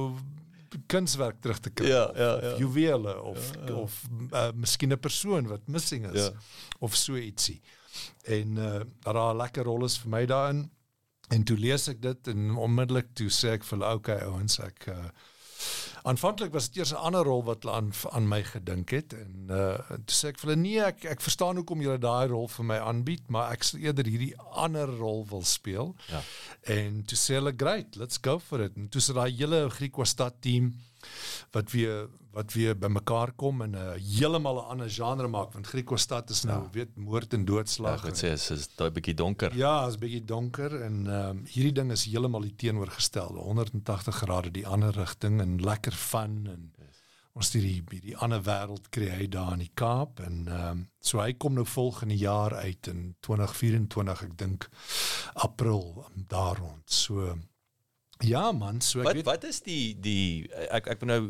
kunswerk 0.87 1.41
terug 1.41 1.59
te 1.59 1.69
kry. 1.69 1.87
Ja, 1.87 2.03
of, 2.05 2.17
ja, 2.17 2.35
of 2.35 2.43
ja. 2.43 2.57
juwele 2.57 3.21
of 3.21 3.51
ja, 3.55 3.65
ja. 3.67 3.73
of 3.73 4.01
uh, 4.31 4.51
miskien 4.53 4.91
'n 4.93 4.99
persoon 4.99 5.47
wat 5.47 5.67
missing 5.67 6.05
is 6.13 6.21
Ja. 6.25 6.31
of 6.79 6.95
so 6.95 7.15
ietsie. 7.15 7.61
En 8.25 8.57
uh 8.57 8.81
daar 9.03 9.33
'n 9.33 9.37
lekker 9.37 9.63
rol 9.63 9.85
is 9.85 9.97
vir 9.97 10.09
my 10.09 10.25
daarin. 10.25 10.71
En 11.29 11.43
toe 11.43 11.57
lees 11.57 11.87
ek 11.87 12.01
dit 12.01 12.27
en 12.27 12.55
onmiddellik 12.55 13.13
toe 13.13 13.29
sê 13.29 13.47
ek 13.53 13.63
vir 13.63 13.77
hulle 13.79 13.93
okay 13.95 14.19
ouens 14.21 14.59
ek 14.59 14.87
uh 14.87 15.09
aanvanklik 16.03 16.51
was 16.51 16.67
dit 16.69 16.81
eers 16.81 16.91
'n 16.93 17.03
ander 17.07 17.23
rol 17.23 17.43
wat 17.43 17.63
hulle 17.63 17.75
aan 17.75 17.91
aan 18.11 18.27
my 18.27 18.41
gedink 18.43 18.89
het 18.91 19.13
en 19.13 19.47
uh 19.49 19.77
toe 20.07 20.15
sê 20.15 20.31
ek 20.33 20.39
vir 20.39 20.49
hulle 20.49 20.61
nee 20.61 20.81
ek 20.83 21.05
ek 21.15 21.21
verstaan 21.21 21.59
hoekom 21.61 21.81
julle 21.81 21.97
daai 21.97 22.27
rol 22.27 22.47
vir 22.47 22.65
my 22.71 22.79
aanbied 22.79 23.29
maar 23.29 23.51
ek 23.51 23.63
sal 23.63 23.79
eerder 23.79 24.05
hierdie 24.05 24.33
ander 24.51 24.89
rol 24.99 25.23
wil 25.29 25.43
speel. 25.43 25.95
Ja. 26.09 26.21
En 26.75 27.03
toe 27.05 27.17
sê 27.17 27.39
hulle 27.39 27.53
great, 27.57 27.95
let's 27.95 28.19
go 28.21 28.39
for 28.39 28.61
it. 28.61 28.75
En 28.75 28.89
toe 28.89 29.01
sit 29.01 29.15
daai 29.15 29.31
hele 29.31 29.69
Griekwastad 29.69 30.41
team 30.41 30.73
wat 31.51 31.71
weer 31.71 32.07
wat 32.33 32.53
weer 32.53 32.73
bymekaar 32.77 33.31
kom 33.37 33.61
en 33.61 33.75
'n 33.75 33.99
heeltemal 33.99 34.57
'n 34.61 34.69
ander 34.73 34.89
genre 34.89 35.27
maak 35.27 35.53
want 35.53 35.67
Griekwastad 35.67 36.29
is 36.29 36.43
nou 36.43 36.63
ja. 36.63 36.69
weet 36.71 36.95
moord 36.97 37.33
en 37.33 37.39
Ja, 37.39 37.45
doodslag. 37.45 37.97
ek 37.99 38.03
moet 38.03 38.23
en- 38.23 38.29
sê 38.29 38.33
is 38.33 38.51
is 38.51 38.67
daai 38.75 38.91
bietjie 38.91 39.13
donker. 39.15 39.55
Ja, 39.55 39.87
is 39.87 39.97
bietjie 39.97 40.25
donker 40.25 40.81
en 40.81 41.07
ehm 41.07 41.29
um, 41.29 41.45
hierdie 41.45 41.71
ding 41.73 41.91
is 41.91 42.05
heeltemal 42.05 42.41
die 42.41 42.55
teenoorgestelde, 42.55 43.39
180 43.39 44.15
grade 44.15 44.51
die 44.51 44.67
ander 44.67 44.91
rigting 44.93 45.41
en 45.41 45.57
lekker 45.61 45.91
fun 45.93 46.47
en 46.47 46.71
ons 47.35 47.51
het 47.53 47.61
hierdie 47.63 47.83
hierdie 47.91 48.17
ander 48.17 48.41
wêreld 48.41 48.89
kry 48.89 49.27
daar 49.27 49.53
in 49.53 49.59
die 49.59 49.71
Kaap 49.73 50.19
en 50.19 50.47
ehm 50.47 50.69
um, 50.71 50.89
so 50.99 51.19
hy 51.19 51.33
kom 51.33 51.53
nou 51.53 51.65
volgende 51.65 52.17
jaar 52.17 52.53
uit 52.55 52.87
in 52.87 53.15
2024 53.21 54.23
ek 54.23 54.37
dink 54.37 54.69
April 55.33 56.05
daar 56.27 56.57
rond. 56.57 56.83
So 56.91 57.37
Ja 58.23 58.51
man, 58.51 58.81
so 58.81 59.01
ek 59.01 59.05
Wat 59.05 59.17
weet 59.17 59.27
wat 59.27 59.43
is 59.49 59.59
die 59.65 59.95
die 59.99 60.47
ek 60.71 60.87
ek 60.93 61.01
ben 61.01 61.11
nou 61.11 61.21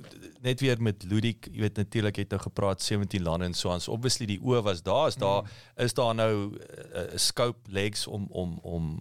net 0.46 0.62
weer 0.62 0.82
met 0.82 1.04
Ludik, 1.10 1.50
jy 1.52 1.66
weet 1.66 1.80
natuurlik 1.82 2.20
het 2.22 2.34
nou 2.36 2.42
gepraat 2.44 2.84
17 2.86 3.24
lande 3.24 3.50
en 3.50 3.58
so 3.58 3.72
aan. 3.74 3.82
So 3.82 3.96
obviously 3.96 4.28
die 4.30 4.40
oë 4.42 4.62
was 4.66 4.84
daar, 4.86 5.08
is 5.12 5.18
daar 5.22 5.42
mm. 5.44 5.58
is 5.86 5.98
daar 5.98 6.16
nou 6.16 6.34
'n 6.54 6.58
uh, 6.94 7.18
scope 7.18 7.72
legs 7.72 8.08
om 8.08 8.28
om 8.30 8.60
om 8.62 9.00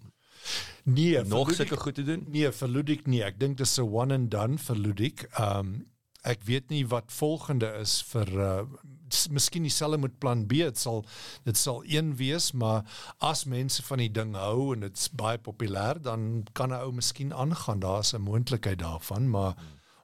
nee, 0.84 1.22
nog 1.24 1.54
sulke 1.54 1.76
goed 1.76 1.94
te 1.94 2.02
doen. 2.02 2.26
Nee, 2.28 2.52
vir 2.52 2.68
Ludik 2.68 3.06
nie. 3.06 3.22
Ek 3.22 3.38
dink 3.40 3.58
dis 3.58 3.78
'n 3.78 3.88
one 3.88 4.14
and 4.14 4.30
done 4.30 4.58
vir 4.58 4.76
Ludik. 4.76 5.28
Ehm 5.38 5.58
um, 5.58 5.86
ek 6.22 6.44
weet 6.46 6.70
nie 6.70 6.86
wat 6.86 7.10
volgende 7.10 7.66
is 7.80 8.02
vir 8.12 8.28
uh 8.38 8.62
miskien 9.30 9.62
dieselfde 9.62 9.98
met 9.98 10.18
plan 10.18 10.46
B. 10.46 10.62
Dit 10.68 10.78
sal 10.78 11.04
dit 11.44 11.56
sal 11.56 11.82
een 11.84 12.16
wees, 12.16 12.52
maar 12.52 12.82
as 13.18 13.44
mense 13.44 13.82
van 13.82 13.98
die 13.98 14.10
ding 14.10 14.34
hou 14.34 14.72
en 14.74 14.80
dit's 14.80 15.08
baie 15.10 15.38
populêr, 15.38 16.00
dan 16.02 16.44
kan 16.52 16.72
'n 16.72 16.80
ou 16.80 16.92
miskien 16.92 17.32
aangaan. 17.34 17.80
Daar's 17.80 18.12
'n 18.14 18.22
moontlikheid 18.22 18.78
daarvan, 18.78 19.30
maar 19.30 19.54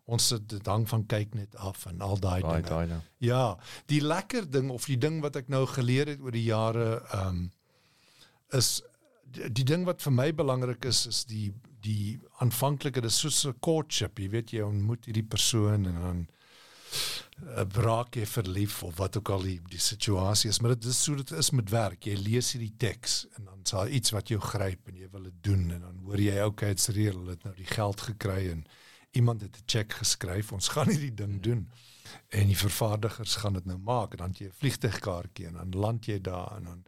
ons 0.05 0.27
sit 0.27 0.49
dit 0.49 0.67
hang 0.67 0.89
van 0.89 1.07
kyk 1.07 1.35
net 1.35 1.57
af 1.57 1.87
en 1.87 2.01
al 2.01 2.17
daai 2.21 2.41
Daai 2.41 2.55
dinge. 2.55 2.69
daai 2.69 2.87
nou. 2.87 3.01
Ja, 3.19 3.59
die 3.87 4.01
lekker 4.01 4.51
ding 4.51 4.71
of 4.71 4.85
die 4.85 4.99
ding 4.99 5.21
wat 5.21 5.37
ek 5.37 5.49
nou 5.49 5.67
geleer 5.67 6.07
het 6.07 6.21
oor 6.21 6.33
die 6.33 6.45
jare 6.49 7.03
ehm 7.13 7.29
um, 7.29 7.51
is 8.57 8.83
die, 9.29 9.51
die 9.53 9.65
ding 9.65 9.85
wat 9.85 10.03
vir 10.03 10.13
my 10.13 10.33
belangrik 10.33 10.85
is 10.85 11.07
is 11.07 11.25
die 11.25 11.53
die 11.85 12.19
aanvanklike 12.41 13.01
dis 13.01 13.19
soos 13.19 13.45
'n 13.47 13.55
courtship, 13.61 14.19
jy 14.19 14.29
weet 14.29 14.51
jy 14.51 14.63
ontmoet 14.63 15.05
hierdie 15.05 15.29
persoon 15.29 15.87
en 15.87 16.01
dan 16.03 16.27
raak 17.78 18.16
jy 18.16 18.26
verlief 18.26 18.82
of 18.82 18.97
wat 18.99 19.16
ook 19.16 19.30
al 19.30 19.43
die, 19.47 19.59
die 19.70 19.80
situasie 19.80 20.51
is, 20.51 20.59
maar 20.61 20.74
dit 20.74 20.89
is 20.91 21.03
so 21.03 21.14
dit 21.14 21.30
is 21.30 21.51
met 21.55 21.70
werk. 21.70 22.07
Jy 22.07 22.16
lees 22.18 22.53
hierdie 22.53 22.74
teks 22.76 23.26
en 23.36 23.45
dan 23.45 23.62
is 23.64 23.70
daar 23.70 23.89
iets 23.89 24.14
wat 24.14 24.28
jou 24.32 24.41
gryp 24.43 24.89
en 24.89 24.97
jy 24.97 25.09
wil 25.12 25.28
dit 25.28 25.39
doen 25.47 25.70
en 25.70 25.80
dan 25.80 26.01
hoor 26.05 26.22
jy 26.22 26.41
okay, 26.45 26.74
dit's 26.74 26.91
reël, 26.97 27.18
hulle 27.20 27.36
het 27.36 27.45
nou 27.47 27.55
die 27.55 27.68
geld 27.68 28.01
gekry 28.01 28.41
en 28.51 28.64
iemand 29.16 29.43
het 29.43 29.57
'n 29.57 29.66
cheque 29.66 29.95
geskryf, 30.03 30.53
ons 30.53 30.68
gaan 30.68 30.91
hierdie 30.91 31.14
ding 31.14 31.41
doen. 31.43 31.68
En 32.28 32.47
die 32.47 32.57
vervaardigers 32.57 33.36
gaan 33.36 33.53
dit 33.53 33.64
nou 33.64 33.78
maak 33.78 34.12
en 34.12 34.18
dan 34.18 34.34
jy 34.39 34.47
'n 34.47 34.59
vliegtuigkaartjie 34.59 35.47
en 35.47 35.55
dan 35.55 35.70
land 35.70 36.07
jy 36.07 36.20
daar 36.20 36.57
en 36.57 36.64
dan 36.64 36.84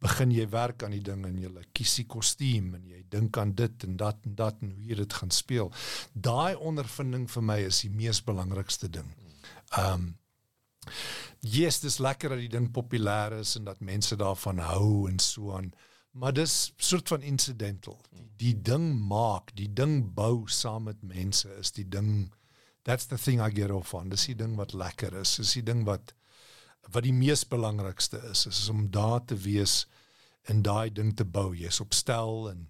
begin 0.00 0.30
jy 0.30 0.48
werk 0.48 0.82
aan 0.82 0.90
die 0.90 1.02
ding 1.04 1.26
en 1.26 1.38
jy 1.38 1.50
kies 1.76 1.94
die 2.00 2.06
kostuum 2.06 2.74
en 2.74 2.86
jy 2.88 3.04
dink 3.12 3.36
aan 3.38 3.52
dit 3.54 3.84
en 3.84 3.96
dat 3.96 4.16
en 4.24 4.34
dat 4.34 4.56
en 4.62 4.70
hoe 4.70 4.84
jy 4.84 4.94
dit 4.94 5.12
gaan 5.12 5.30
speel. 5.30 5.72
Daai 6.14 6.54
ondervinding 6.56 7.30
vir 7.30 7.42
my 7.42 7.58
is 7.68 7.80
die 7.80 7.90
mees 7.90 8.22
belangrikste 8.24 8.88
ding. 8.88 9.10
Ehm 9.76 9.92
um, 9.92 10.08
Yes, 11.40 11.78
dis 11.80 11.96
lekker 12.04 12.34
dat 12.34 12.42
die 12.42 12.52
ding 12.52 12.66
populêr 12.74 13.38
is 13.38 13.54
en 13.56 13.64
dat 13.64 13.80
mense 13.80 14.16
daarvan 14.20 14.58
hou 14.60 15.08
en 15.08 15.18
so 15.18 15.54
aan. 15.56 15.70
Maar 16.12 16.34
dis 16.36 16.72
soort 16.76 17.08
van 17.08 17.22
incidental. 17.22 17.96
Die, 18.10 18.26
die 18.36 18.54
ding 18.62 18.92
maak, 19.08 19.54
die 19.56 19.70
ding 19.72 20.02
bou 20.14 20.48
saam 20.48 20.88
met 20.90 21.00
mense 21.02 21.48
is 21.60 21.72
die 21.72 21.86
ding 21.88 22.32
that's 22.82 23.06
the 23.06 23.16
thing 23.16 23.40
I 23.40 23.50
get 23.54 23.70
off 23.70 23.94
on. 23.94 24.10
Dis 24.10 24.26
die 24.26 24.36
ding 24.36 24.56
wat 24.58 24.74
lekker 24.76 25.14
is. 25.20 25.36
Dis 25.40 25.54
die 25.56 25.64
ding 25.64 25.84
wat 25.88 26.14
wat 26.90 27.04
die 27.04 27.14
mees 27.14 27.44
belangrikste 27.46 28.18
is, 28.30 28.46
is 28.48 28.68
om 28.72 28.88
daar 28.90 29.20
te 29.24 29.36
wees 29.36 29.84
en 30.48 30.62
daai 30.66 30.90
ding 30.90 31.14
te 31.16 31.24
bou. 31.24 31.52
Jy's 31.54 31.80
op 31.80 31.94
stel 31.94 32.50
en 32.50 32.66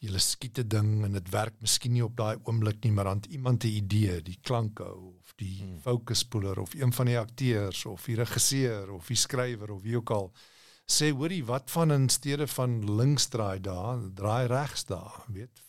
jy 0.00 0.18
skiet 0.18 0.58
'n 0.58 0.68
ding 0.68 1.04
en 1.04 1.12
dit 1.12 1.30
werk 1.30 1.54
miskien 1.60 1.92
nie 1.92 2.04
op 2.04 2.16
daai 2.16 2.36
oomblik 2.44 2.84
nie, 2.84 2.92
maar 2.92 3.04
dan 3.04 3.22
iemand 3.30 3.64
'n 3.64 3.76
idee, 3.82 4.22
die 4.22 4.38
klanke 4.42 4.86
of 4.94 5.32
die 5.36 5.62
hmm. 5.62 5.80
focuspoeler 5.80 6.58
of 6.58 6.74
een 6.74 6.92
van 6.92 7.06
die 7.06 7.18
akteurs 7.18 7.84
of 7.86 8.04
die 8.04 8.16
regisseur 8.16 8.90
of 8.92 9.06
die 9.06 9.16
skrywer 9.16 9.70
of 9.70 9.82
wie 9.82 9.96
ook 9.96 10.10
al 10.10 10.32
sê 10.86 11.10
hoorie 11.10 11.44
wat 11.44 11.70
van 11.70 11.92
in 11.92 12.08
steede 12.08 12.46
van 12.46 12.96
links 12.96 13.26
draai 13.26 13.60
daar, 13.60 13.98
draai 14.14 14.46
regs 14.46 14.84
daar, 14.84 15.24
weet 15.28 15.62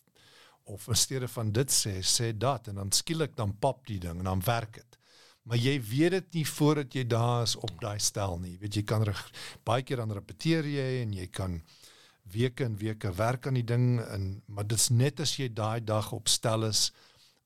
of 0.68 0.88
in 0.88 0.96
steede 0.96 1.28
van 1.28 1.52
dit 1.52 1.72
sê 1.72 2.00
sê 2.04 2.34
dat 2.38 2.68
en 2.68 2.76
dan 2.76 2.92
skielik 2.92 3.36
dan 3.36 3.56
pap 3.60 3.86
die 3.88 4.00
ding 4.00 4.20
en 4.20 4.24
dan 4.24 4.44
werk 4.46 4.74
dit. 4.74 4.98
Maar 5.48 5.58
jy 5.58 5.78
weet 5.80 6.12
dit 6.12 6.34
nie 6.40 6.46
voordat 6.46 6.94
jy 6.94 7.06
daar 7.08 7.46
is 7.48 7.56
op 7.56 7.72
daai 7.80 8.00
stel 8.04 8.36
nie. 8.44 8.58
Weet 8.60 8.76
jy 8.76 8.84
kan 8.84 9.06
reg, 9.08 9.22
baie 9.64 9.86
keer 9.88 10.02
dan 10.04 10.12
repeteer 10.12 10.68
jy 10.68 10.88
en 11.06 11.14
jy 11.16 11.28
kan 11.32 11.62
weke 12.32 12.64
en 12.64 12.78
weke 12.78 13.12
werk 13.16 13.48
aan 13.48 13.54
die 13.54 13.64
ding 13.64 14.00
en 14.02 14.42
maar 14.48 14.68
dit's 14.68 14.90
net 14.90 15.20
as 15.20 15.36
jy 15.38 15.48
daai 15.54 15.84
dag 15.84 16.12
op 16.14 16.28
stel 16.28 16.64
is 16.66 16.92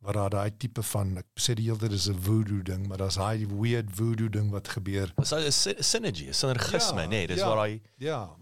waar 0.02 0.14
daar 0.14 0.30
daai 0.30 0.52
tipe 0.58 0.82
van 0.84 1.18
ek 1.18 1.26
sê 1.40 1.54
die 1.54 1.66
hele 1.70 1.78
tyd 1.78 1.92
is 1.92 2.08
'n 2.10 2.18
voodoo 2.20 2.62
ding, 2.64 2.88
maar 2.88 2.98
daar's 2.98 3.16
daai 3.16 3.46
weird 3.48 3.90
voodoo 3.96 4.30
ding 4.30 4.50
wat 4.52 4.68
gebeur. 4.68 5.12
Dis 5.18 5.32
'n 5.34 5.52
sy- 5.52 5.76
synergy, 5.82 6.28
'n 6.30 6.34
sinergisme, 6.34 7.02
Ja. 7.02 7.08
Nee, 7.08 7.28
dis 7.28 7.38
ja. 7.38 7.46
waar 7.48 7.56
daai 7.68 7.82
Ja, 7.98 8.36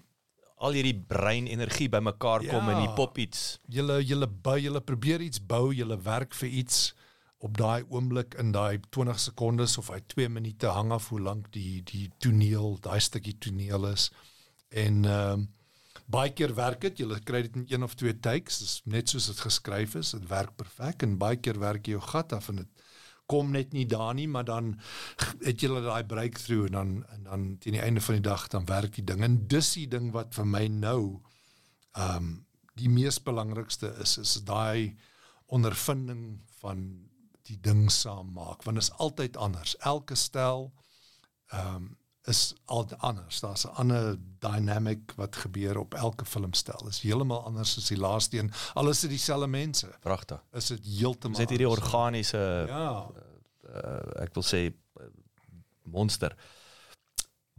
al 0.58 0.72
hierdie 0.72 0.96
breinenergie 1.08 1.90
bymekaar 1.90 2.40
kom 2.48 2.68
Ja. 2.70 2.72
en 2.80 2.86
die 2.88 2.94
pop 2.96 3.18
iets. 3.18 3.60
julle 3.68 4.04
julle 4.06 4.28
bou, 4.28 4.58
julle 4.60 4.82
probeer 4.82 5.22
iets 5.22 5.40
bou, 5.46 5.74
julle 5.74 5.98
werk 6.02 6.34
vir 6.34 6.50
iets 6.50 6.94
op 7.42 7.58
daai 7.58 7.84
oomblik 7.90 8.34
in 8.40 8.52
daai 8.52 8.80
20 8.90 9.20
sekondes 9.20 9.78
of 9.78 9.88
hy 9.90 10.00
2 10.08 10.30
minute 10.30 10.66
hang 10.68 10.92
af 10.92 11.10
hoe 11.10 11.20
lank 11.22 11.52
die 11.52 11.82
die 11.84 12.10
toneel, 12.20 12.78
daai 12.82 13.00
stukkie 13.00 13.38
toneel 13.38 13.86
is. 13.88 14.12
En 14.70 15.06
ehm 15.06 15.46
baie 16.10 16.34
keer 16.34 16.56
werk 16.58 16.82
dit, 16.82 17.04
jy 17.04 17.20
kry 17.26 17.44
dit 17.46 17.56
in 17.56 17.66
een 17.70 17.86
of 17.86 17.94
twee 18.00 18.16
takes, 18.18 18.60
dis 18.64 18.76
net 18.90 19.12
soos 19.12 19.30
dit 19.30 19.42
geskryf 19.46 19.96
is, 20.00 20.16
dit 20.18 20.30
werk 20.30 20.56
perfek 20.58 21.06
en 21.06 21.20
baie 21.22 21.38
keer 21.38 21.60
werk 21.62 21.88
jy 21.88 21.98
jou 21.98 22.06
gat 22.10 22.34
af 22.34 22.50
en 22.50 22.64
dit 22.64 22.86
kom 23.30 23.52
net 23.54 23.76
nie 23.78 23.86
daar 23.86 24.16
nie, 24.18 24.28
maar 24.28 24.48
dan 24.48 24.74
het 25.46 25.62
jy 25.62 25.70
daai 25.86 26.04
breakthrough 26.10 26.70
en 26.72 26.78
dan 26.78 26.94
en 27.14 27.28
dan 27.28 27.46
teen 27.62 27.78
die 27.78 27.84
einde 27.86 28.02
van 28.02 28.18
die 28.18 28.26
dag 28.26 28.48
dan 28.50 28.66
werk 28.66 28.96
die 28.98 29.06
ding. 29.06 29.22
En 29.26 29.38
dis 29.52 29.74
die 29.78 29.88
ding 29.88 30.10
wat 30.16 30.34
vir 30.38 30.50
my 30.50 30.66
nou 30.68 31.02
ehm 31.94 32.16
um, 32.18 32.38
die 32.80 32.90
mees 32.90 33.18
belangrikste 33.20 33.90
is 34.00 34.18
is 34.18 34.38
daai 34.48 34.96
ondervinding 35.52 36.40
van 36.62 36.84
die 37.50 37.58
ding 37.60 37.90
saam 37.92 38.30
maak 38.34 38.64
want 38.64 38.80
dit 38.80 38.86
is 38.86 38.94
altyd 39.04 39.38
anders. 39.38 39.76
Elke 39.94 40.16
stel 40.16 40.72
ehm 41.52 41.76
um, 41.76 41.90
is 42.28 42.54
altyd 42.66 43.00
anders. 43.00 43.40
Daar's 43.40 43.64
'n 43.66 43.76
ander 43.76 44.18
dynamic 44.40 45.12
wat 45.16 45.36
gebeur 45.36 45.78
op 45.78 45.94
elke 45.94 46.26
filmstel. 46.26 46.88
Is 46.88 47.02
heeltemal 47.02 47.44
anders 47.44 47.78
as 47.78 47.88
die 47.88 47.98
laaste 47.98 48.38
een. 48.38 48.52
Al 48.74 48.90
is 48.90 49.00
dit 49.00 49.10
dieselfde 49.10 49.48
mense. 49.48 49.88
Pragtig. 50.00 50.44
Is 50.52 50.68
dit 50.68 50.86
heeltemal 50.86 51.38
Dis 51.38 51.40
net 51.40 51.50
hierdie 51.50 51.70
organiese 51.70 52.66
Ja. 52.68 53.08
uh, 53.76 54.22
ek 54.22 54.34
wil 54.34 54.44
sê 54.44 54.74
uh, 55.00 55.06
monster. 55.84 56.36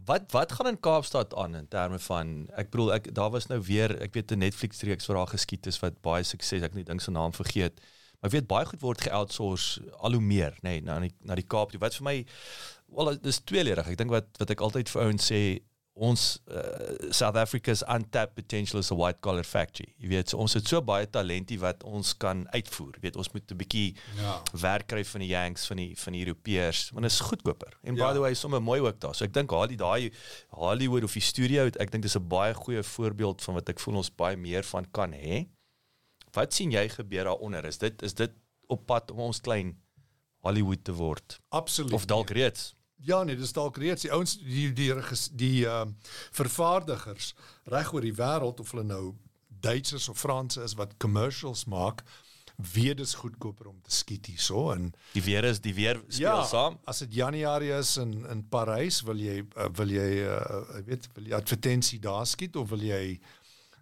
Wat 0.05 0.31
wat 0.31 0.51
gaan 0.51 0.67
in 0.67 0.79
Kaapstad 0.79 1.35
aan 1.35 1.55
in 1.55 1.67
terme 1.67 1.99
van 1.99 2.49
ek 2.55 2.69
bedoel 2.69 2.93
ek 2.93 3.13
daar 3.13 3.29
was 3.29 3.47
nou 3.47 3.61
weer 3.61 4.01
ek 4.01 4.13
weet 4.13 4.31
'n 4.31 4.37
Netflix 4.37 4.81
reeks 4.81 5.05
wat 5.05 5.17
daar 5.17 5.27
geskiet 5.27 5.65
is 5.65 5.79
wat 5.79 6.01
baie 6.01 6.23
sukses 6.23 6.61
ek 6.61 6.73
nie 6.73 6.83
dink 6.83 7.01
se 7.01 7.11
naam 7.11 7.33
vergeet. 7.33 7.79
Maar 8.19 8.29
ek 8.29 8.31
weet 8.31 8.47
baie 8.47 8.65
goed 8.65 8.81
word 8.81 9.01
geoutsource 9.01 9.81
al 9.99 10.11
hoe 10.11 10.21
meer 10.21 10.53
nê 10.61 10.69
nee, 10.69 10.81
na 10.81 10.99
die 10.99 11.13
na 11.21 11.35
die 11.35 11.45
Kaap 11.47 11.71
toe. 11.71 11.79
Wat 11.79 11.95
vir 11.95 12.03
my 12.03 12.25
wel 12.95 13.17
dis 13.21 13.39
tweeledig. 13.43 13.87
Ek 13.87 13.97
dink 13.97 14.09
wat 14.11 14.27
wat 14.39 14.49
ek 14.49 14.61
altyd 14.61 14.89
vir 14.89 15.01
ouens 15.01 15.31
sê 15.31 15.59
ons 15.93 16.21
uh, 16.47 17.11
South 17.11 17.35
Africa's 17.35 17.81
untapped 17.87 18.33
potential 18.33 18.79
is 18.79 18.91
a 18.91 18.95
white 18.95 19.19
collar 19.21 19.43
factory. 19.43 19.89
Jy 19.99 20.07
weet 20.07 20.29
so, 20.29 20.37
ons 20.37 20.53
het 20.53 20.65
so 20.67 20.79
baie 20.81 21.05
talentie 21.05 21.57
wat 21.59 21.83
ons 21.83 22.13
kan 22.17 22.45
uitvoer. 22.55 22.95
Jy 22.95 23.01
weet 23.01 23.17
ons 23.17 23.29
moet 23.33 23.51
'n 23.51 23.57
bietjie 23.57 23.95
Ja. 24.17 24.41
werk 24.53 24.87
kry 24.87 25.03
van 25.03 25.19
die 25.21 25.27
Yanks 25.27 25.65
van 25.67 25.77
die 25.77 25.93
van 25.97 26.13
die 26.13 26.25
Europeërs 26.25 26.91
want 26.93 27.03
dit 27.03 27.11
is 27.11 27.19
goedkoper. 27.19 27.77
En 27.83 27.95
Ja. 27.95 28.07
by 28.07 28.13
the 28.13 28.19
way, 28.19 28.33
sommer 28.33 28.61
mooi 28.61 28.79
ook 28.81 28.99
daar. 28.99 29.13
So 29.15 29.25
ek 29.25 29.33
dink 29.33 29.49
Holly 29.51 29.75
daai 29.75 30.11
Hollywood 30.49 31.03
of 31.03 31.13
die 31.13 31.21
studio, 31.21 31.65
ek 31.65 31.91
dink 31.91 32.03
dis 32.03 32.15
'n 32.15 32.27
baie 32.27 32.53
goeie 32.53 32.83
voorbeeld 32.83 33.41
van 33.41 33.53
wat 33.55 33.69
ek 33.69 33.79
voel 33.79 33.95
ons 33.97 34.09
baie 34.15 34.37
meer 34.37 34.63
van 34.63 34.85
kan 34.91 35.11
hê. 35.13 35.47
Wat 36.33 36.53
sien 36.53 36.71
jy 36.71 36.87
gebeur 36.89 37.23
daaronder? 37.25 37.65
Is 37.65 37.77
dit 37.77 38.01
is 38.01 38.13
dit 38.13 38.31
op 38.69 38.85
pad 38.85 39.11
om 39.11 39.19
ons 39.19 39.39
klein 39.41 39.75
Hollywood 40.41 40.83
te 40.83 40.93
word 40.93 41.39
Absoluut. 41.49 41.93
of 41.93 42.05
dalk 42.05 42.29
reeds? 42.29 42.73
Ja 43.03 43.23
nee, 43.23 43.35
dis 43.35 43.53
dalk 43.53 43.77
reeds 43.81 44.01
die 44.05 44.11
ouens 44.13 44.37
die 44.39 44.69
die 44.73 44.93
die 45.33 45.65
ehm 45.65 45.93
uh, 45.95 46.11
vervaardigers 46.31 47.33
reg 47.71 47.93
oor 47.93 48.01
die 48.05 48.15
wêreld 48.17 48.59
of 48.59 48.71
hulle 48.71 48.83
nou 48.85 49.13
Duitsers 49.61 50.09
of 50.09 50.17
Franse 50.17 50.61
is 50.63 50.73
wat 50.73 50.93
commercials 50.97 51.65
maak, 51.69 52.01
weet 52.73 52.97
dis 52.97 53.13
goedkoper 53.13 53.67
om 53.69 53.77
te 53.81 53.91
skiet 53.93 54.25
hierso 54.29 54.71
en 54.73 54.91
Die 55.13 55.21
weer 55.25 55.45
is 55.49 55.61
die 55.61 55.73
weer 55.73 56.01
speel 56.07 56.27
ja, 56.27 56.43
saam. 56.45 56.77
as 56.85 56.99
dit 57.05 57.13
Januarie 57.13 57.71
is 57.77 57.95
in 57.97 58.25
in 58.29 58.43
Parys, 58.49 59.01
wil 59.07 59.17
jy 59.21 59.41
uh, 59.57 59.69
wil 59.77 59.89
jy 59.93 60.09
uh, 60.25 60.81
weet 60.85 61.07
wil 61.15 61.29
jy 61.29 61.33
advertensie 61.37 61.99
daar 61.99 62.25
skiet 62.29 62.55
of 62.55 62.69
wil 62.69 62.81
jy 62.85 63.19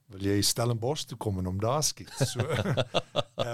wil 0.09 0.23
jy 0.25 0.39
Stellenbosch 0.41 1.05
toe 1.09 1.17
kom 1.21 1.37
en 1.41 1.47
om 1.51 1.59
daar 1.61 1.83
skiet. 1.85 2.09
So 2.17 2.41
uh, 2.41 2.73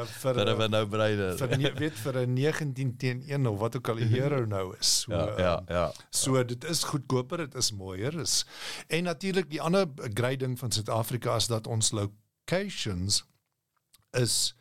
vir 0.21 0.37
Vir 0.39 0.47
uh, 0.47 0.55
we 0.57 0.67
nou 0.71 0.83
breide. 0.87 1.29
vir 1.37 1.55
nie, 1.57 1.71
weet 1.75 1.97
vir 1.99 2.19
'n 2.25 2.33
19 2.33 2.93
teen 2.97 3.23
1 3.27 3.47
of 3.47 3.59
wat 3.59 3.75
ook 3.75 3.89
al 3.91 3.95
die 3.99 4.07
hero 4.13 4.45
nou 4.45 4.75
is. 4.79 4.93
So 5.03 5.11
Ja, 5.11 5.25
ja, 5.37 5.55
ehm, 5.59 5.73
ja. 5.73 5.85
So 6.09 6.43
dit 6.43 6.63
is 6.63 6.83
goedkoper, 6.83 7.37
dit 7.37 7.55
is 7.55 7.71
mooier, 7.71 8.15
is 8.21 8.45
en 8.87 9.03
natuurlik 9.03 9.49
die 9.49 9.61
ander 9.61 9.87
great 10.13 10.39
ding 10.39 10.59
van 10.59 10.71
Suid-Afrika 10.71 11.35
is 11.35 11.47
dat 11.47 11.67
ons 11.67 11.91
locations 11.91 13.23
is 14.13 14.55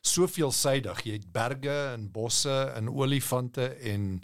so 0.00 0.26
veelsidig. 0.26 1.02
Jy 1.04 1.12
het 1.12 1.32
berge 1.32 1.76
en 1.94 2.10
bosse 2.12 2.72
en 2.76 2.88
olifante 2.88 3.68
en 3.92 4.22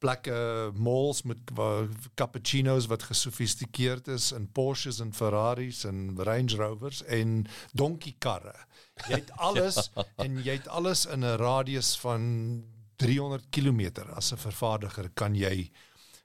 plekke 0.00 0.70
malls 0.74 1.22
met 1.28 1.52
waar, 1.54 1.88
cappuccinos 2.14 2.88
wat 2.90 3.04
gesofistikeerd 3.10 4.08
is 4.08 4.30
in 4.32 4.48
Porsches 4.56 5.00
en 5.04 5.12
Ferraris 5.14 5.84
en 5.84 6.16
Range 6.16 6.56
Rovers 6.56 7.02
en 7.04 7.44
donkey 7.76 8.14
karre. 8.18 8.56
Jy 9.08 9.20
het 9.20 9.30
alles 9.36 9.78
ja. 9.94 10.06
en 10.24 10.40
jy 10.44 10.56
het 10.58 10.68
alles 10.68 11.06
in 11.06 11.24
'n 11.24 11.36
radius 11.40 11.96
van 12.00 12.24
300 12.96 13.48
km 13.50 14.08
as 14.16 14.32
'n 14.32 14.36
vervaardiger 14.36 15.10
kan 15.14 15.34
jy 15.34 15.70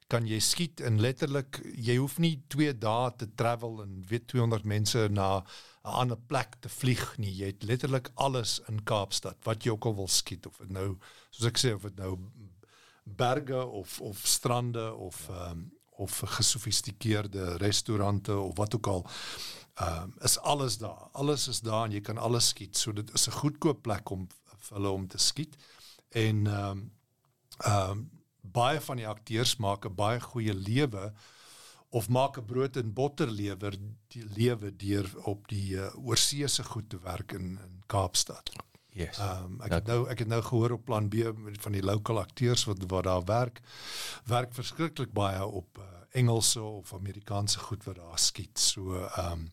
kan 0.07 0.27
jy 0.27 0.39
skiet 0.39 0.81
en 0.85 1.01
letterlik 1.01 1.59
jy 1.73 1.95
hoef 1.97 2.19
nie 2.21 2.35
2 2.53 2.75
dae 2.77 3.11
te 3.17 3.27
travel 3.35 3.81
en 3.81 4.03
weet 4.09 4.27
200 4.27 4.63
mense 4.63 5.07
na 5.09 5.43
'n 5.85 5.97
ander 6.01 6.17
plek 6.17 6.55
te 6.59 6.69
vlieg 6.69 7.17
nie. 7.17 7.31
Jy 7.31 7.45
het 7.45 7.63
letterlik 7.63 8.09
alles 8.15 8.59
in 8.69 8.83
Kaapstad 8.83 9.37
wat 9.45 9.63
jy 9.63 9.71
ook 9.71 9.85
al 9.85 9.95
wil 9.95 10.07
skiet 10.07 10.45
of 10.45 10.57
dit 10.57 10.69
nou 10.69 10.97
soos 11.29 11.47
ek 11.47 11.57
sê 11.57 11.73
of 11.73 11.81
dit 11.81 11.97
nou 11.97 12.17
berge 13.05 13.65
of 13.65 14.01
of 14.01 14.27
strande 14.27 14.93
of 14.93 15.29
ehm 15.29 15.51
um, 15.51 15.73
of 15.97 16.21
gesofistikeerde 16.25 17.57
restaurante 17.57 18.37
of 18.37 18.57
wat 18.57 18.75
ook 18.75 18.87
al 18.87 19.05
ehm 19.73 20.01
um, 20.01 20.13
is 20.17 20.39
alles 20.39 20.77
daar. 20.77 21.07
Alles 21.11 21.47
is 21.47 21.59
daar 21.59 21.85
en 21.85 21.91
jy 21.91 22.01
kan 22.01 22.17
alles 22.17 22.47
skiet. 22.47 22.77
So 22.77 22.93
dit 22.93 23.13
is 23.13 23.27
'n 23.27 23.31
goedkoop 23.31 23.81
plek 23.81 24.09
om 24.09 24.27
vir 24.57 24.77
hulle 24.77 24.89
om 24.89 25.07
te 25.07 25.17
skiet. 25.17 25.55
En 26.09 26.47
ehm 26.47 26.69
um, 26.69 26.91
ehm 27.57 27.89
um, 27.89 28.09
baie 28.41 28.81
van 28.81 28.97
die 28.97 29.07
akteurs 29.07 29.55
maak 29.55 29.85
'n 29.85 29.95
baie 29.95 30.19
goeie 30.19 30.53
lewe 30.53 31.13
of 31.89 32.09
maak 32.09 32.37
'n 32.37 32.45
brood 32.45 32.77
en 32.77 32.93
botter 32.93 33.31
lewer 33.31 33.77
die 34.07 34.25
lewe 34.25 34.75
deur 34.75 35.09
op 35.23 35.47
die 35.47 35.75
uh, 35.75 36.05
oorseese 36.07 36.63
goed 36.63 36.89
te 36.89 36.99
werk 36.99 37.31
in 37.31 37.59
in 37.67 37.83
Kaapstad. 37.85 38.51
Yes. 38.95 39.17
Ehm 39.19 39.43
um, 39.43 39.55
ek 39.67 39.73
het 39.75 39.89
nou 39.91 39.97
ek 40.09 40.21
het 40.23 40.29
nou 40.31 40.39
gehoor 40.41 40.77
op 40.77 40.85
plan 40.87 41.09
B 41.11 41.33
van 41.59 41.75
die 41.75 41.83
local 41.83 42.21
akteurs 42.21 42.63
wat 42.69 42.83
wat 42.87 43.03
daar 43.03 43.25
werk 43.27 43.59
werk 44.31 44.53
verskriklik 44.55 45.11
baie 45.11 45.45
op 45.45 45.81
uh, 45.83 45.89
Engelse 46.15 46.61
of 46.61 46.93
Amerikaanse 46.93 47.59
goed 47.59 47.83
wat 47.83 47.99
daar 47.99 48.19
skiet. 48.19 48.59
So 48.59 48.95
ehm 49.03 49.31
um, 49.31 49.51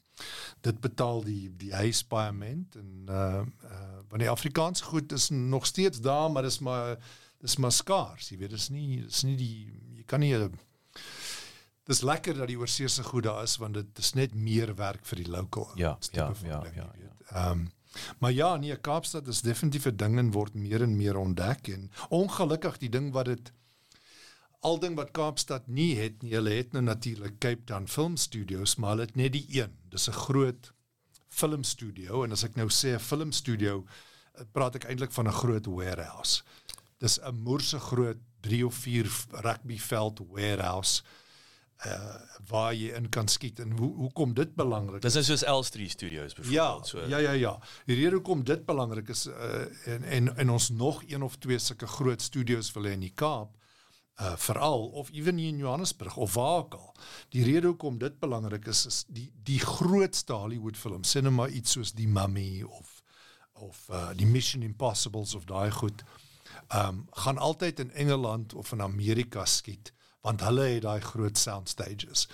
dit 0.61 0.81
betaal 0.81 1.25
die 1.27 1.51
die 1.59 1.73
huispaaiement 1.75 2.77
en 2.77 2.91
uh 3.09 3.43
uh 3.67 3.99
want 4.09 4.23
die 4.23 4.31
Afrikaanse 4.31 4.85
goed 4.85 5.13
is 5.13 5.29
nog 5.29 5.67
steeds 5.67 6.01
daar, 6.01 6.31
maar 6.31 6.43
dis 6.43 6.59
maar 6.59 6.97
dis 7.41 7.57
maar 7.57 7.73
skaars. 7.73 8.29
Jy 8.29 8.39
weet 8.39 8.55
dis 8.55 8.69
nie 8.69 9.03
dis 9.03 9.23
nie 9.27 9.37
die 9.37 9.57
jy 9.99 10.07
kan 10.07 10.21
nie 10.21 10.37
Dis 11.85 12.01
lekker 12.07 12.37
dat 12.39 12.47
die 12.47 12.59
oorseese 12.59 13.03
goed 13.03 13.25
daar 13.27 13.43
is 13.43 13.57
want 13.59 13.75
dit 13.75 13.99
is 13.99 14.13
net 14.15 14.35
meer 14.35 14.75
werk 14.79 15.07
vir 15.07 15.25
die 15.25 15.31
local. 15.31 15.71
Ja, 15.75 15.97
ja, 16.13 16.33
ja, 16.45 16.63
ja. 16.75 16.91
Ehm 17.33 17.51
um, 17.51 17.71
Maar 18.19 18.33
ja, 18.33 18.57
nee, 18.57 18.77
Kaapstad 18.77 19.29
is 19.29 19.41
definitief 19.41 19.87
'n 19.87 19.97
ding 19.97 20.19
en 20.19 20.31
word 20.31 20.55
meer 20.55 20.83
en 20.83 20.97
meer 20.97 21.17
ontdek 21.17 21.69
en 21.69 21.91
ongelukkig 22.09 22.79
die 22.79 22.89
ding 22.89 23.13
wat 23.13 23.25
dit 23.25 23.53
al 24.61 24.79
ding 24.79 24.97
wat 24.97 25.11
Kaapstad 25.11 25.67
nie 25.67 25.97
het 25.99 26.23
nie, 26.23 26.35
hulle 26.35 26.51
het 26.51 26.73
nou 26.73 26.83
natuurlik 26.83 27.39
Cape 27.39 27.65
Town 27.65 27.87
Film 27.87 28.17
Studios, 28.17 28.77
maar 28.77 28.99
het 28.99 29.17
net 29.17 29.33
die 29.33 29.47
een. 29.49 29.73
Dis 29.91 30.09
'n 30.09 30.13
groot 30.13 30.73
filmstudio 31.29 32.25
en 32.25 32.33
as 32.33 32.45
ek 32.45 32.57
nou 32.57 32.69
sê 32.69 32.95
'n 32.95 32.99
filmstudio, 32.99 33.85
praat 34.53 34.75
ek 34.75 34.85
eintlik 34.85 35.13
van 35.13 35.27
'n 35.29 35.33
groot 35.33 35.67
warehouse. 35.67 36.43
Dis 36.99 37.19
'n 37.19 37.35
moerse 37.35 37.79
groot 37.79 38.19
3 38.41 38.67
of 38.67 38.75
4 38.75 39.11
rugbyveld 39.31 40.21
warehouse 40.31 41.03
uh 41.87 42.31
waar 42.51 42.75
jy 42.75 42.91
in 42.99 43.09
kan 43.09 43.29
skiet 43.31 43.61
en 43.63 43.71
hoe 43.79 43.89
hoekom 43.95 44.35
dit 44.35 44.55
belangrik 44.59 45.05
is. 45.05 45.13
Dis 45.15 45.31
is 45.31 45.43
soos 45.43 45.45
L3 45.47 45.87
Studios 45.89 46.35
byvoorbeeld 46.35 46.53
ja, 46.53 46.85
so. 46.85 47.01
Ja 47.09 47.19
ja 47.19 47.33
ja. 47.33 47.53
Die 47.87 47.97
rede 47.97 48.17
hoekom 48.17 48.45
dit 48.45 48.65
belangrik 48.67 49.09
is 49.09 49.27
uh 49.27 49.65
en 49.87 50.03
en 50.03 50.37
en 50.37 50.51
ons 50.51 50.69
nog 50.71 51.03
een 51.07 51.23
of 51.23 51.37
twee 51.37 51.59
sulke 51.59 51.87
groot 51.87 52.23
studios 52.23 52.73
wil 52.73 52.85
hê 52.91 52.93
in 52.99 53.07
die 53.07 53.15
Kaap 53.15 53.55
uh 54.21 54.35
veral 54.37 54.89
of 54.89 55.11
ewen 55.13 55.39
in 55.39 55.57
Johannesburg 55.57 56.17
of 56.17 56.35
waar 56.35 56.59
ook 56.59 56.75
al. 56.75 56.95
Die 57.29 57.45
rede 57.45 57.67
hoekom 57.67 57.99
dit 57.99 58.19
belangrik 58.19 58.67
is 58.67 58.87
is 58.87 59.05
die 59.09 59.31
die 59.43 59.61
grootste 59.61 60.33
Hollywood 60.33 60.77
film 60.77 61.05
cinema 61.05 61.49
iets 61.49 61.73
soos 61.73 61.93
Die 61.93 62.09
Mummy 62.09 62.63
of 62.63 63.03
of 63.53 63.87
uh 63.91 64.11
die 64.17 64.27
Mission 64.27 64.63
Impossibles 64.63 65.35
of 65.35 65.45
daai 65.45 65.71
goed. 65.71 66.05
Um 66.75 67.07
gaan 67.11 67.39
altyd 67.39 67.81
in 67.81 67.91
Engeland 67.91 68.55
of 68.55 68.73
in 68.73 68.83
Amerika 68.83 69.45
skiet 69.45 69.93
want 70.23 70.43
hulle 70.47 70.67
het 70.71 70.85
daai 70.87 71.01
groot 71.03 71.39
sound 71.39 71.69
stages. 71.69 72.29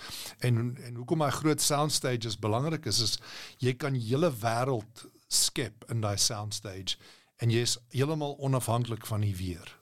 En 0.44 0.76
en 0.84 0.94
hoekom 1.00 1.24
daai 1.24 1.32
groot 1.32 1.60
sound 1.60 1.92
stages 1.92 2.38
belangrik 2.38 2.86
is 2.86 3.00
is 3.00 3.16
jy 3.64 3.74
kan 3.74 3.96
hele 3.96 4.30
wêreld 4.42 5.06
skep 5.28 5.84
in 5.92 6.00
daai 6.04 6.16
sound 6.16 6.54
stage 6.54 6.98
en 7.38 7.50
jy 7.50 7.64
is 7.64 7.78
heeltemal 7.94 8.36
onafhanklik 8.44 9.06
van 9.06 9.24
die 9.24 9.34
weer. 9.36 9.74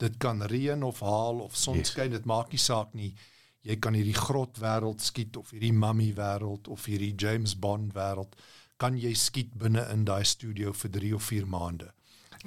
Dit 0.00 0.16
kan 0.18 0.42
reën 0.42 0.82
of 0.82 1.00
haal 1.04 1.40
of 1.44 1.56
son 1.56 1.84
skyn, 1.84 2.10
yes. 2.10 2.20
dit 2.20 2.24
maak 2.28 2.52
nie 2.52 2.60
saak 2.60 2.94
nie. 2.94 3.12
Jy 3.66 3.76
kan 3.76 3.94
hierdie 3.94 4.16
grot 4.16 4.56
wêreld 4.60 5.02
skiet 5.04 5.36
of 5.36 5.50
hierdie 5.52 5.74
mummy 5.76 6.12
wêreld 6.16 6.68
of 6.72 6.86
hierdie 6.88 7.12
James 7.16 7.56
Bond 7.58 7.92
wêreld 7.96 8.36
kan 8.80 8.96
jy 8.96 9.12
skiet 9.14 9.52
binne 9.60 9.82
in 9.92 10.06
daai 10.08 10.24
studio 10.24 10.72
vir 10.72 10.92
3 10.94 11.16
of 11.18 11.26
4 11.28 11.48
maande. 11.50 11.90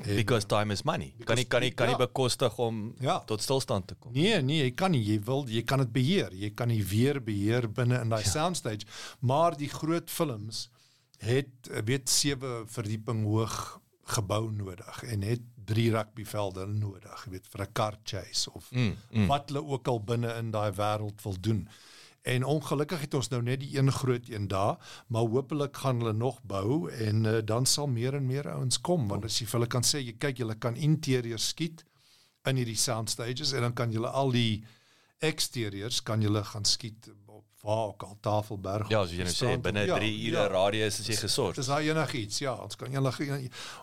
Because 0.02 0.48
time 0.50 0.74
is 0.74 0.82
money. 0.84 1.14
Kan 1.24 1.38
jy 1.38 1.46
kan 1.46 1.62
jy 1.62 1.70
kan 1.78 1.92
jy 1.92 1.94
ja. 1.94 2.02
bekostig 2.02 2.56
om 2.58 2.96
ja. 3.04 3.20
tot 3.30 3.44
stilstand 3.46 3.88
te 3.88 3.96
kom? 4.00 4.14
Nee, 4.16 4.40
nee, 4.42 4.64
jy 4.64 4.72
kan 4.74 4.92
nie. 4.92 5.04
Jy 5.06 5.20
wil 5.28 5.46
jy 5.50 5.62
kan 5.70 5.84
dit 5.84 5.92
beheer. 5.94 6.34
Jy 6.34 6.50
kan 6.58 6.74
die 6.74 6.82
weer 6.82 7.22
beheer 7.22 7.70
binne 7.70 8.02
in 8.02 8.10
daai 8.10 8.24
ja. 8.24 8.32
soundstage. 8.32 8.90
Maar 9.22 9.58
die 9.60 9.70
groot 9.70 10.10
films 10.10 10.68
het 11.24 11.70
weet 11.86 12.10
sewe 12.10 12.64
verdieping 12.68 13.24
hoog 13.28 13.58
gebou 14.18 14.52
nodig 14.52 15.04
en 15.08 15.22
het 15.24 15.44
drie 15.64 15.92
rugbyvelde 15.94 16.66
nodig, 16.68 17.26
weet 17.32 17.48
vir 17.48 17.62
'n 17.62 17.72
car 17.72 17.96
chase 18.04 18.52
of 18.52 18.72
mm, 18.72 18.96
mm. 19.12 19.28
wat 19.28 19.50
hulle 19.50 19.64
ook 19.64 19.88
al 19.88 20.04
binne 20.04 20.34
in 20.42 20.52
daai 20.52 20.72
wêreld 20.72 21.22
wil 21.24 21.38
doen. 21.40 21.70
En 22.24 22.46
ongelukkig 22.48 23.02
het 23.04 23.14
ons 23.20 23.28
nou 23.34 23.42
net 23.44 23.60
die 23.60 23.74
een 23.76 23.92
groot 23.92 24.30
een 24.32 24.48
daar, 24.48 24.78
maar 25.08 25.28
hopelik 25.28 25.78
gaan 25.78 26.00
hulle 26.00 26.14
nog 26.14 26.40
bou 26.48 26.92
en 26.92 27.26
uh, 27.26 27.40
dan 27.44 27.66
sal 27.66 27.88
meer 27.88 28.16
en 28.16 28.26
meer 28.26 28.48
ouens 28.54 28.80
kom 28.82 29.08
want 29.12 29.26
as 29.28 29.42
jy 29.42 29.48
vir 29.50 29.60
hulle 29.60 29.72
kan 29.76 29.84
sê 29.84 30.00
jy 30.00 30.14
kyk 30.16 30.40
julle 30.40 30.56
kan 30.56 30.80
interieur 30.80 31.40
skiet 31.40 31.84
in 32.48 32.60
hierdie 32.60 32.80
sound 32.80 33.12
stages 33.12 33.52
en 33.52 33.68
dan 33.68 33.76
kan 33.76 33.92
julle 33.92 34.08
al 34.08 34.32
die 34.32 34.64
exteriors 35.24 36.00
kan 36.04 36.24
julle 36.24 36.44
gaan 36.48 36.66
skiet 36.68 37.12
op 37.28 37.44
waar 37.64 37.88
ook 37.88 38.04
al 38.04 38.18
Tafelberg. 38.20 38.90
Ja, 38.92 39.04
as 39.04 39.12
jy 39.16 39.24
nou 39.24 39.34
sê 39.36 39.54
binne 39.64 39.86
3 39.88 39.92
ja, 39.92 40.32
ure 40.32 40.42
ja, 40.42 40.48
radius 40.52 41.00
is 41.00 41.08
jy 41.08 41.16
gesort. 41.16 41.56
Dis 41.60 41.72
daai 41.72 41.88
enigiets, 41.92 42.42
ja, 42.44 42.56
ons 42.60 42.80
kan 42.80 42.92
enige 42.92 43.40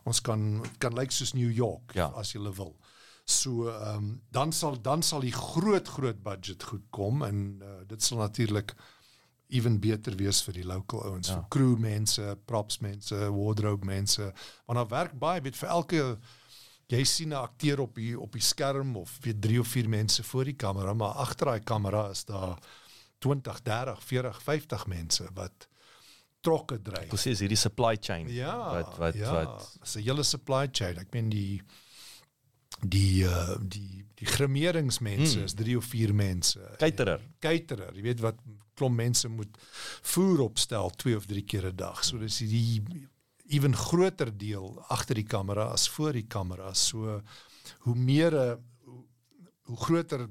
ons 0.09 0.21
kan 0.21 0.49
kan 0.79 0.97
lyk 0.97 1.09
like 1.09 1.17
soos 1.17 1.33
New 1.37 1.49
York 1.49 1.97
ja. 1.97 2.11
as 2.21 2.35
jy 2.35 2.43
wil. 2.45 2.75
So 3.31 3.69
ehm 3.71 3.97
um, 3.97 4.23
dan 4.31 4.53
sal 4.53 4.81
dan 4.83 5.03
sal 5.03 5.21
die 5.21 5.35
groot 5.35 5.89
groot 5.89 6.23
budget 6.23 6.63
goed 6.63 6.87
kom 6.91 7.23
en 7.23 7.61
uh, 7.63 7.81
dit 7.87 8.03
sal 8.03 8.19
natuurlik 8.19 8.75
ewen 9.51 9.81
beter 9.83 10.15
wees 10.19 10.43
vir 10.47 10.61
die 10.61 10.67
local 10.67 11.03
ouens, 11.09 11.29
ja. 11.29 11.41
vir 11.41 11.49
crew 11.55 11.79
mense, 11.83 12.37
props 12.47 12.79
mense, 12.85 13.17
wardrobe 13.35 13.87
mense. 13.87 14.33
Want 14.67 14.79
daar 14.79 14.93
werk 14.93 15.17
baie 15.19 15.43
weet 15.43 15.59
vir 15.59 15.73
elke 15.75 16.05
jy 16.91 17.05
sien 17.07 17.31
'n 17.31 17.39
akteur 17.39 17.81
op 17.81 17.95
die 17.95 18.19
op 18.19 18.33
die 18.33 18.43
skerm 18.43 18.97
of 18.97 19.11
vir 19.23 19.35
3 19.39 19.61
of 19.61 19.69
4 19.69 19.89
mense 19.89 20.23
voor 20.23 20.45
die 20.45 20.57
kamera, 20.57 20.95
maar 20.95 21.23
agter 21.23 21.47
daai 21.47 21.61
kamera 21.61 22.09
is 22.11 22.25
daar 22.25 22.59
20, 23.19 23.63
30, 23.63 24.03
40, 24.05 24.43
50 24.43 24.87
mense 24.87 25.29
wat 25.35 25.69
trokke 26.41 26.81
dryf. 26.83 27.09
Presies, 27.09 27.43
hierdie 27.45 27.59
supply 27.59 27.97
chain 28.01 28.29
ja, 28.33 28.57
wat 28.75 28.97
wat 28.99 29.15
ja, 29.15 29.33
wat 29.33 29.95
'n 29.95 30.03
hele 30.03 30.23
supply 30.23 30.69
chain. 30.73 30.99
Ek 30.99 31.13
meen 31.13 31.29
die 31.29 31.63
die 32.79 33.25
uh, 33.25 33.57
die 33.61 34.05
die 34.21 34.29
grimeringsmense 34.29 35.39
hmm. 35.39 35.45
is 35.49 35.55
3 35.57 35.77
of 35.77 35.85
4 35.85 36.15
mense. 36.15 36.61
Caterer. 36.77 37.23
Caterer, 37.41 37.95
jy 37.97 38.03
weet 38.05 38.21
wat 38.21 38.43
klomp 38.77 38.99
mense 39.01 39.29
moet 39.33 39.57
voer 40.13 40.43
opstel 40.45 40.93
2 41.03 41.17
of 41.17 41.29
3 41.31 41.45
keer 41.45 41.71
'n 41.71 41.77
dag. 41.77 42.05
So 42.05 42.19
dis 42.19 42.39
die 42.39 42.83
ewen 43.49 43.77
groter 43.77 44.31
deel 44.37 44.77
agter 44.89 45.15
die 45.15 45.27
kamera 45.27 45.71
as 45.73 45.89
voor 45.89 46.13
die 46.13 46.27
kamera. 46.27 46.75
So 46.75 47.23
hoe 47.87 47.97
meer 47.97 48.37
hoe, 48.85 49.05
hoe 49.63 49.77
groter 49.77 50.29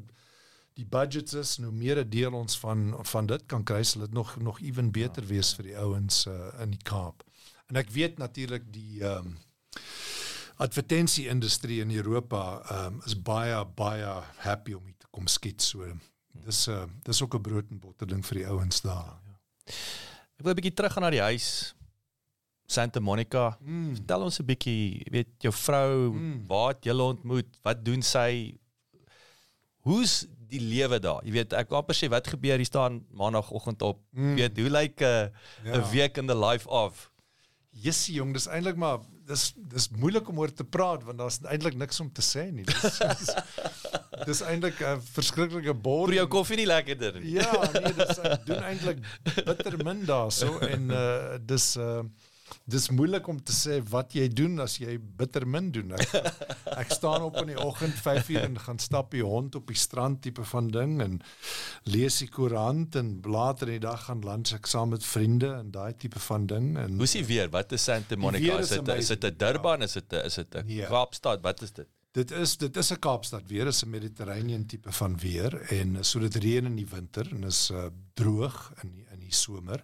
die 0.78 0.86
budgets 0.86 1.34
is, 1.34 1.58
hoe 1.58 1.74
meer 1.74 2.00
'n 2.06 2.10
deel 2.10 2.34
ons 2.34 2.60
van 2.60 2.94
van 3.02 3.26
dit 3.26 3.46
kan 3.46 3.64
kry, 3.64 3.84
sal 3.84 4.02
dit 4.02 4.14
nog 4.14 4.38
nog 4.38 4.62
ewen 4.62 4.92
beter 4.92 5.26
wees 5.26 5.54
vir 5.54 5.66
die 5.66 5.78
ouens 5.78 6.26
uh, 6.28 6.62
in 6.62 6.72
die 6.78 6.84
Kaap. 6.84 7.24
En 7.68 7.76
ek 7.76 7.90
weet 7.90 8.18
natuurlik 8.18 8.74
die 8.74 9.04
ehm 9.04 9.26
um, 9.26 9.38
advertensie 10.60 11.28
industrie 11.32 11.80
in 11.82 11.92
Europa 11.96 12.42
um, 12.72 13.02
is 13.08 13.16
baie 13.16 13.58
baie 13.80 14.14
happy 14.44 14.76
om 14.76 14.86
hier 14.86 14.98
te 15.00 15.08
kom 15.12 15.28
skiet 15.28 15.64
so. 15.64 15.88
Dis 16.46 16.68
'n 16.68 16.72
uh, 16.72 16.86
dis 17.04 17.22
ook 17.24 17.36
'n 17.36 17.42
brood 17.42 17.68
en 17.72 17.80
botter 17.80 18.08
ding 18.08 18.24
vir 18.26 18.38
die 18.42 18.48
ouens 18.48 18.82
daar. 18.82 19.06
Ja, 19.08 19.20
ja. 19.32 19.36
Ek 20.40 20.44
wil 20.44 20.54
'n 20.54 20.60
bietjie 20.60 20.74
terug 20.74 20.94
gaan 20.94 21.04
na 21.04 21.10
die 21.10 21.28
huis 21.32 21.76
Santa 22.70 23.00
Monica. 23.00 23.58
Mm. 23.62 23.96
Vertel 23.96 24.22
ons 24.22 24.40
'n 24.40 24.46
bietjie, 24.46 25.06
weet 25.12 25.32
jou 25.38 25.54
vrou, 25.54 26.14
mm. 26.14 26.48
waar 26.48 26.74
het 26.74 26.84
julle 26.84 27.04
ontmoet? 27.04 27.60
Wat 27.64 27.86
doen 27.86 28.02
sy? 28.02 28.56
Hoe's 29.88 30.28
die 30.50 30.62
lewe 30.62 31.00
daar? 31.00 31.24
Jy 31.26 31.32
weet, 31.32 31.54
ek 31.54 31.72
amper 31.72 31.96
sê 31.96 32.10
wat 32.10 32.28
gebeur 32.28 32.58
hier 32.58 32.66
staan 32.66 33.06
maandagooggend 33.12 33.82
op. 33.82 34.04
Mm. 34.12 34.36
Weet 34.36 34.58
hoe 34.58 34.70
lyk 34.70 35.02
'n 35.02 35.32
ja. 35.64 35.78
'n 35.78 35.90
week 35.92 36.18
in 36.18 36.28
the 36.28 36.38
life 36.38 36.68
of 36.70 37.09
Jessie 37.80 38.18
jong, 38.20 38.34
dis 38.36 38.48
eintlik 38.52 38.78
maar 38.80 39.00
dis 39.30 39.44
dis 39.72 39.90
moeilik 39.94 40.30
om 40.32 40.40
oor 40.42 40.52
te 40.54 40.66
praat 40.66 41.04
want 41.06 41.22
daar's 41.22 41.40
eintlik 41.46 41.78
niks 41.80 42.00
om 42.04 42.10
te 42.12 42.24
sê 42.26 42.48
nie. 42.52 42.66
Dis 42.66 42.98
dis, 43.00 43.34
dis 44.26 44.42
eintlik 44.50 44.82
'n 44.82 45.04
verskriklike 45.14 45.74
bord. 45.74 46.10
Vir 46.12 46.22
jou 46.22 46.28
koffie 46.40 46.58
nie 46.60 46.68
lekkerder 46.70 47.20
nie. 47.20 47.36
Ja, 47.38 47.52
nee, 47.76 47.94
dis 48.00 48.24
ek 48.26 48.46
doen 48.50 48.66
eintlik 48.72 49.04
bitter 49.46 49.78
min 49.86 50.04
daarso 50.10 50.58
en 50.66 50.90
uh 50.90 51.38
dis 51.40 51.76
uh 51.78 52.02
dis 52.70 52.90
moeilik 52.94 53.28
om 53.32 53.40
te 53.44 53.54
sê 53.56 53.80
wat 53.92 54.14
jy 54.18 54.28
doen 54.34 54.60
as 54.64 54.78
jy 54.82 54.98
bitter 55.20 55.46
min 55.48 55.72
doen. 55.76 55.94
Ek, 55.98 56.14
ek 56.84 56.94
staan 56.96 57.26
op 57.26 57.38
in 57.42 57.54
die 57.54 57.60
oggend 57.60 57.98
5uur 58.00 58.46
en 58.46 58.60
gaan 58.66 58.80
stap 58.80 59.12
die 59.16 59.26
hond 59.26 59.58
op 59.60 59.68
die 59.72 59.78
strand 59.80 60.22
tipe 60.26 60.46
van 60.54 60.70
ding 60.74 60.98
en 61.04 61.20
lees 61.90 62.22
die 62.24 62.30
koerant 62.30 62.96
en 63.00 63.14
later 63.26 63.72
in 63.72 63.80
die 63.80 63.86
dag 63.88 64.06
gaan 64.08 64.24
lunch 64.26 64.54
ek 64.58 64.70
saam 64.70 64.94
met 64.96 65.06
vriende 65.06 65.54
en 65.58 65.72
daai 65.76 65.94
tipe 65.98 66.22
van 66.30 66.48
ding 66.50 66.74
en 66.78 66.98
Hoe 67.00 67.10
is 67.10 67.18
die 67.20 67.26
weer? 67.26 67.50
Wat 67.54 67.72
is 67.76 67.84
Santa 67.90 68.18
Monica? 68.20 68.60
Is 68.60 68.76
dit 68.76 68.94
is 68.96 69.14
dit 69.16 69.24
'n 69.26 69.38
Durban? 69.38 69.82
Is 69.82 69.94
dit 69.94 70.14
is 70.14 70.36
dit 70.36 70.56
'n 70.56 70.66
Nee. 70.70 70.86
Kaapstad? 70.86 71.42
Wat 71.42 71.62
is 71.62 71.72
dit? 71.72 71.88
Dit 72.12 72.32
is 72.32 72.58
dit 72.58 72.78
is 72.78 72.92
'n 72.92 73.00
Kaapstad 73.00 73.44
weer, 73.48 73.68
is 73.68 73.84
'n 73.84 73.90
Mediterranean 73.90 74.66
tipe 74.66 74.92
van 74.92 75.18
weer 75.18 75.54
en 75.72 76.04
so 76.04 76.20
dit 76.20 76.36
reën 76.36 76.66
in 76.66 76.76
die 76.76 76.88
winter 76.90 77.28
en 77.32 77.44
is 77.44 77.70
uh, 77.72 77.86
droog 78.14 78.74
in 78.84 78.92
die, 78.92 79.06
die 79.30 79.38
somer. 79.38 79.84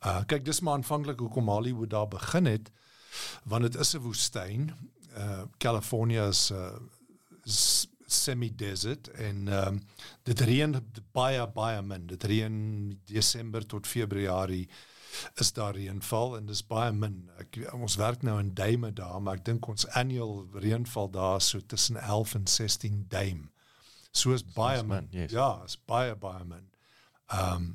Uh 0.00 0.20
kyk, 0.28 0.44
dis 0.44 0.60
maar 0.60 0.78
aanvanklik 0.80 1.20
hoekom 1.24 1.50
Hollywood 1.52 1.90
daar 1.90 2.08
begin 2.08 2.50
het 2.50 2.70
want 3.44 3.68
dit 3.68 3.80
is 3.80 3.94
'n 3.94 4.04
woestyn. 4.04 4.70
Uh 5.16 5.42
California 5.58 6.28
is 6.28 6.50
'n 6.50 6.54
uh, 6.54 7.90
semi-desert 8.12 9.10
en 9.10 9.48
ehm 9.48 9.66
um, 9.66 9.82
dit 10.22 10.40
reën 10.40 10.76
baie 11.12 11.46
baie 11.54 11.82
min. 11.82 12.06
Dit 12.06 12.24
reën 12.24 12.56
Desember 13.04 13.66
tot 13.66 13.86
Februarie 13.86 14.68
is 15.40 15.52
daar 15.52 15.74
reënval 15.76 16.36
en 16.36 16.46
dis 16.46 16.62
baie 16.66 16.92
min. 16.92 17.16
Ek 17.40 17.58
ons 17.72 17.96
werk 18.00 18.22
nou 18.22 18.38
in 18.40 18.54
duime 18.54 18.92
daar, 18.92 19.20
maar 19.22 19.40
ek 19.40 19.44
dink 19.44 19.68
ons 19.68 19.88
annual 19.98 20.46
reënval 20.54 21.10
daar 21.12 21.40
so 21.40 21.60
tussen 21.60 22.00
11 22.00 22.34
en 22.40 22.46
16 22.46 23.04
duim. 23.08 23.50
So 24.12 24.32
is 24.32 24.44
baie 24.44 24.82
min, 24.82 25.08
min. 25.10 25.22
yes. 25.22 25.30
Ja, 25.32 25.62
is 25.64 25.78
baie 25.86 26.16
baie 26.16 26.44
min. 26.44 26.68
Ehm 27.32 27.54
um, 27.54 27.70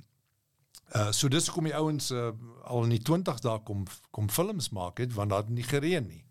uh 0.95 1.11
so 1.11 1.27
dis 1.27 1.47
hoekom 1.47 1.63
die 1.67 1.75
ouens 1.75 2.11
uh, 2.11 2.31
al 2.63 2.83
in 2.83 2.89
die 2.89 3.01
20s 3.03 3.41
daar 3.43 3.59
kom 3.63 3.83
kom 4.11 4.29
films 4.29 4.69
maak 4.69 4.97
het 4.99 5.13
want 5.13 5.29
daar 5.29 5.43
het 5.43 5.49
nie 5.49 5.63
gereën 5.63 6.07
nie. 6.07 6.23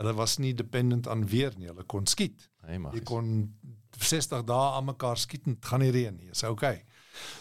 Hulle 0.00 0.14
was 0.16 0.38
nie 0.38 0.54
dependent 0.54 1.08
aan 1.08 1.26
weer 1.28 1.52
nie. 1.58 1.66
Hulle 1.68 1.84
kon 1.84 2.06
skiet. 2.06 2.48
Hey. 2.64 2.78
Jy 2.92 3.02
kon 3.04 3.54
60 3.98 4.44
dae 4.48 4.70
aan 4.76 4.84
mekaar 4.84 5.16
skiet 5.20 5.46
en 5.46 5.56
gaan 5.60 5.80
nie 5.80 5.90
reën 5.90 6.16
nie. 6.16 6.30
Is 6.30 6.42
okay. 6.42 6.84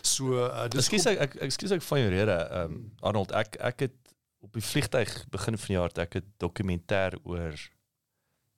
So 0.01 0.33
uh, 0.35 0.67
dis 0.67 0.81
Ekskuus 0.89 1.05
ek 1.07 1.19
ek 1.19 1.35
ekskuus 1.47 1.71
ek 1.77 1.81
van 1.81 1.99
jou 1.99 2.09
rede. 2.09 2.35
Ehm 2.51 2.73
um, 2.73 2.91
Arnold, 3.01 3.31
ek 3.31 3.55
ek 3.71 3.79
het 3.87 3.95
op 4.43 4.53
die 4.53 4.63
vliegtyg 4.63 5.13
begin 5.31 5.57
van 5.57 5.67
die 5.67 5.75
jaar 5.77 5.87
het 5.93 5.97
ek 5.99 6.15
'n 6.19 6.33
dokumentêr 6.43 7.15
oor 7.23 7.55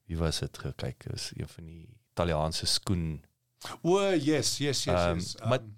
wie 0.08 0.18
was 0.18 0.40
dit 0.40 0.58
gekyk? 0.58 1.04
Dit 1.04 1.12
was 1.12 1.32
een 1.36 1.48
van 1.48 1.66
die 1.66 1.88
Italiaanse 2.12 2.66
skoen. 2.66 3.24
O, 3.82 4.00
yes, 4.14 4.58
yes, 4.58 4.84
yes, 4.84 4.88
Ehm, 4.88 5.16
yes. 5.16 5.36
maar- 5.46 5.60
Um, 5.62 5.76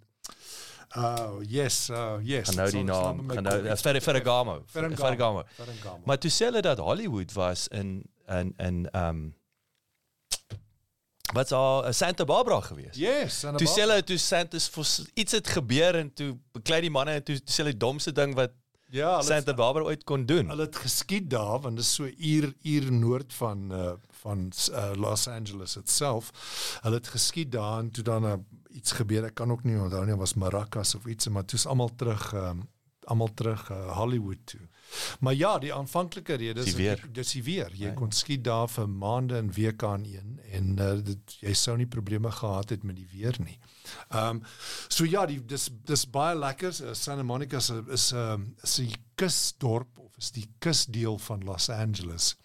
Oh, 0.96 1.42
yes, 1.42 1.90
uh, 1.90 2.20
yes. 2.22 2.48
Gaan 2.48 2.56
nou 2.56 2.70
die 2.72 2.84
naam, 2.86 3.24
gaan 3.30 3.44
nou 3.44 3.56
uh, 3.66 3.76
Fer 3.82 3.98
Ferragamo. 4.02 4.60
Ferragamo. 4.70 5.44
Ferragamo. 5.58 6.02
Maar 6.06 6.20
toe 6.22 6.30
sê 6.32 6.46
hulle 6.52 6.62
dat 6.62 6.78
Hollywood 6.78 7.34
was 7.34 7.68
in 7.68 8.04
in 8.30 8.54
in 8.58 8.88
um, 8.96 9.24
wat's 11.34 11.52
al 11.52 11.94
Santa 11.94 12.26
Barbara 12.26 12.62
gewees. 12.62 12.96
Yes, 12.98 13.44
en 13.44 13.58
Toe 13.58 13.68
sê 13.68 13.88
hulle 13.88 14.04
toe 14.06 14.18
Santa's 14.22 14.70
vir 14.70 14.86
iets 15.14 15.34
het 15.40 15.48
gebeur 15.58 15.98
en 15.98 16.14
toe 16.14 16.36
beklei 16.54 16.84
die 16.86 16.94
manne 16.94 17.18
en 17.18 17.26
toe 17.26 17.40
toe 17.42 17.54
sê 17.56 17.64
hulle 17.64 17.74
die 17.74 17.82
domste 17.86 18.14
ding 18.14 18.36
wat 18.38 18.54
ja, 18.94 19.16
hulle 19.18 19.26
Santa 19.32 19.58
Barbara 19.58 19.90
ooit 19.90 20.04
kon 20.06 20.28
doen. 20.30 20.54
hulle 20.54 20.68
het 20.70 20.78
geskiet 20.86 21.30
daar 21.34 21.60
want 21.66 21.82
dit 21.82 21.86
is 21.86 21.94
so 21.98 22.06
uur 22.06 22.54
uur 22.62 22.92
noord 22.92 23.34
van 23.34 23.72
uh, 23.74 23.94
van 24.24 24.52
uh, 24.72 24.92
Los 24.96 25.28
Angeles 25.28 25.76
itself. 25.76 26.30
Hulle 26.86 27.02
het 27.02 27.08
geskiet 27.08 27.52
daar 27.52 27.80
en 27.80 27.90
toe 27.92 28.04
dan 28.04 28.26
uh, 28.26 28.38
iets 28.74 28.92
gebeur. 28.98 29.26
Ek 29.30 29.36
kan 29.36 29.52
ook 29.52 29.64
nie 29.64 29.78
onthou 29.80 30.06
nie, 30.06 30.16
was 30.20 30.34
Maracas 30.36 30.96
of 30.96 31.06
iets, 31.06 31.28
maar 31.30 31.46
toe 31.46 31.60
is 31.60 31.66
almal 31.66 31.92
terug 31.96 32.34
um, 32.34 32.68
almal 33.12 33.34
terug 33.36 33.66
uh, 33.72 33.98
Hollywood 33.98 34.40
toe. 34.48 34.62
Maar 35.20 35.34
ja, 35.36 35.58
die 35.60 35.74
aanvanklike 35.74 36.34
rede 36.40 36.62
is 36.64 36.76
Die 36.76 36.96
dis 37.12 37.32
die 37.34 37.42
weer. 37.44 37.72
Jy 37.76 37.86
Nee. 37.90 37.94
kon 38.00 38.12
skiet 38.12 38.44
daar 38.46 38.70
vir 38.72 38.88
maande 38.90 39.38
en 39.38 39.50
weke 39.54 39.86
aan 39.88 40.06
een 40.06 40.40
en 40.52 40.70
uh, 40.80 40.94
dit 41.04 41.36
jy 41.42 41.54
sou 41.54 41.76
nie 41.78 41.88
probleme 41.88 42.32
gehad 42.32 42.70
het 42.70 42.84
met 42.84 42.96
die 42.96 43.08
weer 43.12 43.36
nie. 43.44 43.58
Ehm 44.10 44.38
um, 44.38 44.44
so 44.88 45.04
ja, 45.06 45.26
die 45.26 45.42
dis 45.46 45.70
dis 45.86 46.06
baie 46.10 46.36
lekker. 46.40 46.72
Uh, 46.82 46.94
Santa 46.94 47.24
Monica 47.24 47.58
is 47.58 47.70
is 47.92 48.12
'n 48.14 48.18
um, 48.18 48.56
is 48.64 48.80
'n 48.80 48.94
kusdorp 49.16 50.00
of 50.00 50.18
is 50.18 50.32
die 50.32 50.48
kusdeel 50.60 51.18
van 51.18 51.44
Los 51.44 51.70
Angeles. 51.70 52.36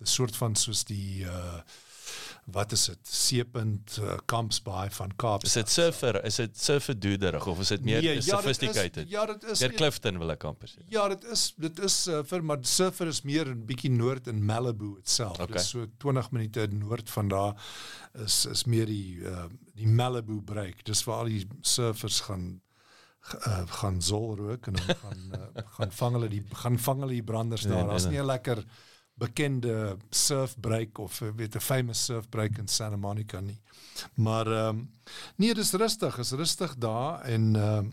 'n 0.00 0.06
soort 0.06 0.36
van 0.36 0.56
soos 0.56 0.84
die 0.84 1.22
uh 1.24 1.60
wat 2.50 2.72
is 2.72 2.84
dit? 2.88 2.98
Seepunt 3.02 3.98
uh, 4.00 4.14
Camps 4.26 4.62
Bay 4.62 4.90
van 4.90 5.10
Kaapstad. 5.16 5.44
Is 5.48 5.52
dit 5.52 5.68
surfer, 5.70 6.24
is 6.24 6.36
dit 6.40 6.58
surfer 6.60 6.96
doederig 6.98 7.46
of 7.46 7.58
is 7.60 7.68
dit 7.68 7.84
meer 7.84 8.00
Nee, 8.02 8.02
nee, 8.02 8.14
ja, 8.14 8.14
dit 8.14 8.24
is- 8.24 8.30
sophisticated? 8.30 9.10
Ja, 9.10 9.26
dit 9.26 9.42
is 9.44 9.58
Deur 9.58 9.68
nie- 9.68 9.76
Clifton 9.76 10.18
wil 10.18 10.30
ek 10.30 10.44
amper 10.44 10.68
sê. 10.72 10.80
Ja, 10.88 11.08
dit 11.08 11.24
is 11.24 11.54
dit 11.56 11.78
is 11.84 12.02
surfer, 12.02 12.44
maar 12.44 12.58
surfer 12.62 13.06
is 13.06 13.22
meer 13.22 13.46
'n 13.52 13.64
bietjie 13.66 13.90
noord 13.90 14.26
in 14.26 14.44
Malibu 14.44 14.96
itself. 14.98 15.40
Okay. 15.40 15.56
Dis 15.56 15.68
so 15.68 15.86
20 15.98 16.30
minute 16.30 16.66
noord 16.72 17.10
van 17.10 17.28
daar 17.28 17.54
is 18.24 18.46
is 18.46 18.64
meer 18.64 18.86
die 18.86 19.18
uh, 19.20 19.44
die 19.74 19.86
Malibu 19.88 20.40
break. 20.42 20.84
Dis 20.84 21.04
waar 21.04 21.18
al 21.18 21.24
die 21.34 21.46
surfers 21.60 22.20
gaan 22.20 22.60
uh, 23.46 23.62
gaan 23.66 24.02
zol 24.02 24.36
rook 24.36 24.66
en 24.66 24.72
dan 24.72 24.96
gaan 24.96 25.32
uh, 25.34 25.62
gaan 25.76 25.92
vang 25.92 26.12
hulle 26.16 26.28
die 26.28 26.44
gaan 26.52 26.78
vang 26.78 27.00
hulle 27.00 27.12
die 27.12 27.22
branders 27.22 27.62
Nee, 27.64 27.72
daar. 27.72 27.82
nee, 27.82 27.90
Daar's 27.90 28.04
nee. 28.04 28.12
nie 28.12 28.20
'n 28.22 28.26
lekker 28.26 28.64
bekende 29.18 29.96
surfbreak 30.10 30.98
of 30.98 31.20
uh, 31.20 31.30
weet 31.36 31.54
'n 31.54 31.60
famous 31.60 32.04
surfbreak 32.04 32.58
in 32.58 32.68
Santa 32.68 32.96
Monica 32.96 33.40
nie. 33.40 33.60
Maar 34.14 34.46
ehm 34.46 34.68
um, 34.68 34.90
nee, 35.36 35.54
dis 35.54 35.72
rustig, 35.72 36.18
is 36.18 36.30
rustig 36.30 36.76
daar 36.76 37.20
en 37.20 37.56
ehm 37.56 37.92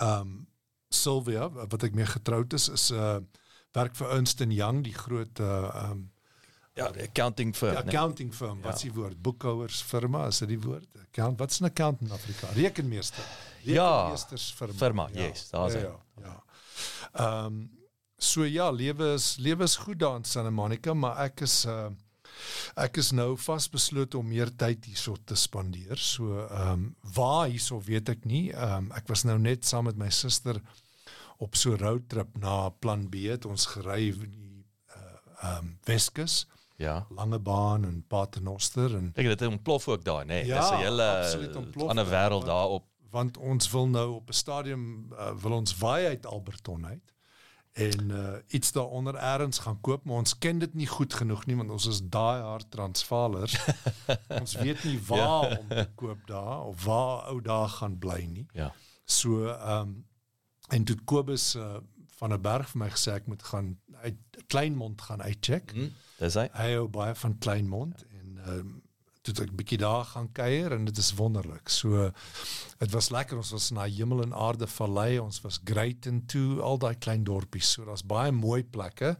um, 0.00 0.46
Sylvia 0.88 1.48
wat 1.50 1.82
ek 1.82 1.94
mee 1.94 2.06
getroud 2.06 2.52
is 2.52 2.68
is 2.68 2.90
'n 2.90 2.94
uh, 2.94 3.16
werk 3.72 3.96
vir 3.96 4.10
Ernst 4.10 4.40
Young, 4.40 4.84
die 4.84 4.94
groot 4.94 5.38
uh 5.40 5.90
um 5.90 6.10
Ja, 6.76 6.90
accounting 7.00 7.56
firm. 7.56 7.74
die 7.74 7.84
nee. 7.84 7.94
accounting 7.94 8.34
firm, 8.34 8.60
wat 8.60 8.74
is 8.74 8.82
die 8.82 8.92
woord? 8.92 9.22
Boekhouers 9.22 9.82
firma, 9.82 10.26
is 10.26 10.38
dit 10.38 10.48
die 10.48 10.60
woord? 10.60 10.86
Account, 11.00 11.38
wat 11.38 11.50
is 11.50 11.60
'n 11.60 11.64
accountant 11.64 12.10
in 12.10 12.14
Afrika? 12.16 12.46
Rekenmeester. 12.52 13.24
Ja, 13.62 13.96
Rekenmeesters 13.96 14.52
firma. 14.52 14.74
firma, 14.74 15.08
yes, 15.12 15.48
daar's 15.50 15.72
ja, 15.72 15.78
hy. 15.78 15.84
ja, 15.86 15.98
ja. 16.22 16.42
Ehm 17.12 17.44
um, 17.46 17.70
so 18.18 18.44
ja, 18.44 18.70
lewe 18.70 19.14
is 19.14 19.36
lewe 19.38 19.64
is 19.64 19.76
goed 19.76 19.98
daar 19.98 20.16
in 20.16 20.24
Santa 20.24 20.50
Monica, 20.50 20.94
maar 20.94 21.16
ek 21.26 21.40
is 21.46 21.64
uh 21.66 21.88
ek 22.76 22.96
is 23.00 23.12
nou 23.16 23.36
vasbeslote 23.36 24.18
om 24.18 24.26
meer 24.28 24.50
tyd 24.56 24.84
hierso 24.84 25.16
te 25.24 25.34
spandeer. 25.34 25.96
So 25.96 26.46
ehm 26.50 26.72
um, 26.72 26.96
waar 27.14 27.46
hierso 27.48 27.80
weet 27.80 28.08
ek 28.08 28.24
nie. 28.24 28.50
Ehm 28.52 28.76
um, 28.86 28.90
ek 28.92 29.08
was 29.08 29.24
nou 29.24 29.38
net 29.38 29.64
saam 29.64 29.84
met 29.84 29.96
my 29.96 30.10
suster 30.10 30.60
op 31.38 31.56
so 31.56 31.72
'n 31.72 31.78
roadtrip 31.80 32.36
na 32.38 32.68
Plan 32.70 33.08
B 33.08 33.14
het 33.28 33.44
ons 33.46 33.66
gery 33.66 34.12
die 34.12 34.64
uh 34.96 35.46
ehm 35.48 35.58
um, 35.64 35.78
Weskus, 35.84 36.46
Ja. 36.78 37.06
Langebaan 37.10 37.84
en 37.84 38.04
Paternoster 38.08 38.94
en 38.96 39.12
Ek 39.16 39.24
dit 39.26 39.42
ontplof 39.48 39.88
ook 39.88 40.04
daar, 40.04 40.24
nê. 40.24 40.42
Nee. 40.42 40.46
Ja, 40.46 40.60
Dis 40.60 40.70
'n 40.70 40.82
hele 40.84 41.06
ander 41.88 42.04
daar, 42.04 42.12
wêreld 42.30 42.44
daar 42.46 42.68
op. 42.68 42.84
want 43.10 43.36
ons 43.36 43.70
wil 43.70 43.88
nou 43.88 44.14
op 44.14 44.28
'n 44.28 44.32
stadium 44.32 45.08
uh, 45.12 45.32
wil 45.40 45.52
ons 45.52 45.76
waai 45.78 46.06
uit 46.06 46.26
Alberton 46.26 46.86
uit 46.86 47.14
en 47.76 48.10
uh, 48.10 48.36
iets 48.56 48.72
daaronder 48.72 49.14
eers 49.20 49.58
gaan 49.58 49.80
koop 49.80 50.04
maar 50.04 50.16
ons 50.24 50.38
ken 50.38 50.58
dit 50.58 50.74
nie 50.74 50.86
goed 50.88 51.14
genoeg 51.14 51.42
nie 51.46 51.56
want 51.56 51.70
ons 51.70 51.86
is 51.90 52.00
daai 52.02 52.40
hard 52.42 52.70
Transvaalers 52.72 53.56
ons 54.40 54.54
weet 54.62 54.84
nie 54.84 54.96
waar 55.08 55.50
ja. 55.50 55.58
om 55.58 55.68
te 55.68 55.88
koop 55.94 56.22
daar 56.26 56.62
of 56.70 56.84
waar 56.84 57.28
ou 57.32 57.40
daar 57.44 57.68
gaan 57.68 57.98
bly 57.98 58.22
nie 58.30 58.46
Ja. 58.52 58.72
so 59.04 59.46
ehm 59.48 59.80
um, 59.88 60.06
en 60.68 60.84
toe 60.84 60.96
Kobus 61.04 61.54
uh, 61.54 61.76
van 62.18 62.32
'n 62.32 62.40
berg 62.42 62.68
vir 62.70 62.78
my 62.78 62.88
gesê 62.90 63.12
ek 63.14 63.26
moet 63.26 63.42
gaan 63.42 63.76
uit 64.02 64.16
Kleinmond 64.46 65.00
gaan 65.02 65.22
uitcheck 65.22 65.70
Hm, 65.72 65.88
dis 66.18 66.34
hy. 66.34 66.48
hy 66.52 66.72
hou 66.74 66.88
baie 66.88 67.14
van 67.14 67.38
Kleinmond 67.38 68.04
en 68.08 68.38
ehm 68.46 68.58
um, 68.58 68.82
toe 69.26 69.44
ek 69.46 69.54
bietjie 69.58 69.78
daar 69.80 70.04
gaan 70.04 70.28
kuier 70.36 70.74
en 70.76 70.84
dit 70.88 70.98
is 70.98 71.12
wonderlik. 71.18 71.70
So 71.72 72.10
dit 72.78 72.92
was 72.92 73.10
lekker. 73.10 73.40
Ons 73.40 73.52
was 73.56 73.70
na 73.74 73.86
Hemel 73.90 74.22
en 74.22 74.34
Aarde 74.36 74.68
Vallei, 74.70 75.18
ons 75.18 75.40
was 75.44 75.60
Greyton 75.64 76.22
toe, 76.30 76.60
al 76.60 76.78
daai 76.82 76.94
klein 76.94 77.24
dorpies. 77.24 77.72
So 77.74 77.86
daar's 77.88 78.04
baie 78.06 78.32
mooi 78.32 78.62
plekke. 78.64 79.14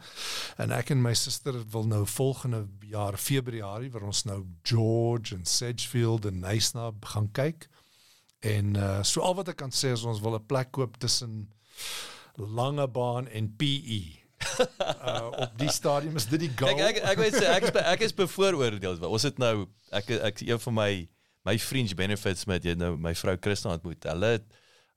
En 0.62 0.74
ek 0.76 0.92
en 0.94 1.02
my 1.02 1.14
suster 1.16 1.58
wil 1.72 1.88
nou 1.90 2.04
volgende 2.06 2.66
jaar 2.86 3.18
Februarie 3.18 3.90
waar 3.94 4.06
ons 4.06 4.24
nou 4.28 4.42
George 4.62 5.34
en 5.34 5.44
Sedgefield 5.44 6.28
en 6.30 6.40
Nysna 6.44 6.92
gaan 7.14 7.30
kyk. 7.32 7.68
En 8.46 8.76
uh 8.76 9.02
so 9.02 9.24
al 9.24 9.34
wat 9.38 9.48
ek 9.54 9.62
kan 9.64 9.74
sê 9.74 9.94
is 9.96 10.04
ons 10.04 10.20
wil 10.20 10.36
'n 10.38 10.46
plek 10.46 10.72
koop 10.72 10.98
tussen 11.00 11.50
Langebaan 12.36 13.28
en 13.28 13.56
PE. 13.56 14.25
Uh 14.60 15.30
op 15.46 15.58
die 15.60 15.70
stadium 15.72 16.16
is 16.16 16.28
dit 16.30 16.46
die 16.46 16.52
goal. 16.56 16.74
Kyk 16.74 17.00
ek 17.00 17.02
ek 17.12 17.22
weet 17.22 17.38
sê 17.38 17.46
ek 17.52 17.68
is 17.68 17.78
ek 17.82 18.04
is 18.08 18.16
bevooroordeel. 18.16 18.98
Ons 19.08 19.26
het 19.28 19.38
nou 19.42 19.66
ek 19.94 20.10
ek 20.30 20.42
een 20.46 20.62
van 20.66 20.78
my 20.80 20.90
my 21.46 21.56
fringe 21.62 21.94
benefits 21.94 22.46
met 22.50 22.64
jy 22.66 22.74
nou 22.78 22.96
my 22.98 23.14
vrou 23.14 23.36
Christa 23.40 23.72
ontmoet. 23.74 24.08
Hulle 24.10 24.32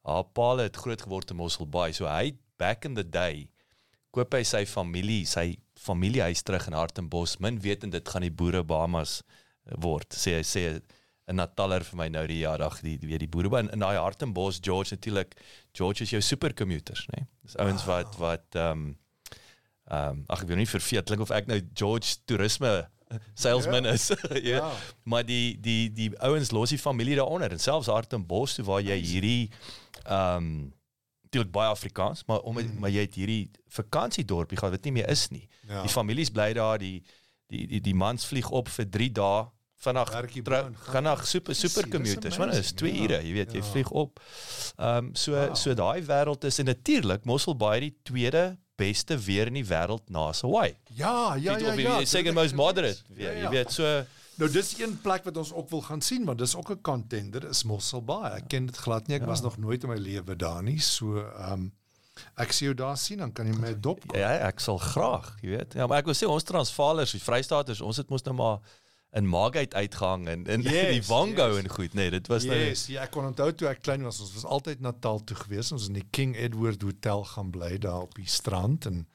haar 0.10 0.28
pa 0.34 0.50
het 0.62 0.80
groot 0.80 1.02
geword 1.02 1.32
in 1.32 1.40
Mossel 1.42 1.68
Bay. 1.70 1.94
So 1.94 2.08
hy 2.10 2.34
back 2.58 2.86
in 2.86 2.96
the 2.98 3.06
day 3.06 3.50
koop 4.16 4.34
hy 4.34 4.42
sy 4.48 4.64
familie, 4.66 5.26
sy 5.30 5.60
familiehuis 5.80 6.42
terug 6.44 6.66
in 6.68 6.78
Hartenbos, 6.78 7.38
min 7.44 7.60
wetend 7.62 7.94
dit 7.94 8.10
gaan 8.10 8.26
die 8.26 8.34
boere 8.34 8.64
Bahamas 8.66 9.20
word. 9.78 10.18
Sê 10.18 10.40
hy 10.40 10.46
sê 10.48 10.64
'n 11.30 11.38
Nataller 11.38 11.84
vir 11.86 11.98
my 11.98 12.08
nou 12.10 12.26
die 12.28 12.42
jaardag 12.42 12.80
die 12.82 12.98
weet 13.04 13.22
die 13.22 13.30
boere 13.30 13.60
in, 13.60 13.70
in 13.70 13.84
daai 13.84 13.98
Hartenbos 14.02 14.60
George 14.66 14.96
natuurlik 14.96 15.36
George 15.78 16.02
is 16.02 16.10
jou 16.10 16.22
supercommuters 16.22 17.06
nê. 17.14 17.22
Nee? 17.22 17.28
Dis 17.46 17.58
ouens 17.62 17.86
wat 17.86 18.18
wat 18.18 18.58
ehm 18.58 18.72
um, 18.72 18.98
ehm 19.90 20.20
um, 20.20 20.24
ag 20.28 20.44
ek 20.44 20.50
weet 20.52 20.62
nie 20.62 20.70
verveet 20.70 21.10
klink 21.10 21.26
of 21.26 21.34
ek 21.34 21.48
nou 21.50 21.60
George 21.74 22.20
toerisme 22.30 22.74
salesman 23.34 23.84
ja. 23.84 23.94
is. 23.98 24.08
ja. 24.30 24.40
ja. 24.42 24.72
Maar 25.04 25.26
die 25.26 25.58
die 25.60 25.92
die 25.94 26.10
ouens 26.22 26.52
los 26.52 26.70
die 26.70 26.82
familie 26.82 27.16
daaronder 27.18 27.52
en 27.52 27.60
selfs 27.62 27.90
Hartenbos 27.90 28.58
toe 28.58 28.66
waar 28.66 28.84
jy 28.86 29.00
hierdie 29.02 29.50
ehm 30.06 30.36
um, 30.36 30.52
natuurlik 31.30 31.52
baie 31.54 31.70
Afrikaans, 31.70 32.24
maar 32.26 32.40
om 32.42 32.56
mm. 32.58 32.80
maar 32.82 32.90
jy 32.90 33.04
het 33.06 33.16
hierdie 33.16 33.52
vakansiedorpie 33.70 34.58
gehad 34.58 34.74
wat 34.74 34.86
nie 34.88 34.96
meer 34.96 35.10
is 35.14 35.28
nie. 35.30 35.46
Ja. 35.68 35.84
Die 35.86 35.92
families 35.94 36.32
bly 36.34 36.54
daar, 36.58 36.82
die 36.82 37.04
die 37.50 37.68
die 37.70 37.82
die 37.86 37.94
mans 37.94 38.26
vlieg 38.26 38.50
op 38.50 38.70
vir 38.74 38.88
3 38.90 39.12
dae 39.18 39.44
vanaf 39.80 40.10
gaan 40.92 41.04
na 41.04 41.16
super 41.24 41.56
super 41.56 41.88
commuters 41.88 42.38
want 42.38 42.54
is 42.54 42.74
2 42.76 42.92
ja. 42.92 43.04
ure 43.04 43.20
jy 43.24 43.34
weet 43.38 43.54
jy 43.56 43.62
ja. 43.62 43.68
vlieg 43.72 43.92
op 43.92 44.20
ehm 44.20 45.06
um, 45.06 45.14
so 45.16 45.36
wow. 45.36 45.56
so 45.56 45.74
daai 45.74 46.04
wêreld 46.10 46.44
is 46.50 46.60
en 46.60 46.68
natuurlik 46.68 47.26
Mossel 47.30 47.56
Bay 47.56 47.80
die 47.86 47.94
tweede 48.04 48.58
beste 48.80 49.18
weer 49.28 49.52
in 49.52 49.60
die 49.60 49.68
wêreld 49.68 50.08
na 50.10 50.30
Hawaii 50.32 50.78
ja 50.96 51.36
ja 51.36 51.58
ja 51.58 51.76
ja 51.76 52.00
second 52.06 52.40
most 52.40 52.56
moderate 52.56 53.04
ja, 53.16 53.32
ja. 53.32 53.44
jy 53.44 53.54
weet 53.58 53.76
so 53.76 54.00
Nou 54.40 54.48
dis 54.48 54.70
een 54.80 54.94
plek 55.04 55.26
wat 55.28 55.38
ons 55.38 55.50
ook 55.52 55.68
wil 55.70 55.82
gaan 55.84 56.02
sien, 56.02 56.24
maar 56.24 56.36
dis 56.40 56.56
ook 56.56 56.70
'n 56.72 56.82
contender 56.82 57.44
is 57.50 57.64
Mossel 57.64 58.04
Bay. 58.04 58.32
Ek 58.38 58.48
ken 58.48 58.66
dit 58.66 58.78
glad 58.78 59.08
nie. 59.08 59.16
Ek 59.16 59.22
ja. 59.22 59.28
was 59.28 59.42
nog 59.42 59.58
nooit 59.58 59.84
in 59.84 59.90
my 59.90 59.98
lewe 59.98 60.36
daar 60.36 60.64
nie. 60.64 60.80
So 60.80 61.20
ehm 61.20 61.52
um, 61.52 61.74
ek 62.36 62.52
sien 62.52 62.68
jou 62.68 62.76
daar 62.76 62.98
sien, 62.98 63.18
dan 63.18 63.32
kan 63.32 63.48
jy 63.48 63.56
my 63.60 63.74
dop. 63.80 64.08
Kom. 64.08 64.20
Ja, 64.20 64.32
ek 64.48 64.60
sal 64.60 64.78
graag, 64.78 65.36
jy 65.42 65.50
weet. 65.50 65.74
Ja, 65.74 65.88
maar 65.88 65.98
ek 65.98 66.06
wil 66.06 66.16
sê 66.16 66.28
ons 66.28 66.44
Transvaalers, 66.44 67.12
die 67.12 67.24
Vrystaaters, 67.24 67.82
ons 67.82 67.98
het 67.98 68.10
mos 68.10 68.24
nou 68.24 68.36
maar 68.36 68.60
in 69.12 69.28
Margate 69.28 69.76
uitgehang 69.76 70.28
en 70.28 70.46
in 70.46 70.62
yes, 70.70 70.90
die 70.90 71.06
Wango 71.08 71.48
yes. 71.48 71.58
en 71.58 71.70
goed, 71.70 71.94
nee, 71.94 72.10
dit 72.10 72.28
was 72.28 72.44
yes, 72.44 72.52
nou 72.52 72.66
Yes, 72.66 72.86
ja, 72.94 73.06
ek 73.08 73.14
kon 73.16 73.26
onthou 73.26 73.50
toe 73.58 73.70
ek 73.72 73.82
klein 73.82 74.06
was, 74.06 74.20
ons 74.22 74.34
was 74.38 74.46
altyd 74.46 74.84
Natal 74.86 75.24
toe 75.24 75.38
gewees. 75.40 75.72
Ons 75.74 75.88
in 75.90 75.98
die 75.98 76.06
King 76.14 76.36
Edward 76.38 76.84
Hotel 76.86 77.24
gaan 77.32 77.50
bly 77.54 77.78
daar 77.82 78.06
op 78.06 78.14
die 78.20 78.30
strand 78.30 78.86
en 78.90 79.08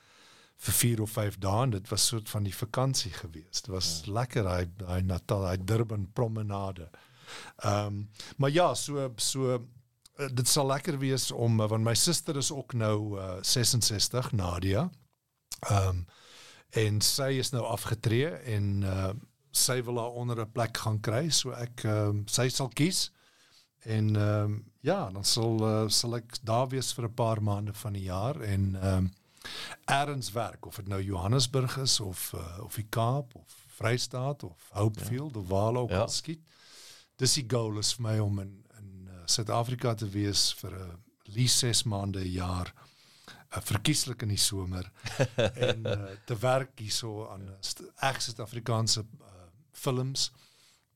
vir 0.64 0.76
4 0.80 1.02
of 1.02 1.14
5 1.18 1.38
dae 1.42 1.68
dit 1.74 1.88
was 1.90 2.06
soort 2.06 2.30
van 2.30 2.46
die 2.46 2.54
vakansie 2.54 3.12
gewees. 3.12 3.62
Dit 3.62 3.70
was 3.74 3.90
ja. 4.04 4.12
lekker 4.18 4.46
daai 4.46 4.66
daai 4.82 5.02
Natal, 5.02 5.46
daai 5.46 5.64
Durban 5.64 6.08
promenade. 6.12 6.90
Ehm 7.62 7.86
um, 7.86 8.02
maar 8.36 8.50
ja, 8.50 8.74
so 8.74 9.12
so 9.16 9.54
uh, 9.54 10.28
dit 10.30 10.48
sal 10.48 10.66
lekker 10.66 10.98
wees 10.98 11.30
om 11.30 11.60
uh, 11.60 11.68
want 11.68 11.84
my 11.84 11.94
suster 11.94 12.36
is 12.36 12.50
ook 12.52 12.72
nou 12.72 13.18
uh, 13.18 13.38
66 13.42 14.32
Nadia. 14.32 14.88
Ehm 15.68 15.88
um, 15.88 16.04
en 16.74 16.98
sy 17.06 17.36
is 17.38 17.52
nou 17.54 17.62
afgetree 17.70 18.26
en 18.50 18.82
uh, 18.82 19.10
sy 19.54 19.82
wil 19.86 19.98
haar 19.98 20.16
onder 20.20 20.40
'n 20.40 20.52
plek 20.52 20.76
gaan 20.76 21.00
kry, 21.00 21.28
so 21.30 21.50
ek 21.50 21.84
ehm 21.84 22.08
um, 22.08 22.22
sy 22.26 22.48
sal 22.48 22.68
kies. 22.68 23.10
En 23.84 24.16
ehm 24.16 24.44
um, 24.44 24.64
ja, 24.80 25.10
dan 25.10 25.24
sal 25.24 25.60
uh, 25.62 25.88
sal 25.88 26.16
ek 26.16 26.38
daar 26.42 26.68
wees 26.68 26.92
vir 26.92 27.04
'n 27.08 27.14
paar 27.14 27.42
maande 27.42 27.72
van 27.72 27.92
die 27.92 28.08
jaar 28.08 28.40
en 28.40 28.74
ehm 28.76 28.96
um, 28.96 29.12
ergens 29.84 30.32
werk 30.32 30.66
of 30.66 30.76
dit 30.76 30.88
nou 30.88 31.02
Johannesburg 31.02 31.76
is 31.76 32.00
of 32.00 32.32
uh, 32.34 32.64
of 32.64 32.74
die 32.74 32.86
Kaap 32.88 33.34
of 33.34 33.64
Vrystaat 33.76 34.42
of 34.42 34.68
Hopefield 34.70 35.34
ja. 35.34 35.40
of 35.40 35.48
waar 35.48 35.76
ook 35.76 35.90
ja. 35.90 36.00
al 36.00 36.08
skiet. 36.08 36.40
Dis 37.16 37.34
die 37.34 37.44
goal 37.48 37.78
is 37.78 37.94
vir 37.94 38.02
my 38.02 38.18
om 38.18 38.38
in 38.38 38.64
in 38.78 39.08
uh, 39.08 39.20
Suid-Afrika 39.24 39.94
te 39.94 40.08
wees 40.08 40.52
vir 40.60 40.70
'n 40.70 40.90
uh, 40.90 40.94
lees 41.24 41.58
6 41.58 41.82
maande 41.82 42.20
'n 42.20 42.30
jaar 42.30 42.72
uh, 42.74 43.60
verkieslik 43.62 44.22
in 44.22 44.28
die 44.28 44.40
somer 44.40 44.90
en 45.68 45.86
uh, 45.86 45.98
te 46.26 46.36
werk 46.38 46.78
hierso 46.78 47.28
aan 47.28 47.46
reg 48.00 48.22
Suid-Afrikaanse 48.22 49.00
uh, 49.00 49.23
films 49.84 50.30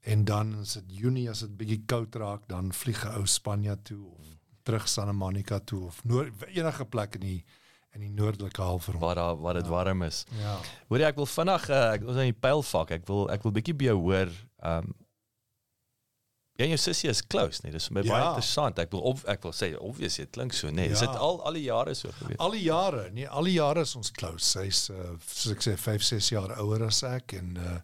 en 0.08 0.24
dan 0.28 0.54
as 0.62 0.76
dit 0.78 0.98
Junie 1.02 1.28
as 1.30 1.44
dit 1.44 1.56
bietjie 1.60 1.80
koud 1.90 2.16
raak 2.20 2.46
dan 2.50 2.72
vlieg 2.72 3.04
ek 3.04 3.18
ou 3.20 3.26
Spanje 3.28 3.76
toe 3.90 4.04
of 4.06 4.36
terug 4.68 4.88
Santa 4.88 5.12
Monica 5.16 5.58
toe 5.64 5.86
of 5.88 6.04
noord, 6.04 6.44
enige 6.52 6.84
plek 6.84 7.16
in 7.20 7.26
die 7.26 7.40
in 7.96 8.04
die 8.04 8.12
noordelike 8.12 8.62
halfrond 8.62 9.00
waar 9.00 9.16
daar 9.16 9.36
waar 9.40 9.56
dit 9.56 9.64
ja. 9.64 9.72
warm 9.72 10.02
is. 10.04 10.24
Ja. 10.38 10.58
Hoorie 10.92 11.06
ek 11.08 11.16
wil 11.16 11.28
vinnig 11.32 11.68
uh, 11.72 11.84
ek 11.96 12.04
ons 12.04 12.20
in 12.20 12.32
die 12.32 12.40
pylfak. 12.46 12.92
Ek 12.98 13.06
wil 13.08 13.28
ek 13.32 13.46
wil 13.46 13.54
bietjie 13.56 13.76
by 13.78 13.92
jou 13.92 14.00
hoor. 14.06 14.34
Um, 14.62 14.96
Ja, 16.58 16.66
jou 16.66 16.76
sussie 16.82 17.06
is 17.06 17.20
close, 17.22 17.60
nee, 17.62 17.70
dis 17.70 17.84
vir 17.86 17.94
my 17.94 18.02
ja. 18.02 18.10
baie 18.10 18.22
interessant. 18.32 18.80
Ek 18.82 18.90
wil 18.90 19.04
op, 19.06 19.20
ek 19.30 19.44
wil 19.46 19.52
sê 19.54 19.68
obviously 19.78 20.24
dit 20.24 20.32
klink 20.34 20.56
so, 20.58 20.72
nee. 20.74 20.88
Ja. 20.88 20.96
Is 20.96 21.04
dit 21.04 21.20
al 21.22 21.38
al 21.46 21.54
die 21.54 21.62
jare 21.68 21.92
so 21.94 22.10
gewees? 22.16 22.38
Al 22.42 22.56
die 22.56 22.64
jare, 22.64 23.04
nee, 23.14 23.28
al 23.30 23.46
die 23.46 23.52
jare 23.54 23.84
is 23.86 23.92
ons 23.94 24.10
close. 24.16 24.42
Sy's 24.42 24.80
uh, 24.90 25.12
soos 25.22 25.54
ek 25.54 25.62
sê 25.62 25.76
5, 25.78 26.08
6 26.08 26.32
jaar 26.34 26.56
ouer 26.58 26.82
as 26.88 27.04
ek 27.06 27.36
en 27.38 27.54
uh 27.62 27.76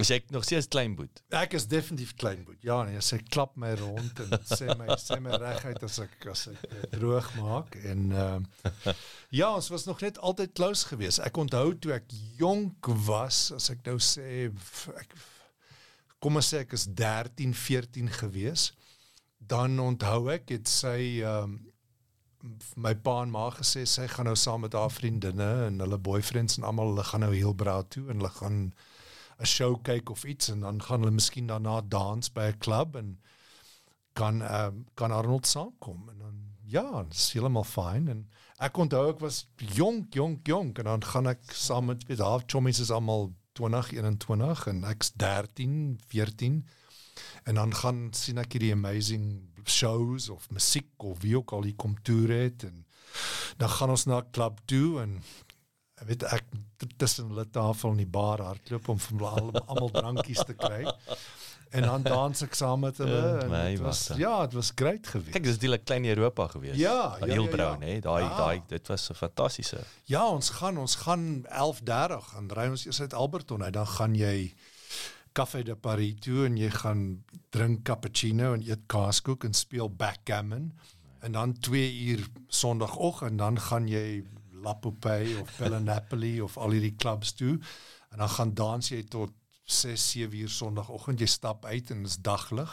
Is 0.00 0.10
ek 0.14 0.30
nog 0.30 0.44
steeds 0.44 0.68
klein 0.72 0.94
boet? 0.96 1.22
Ek 1.36 1.54
is 1.58 1.66
definitief 1.68 2.14
klein 2.20 2.42
boet. 2.46 2.58
Ja, 2.64 2.80
nee, 2.88 3.00
sy 3.04 3.18
klap 3.32 3.56
my 3.60 3.72
rond 3.80 4.22
en 4.24 4.32
sê 4.48 4.72
my 4.78 4.96
sê 5.00 5.18
my 5.22 5.36
reguit 5.40 5.82
as 5.86 5.98
ek 6.04 6.28
as 6.32 6.46
ek 6.52 6.92
droog 6.94 7.28
maak 7.40 7.76
en 7.84 8.06
uh 8.14 8.94
ja, 9.30 9.50
ons 9.52 9.68
was 9.70 9.86
nog 9.86 10.00
net 10.02 10.18
altyd 10.18 10.54
close 10.58 10.88
geweest. 10.90 11.22
Ek 11.26 11.36
onthou 11.38 11.74
toe 11.78 11.94
ek 11.98 12.08
jonk 12.40 12.90
was, 13.06 13.50
as 13.54 13.70
ek 13.74 13.84
nou 13.86 13.98
sê 14.02 14.48
ek 14.48 15.16
kom 16.20 16.36
ons 16.40 16.52
sê 16.52 16.64
ek 16.64 16.74
is 16.76 16.86
13, 16.96 17.54
14 17.56 18.10
geweest, 18.20 18.74
dan 19.38 19.78
onthou 19.80 20.28
ek 20.32 20.50
het 20.56 20.70
sy 20.70 21.20
um 21.26 21.58
my 22.80 22.94
pa 23.04 23.18
en 23.24 23.32
ma 23.32 23.50
gesê 23.52 23.82
sy 23.88 24.06
gaan 24.08 24.28
nou 24.30 24.36
saam 24.38 24.62
met 24.64 24.76
haar 24.76 24.92
vriendinne 24.92 25.48
en 25.66 25.82
hulle 25.84 25.98
boyfriends 26.00 26.56
en 26.56 26.64
almal 26.68 26.94
hulle 26.94 27.04
gaan 27.04 27.24
nou 27.26 27.34
heel 27.34 27.52
braai 27.52 27.84
toe 27.92 28.06
en 28.08 28.16
hulle 28.20 28.32
gaan 28.36 28.62
'n 29.40 29.46
show 29.46 29.76
kyk 29.82 30.10
of 30.10 30.24
iets 30.24 30.48
en 30.48 30.60
dan 30.60 30.82
gaan 30.82 31.00
hulle 31.00 31.16
miskien 31.16 31.46
daarna 31.46 31.80
dans 31.80 32.32
by 32.32 32.52
'n 32.52 32.58
klub 32.58 32.96
en 32.96 33.18
kan 34.12 34.42
ehm 34.42 34.76
uh, 34.76 34.84
kan 34.94 35.12
Arnold 35.12 35.46
saamkom 35.46 36.08
en 36.08 36.18
dan 36.18 36.36
ja, 36.70 37.02
dit 37.02 37.14
is 37.14 37.32
heeltemal 37.32 37.64
fyn 37.64 38.08
en 38.08 38.20
ek 38.62 38.78
onthou 38.78 39.08
ek 39.10 39.22
was 39.24 39.46
jonk, 39.56 40.14
jonk, 40.14 40.46
jonk 40.46 40.78
en 40.78 40.84
dan 40.84 41.04
gaan 41.12 41.26
ek 41.26 41.52
saam 41.52 41.90
met 41.90 42.08
met 42.08 42.22
half 42.22 42.44
chommies 42.46 42.80
is 42.84 42.90
almal 42.90 43.32
20, 43.58 43.92
21 43.96 44.66
en 44.66 44.84
ek's 44.84 45.12
13, 45.16 45.98
14 46.12 46.60
en 47.50 47.54
dan 47.54 47.74
gaan 47.74 48.08
sien 48.16 48.38
ek 48.38 48.54
hierdie 48.54 48.72
amazing 48.76 49.26
shows 49.64 50.28
of 50.28 50.46
musiek 50.50 50.92
of 51.10 51.20
wie 51.24 51.36
ook 51.36 51.52
al 51.56 51.66
hier 51.68 51.76
kom 51.76 51.96
toer 52.06 52.30
het 52.36 52.64
en 52.68 52.84
dan 53.58 53.72
gaan 53.76 53.90
ons 53.96 54.06
na 54.06 54.20
'n 54.20 54.30
klub 54.30 54.60
toe 54.66 55.00
en 55.02 55.22
weet 56.06 56.22
ek 56.22 56.44
tussen 56.96 57.28
hulle 57.28 57.44
tafel 57.50 57.90
in 57.90 58.02
die 58.04 58.12
bar 58.18 58.40
hardloop 58.40 58.88
om 58.88 58.98
vir 58.98 59.24
hulle 59.36 59.62
almal 59.66 59.92
drankies 59.92 60.44
te 60.48 60.56
kry. 60.56 60.84
En 61.70 61.84
dan 61.86 62.02
dans 62.02 62.42
ek 62.42 62.56
saam 62.58 62.80
met 62.82 62.96
hulle 62.98 63.18
uh, 63.18 63.42
en 63.44 63.52
nee, 63.52 63.76
was 63.78 64.00
ja, 64.18 64.32
dit 64.46 64.56
was 64.58 64.72
great 64.74 65.06
geweest. 65.06 65.36
Kyk, 65.36 65.44
dis 65.44 65.54
natuurlik 65.54 65.84
klein 65.86 66.08
Europa 66.10 66.48
geweest. 66.56 66.80
Ja, 66.80 67.16
ja, 67.20 67.28
heel 67.30 67.46
ja, 67.46 67.52
brou, 67.52 67.68
ja. 67.68 67.86
hè. 67.86 68.00
Daai 68.02 68.22
ja. 68.24 68.30
daai 68.36 68.62
dit 68.72 68.90
was 68.90 69.10
'n 69.10 69.14
fantastiese. 69.14 69.84
Ja, 70.10 70.26
ons 70.28 70.50
gaan 70.58 70.78
ons 70.78 70.94
gaan 71.04 71.46
11:30 71.46 72.34
en 72.38 72.50
ry 72.58 72.66
ons 72.74 72.86
eers 72.86 73.00
uit 73.00 73.14
Alberton 73.14 73.62
uit, 73.62 73.72
dan 73.72 73.86
gaan 73.86 74.14
jy 74.14 74.54
Café 75.32 75.62
de 75.62 75.76
Paris 75.76 76.14
toe 76.18 76.44
en 76.46 76.56
jy 76.58 76.70
gaan 76.70 77.24
drink 77.54 77.84
cappuccino 77.86 78.52
en 78.54 78.66
eet 78.66 78.82
kaaskoek 78.86 79.44
en 79.44 79.54
speel 79.54 79.90
backgammon. 79.90 80.72
En 81.20 81.32
dan 81.32 81.58
2 81.58 81.98
uur 82.00 82.26
Sondagoggend 82.48 83.38
dan 83.38 83.60
gaan 83.60 83.88
jy 83.88 84.24
Lapopay 84.62 85.34
of 85.40 85.56
Bella 85.58 85.78
Napoli 85.78 86.40
of 86.40 86.56
al 86.56 86.70
hierdie 86.76 86.96
clubs 86.96 87.32
toe. 87.32 87.58
En 88.10 88.18
dan 88.18 88.28
gaan 88.28 88.54
dans 88.54 88.88
jy 88.88 89.02
tot 89.02 89.30
6 89.70 90.10
7 90.10 90.38
uur 90.38 90.48
sonoggend 90.50 91.20
jy 91.20 91.26
stap 91.30 91.64
uit 91.64 91.90
en 91.90 92.02
dit 92.02 92.10
is 92.10 92.18
daglig. 92.18 92.70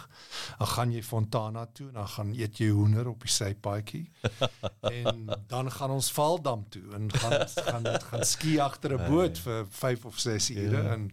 Dan 0.58 0.68
gaan 0.68 0.92
jy 0.92 1.04
Fontana 1.04 1.66
toe 1.66 1.88
en 1.88 2.00
dan 2.00 2.08
gaan 2.08 2.34
eet 2.34 2.58
jy 2.62 2.70
hoender 2.74 3.10
op 3.12 3.26
die 3.26 3.32
sypaadjie. 3.32 4.06
En 4.88 5.28
dan 5.48 5.72
gaan 5.72 5.92
ons 5.92 6.10
Valdam 6.12 6.64
toe 6.70 6.84
en 6.96 7.10
gaan 7.12 7.48
gaan 7.68 7.86
gaan 8.10 8.26
ski 8.26 8.58
agter 8.64 8.96
'n 8.98 9.10
boot 9.12 9.38
vir 9.38 9.68
5 9.70 10.06
of 10.06 10.20
6 10.20 10.50
ure 10.50 10.82
yeah. 10.82 10.92
en 10.94 11.12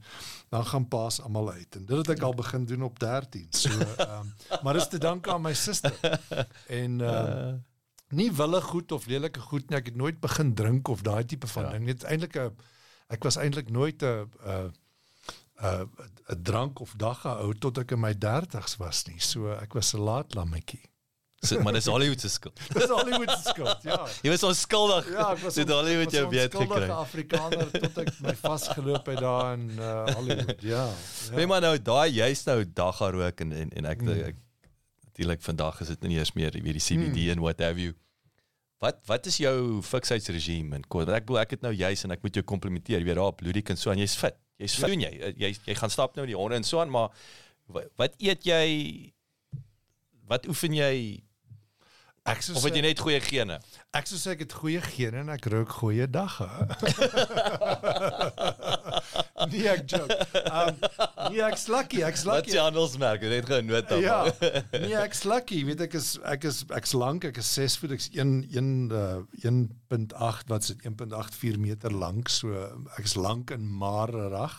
dan 0.48 0.66
gaan 0.66 0.88
paas 0.88 1.20
almal 1.20 1.51
uit. 1.51 1.76
En 1.76 1.84
dit 1.86 1.96
het 1.96 2.09
ek 2.09 2.22
al 2.22 2.34
begin 2.34 2.64
doen 2.64 2.82
op 2.82 2.98
13 2.98 3.46
so 3.51 3.70
um, 3.98 4.34
maar 4.62 4.74
dis 4.74 4.88
te 4.88 4.98
danke 4.98 5.32
aan 5.32 5.42
my 5.42 5.55
suster 5.55 6.20
en 6.80 6.98
uh, 7.01 7.52
nie 8.15 8.31
wille 8.32 8.61
goed 8.61 8.93
of 8.93 9.07
lelike 9.11 9.41
goed 9.41 9.69
nie. 9.70 9.78
Ek 9.78 9.91
het 9.93 9.99
nooit 9.99 10.20
begin 10.23 10.55
drink 10.55 10.89
of 10.89 11.05
daai 11.07 11.24
tipe 11.24 11.51
van 11.51 11.69
ja. 11.69 11.74
ding. 11.77 11.86
Dit 11.93 12.03
is 12.03 12.09
eintlik 12.11 12.36
'n 12.36 12.57
ek 13.15 13.23
was 13.24 13.36
eintlik 13.36 13.70
nooit 13.70 14.03
'n 14.03 14.31
'n 14.47 14.73
'n 15.62 15.89
'n 16.32 16.43
drank 16.43 16.81
of 16.81 16.95
dagga 16.97 17.39
ou 17.45 17.53
tot 17.55 17.78
ek 17.78 17.93
in 17.93 18.01
my 18.01 18.15
30's 18.15 18.77
was 18.77 19.07
nie. 19.07 19.20
So 19.20 19.53
ek 19.53 19.74
was 19.74 19.95
'n 19.95 20.01
laat 20.01 20.35
lammetjie. 20.35 20.82
So, 21.45 21.61
maar 21.61 21.73
dis 21.73 21.86
Hollywood 21.86 22.20
se 22.20 22.28
skuld. 22.28 22.61
dis 22.73 22.89
Hollywood 22.89 23.31
se 23.31 23.49
skuld, 23.49 23.82
ja. 23.82 24.07
Jy 24.23 24.31
was 24.32 24.43
ons 24.49 24.61
skuldig. 24.65 25.09
Ja, 25.12 25.27
ek 25.35 25.43
was. 25.45 25.59
Dit 25.59 25.69
Hollywood 25.69 26.15
jou 26.16 26.23
weet 26.32 26.55
gekry. 26.57 26.65
Ek 26.65 26.70
was 26.73 26.86
'n 26.89 27.03
Afrikaner 27.03 27.70
tot 27.74 27.99
ek 28.01 28.12
my 28.24 28.35
vasgeloop 28.41 29.11
het 29.12 29.20
daar 29.20 29.51
in 29.59 29.66
uh, 29.77 30.07
Hollywood, 30.15 30.62
ja. 30.65 30.86
ja. 30.86 31.36
Nee 31.36 31.47
maar 31.51 31.61
nou 31.61 31.77
daai 31.77 32.09
jy's 32.16 32.47
nou 32.49 32.62
dagga 32.65 33.11
rook 33.11 33.45
en 33.45 33.53
en, 33.53 33.74
en 33.77 33.91
ek, 33.93 34.01
hmm. 34.01 34.24
ek 34.32 34.41
natuurlik 35.11 35.45
vandag 35.45 35.81
is 35.85 35.93
dit 35.93 36.09
nie 36.09 36.19
eers 36.19 36.32
meer 36.32 36.57
weet 36.57 36.78
die 36.81 36.86
CBD 36.86 37.27
hmm. 37.27 37.36
en 37.36 37.45
what 37.45 37.61
have 37.61 37.81
you. 37.81 37.93
Wat 38.85 39.01
wat 39.09 39.28
is 39.31 39.39
jou 39.40 39.81
fiksheidsregime 39.86 40.81
en 40.81 40.85
kod? 40.93 41.09
Ek 41.16 41.28
wil 41.31 41.40
ek 41.40 41.56
het 41.56 41.65
nou 41.65 41.73
juis 41.73 42.05
en 42.05 42.12
ek 42.12 42.24
moet 42.27 42.36
jou 42.36 42.44
komplimenteer. 42.44 43.01
Jy 43.01 43.09
weet 43.09 43.20
daar 43.20 43.32
op 43.32 43.40
Ludik 43.44 43.73
en 43.73 43.81
so 43.81 43.94
en 43.94 44.02
jy's 44.02 44.16
fit. 44.20 44.36
Jy's 44.61 44.77
fit. 44.77 44.93
Doen 44.93 45.06
jy? 45.06 45.32
Jy 45.40 45.55
jy 45.56 45.78
gaan 45.81 45.93
stap 45.93 46.19
nou 46.19 46.28
die 46.28 46.36
honde 46.39 46.61
en 46.61 46.69
so 46.69 46.85
aan, 46.85 46.93
maar 46.93 47.15
Wat, 47.66 47.89
wat 47.97 48.12
eet 48.20 48.44
jy? 48.44 49.12
Wat 50.28 50.48
oefen 50.48 50.74
jy? 50.77 51.24
Ek 52.24 52.40
sou 52.40 52.55
Of 52.56 52.65
het 52.65 52.78
jy 52.78 52.82
net 52.86 53.01
goeie 53.05 53.19
gene? 53.20 53.59
Ek 53.93 54.06
sou 54.09 54.16
sê 54.20 54.32
ek 54.32 54.47
het 54.47 54.55
goeie 54.56 54.81
gene 54.85 55.20
en 55.20 55.32
ek 55.35 55.44
rook 55.52 55.74
goeie 55.77 56.06
dagga. 56.09 56.48
nee, 59.52 59.68
ek 59.68 59.84
joke. 59.90 60.16
Um 60.50 60.76
nee, 61.32 61.42
ek's 61.42 61.66
lucky, 61.68 62.02
ek's 62.02 62.24
Wat 62.24 62.36
lucky. 62.36 62.50
se 62.50 62.58
handelsmerk? 62.62 63.22
Jy 63.22 63.28
het 63.40 63.46
geen 63.50 63.66
nota. 63.66 63.94
Ja. 64.00 64.18
Nee, 64.84 64.96
ek's 65.02 65.24
lucky. 65.24 65.64
Weet 65.64 65.80
ek 65.86 65.94
is 66.00 66.14
ek 66.24 66.44
is 66.50 66.62
ek's 66.74 66.92
lank, 66.92 67.24
ek 67.24 67.36
is 67.42 67.52
6 67.54 67.76
voet, 67.82 67.94
ek's 67.98 68.08
1 68.14 68.34
1 68.50 68.90
uh, 68.92 69.20
1.8 69.44 70.50
wat 70.52 70.66
dit 70.66 70.82
1.84 70.88 71.58
meter 71.60 71.92
lank. 71.94 72.28
So 72.28 72.52
ek's 72.98 73.14
lank 73.20 73.50
en 73.54 73.66
marerig. 73.68 74.58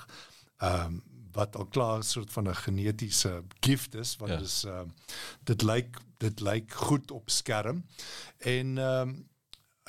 Um 0.64 1.02
wat 1.36 1.58
al 1.60 1.66
klaar 1.68 2.00
soort 2.08 2.32
van 2.32 2.48
'n 2.48 2.56
genetiese 2.56 3.44
gift 3.60 3.96
is 4.00 4.16
want 4.22 4.32
Ja. 4.32 4.38
dis 4.40 4.64
um 4.64 4.94
dit 5.44 5.62
lyk 5.68 5.98
dit 6.24 6.40
lyk 6.40 6.72
goed 6.74 7.12
op 7.12 7.30
skerm. 7.30 7.84
En 8.40 8.78
um 8.78 9.26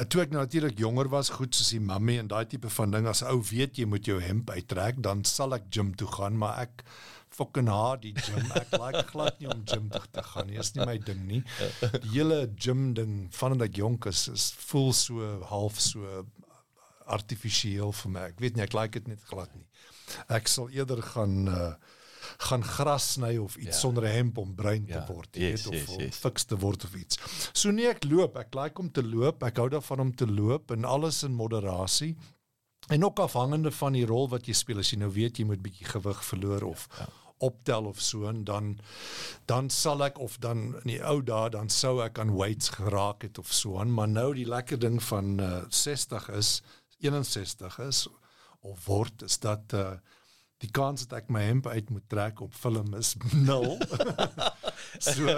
toe 0.04 0.22
ek 0.26 0.32
natuurlik 0.34 0.78
jonger 0.78 1.08
was, 1.08 1.32
goed 1.32 1.56
soos 1.56 1.72
die 1.72 1.80
mammy 1.80 2.18
en 2.20 2.28
daai 2.28 2.44
tipe 2.48 2.68
van 2.68 2.92
ding 2.92 3.06
as 3.08 3.22
ou 3.24 3.38
weet 3.48 3.78
jy 3.80 3.86
moet 3.88 4.08
jou 4.08 4.18
hemp 4.20 4.50
uittrek, 4.52 5.00
dan 5.00 5.24
sal 5.24 5.56
ek 5.56 5.70
gym 5.72 5.94
toe 5.96 6.08
gaan, 6.18 6.36
maar 6.36 6.60
ek 6.66 6.84
fucking 7.36 7.68
haat 7.72 8.02
die 8.04 8.12
gym. 8.16 8.44
Ek 8.56 8.76
like 8.82 9.04
glad 9.10 9.40
nie 9.40 9.48
om 9.52 9.64
gym 9.68 9.88
toe 9.92 10.04
te 10.12 10.24
gaan 10.24 10.50
nie. 10.50 10.60
Is 10.60 10.74
nie 10.76 10.86
my 10.88 10.96
ding 11.02 11.24
nie. 11.28 11.42
Die 11.80 12.12
hele 12.14 12.44
gym 12.60 12.90
ding 12.96 13.26
vandat 13.36 13.70
ek 13.70 13.80
jonk 13.80 14.08
is, 14.12 14.26
is 14.32 14.50
voel 14.68 14.92
so 14.96 15.32
half 15.50 15.80
so 15.82 16.24
artifisieel 17.16 17.92
vir 18.02 18.12
my. 18.12 18.28
Ek 18.32 18.40
weet 18.42 18.56
nie, 18.56 18.64
ek 18.66 18.76
like 18.76 18.98
dit 18.98 19.12
net 19.12 19.24
glad 19.30 19.52
nie. 19.56 19.66
Ek 20.32 20.48
sal 20.50 20.70
eerder 20.74 21.02
gaan 21.14 21.46
uh, 21.50 21.70
gaan 22.38 22.64
gras 22.64 23.12
sny 23.12 23.36
of 23.36 23.56
iets 23.56 23.66
Ja. 23.66 23.80
sonder 23.80 24.02
'n 24.04 24.12
hemp 24.12 24.38
om 24.38 24.54
bruin 24.54 24.86
te 24.86 24.92
Ja, 24.92 25.06
word, 25.08 25.28
jy 25.32 25.40
yes, 25.50 25.64
weet 25.64 25.82
of 25.88 25.96
yes, 25.96 26.04
yes. 26.04 26.16
fiks 26.16 26.44
te 26.44 26.56
word 26.56 26.84
of 26.84 26.94
iets. 26.94 27.18
So 27.52 27.70
nee, 27.70 27.86
ek 27.88 28.04
loop. 28.04 28.36
Ek 28.36 28.54
like 28.54 28.78
om 28.80 28.90
te 28.92 29.02
loop. 29.02 29.42
Ek 29.42 29.56
hou 29.56 29.68
daarvan 29.68 30.00
om 30.00 30.14
te 30.14 30.26
loop 30.26 30.70
en 30.70 30.84
alles 30.84 31.22
in 31.22 31.32
moderasie. 31.34 32.16
En 32.88 33.04
ook 33.04 33.18
afhangende 33.18 33.70
van 33.70 33.92
die 33.92 34.06
rol 34.06 34.28
wat 34.28 34.46
jy 34.46 34.52
speel, 34.52 34.78
as 34.78 34.90
jy 34.90 34.98
nou 34.98 35.10
weet 35.12 35.38
jy 35.38 35.44
moet 35.44 35.62
bietjie 35.62 35.86
gewig 35.86 36.24
verloor 36.24 36.62
of 36.62 36.86
ja, 36.98 37.02
ja. 37.04 37.08
optel 37.38 37.84
of 37.84 38.00
so 38.00 38.28
en 38.28 38.44
dan 38.44 38.78
dan 39.46 39.70
sal 39.70 40.04
ek 40.04 40.18
of 40.18 40.38
dan 40.38 40.74
in 40.74 40.80
die 40.94 41.02
ou 41.04 41.20
dae 41.22 41.50
dan 41.50 41.68
sou 41.68 42.00
ek 42.04 42.18
aan 42.18 42.36
weights 42.36 42.68
geraak 42.68 43.22
het 43.22 43.38
of 43.38 43.52
so 43.52 43.78
aan, 43.78 43.90
maar 43.92 44.08
nou 44.08 44.34
die 44.34 44.46
lekker 44.46 44.78
ding 44.78 45.02
van 45.02 45.40
uh, 45.40 45.62
60 45.68 46.28
is 46.28 46.62
61 47.00 47.78
is 47.78 48.08
of 48.60 48.86
word 48.86 49.22
is 49.22 49.38
dat 49.38 49.72
uh, 49.74 49.90
die 50.64 50.70
kans 50.72 51.04
dat 51.04 51.18
ek 51.18 51.30
my 51.32 51.42
hemp 51.44 51.66
uit 51.68 51.90
moet 51.92 52.04
trek 52.08 52.40
op 52.40 52.54
film 52.56 52.94
is 52.96 53.12
nul. 53.34 53.76
so 55.10 55.36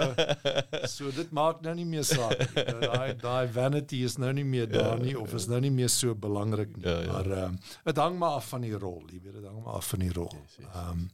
so 0.87 1.11
dit 1.15 1.31
maak 1.35 1.61
nou 1.65 1.75
nie 1.75 1.87
meer 1.89 2.07
saak 2.07 2.39
nie. 2.39 2.65
Daai 2.85 3.15
daai 3.19 3.51
vanity 3.51 4.03
is 4.07 4.17
nou 4.21 4.31
nie 4.33 4.47
meer 4.47 4.69
daar 4.71 4.99
nie 5.01 5.17
of 5.19 5.35
is 5.35 5.49
nou 5.51 5.59
nie 5.59 5.73
meer 5.75 5.91
so 5.91 6.15
belangrik 6.15 6.75
nie. 6.77 6.87
Ja, 6.87 6.99
ja. 7.03 7.11
Maar 7.11 7.31
ehm 7.43 7.61
dit 7.91 8.03
hang 8.05 8.19
maar 8.19 8.39
af 8.39 8.51
van 8.53 8.67
die 8.67 8.75
rol, 8.77 9.03
jy 9.11 9.19
weet 9.23 9.41
dit 9.41 9.47
hang 9.47 9.63
maar 9.63 9.81
af 9.81 9.93
van 9.93 10.05
die 10.07 10.13
rol. 10.13 10.35
Ehm 10.73 11.07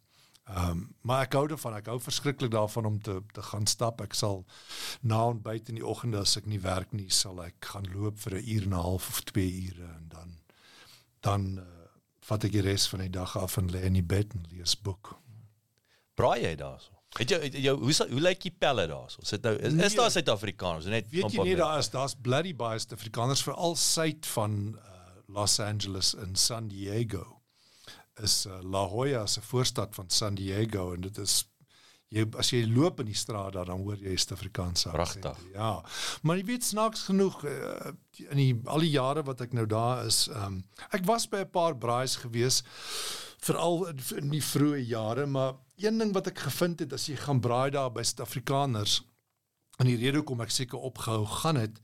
Ehm 0.46 0.70
um, 0.70 0.82
maar 1.02 1.24
ek 1.26 1.34
hou 1.34 1.48
daarvan, 1.50 1.74
ek 1.80 1.88
hou 1.90 1.98
verskriklik 1.98 2.52
daarvan 2.54 2.86
om 2.86 3.00
te 3.02 3.16
te 3.34 3.42
gaan 3.42 3.66
stap. 3.66 4.02
Ek 4.06 4.14
sal 4.14 4.44
na 5.02 5.24
ontbyt 5.32 5.72
in 5.74 5.80
die 5.80 5.86
oggende 5.86 6.20
as 6.22 6.38
ek 6.38 6.46
nie 6.46 6.60
werk 6.62 6.94
nie, 6.94 7.10
sal 7.10 7.42
ek 7.42 7.72
gaan 7.74 7.88
loop 7.94 8.20
vir 8.22 8.38
'n 8.38 8.46
uur 8.54 8.68
en 8.68 8.76
'n 8.76 8.84
half 8.86 9.10
of 9.10 9.24
2 9.32 9.46
ure 9.72 9.90
en 9.96 10.06
dan 10.14 10.38
dan 11.26 11.48
uh, 11.58 11.75
vat 12.26 12.44
ek 12.48 12.52
die 12.58 12.62
res 12.66 12.88
van 12.90 13.00
die 13.06 13.10
dag 13.14 13.36
af 13.38 13.58
en 13.62 13.68
lê 13.72 13.84
in 13.86 13.94
die 14.00 14.04
bed 14.06 14.34
en 14.34 14.46
lees 14.52 14.76
boek. 14.82 15.16
Braai 16.18 16.42
jy 16.44 16.56
daarso? 16.60 16.92
Het 17.20 17.30
jy, 17.32 17.38
het 17.46 17.54
jou 17.64 17.76
hoe 17.80 17.94
sal- 17.96 18.10
hoe 18.12 18.20
lyk 18.24 18.42
die 18.44 18.52
pelle 18.52 18.88
daarso? 18.92 19.24
Sit 19.24 19.44
nou 19.44 19.54
is, 19.56 19.74
is 19.74 19.74
Nee. 19.74 19.96
daar 19.96 20.12
Suid-Afrikaners 20.12 20.86
net 20.92 21.08
Weet 21.12 21.32
jy 21.32 21.44
nie 21.44 21.56
daar 21.56 21.80
is 21.80 21.90
daar's 21.94 22.16
bloody 22.16 22.54
baie 22.56 22.80
Suid-Afrikaners 22.80 23.44
veral 23.44 23.76
suid 23.80 24.26
van 24.34 24.58
uh, 24.76 24.92
Los 25.28 25.60
Angeles 25.60 26.14
en 26.16 26.36
San 26.36 26.68
Diego. 26.68 27.42
Is 28.24 28.46
uh, 28.48 28.60
La 28.64 28.86
Jolla 28.88 29.26
se 29.28 29.42
voorstad 29.42 29.96
van 29.96 30.10
San 30.10 30.36
Diego 30.36 30.94
en 30.94 31.02
dit 31.02 31.18
is 31.18 31.46
jy 32.14 32.26
as 32.40 32.52
jy 32.54 32.62
loop 32.70 33.00
in 33.02 33.10
die 33.10 33.18
straat 33.18 33.54
daar 33.54 33.66
dan 33.66 33.82
hoor 33.84 33.98
jy 33.98 34.16
Suid-Afrikaanse 34.16 34.92
aksente. 34.94 35.34
Ja. 35.54 35.82
Maar 36.22 36.38
jy 36.38 36.46
weet 36.52 36.68
snaaks 36.68 37.08
genoeg 37.10 37.40
uh, 37.50 37.94
in 38.30 38.42
die 38.42 38.52
al 38.66 38.86
die 38.86 38.94
jare 38.94 39.24
wat 39.26 39.42
ek 39.42 39.56
nou 39.58 39.66
daar 39.70 40.06
is, 40.06 40.28
um, 40.30 40.62
ek 40.92 41.06
was 41.10 41.28
by 41.30 41.44
'n 41.44 41.52
paar 41.52 41.78
braais 41.78 42.16
gewees 42.22 42.64
veral 43.46 43.88
in, 43.90 44.30
die 44.32 44.44
vroeë 44.44 44.86
jare, 44.90 45.26
maar 45.26 45.56
een 45.78 45.98
ding 45.98 46.14
wat 46.14 46.28
ek 46.28 46.40
gevind 46.48 46.80
het 46.80 46.94
as 46.94 47.08
jy 47.10 47.18
gaan 47.20 47.42
braai 47.42 47.72
daar 47.72 47.92
by 47.92 48.04
Suid-Afrikaners 48.04 49.02
en 49.78 49.90
die 49.90 49.98
rede 50.00 50.22
hoekom 50.22 50.42
ek 50.42 50.54
seker 50.54 50.80
opgehou 50.80 51.26
gaan 51.42 51.60
het 51.60 51.82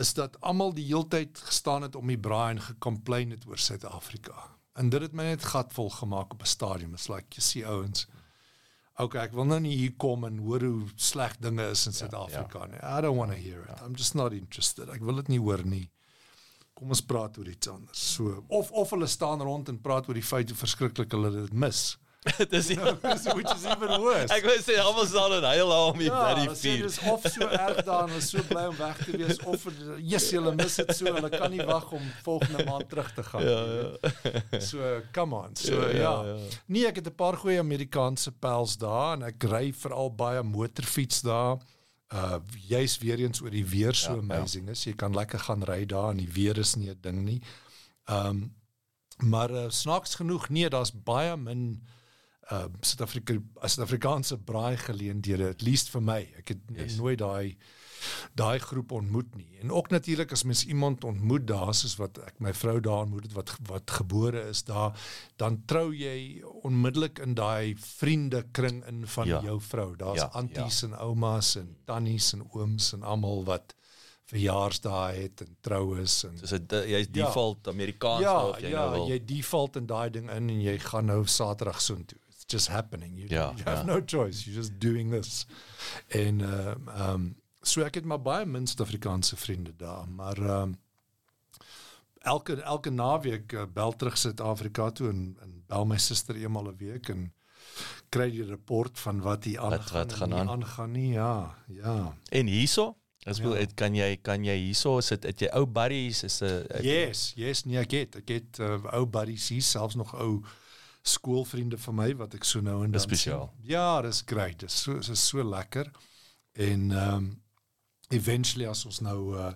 is 0.00 0.14
dat 0.14 0.40
almal 0.40 0.72
die 0.72 0.86
heeltyd 0.88 1.38
gestaan 1.38 1.82
het 1.82 1.96
om 1.96 2.06
die 2.08 2.18
braai 2.18 2.54
en 2.54 2.60
gecomplain 2.60 3.30
het 3.30 3.44
oor 3.46 3.58
Suid-Afrika. 3.58 4.56
En 4.80 4.88
dit 4.88 5.02
het 5.04 5.12
my 5.12 5.24
net 5.24 5.44
gatvol 5.44 5.90
gemaak 5.90 6.32
op 6.32 6.42
'n 6.42 6.48
stadium. 6.48 6.94
It's 6.94 7.08
like 7.08 7.28
you 7.36 7.42
see 7.42 7.66
ouens. 7.66 8.06
Okay, 9.02 9.24
ek 9.26 9.32
wil 9.34 9.48
nou 9.50 9.58
nie 9.62 9.74
hier 9.74 9.94
kom 10.00 10.26
en 10.28 10.38
hoor 10.44 10.62
hoe 10.66 10.90
sleg 11.00 11.34
dinge 11.42 11.64
is 11.72 11.86
in 11.90 11.96
Suid-Afrika 11.96 12.60
ja, 12.60 12.66
ja. 12.66 12.70
nie. 12.72 12.82
I 12.98 13.00
don't 13.02 13.18
want 13.18 13.34
to 13.34 13.38
hear 13.40 13.64
it. 13.66 13.82
I'm 13.82 13.96
just 13.98 14.14
not 14.18 14.36
interested. 14.36 14.92
Ek 14.94 15.02
wil 15.02 15.18
dit 15.22 15.32
nie 15.34 15.40
hoor 15.42 15.64
nie. 15.66 15.88
Kom 16.78 16.92
ons 16.94 17.02
praat 17.04 17.36
oor 17.38 17.50
iets 17.50 17.70
anders. 17.70 18.04
So 18.16 18.44
of 18.48 18.70
of 18.78 18.94
hulle 18.94 19.08
staan 19.10 19.42
rond 19.42 19.72
en 19.72 19.80
praat 19.82 20.08
oor 20.08 20.18
die 20.18 20.26
feit 20.26 20.52
hoe 20.52 20.58
verskriklik 20.58 21.12
hulle 21.16 21.32
dit 21.34 21.58
mis. 21.64 21.82
Dis 22.52 22.68
nie- 22.68 22.76
Which 23.36 23.50
is 23.56 23.64
even 23.66 24.00
worse. 24.00 24.30
Ek 24.30 24.44
wou 24.46 24.54
sê 24.62 24.76
almal 24.78 25.06
staan 25.10 25.32
en 25.40 25.46
huil 25.48 25.68
daar 25.72 25.86
om 25.90 25.98
die 25.98 26.06
Ja, 26.06 26.18
bloody 26.20 26.44
sê 26.54 26.70
vuur. 26.76 26.82
dis 26.86 26.98
of 27.10 27.24
so 27.26 27.48
erg 27.48 27.80
daar 27.88 28.04
en 28.04 28.12
hulle 28.12 28.20
is 28.22 28.28
so 28.30 28.42
bly 28.46 28.62
om 28.70 28.76
weg 28.78 29.00
te 29.04 29.16
wees 29.18 29.40
of 29.50 29.64
yes, 29.98 30.28
hulle 30.30 30.52
mis 30.54 30.76
dit 30.78 30.92
so, 30.94 31.04
hulle 31.16 31.30
kan 31.32 31.50
nie 31.50 31.64
wag 31.66 31.88
om 31.98 32.04
volgende 32.22 32.62
maand 32.68 32.86
terug 32.92 33.10
te 33.16 33.24
gaan. 33.26 33.42
Ja, 33.42 33.60
ja. 33.74 34.60
So 34.62 35.00
come 35.12 35.34
on. 35.40 35.56
So 35.58 35.74
Ja, 35.74 35.88
ja, 35.88 35.98
ja, 35.98 36.14
ja, 36.28 36.36
ja. 36.36 36.48
Nee, 36.66 36.86
ek 36.86 36.96
het 37.02 37.10
'n 37.10 37.14
paar 37.18 37.36
goeie 37.42 37.58
Amerikaanse 37.58 38.30
pels 38.32 38.76
daar 38.78 39.16
en 39.18 39.22
ek 39.32 39.42
ry 39.50 39.72
veral 39.74 40.14
baie 40.14 40.42
motorfiets 40.42 41.22
daar. 41.26 41.58
Uh 42.14 42.38
juis 42.68 42.98
weer 43.02 43.18
eens 43.18 43.40
oor 43.42 43.50
die 43.50 43.66
weer 43.66 43.94
so 43.94 44.12
Ja, 44.14 44.16
ja, 44.16 44.22
ja. 44.22 44.34
amazing 44.38 44.68
is. 44.68 44.84
Jy 44.84 44.94
kan 44.94 45.14
lekker 45.14 45.38
gaan 45.40 45.62
ry 45.64 45.84
daar 45.86 46.10
en 46.10 46.16
die 46.22 46.30
weer 46.30 46.58
is 46.58 46.76
nie 46.76 46.90
'n 46.90 46.98
ding 47.00 47.24
nie. 47.24 47.40
Um 48.06 48.54
maar 49.22 49.50
uh, 49.50 49.68
snaaks 49.70 50.14
genoeg 50.14 50.48
nee, 50.48 50.68
daar's 50.68 50.92
baie 50.92 51.36
min 51.36 51.82
uh 51.82 51.90
Suid-Afrika 52.80 53.34
Suid-Afrikaanse 53.62 54.36
braai 54.38 54.76
geleenthede 54.76 55.48
at 55.48 55.62
least 55.62 55.88
vir 55.90 56.02
my. 56.02 56.20
Ek 56.38 56.48
het 56.48 56.58
Yes. 56.74 56.96
nooit 56.96 57.18
daai 57.18 57.56
daai 58.34 58.58
groep 58.58 58.90
ontmoet 58.92 59.34
nie. 59.36 59.58
En 59.62 59.70
ook 59.70 59.90
natuurlik 59.90 60.32
as 60.32 60.42
mens 60.42 60.64
iemand 60.66 61.04
ontmoet 61.04 61.46
daar 61.46 61.74
soos 61.74 61.96
wat 61.96 62.18
ek 62.18 62.40
my 62.40 62.52
vrou 62.52 62.80
daar 62.80 63.02
ontmoet 63.04 63.22
het 63.22 63.32
wat 63.32 63.52
wat 63.68 63.90
gebore 63.90 64.48
is 64.48 64.62
daar, 64.64 64.92
dan 65.36 65.62
trou 65.66 65.92
jy 65.94 66.42
onmiddellik 66.62 67.18
in 67.18 67.34
daai 67.34 67.76
vriendekring 67.78 68.84
in 68.86 69.06
van 69.06 69.26
Ja. 69.26 69.36
ja. 69.38 69.42
jou 69.44 69.60
vrou. 69.60 69.96
Daar's 69.96 70.18
Ja, 70.18 70.24
ja, 70.32 70.38
anties 70.40 70.80
ja. 70.80 70.86
en 70.88 70.94
oumas 70.98 71.56
en 71.56 71.76
tannies 71.86 72.32
en 72.32 72.42
ooms 72.50 72.92
en 72.92 73.02
almal 73.02 73.44
wat 73.44 73.74
verjaarsdae 74.26 75.14
het 75.22 75.40
en 75.44 75.56
troues 75.60 76.24
en 76.24 76.36
Dis 76.40 76.52
'n 76.52 76.66
jy's 76.70 77.06
Ja. 77.12 77.24
default 77.26 77.68
Amerikaans 77.68 78.22
ja, 78.22 78.46
of 78.48 78.58
jy 78.60 78.68
ja, 78.70 78.84
nou 78.90 78.90
wil. 78.94 79.08
jy 79.08 79.24
default 79.24 79.76
in 79.76 79.86
daai 79.86 80.10
ding 80.10 80.30
in 80.30 80.48
en 80.50 80.60
jy 80.60 80.78
gaan 80.78 81.04
nou 81.06 81.24
Saterdag 81.26 81.80
soontoe. 81.80 82.18
Just 82.52 82.68
happening. 82.68 83.16
You, 83.16 83.28
Ja, 83.28 83.52
you 83.56 83.64
have 83.64 83.86
ja. 83.86 83.94
no 83.94 84.02
choice. 84.04 84.44
You're 84.44 84.60
just 84.60 84.80
doing 84.80 85.10
this. 85.10 85.46
En 86.08 86.40
ehm 86.40 86.88
uh, 86.88 87.12
um, 87.12 87.36
so 87.60 87.82
ek 87.86 87.94
het 87.94 88.04
maar 88.04 88.22
baie 88.22 88.46
min 88.46 88.66
Suid-Afrikaanse 88.66 89.36
vriende 89.36 89.72
daar, 89.76 90.08
maar 90.08 90.38
ehm 90.38 90.62
um, 90.62 90.78
elke 92.22 92.60
elke 92.62 92.90
naweek 92.90 93.52
uh, 93.52 93.62
bel 93.72 93.96
terug 93.96 94.18
Suid-Afrika 94.18 94.90
toe 94.90 95.08
en, 95.08 95.36
en 95.40 95.62
bel 95.66 95.86
my 95.86 95.98
suster 95.98 96.36
eenmal 96.36 96.68
'n 96.70 96.76
week 96.76 97.08
en 97.08 97.32
kry 98.12 98.30
die 98.30 98.44
rapport 98.46 98.98
van 98.98 99.20
wat 99.20 99.44
hier 99.44 99.60
aangaan 99.60 99.98
wat 99.98 100.12
gaan 100.12 100.28
nie 100.28 100.38
aan. 100.38 100.48
aangaan 100.48 100.90
nie. 100.92 101.12
Ja, 101.12 101.56
ja. 101.66 102.16
En 102.28 102.46
hierso? 102.46 102.96
As 103.24 103.38
wil 103.38 103.54
ja. 103.56 103.66
kan 103.74 103.94
jy 103.94 104.16
kan 104.22 104.44
jy 104.44 104.56
hierso 104.58 105.00
sit 105.00 105.22
het 105.22 105.40
jy 105.40 105.48
ou 105.54 105.66
buddies 105.66 106.22
is 106.26 106.40
'n 106.42 106.66
Yes, 106.82 107.32
yes, 107.36 107.64
nee, 107.64 107.78
ek 107.78 107.90
het 107.90 108.16
ek 108.16 108.28
het 108.28 108.58
uh, 108.58 108.82
ou 108.92 109.06
buddies 109.06 109.48
hier, 109.48 109.62
selfs 109.62 109.94
nog 109.94 110.14
ou 110.14 110.42
skoolvriende 111.02 111.78
van 111.78 111.94
my 111.94 112.14
wat 112.16 112.34
ek 112.34 112.44
so 112.44 112.60
nou 112.60 112.76
en 112.84 112.90
dan 112.90 112.92
Dis 112.92 113.02
spesiaal. 113.02 113.52
sien. 113.56 113.70
Ja, 113.70 114.00
dis 114.02 114.22
great. 114.26 114.58
Dis 114.60 114.80
so 114.82 114.98
dis 114.98 115.26
so 115.28 115.42
lekker. 115.44 115.90
En 116.52 116.90
ehm 116.90 117.14
um, 117.14 117.42
eventually 118.12 118.66
as 118.68 118.84
ons 118.84 119.00
nou 119.00 119.36
uh, 119.36 119.52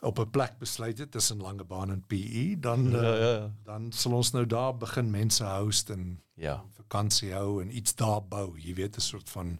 op 0.00 0.18
'n 0.18 0.30
plek 0.30 0.58
besluit 0.58 0.98
het 0.98 1.10
tussen 1.10 1.40
Langebaan 1.40 1.90
en 1.90 2.04
PE, 2.06 2.56
dan 2.60 2.86
uh, 2.86 3.02
Ja, 3.02 3.14
ja, 3.14 3.32
ja. 3.32 3.50
dan 3.64 3.92
sal 3.92 4.12
ons 4.12 4.30
nou 4.32 4.46
daar 4.46 4.76
begin 4.76 5.10
mense 5.10 5.44
host 5.44 5.90
en 5.90 6.22
Ja. 6.34 6.64
vakansie 6.76 7.32
hou 7.32 7.62
en 7.62 7.76
iets 7.76 7.94
daar 7.94 8.22
bou. 8.28 8.58
Jy 8.60 8.74
weet 8.74 8.96
'n 8.96 9.00
soort 9.00 9.28
van 9.30 9.58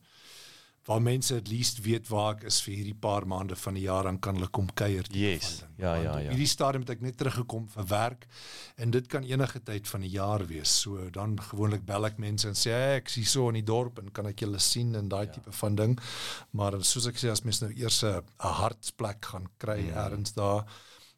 waar 0.89 1.03
mense 1.05 1.37
at 1.37 1.49
least 1.53 1.83
weet 1.85 2.09
waar 2.09 2.39
ek 2.39 2.47
is 2.49 2.63
vir 2.65 2.79
hierdie 2.79 2.97
paar 2.97 3.27
maande 3.29 3.57
van 3.61 3.77
die 3.77 3.83
jaar 3.85 4.07
dan 4.09 4.19
kan 4.25 4.39
hulle 4.39 4.49
kom 4.49 4.71
kuier. 4.73 5.05
Yes. 5.13 5.63
Ja, 5.77 5.93
ja, 6.01 6.15
ja. 6.25 6.31
Hierdie 6.33 6.49
stadium 6.49 6.87
het 6.87 6.95
ek 6.95 7.03
net 7.05 7.19
teruggekom 7.21 7.67
vir 7.75 7.89
werk 7.91 8.25
en 8.81 8.95
dit 8.95 9.11
kan 9.13 9.27
enige 9.29 9.61
tyd 9.69 9.91
van 9.91 10.01
die 10.07 10.15
jaar 10.15 10.47
wees. 10.49 10.73
So 10.81 11.11
dan 11.13 11.37
gewoonlik 11.51 11.85
bel 11.85 12.09
ek 12.09 12.17
mense 12.25 12.49
en 12.49 12.57
sê 12.57 12.73
hey, 12.73 12.95
ek 13.03 13.13
is 13.13 13.19
hier 13.21 13.29
so 13.35 13.51
in 13.53 13.61
die 13.61 13.67
dorp 13.69 14.01
en 14.01 14.09
kan 14.17 14.31
ek 14.31 14.47
julle 14.47 14.63
sien 14.65 14.97
en 14.97 15.11
daai 15.13 15.27
ja. 15.27 15.33
tipe 15.37 15.53
van 15.61 15.77
ding. 15.77 15.99
Maar 16.57 16.79
soos 16.81 17.11
ek 17.13 17.21
sê 17.21 17.29
as 17.35 17.45
mens 17.45 17.61
nou 17.61 17.71
eers 17.77 18.01
'n 18.05 18.25
hartsplek 18.41 19.25
gaan 19.35 19.47
kry 19.59 19.79
Mm. 19.79 19.95
ergens 20.07 20.33
daar, 20.33 20.65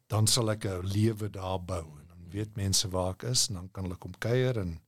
dan 0.09 0.27
sal 0.27 0.51
ek 0.51 0.65
'n 0.65 0.83
lewe 0.83 1.29
daar 1.29 1.59
bou 1.59 1.85
en 1.99 2.07
dan 2.11 2.29
weet 2.29 2.55
mense 2.57 2.89
waar 2.89 3.13
ek 3.15 3.23
is 3.31 3.47
en 3.49 3.55
dan 3.55 3.69
kan 3.71 3.83
hulle 3.87 3.95
kom 3.95 4.13
kuier 4.19 4.57
en 4.59 4.79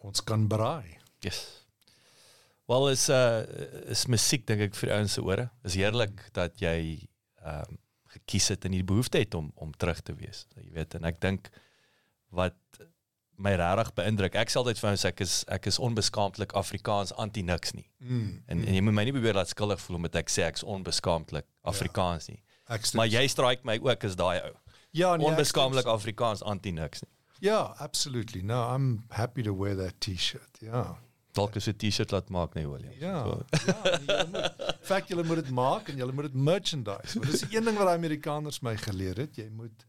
ons 0.00 0.20
kan 0.20 0.46
braai. 0.48 0.98
Yes. 1.20 1.64
Wel 2.72 2.90
is 2.90 3.08
uh 3.12 3.42
is 3.92 4.06
musiek 4.08 4.46
dink 4.48 4.62
ek 4.70 4.78
vir 4.78 4.94
ouens 4.96 5.16
se 5.18 5.22
ore. 5.24 5.48
Is 5.68 5.76
heerlik 5.76 6.28
dat 6.36 6.60
jy 6.62 6.76
ehm 7.42 7.68
um, 7.68 7.78
gekies 8.12 8.50
het 8.52 8.66
en 8.68 8.74
die 8.76 8.84
behoefte 8.84 9.20
het 9.22 9.34
om 9.34 9.50
om 9.54 9.72
terug 9.72 10.00
te 10.04 10.14
wees. 10.16 10.46
Jy 10.56 10.68
weet 10.76 10.94
en 10.98 11.08
ek 11.08 11.20
dink 11.20 11.48
wat 12.36 12.56
my 13.42 13.54
regtig 13.58 13.92
beïndruk. 13.98 14.36
Ek 14.38 14.52
sê 14.52 14.60
altyd 14.60 14.80
vir 14.80 14.90
ouens 14.90 15.04
ek 15.08 15.22
is 15.24 15.36
ek 15.56 15.68
is 15.70 15.78
onbeskaamdlik 15.82 16.52
Afrikaans 16.58 17.14
anti 17.24 17.44
niks 17.46 17.72
nie. 17.76 17.88
Mm. 17.98 18.42
En 18.46 18.64
en 18.64 18.76
jy 18.78 18.82
moet 18.84 18.98
my 18.98 19.06
nie 19.08 19.14
probeer 19.16 19.38
laat 19.40 19.52
skuldig 19.52 19.80
voel 19.84 20.00
omdat 20.00 20.20
ek 20.22 20.32
sê 20.32 20.46
ek's 20.48 20.64
onbeskaamdlik 20.76 21.48
Afrikaans 21.74 22.28
nie. 22.32 22.42
Ek 22.72 22.86
Maar 22.96 23.10
jy 23.10 23.24
strike 23.28 23.66
my 23.68 23.78
ook 23.82 24.04
as 24.08 24.16
daai 24.16 24.40
ou. 24.40 24.54
ja, 24.92 25.16
nee, 25.16 25.44
stem 25.44 25.80
Afrikaans 25.96 26.44
anti 26.44 26.72
niks 26.72 27.02
nie. 27.02 27.10
Ja, 27.42 27.74
absolutely. 27.82 28.42
No, 28.42 28.62
I'm 28.74 29.04
happy 29.10 29.42
to 29.42 29.52
wear 29.52 29.74
that 29.76 30.00
t-shirt. 30.00 30.60
Ja. 30.60 30.98
Dalk 31.32 31.54
is 31.56 31.66
'n 31.68 31.76
T-shirt 31.76 32.10
laat 32.10 32.28
maak 32.28 32.54
nee 32.54 32.66
William. 32.68 32.92
Ja. 33.00 33.22
So, 33.24 33.44
ja 33.66 33.82
nee, 33.82 34.04
julle 34.06 34.26
moet 34.28 34.44
in 34.44 34.74
feite 34.82 35.08
julle 35.14 35.24
moet 35.24 35.36
dit 35.44 35.50
maak 35.50 35.88
en 35.88 35.96
julle 35.96 36.12
moet 36.12 36.24
dit 36.24 36.34
merchandise. 36.34 37.18
Maar 37.18 37.30
dis 37.30 37.42
een 37.50 37.64
ding 37.64 37.76
wat 37.78 37.86
die 37.86 37.96
Amerikaners 37.96 38.60
my 38.60 38.76
geleer 38.76 39.16
het. 39.16 39.36
Jy 39.36 39.48
moet 39.50 39.86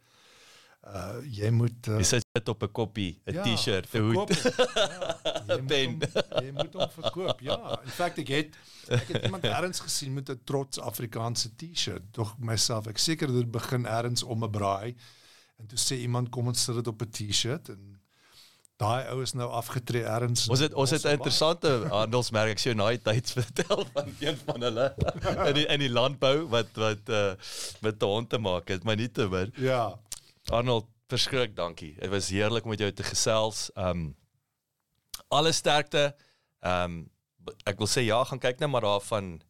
uh 0.84 1.20
jy 1.24 1.50
moet 1.50 1.88
uh, 1.88 1.98
Jy 1.98 2.04
sit 2.04 2.26
dit 2.36 2.50
op 2.50 2.64
'n 2.64 2.72
koppie, 2.72 3.22
'n 3.26 3.34
ja, 3.34 3.44
T-shirt, 3.44 3.88
'n 3.94 4.00
hoed. 4.00 4.16
hom. 4.16 4.28
Ja, 4.28 5.46
jy 5.48 5.62
moet 5.62 5.68
pen. 5.68 5.90
hom- 5.90 6.44
Jy 6.46 6.52
moet 6.52 6.74
hom 6.74 6.90
verkoop. 6.90 7.40
Ja. 7.40 7.80
In 7.84 7.90
feite 7.90 8.22
ek 8.22 8.28
het 8.28 8.56
ek 8.90 9.08
het 9.08 9.24
iemand 9.24 9.44
ergens 9.44 9.80
gesien 9.80 10.14
met 10.14 10.30
'n 10.30 10.40
trots 10.44 10.80
Afrikaanse 10.80 11.56
T-shirt. 11.56 12.02
Tog 12.12 12.36
myself, 12.40 12.88
ek 12.88 12.98
seker 12.98 13.28
dit 13.32 13.52
begin 13.52 13.86
ergens 13.86 14.24
om 14.24 14.44
'n 14.44 14.50
braai. 14.52 14.96
En 15.60 15.68
toe 15.68 15.78
sê 15.80 16.00
iemand 16.02 16.30
kom 16.30 16.48
ons 16.48 16.64
sit 16.64 16.76
dit 16.76 16.88
op 16.88 17.02
'n 17.02 17.10
T-shirt 17.10 17.70
en 17.70 17.93
daai 18.84 19.10
ou 19.14 19.22
is 19.24 19.34
nou 19.38 19.48
afgetree 19.56 20.04
ergens. 20.04 20.46
Ons 20.52 20.62
het 20.66 20.74
ons 20.74 20.92
het 20.96 21.06
'n 21.06 21.16
interessante 21.18 21.70
handelsmerk 21.92 22.58
ek 22.60 22.76
nou 22.78 22.88
hy 22.90 22.98
tyd 22.98 23.32
vertel 23.40 23.86
van 23.94 24.10
een 24.20 24.38
van 24.46 24.62
hulle 24.68 24.88
in 25.50 25.54
die 25.60 25.66
in 25.68 25.80
die 25.86 25.92
landbou 25.92 26.48
wat 26.54 26.72
wat 26.76 27.10
uh 27.10 27.34
met 27.82 28.02
'n 28.02 28.06
hond 28.06 28.30
te 28.30 28.38
maak 28.38 28.68
het, 28.70 28.84
maar 28.84 28.96
nie 29.00 29.12
te 29.12 29.28
min. 29.30 29.54
Ja. 29.58 29.98
Arnold, 30.52 30.86
verskrik 31.08 31.56
dankie. 31.56 31.96
Dit 32.00 32.10
was 32.10 32.30
heerlik 32.30 32.64
om 32.64 32.70
met 32.70 32.80
jou 32.80 32.92
te 32.92 33.04
gesels. 33.04 33.70
Um 33.76 34.16
alle 35.30 35.52
sterkte. 35.52 36.14
Um 36.62 37.10
ek 37.66 37.78
wil 37.78 37.88
sê 37.88 38.04
ja, 38.06 38.24
gaan 38.24 38.40
kyk 38.40 38.60
net 38.60 38.70
maar 38.70 38.82
daarvan. 38.86 39.42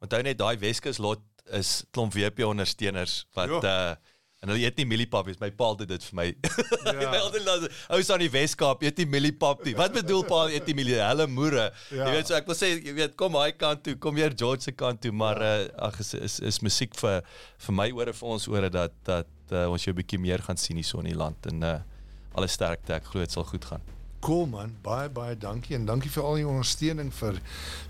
Onthou 0.00 0.22
net 0.22 0.38
daai 0.38 0.56
Weskus 0.58 0.98
lot 0.98 1.20
is 1.52 1.84
klomp 1.92 2.14
WP 2.14 2.44
ondersteuners 2.44 3.26
wat 3.34 3.62
Ja. 3.62 3.90
uh 3.90 3.96
en 4.44 4.52
hulle 4.52 4.66
eet 4.66 4.76
nie 4.82 4.86
mieliepap, 4.90 5.30
my 5.40 5.48
pa 5.56 5.70
het 5.80 5.88
dit 5.88 6.08
vir 6.10 6.18
my. 6.20 6.26
Ja. 6.84 6.92
Ja. 7.00 7.10
altyd 7.16 7.46
laat 7.46 7.62
ou 7.96 7.98
staan 8.04 8.20
die 8.20 8.28
Weskaap, 8.30 8.82
eet 8.84 8.98
nie 9.00 9.06
mieliepap 9.08 9.62
nie. 9.64 9.72
Wat 9.78 9.94
bedoel 9.96 10.20
pa 10.28 10.42
eet 10.52 10.68
nie 10.68 10.76
mielie? 10.76 10.98
Hulle 11.00 11.26
moere. 11.32 11.70
Ja. 11.88 11.96
Ja. 11.96 12.10
Jy 12.10 12.18
weet 12.18 12.30
so 12.30 12.36
ek 12.36 12.50
wil 12.50 12.58
sê 12.58 12.70
jy 12.76 12.92
weet 12.98 13.16
kom 13.20 13.38
hy 13.40 13.48
kant 13.56 13.82
toe, 13.86 13.96
kom 13.96 14.20
hier 14.20 14.36
George 14.36 14.68
se 14.68 14.74
kant 14.76 15.00
toe, 15.00 15.14
maar 15.16 15.40
uh, 15.40 15.54
ag 15.88 15.96
is, 16.04 16.12
is 16.18 16.38
is 16.52 16.60
musiek 16.66 16.92
vir 17.00 17.24
vir 17.66 17.78
my 17.80 17.88
ore 17.96 18.12
vir 18.12 18.36
ons 18.36 18.46
ore 18.52 18.70
dat 18.72 18.94
dat 19.08 19.32
uh, 19.54 19.66
ons 19.72 19.88
jou 19.88 19.96
bietjie 19.96 20.20
meer 20.20 20.44
gaan 20.44 20.60
sien 20.60 20.76
hier 20.76 20.86
so 20.86 21.00
in 21.00 21.10
die 21.14 21.18
land 21.18 21.50
en 21.50 21.64
uh 21.64 21.80
alle 22.34 22.48
sterkte. 22.50 22.96
Ek 22.96 23.04
glo 23.06 23.22
dit 23.22 23.30
sal 23.30 23.44
goed 23.46 23.64
gaan. 23.70 23.82
Cool 24.24 24.48
man, 24.50 24.72
baie 24.82 25.10
baie 25.12 25.36
dankie 25.38 25.76
en 25.76 25.84
dankie 25.86 26.10
vir 26.10 26.24
al 26.26 26.38
die 26.40 26.46
ondersteuning 26.48 27.12
vir 27.14 27.38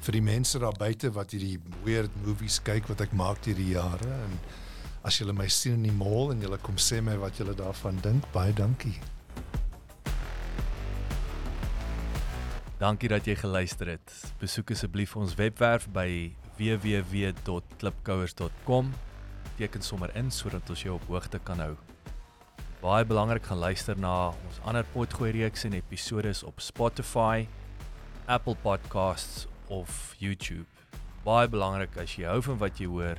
vir 0.04 0.16
die 0.18 0.24
mense 0.26 0.60
daar 0.60 0.76
buite 0.76 1.08
wat 1.16 1.32
hierdie 1.32 1.56
weird 1.86 2.12
movies 2.26 2.58
kyk 2.66 2.90
wat 2.90 3.04
ek 3.06 3.14
maak 3.16 3.40
deur 3.46 3.56
die 3.56 3.70
jare 3.70 4.10
en 4.26 4.34
as 5.04 5.20
julle 5.20 5.36
my 5.36 5.44
sien 5.52 5.74
in 5.76 5.82
die 5.84 5.92
mall 5.92 6.32
en 6.32 6.40
julle 6.40 6.56
kom 6.64 6.80
sê 6.80 7.02
my 7.04 7.12
wat 7.20 7.36
julle 7.38 7.52
daarvan 7.56 7.96
dink, 8.04 8.24
baie 8.32 8.52
dankie. 8.56 9.00
Dankie 12.80 13.08
dat 13.12 13.26
jy 13.28 13.34
geluister 13.38 13.86
het. 13.92 14.08
Besoek 14.40 14.70
asseblief 14.74 15.16
ons 15.16 15.34
webwerf 15.38 15.88
by 15.92 16.34
www.klipkouers.com. 16.58 18.92
Teken 19.60 19.82
sommer 19.84 20.10
in 20.18 20.30
sodat 20.34 20.70
ons 20.72 20.82
jou 20.82 20.94
op 20.96 21.06
hoogte 21.12 21.38
kan 21.44 21.60
hou. 21.62 21.74
Baie 22.80 23.04
belangrik 23.08 23.44
gaan 23.48 23.62
luister 23.62 23.96
na 24.00 24.28
ons 24.34 24.60
ander 24.68 24.84
potgooi 24.92 25.30
reeks 25.36 25.64
en 25.68 25.74
episode 25.78 26.32
op 26.44 26.60
Spotify, 26.60 27.46
Apple 28.26 28.56
Podcasts 28.64 29.46
of 29.68 30.14
YouTube. 30.20 30.66
Baie 31.24 31.48
belangrik 31.48 31.96
as 32.00 32.16
jy 32.18 32.24
hou 32.28 32.40
van 32.44 32.58
wat 32.60 32.80
jy 32.80 32.86
hoor, 32.90 33.18